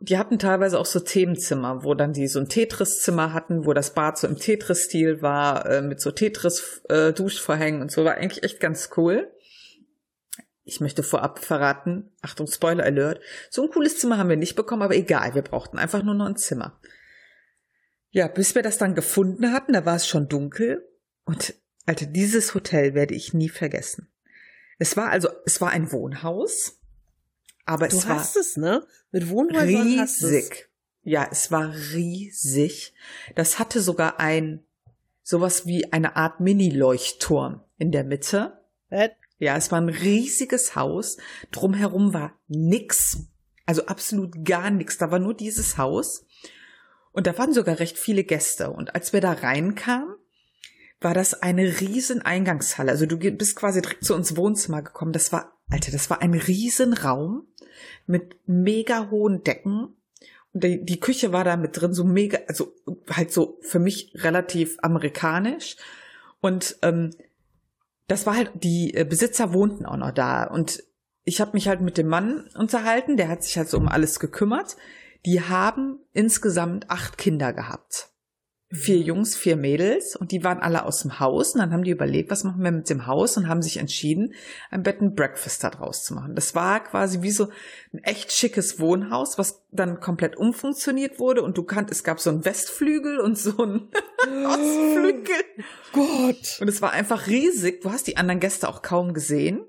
die 0.00 0.18
hatten 0.18 0.38
teilweise 0.38 0.80
auch 0.80 0.86
so 0.86 0.98
Themenzimmer, 0.98 1.84
wo 1.84 1.94
dann 1.94 2.12
die 2.12 2.26
so 2.26 2.40
ein 2.40 2.48
Tetris-Zimmer 2.48 3.32
hatten, 3.32 3.66
wo 3.66 3.72
das 3.72 3.94
Bad 3.94 4.18
so 4.18 4.26
im 4.26 4.36
Tetris-Stil 4.36 5.22
war, 5.22 5.66
äh, 5.66 5.82
mit 5.82 6.00
so 6.00 6.10
Tetris-Duschvorhängen 6.10 7.80
äh, 7.80 7.82
und 7.82 7.92
so, 7.92 8.04
war 8.04 8.14
eigentlich 8.14 8.42
echt 8.42 8.58
ganz 8.58 8.90
cool. 8.96 9.30
Ich 10.64 10.80
möchte 10.80 11.02
vorab 11.02 11.38
verraten, 11.38 12.10
Achtung, 12.20 12.46
Spoiler 12.46 12.84
Alert, 12.84 13.20
so 13.50 13.62
ein 13.62 13.70
cooles 13.70 13.98
Zimmer 13.98 14.18
haben 14.18 14.28
wir 14.28 14.36
nicht 14.36 14.56
bekommen, 14.56 14.82
aber 14.82 14.96
egal, 14.96 15.34
wir 15.34 15.42
brauchten 15.42 15.78
einfach 15.78 16.02
nur 16.02 16.14
noch 16.14 16.26
ein 16.26 16.36
Zimmer. 16.36 16.80
Ja, 18.12 18.28
bis 18.28 18.54
wir 18.54 18.62
das 18.62 18.78
dann 18.78 18.94
gefunden 18.94 19.52
hatten, 19.52 19.72
da 19.72 19.84
war 19.84 19.96
es 19.96 20.06
schon 20.06 20.28
dunkel 20.28 20.86
und 21.24 21.54
Alter, 21.86 22.06
dieses 22.06 22.54
Hotel 22.54 22.94
werde 22.94 23.14
ich 23.14 23.34
nie 23.34 23.48
vergessen. 23.48 24.08
Es 24.78 24.96
war 24.96 25.10
also, 25.10 25.28
es 25.46 25.60
war 25.60 25.70
ein 25.70 25.90
Wohnhaus, 25.90 26.78
aber 27.64 27.88
du 27.88 27.96
es 27.96 28.08
war 28.08 28.16
hast 28.20 28.36
es, 28.36 28.56
ne? 28.56 28.86
Mit 29.10 29.28
Wohnhäusern 29.28 29.82
riesig. 29.82 30.68
Ja, 31.02 31.26
es 31.30 31.50
war 31.50 31.74
riesig. 31.92 32.94
Das 33.34 33.58
hatte 33.58 33.80
sogar 33.80 34.20
ein 34.20 34.64
sowas 35.22 35.66
wie 35.66 35.92
eine 35.92 36.16
Art 36.16 36.40
Mini-Leuchtturm 36.40 37.62
in 37.78 37.90
der 37.92 38.04
Mitte. 38.04 38.60
Äh, 38.90 39.10
Ja, 39.38 39.56
es 39.56 39.72
war 39.72 39.80
ein 39.80 39.88
riesiges 39.88 40.76
Haus. 40.76 41.16
Drumherum 41.50 42.14
war 42.14 42.38
nix. 42.46 43.18
Also 43.66 43.86
absolut 43.86 44.44
gar 44.44 44.70
nichts. 44.70 44.98
Da 44.98 45.10
war 45.10 45.18
nur 45.18 45.34
dieses 45.34 45.78
Haus. 45.78 46.24
Und 47.12 47.26
da 47.26 47.36
waren 47.38 47.52
sogar 47.52 47.78
recht 47.78 47.98
viele 47.98 48.24
Gäste. 48.24 48.70
Und 48.70 48.94
als 48.94 49.12
wir 49.12 49.20
da 49.20 49.32
reinkamen, 49.32 50.16
war 51.00 51.14
das 51.14 51.34
eine 51.34 51.80
riesen 51.80 52.22
Eingangshalle. 52.22 52.90
Also 52.90 53.06
du 53.06 53.18
bist 53.18 53.56
quasi 53.56 53.82
direkt 53.82 54.04
zu 54.04 54.14
uns 54.14 54.36
Wohnzimmer 54.36 54.82
gekommen. 54.82 55.12
Das 55.12 55.32
war, 55.32 55.58
Alter, 55.70 55.92
das 55.92 56.10
war 56.10 56.22
ein 56.22 56.34
riesen 56.34 56.92
Raum 56.92 57.46
mit 58.06 58.36
mega 58.46 59.10
hohen 59.10 59.42
Decken. 59.42 59.96
Und 60.52 60.64
die, 60.64 60.84
die 60.84 61.00
Küche 61.00 61.32
war 61.32 61.44
da 61.44 61.56
mit 61.56 61.80
drin, 61.80 61.92
so 61.92 62.04
mega, 62.04 62.38
also 62.46 62.74
halt 63.10 63.32
so 63.32 63.58
für 63.62 63.78
mich 63.78 64.12
relativ 64.14 64.76
amerikanisch. 64.82 65.76
Und 66.40 66.76
ähm, 66.82 67.10
das 68.08 68.26
war 68.26 68.36
halt, 68.36 68.50
die 68.54 68.94
äh, 68.94 69.04
Besitzer 69.04 69.52
wohnten 69.52 69.86
auch 69.86 69.96
noch 69.96 70.12
da. 70.12 70.44
Und 70.44 70.82
ich 71.24 71.40
habe 71.40 71.52
mich 71.54 71.68
halt 71.68 71.80
mit 71.80 71.98
dem 71.98 72.08
Mann 72.08 72.48
unterhalten, 72.56 73.16
der 73.16 73.28
hat 73.28 73.42
sich 73.42 73.56
halt 73.56 73.68
so 73.68 73.78
um 73.78 73.88
alles 73.88 74.20
gekümmert. 74.20 74.76
Die 75.24 75.40
haben 75.40 76.00
insgesamt 76.12 76.90
acht 76.90 77.16
Kinder 77.16 77.52
gehabt. 77.52 78.08
Vier 78.74 78.96
Jungs, 78.96 79.36
vier 79.36 79.56
Mädels 79.56 80.16
und 80.16 80.32
die 80.32 80.44
waren 80.44 80.60
alle 80.60 80.86
aus 80.86 81.02
dem 81.02 81.20
Haus 81.20 81.52
und 81.52 81.60
dann 81.60 81.72
haben 81.72 81.84
die 81.84 81.90
überlegt, 81.90 82.30
was 82.30 82.42
machen 82.42 82.64
wir 82.64 82.72
mit 82.72 82.88
dem 82.88 83.06
Haus 83.06 83.36
und 83.36 83.46
haben 83.46 83.60
sich 83.60 83.76
entschieden, 83.76 84.32
ein 84.70 84.82
Bed 84.82 85.02
and 85.02 85.14
Breakfast 85.14 85.62
da 85.62 85.68
draus 85.68 86.04
zu 86.04 86.14
machen. 86.14 86.34
Das 86.34 86.54
war 86.54 86.82
quasi 86.82 87.20
wie 87.20 87.32
so 87.32 87.50
ein 87.92 88.02
echt 88.02 88.32
schickes 88.32 88.80
Wohnhaus, 88.80 89.36
was 89.36 89.62
dann 89.72 90.00
komplett 90.00 90.36
umfunktioniert 90.36 91.18
wurde 91.18 91.42
und 91.42 91.58
du 91.58 91.64
kannt, 91.64 91.90
es 91.90 92.02
gab 92.02 92.18
so 92.18 92.30
einen 92.30 92.46
Westflügel 92.46 93.20
und 93.20 93.36
so 93.36 93.58
einen 93.58 93.90
Ostflügel. 94.46 95.44
Gott. 95.92 96.58
Und 96.62 96.68
es 96.68 96.80
war 96.80 96.92
einfach 96.92 97.26
riesig. 97.26 97.82
Du 97.82 97.92
hast 97.92 98.06
die 98.06 98.16
anderen 98.16 98.40
Gäste 98.40 98.70
auch 98.70 98.80
kaum 98.80 99.12
gesehen. 99.12 99.66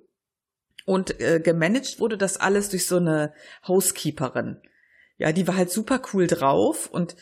Und 0.86 1.20
äh, 1.20 1.42
gemanagt 1.42 2.00
wurde 2.00 2.18
das 2.18 2.38
alles 2.38 2.70
durch 2.70 2.88
so 2.88 2.98
eine 2.98 3.34
Housekeeperin. 3.68 4.62
Ja, 5.18 5.31
die 5.31 5.48
war 5.48 5.56
halt 5.56 5.72
super 5.72 6.02
cool 6.14 6.27
drauf. 6.27 6.90
Und 6.91 7.15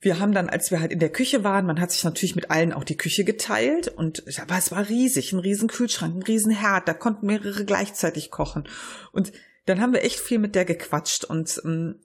wir 0.00 0.18
haben 0.18 0.32
dann, 0.32 0.48
als 0.48 0.70
wir 0.70 0.80
halt 0.80 0.92
in 0.92 0.98
der 0.98 1.10
Küche 1.10 1.42
waren, 1.44 1.66
man 1.66 1.80
hat 1.80 1.90
sich 1.90 2.04
natürlich 2.04 2.36
mit 2.36 2.50
allen 2.50 2.72
auch 2.72 2.84
die 2.84 2.96
Küche 2.96 3.24
geteilt. 3.24 3.88
Und 3.88 4.24
aber 4.40 4.58
es 4.58 4.70
war 4.70 4.88
riesig, 4.88 5.32
ein 5.32 5.38
riesen 5.38 5.68
Kühlschrank, 5.68 6.14
ein 6.14 6.22
riesen 6.22 6.52
Herd. 6.52 6.88
Da 6.88 6.94
konnten 6.94 7.26
mehrere 7.26 7.64
gleichzeitig 7.64 8.30
kochen. 8.30 8.68
Und 9.12 9.32
dann 9.64 9.80
haben 9.80 9.92
wir 9.92 10.04
echt 10.04 10.20
viel 10.20 10.38
mit 10.38 10.54
der 10.54 10.64
gequatscht 10.64 11.24
und 11.24 11.60
ähm, 11.64 12.00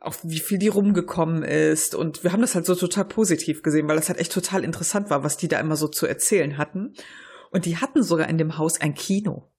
auch 0.00 0.16
wie 0.22 0.40
viel 0.40 0.58
die 0.58 0.68
rumgekommen 0.68 1.42
ist. 1.42 1.94
Und 1.94 2.24
wir 2.24 2.32
haben 2.32 2.40
das 2.40 2.54
halt 2.54 2.66
so 2.66 2.74
total 2.74 3.04
positiv 3.04 3.62
gesehen, 3.62 3.86
weil 3.86 3.96
das 3.96 4.08
halt 4.08 4.18
echt 4.18 4.32
total 4.32 4.64
interessant 4.64 5.10
war, 5.10 5.22
was 5.22 5.36
die 5.36 5.48
da 5.48 5.60
immer 5.60 5.76
so 5.76 5.88
zu 5.88 6.06
erzählen 6.06 6.58
hatten. 6.58 6.94
Und 7.50 7.66
die 7.66 7.76
hatten 7.76 8.02
sogar 8.02 8.28
in 8.28 8.38
dem 8.38 8.58
Haus 8.58 8.80
ein 8.80 8.94
Kino. 8.94 9.49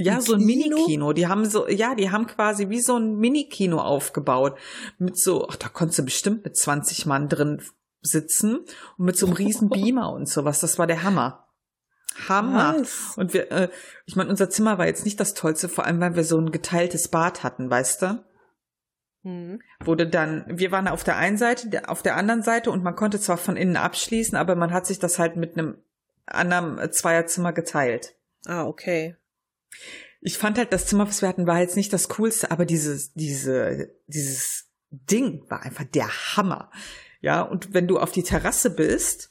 Ja, 0.00 0.14
Ein 0.14 0.20
so 0.20 0.34
ein 0.34 0.46
Kino? 0.46 0.76
Mini-Kino. 0.76 1.12
Die 1.12 1.26
haben 1.26 1.44
so, 1.44 1.68
ja, 1.68 1.94
die 1.94 2.10
haben 2.10 2.26
quasi 2.26 2.68
wie 2.68 2.80
so 2.80 2.96
ein 2.96 3.16
Mini-Kino 3.16 3.78
aufgebaut. 3.78 4.56
Mit 4.98 5.18
so, 5.18 5.48
ach, 5.48 5.56
da 5.56 5.68
konntest 5.68 5.98
du 5.98 6.04
bestimmt 6.04 6.44
mit 6.44 6.56
20 6.56 7.06
Mann 7.06 7.28
drin 7.28 7.62
sitzen 8.02 8.60
und 8.96 9.04
mit 9.04 9.16
so 9.16 9.26
einem 9.26 9.36
riesen 9.36 9.68
Beamer 9.70 10.12
und 10.12 10.28
sowas. 10.28 10.60
Das 10.60 10.78
war 10.78 10.86
der 10.86 11.02
Hammer. 11.02 11.46
Hammer. 12.28 12.76
Was? 12.78 13.16
Und 13.16 13.34
wir, 13.34 13.50
äh, 13.52 13.68
ich 14.06 14.16
meine, 14.16 14.30
unser 14.30 14.50
Zimmer 14.50 14.78
war 14.78 14.86
jetzt 14.86 15.04
nicht 15.04 15.20
das 15.20 15.34
Tollste, 15.34 15.68
vor 15.68 15.84
allem 15.84 16.00
weil 16.00 16.16
wir 16.16 16.24
so 16.24 16.38
ein 16.38 16.50
geteiltes 16.50 17.08
Bad 17.08 17.42
hatten, 17.42 17.70
weißt 17.70 18.02
du? 18.02 18.24
Hm. 19.22 19.60
Wurde 19.84 20.06
dann, 20.06 20.44
wir 20.48 20.72
waren 20.72 20.88
auf 20.88 21.04
der 21.04 21.16
einen 21.18 21.36
Seite, 21.36 21.88
auf 21.88 22.02
der 22.02 22.16
anderen 22.16 22.42
Seite 22.42 22.70
und 22.70 22.82
man 22.82 22.96
konnte 22.96 23.20
zwar 23.20 23.36
von 23.36 23.56
innen 23.56 23.76
abschließen, 23.76 24.36
aber 24.36 24.56
man 24.56 24.72
hat 24.72 24.86
sich 24.86 24.98
das 24.98 25.18
halt 25.18 25.36
mit 25.36 25.58
einem 25.58 25.76
anderen 26.26 26.78
äh, 26.78 26.90
Zweierzimmer 26.90 27.52
geteilt. 27.52 28.14
Ah, 28.46 28.64
okay. 28.64 29.16
Ich 30.20 30.36
fand 30.36 30.58
halt, 30.58 30.72
das 30.72 30.86
Zimmer, 30.86 31.08
was 31.08 31.22
wir 31.22 31.28
hatten, 31.28 31.46
war 31.46 31.60
jetzt 31.60 31.76
nicht 31.76 31.92
das 31.92 32.08
Coolste, 32.08 32.50
aber 32.50 32.66
dieses, 32.66 33.12
diese, 33.14 33.94
dieses 34.06 34.68
Ding 34.90 35.44
war 35.48 35.62
einfach 35.62 35.84
der 35.84 36.08
Hammer. 36.36 36.70
Ja, 37.20 37.42
und 37.42 37.74
wenn 37.74 37.86
du 37.86 37.98
auf 37.98 38.12
die 38.12 38.22
Terrasse 38.22 38.70
bist, 38.70 39.30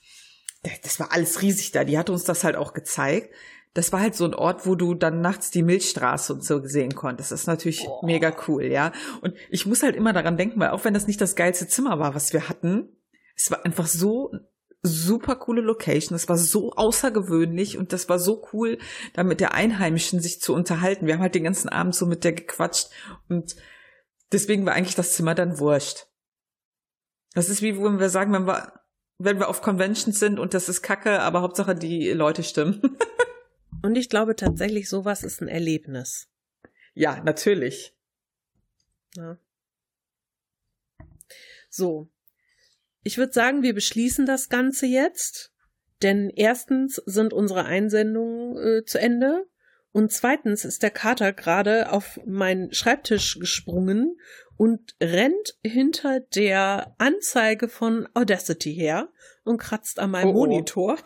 das 0.84 1.00
war 1.00 1.12
alles 1.12 1.42
riesig 1.42 1.72
da, 1.72 1.84
die 1.84 1.98
hat 1.98 2.10
uns 2.10 2.24
das 2.24 2.44
halt 2.44 2.56
auch 2.56 2.74
gezeigt. 2.74 3.34
Das 3.74 3.94
war 3.94 4.02
halt 4.02 4.16
so 4.16 4.26
ein 4.26 4.34
Ort, 4.34 4.66
wo 4.66 4.76
du 4.76 4.96
dann 4.96 5.22
nachts 5.22 5.52
die 5.52 5.62
Milchstraße 5.62 6.34
und 6.34 6.44
so 6.44 6.66
sehen 6.66 6.96
konntest. 6.96 7.32
Das 7.32 7.42
ist 7.42 7.48
natürlich 7.48 7.88
mega 8.02 8.36
cool, 8.48 8.66
ja. 8.66 8.92
Und 9.22 9.36
ich 9.50 9.66
muss 9.68 9.84
halt 9.84 9.96
immer 9.96 10.12
daran 10.12 10.38
denken, 10.38 10.60
weil 10.60 10.72
auch 10.72 10.86
wenn 10.86 10.94
das 10.94 11.08
nicht 11.08 11.22
das 11.22 11.36
geilste 11.36 11.68
Zimmer 11.68 12.00
war, 12.00 12.16
was 12.16 12.34
wir 12.34 12.50
hatten, 12.50 12.90
es 13.36 13.52
war 13.52 13.64
einfach 13.66 13.88
so 13.88 14.32
super 14.82 15.36
coole 15.36 15.62
Location. 15.62 16.16
Es 16.16 16.30
war 16.30 16.38
so 16.38 16.74
außergewöhnlich 16.74 17.78
und 17.78 17.94
das 17.94 18.10
war 18.10 18.20
so 18.20 18.48
cool, 18.54 18.78
da 19.14 19.24
mit 19.24 19.40
der 19.40 19.54
Einheimischen 19.54 20.22
sich 20.22 20.42
zu 20.42 20.54
unterhalten. 20.54 21.06
Wir 21.06 21.16
haben 21.16 21.22
halt 21.22 21.36
den 21.36 21.44
ganzen 21.44 21.70
Abend 21.70 21.96
so 21.96 22.06
mit 22.06 22.24
der 22.24 22.34
gequatscht 22.34 22.90
und 23.28 23.56
deswegen 24.32 24.66
war 24.66 24.74
eigentlich 24.74 24.96
das 24.96 25.14
Zimmer 25.14 25.36
dann 25.36 25.60
wurscht. 25.60 26.08
Das 27.34 27.50
ist 27.50 27.62
wie 27.62 27.82
wenn 27.82 28.00
wir 28.00 28.10
sagen, 28.10 28.34
wenn 28.34 28.48
wir, 28.48 28.80
wenn 29.18 29.40
wir 29.40 29.50
auf 29.50 29.62
Conventions 29.62 30.20
sind 30.20 30.40
und 30.40 30.54
das 30.54 30.70
ist 30.70 30.82
kacke, 30.82 31.20
aber 31.22 31.42
Hauptsache 31.42 31.76
die 31.76 32.12
Leute 32.12 32.44
stimmen. 32.44 32.98
Und 33.82 33.96
ich 33.96 34.10
glaube 34.10 34.36
tatsächlich, 34.36 34.90
sowas 34.90 35.24
ist 35.24 35.42
ein 35.42 35.48
Erlebnis. 35.48 36.28
ja, 36.96 37.22
natürlich. 37.24 37.96
Ja. 39.16 39.38
So. 41.70 42.10
Ich 43.10 43.18
würde 43.18 43.34
sagen, 43.34 43.64
wir 43.64 43.74
beschließen 43.74 44.28
das 44.28 44.50
Ganze 44.50 44.86
jetzt. 44.86 45.52
Denn 46.04 46.30
erstens 46.30 46.98
sind 47.08 47.34
unsere 47.34 47.66
Einsendungen 47.66 48.56
äh, 48.56 48.86
zu 48.86 49.00
Ende. 49.00 49.48
Und 49.92 50.12
zweitens 50.12 50.64
ist 50.64 50.84
der 50.84 50.92
Kater 50.92 51.34
gerade 51.34 51.92
auf 51.92 52.20
meinen 52.28 52.72
Schreibtisch 52.72 53.40
gesprungen 53.40 54.16
und 54.58 54.96
rennt 55.02 55.58
hinter 55.66 56.20
der 56.20 56.94
Anzeige 57.00 57.68
von 57.68 58.08
Audacity 58.14 58.76
her 58.76 59.10
und 59.44 59.58
kratzt 59.58 59.98
an 59.98 60.12
meinem 60.12 60.28
Oh, 60.28 60.44
oh. 60.44 60.46
Monitor. 60.46 61.00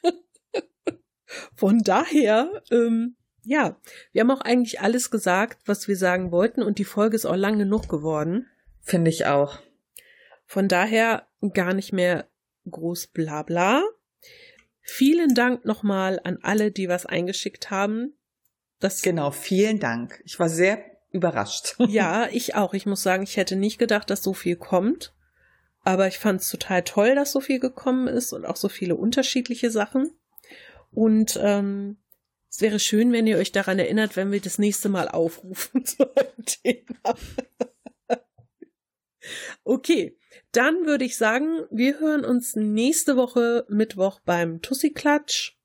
Von 1.54 1.80
daher, 1.80 2.62
ähm, 2.70 3.16
ja, 3.44 3.78
wir 4.12 4.22
haben 4.22 4.30
auch 4.30 4.40
eigentlich 4.40 4.80
alles 4.80 5.10
gesagt, 5.10 5.60
was 5.66 5.86
wir 5.86 5.98
sagen 5.98 6.32
wollten 6.32 6.62
und 6.62 6.78
die 6.78 6.86
Folge 6.86 7.14
ist 7.14 7.26
auch 7.26 7.36
lang 7.36 7.58
genug 7.58 7.90
geworden. 7.90 8.46
Finde 8.80 9.10
ich 9.10 9.26
auch. 9.26 9.60
Von 10.52 10.68
daher 10.68 11.28
gar 11.54 11.72
nicht 11.72 11.94
mehr 11.94 12.28
groß 12.70 13.06
bla 13.06 13.42
bla. 13.42 13.82
Vielen 14.82 15.34
Dank 15.34 15.64
nochmal 15.64 16.20
an 16.24 16.40
alle, 16.42 16.70
die 16.70 16.90
was 16.90 17.06
eingeschickt 17.06 17.70
haben. 17.70 18.18
Das, 18.78 19.00
Genau, 19.00 19.30
vielen 19.30 19.80
Dank. 19.80 20.20
Ich 20.26 20.38
war 20.38 20.50
sehr 20.50 20.84
überrascht. 21.10 21.76
ja, 21.88 22.28
ich 22.30 22.54
auch. 22.54 22.74
Ich 22.74 22.84
muss 22.84 23.02
sagen, 23.02 23.22
ich 23.22 23.38
hätte 23.38 23.56
nicht 23.56 23.78
gedacht, 23.78 24.10
dass 24.10 24.22
so 24.22 24.34
viel 24.34 24.56
kommt. 24.56 25.14
Aber 25.84 26.06
ich 26.06 26.18
fand 26.18 26.42
es 26.42 26.50
total 26.50 26.82
toll, 26.82 27.14
dass 27.14 27.32
so 27.32 27.40
viel 27.40 27.58
gekommen 27.58 28.06
ist 28.06 28.34
und 28.34 28.44
auch 28.44 28.56
so 28.56 28.68
viele 28.68 28.96
unterschiedliche 28.96 29.70
Sachen. 29.70 30.10
Und 30.90 31.40
ähm, 31.42 31.96
es 32.50 32.60
wäre 32.60 32.78
schön, 32.78 33.10
wenn 33.12 33.26
ihr 33.26 33.38
euch 33.38 33.52
daran 33.52 33.78
erinnert, 33.78 34.16
wenn 34.16 34.30
wir 34.30 34.40
das 34.42 34.58
nächste 34.58 34.90
Mal 34.90 35.08
aufrufen 35.08 35.82
zu 35.86 36.14
einem 36.14 36.44
Thema. 36.44 37.16
okay, 39.64 40.18
dann 40.52 40.86
würde 40.86 41.04
ich 41.04 41.16
sagen, 41.16 41.62
wir 41.70 41.98
hören 41.98 42.24
uns 42.24 42.56
nächste 42.56 43.16
Woche 43.16 43.64
Mittwoch 43.68 44.20
beim 44.24 44.60
Tussi 44.60 44.90
Klatsch. 44.90 45.56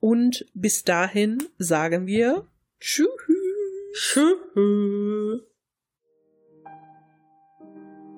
Und 0.00 0.46
bis 0.52 0.82
dahin 0.82 1.38
sagen 1.58 2.06
wir 2.06 2.46
Tschüss. 2.80 3.08
Tschüss. 3.94 4.34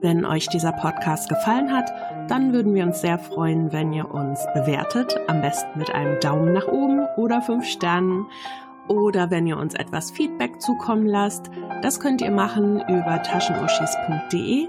Wenn 0.01 0.25
euch 0.25 0.49
dieser 0.49 0.73
Podcast 0.73 1.29
gefallen 1.29 1.73
hat, 1.73 1.91
dann 2.31 2.53
würden 2.53 2.75
wir 2.75 2.85
uns 2.85 3.01
sehr 3.01 3.19
freuen, 3.19 3.73
wenn 3.73 3.93
ihr 3.93 4.11
uns 4.11 4.41
bewertet, 4.55 5.19
am 5.29 5.41
besten 5.41 5.79
mit 5.79 5.91
einem 5.91 6.21
Daumen 6.21 6.53
nach 6.53 6.69
oben 6.69 7.07
oder 7.17 7.43
fünf 7.43 7.67
Sternen. 7.67 8.27
Oder 8.89 9.31
wenn 9.31 9.47
ihr 9.47 9.57
uns 9.57 9.75
etwas 9.75 10.11
Feedback 10.11 10.61
zukommen 10.61 11.07
lasst, 11.07 11.51
Das 11.83 12.01
könnt 12.01 12.23
ihr 12.23 12.31
machen 12.31 12.81
über 12.89 13.23
taschenuschis.de. 13.23 14.69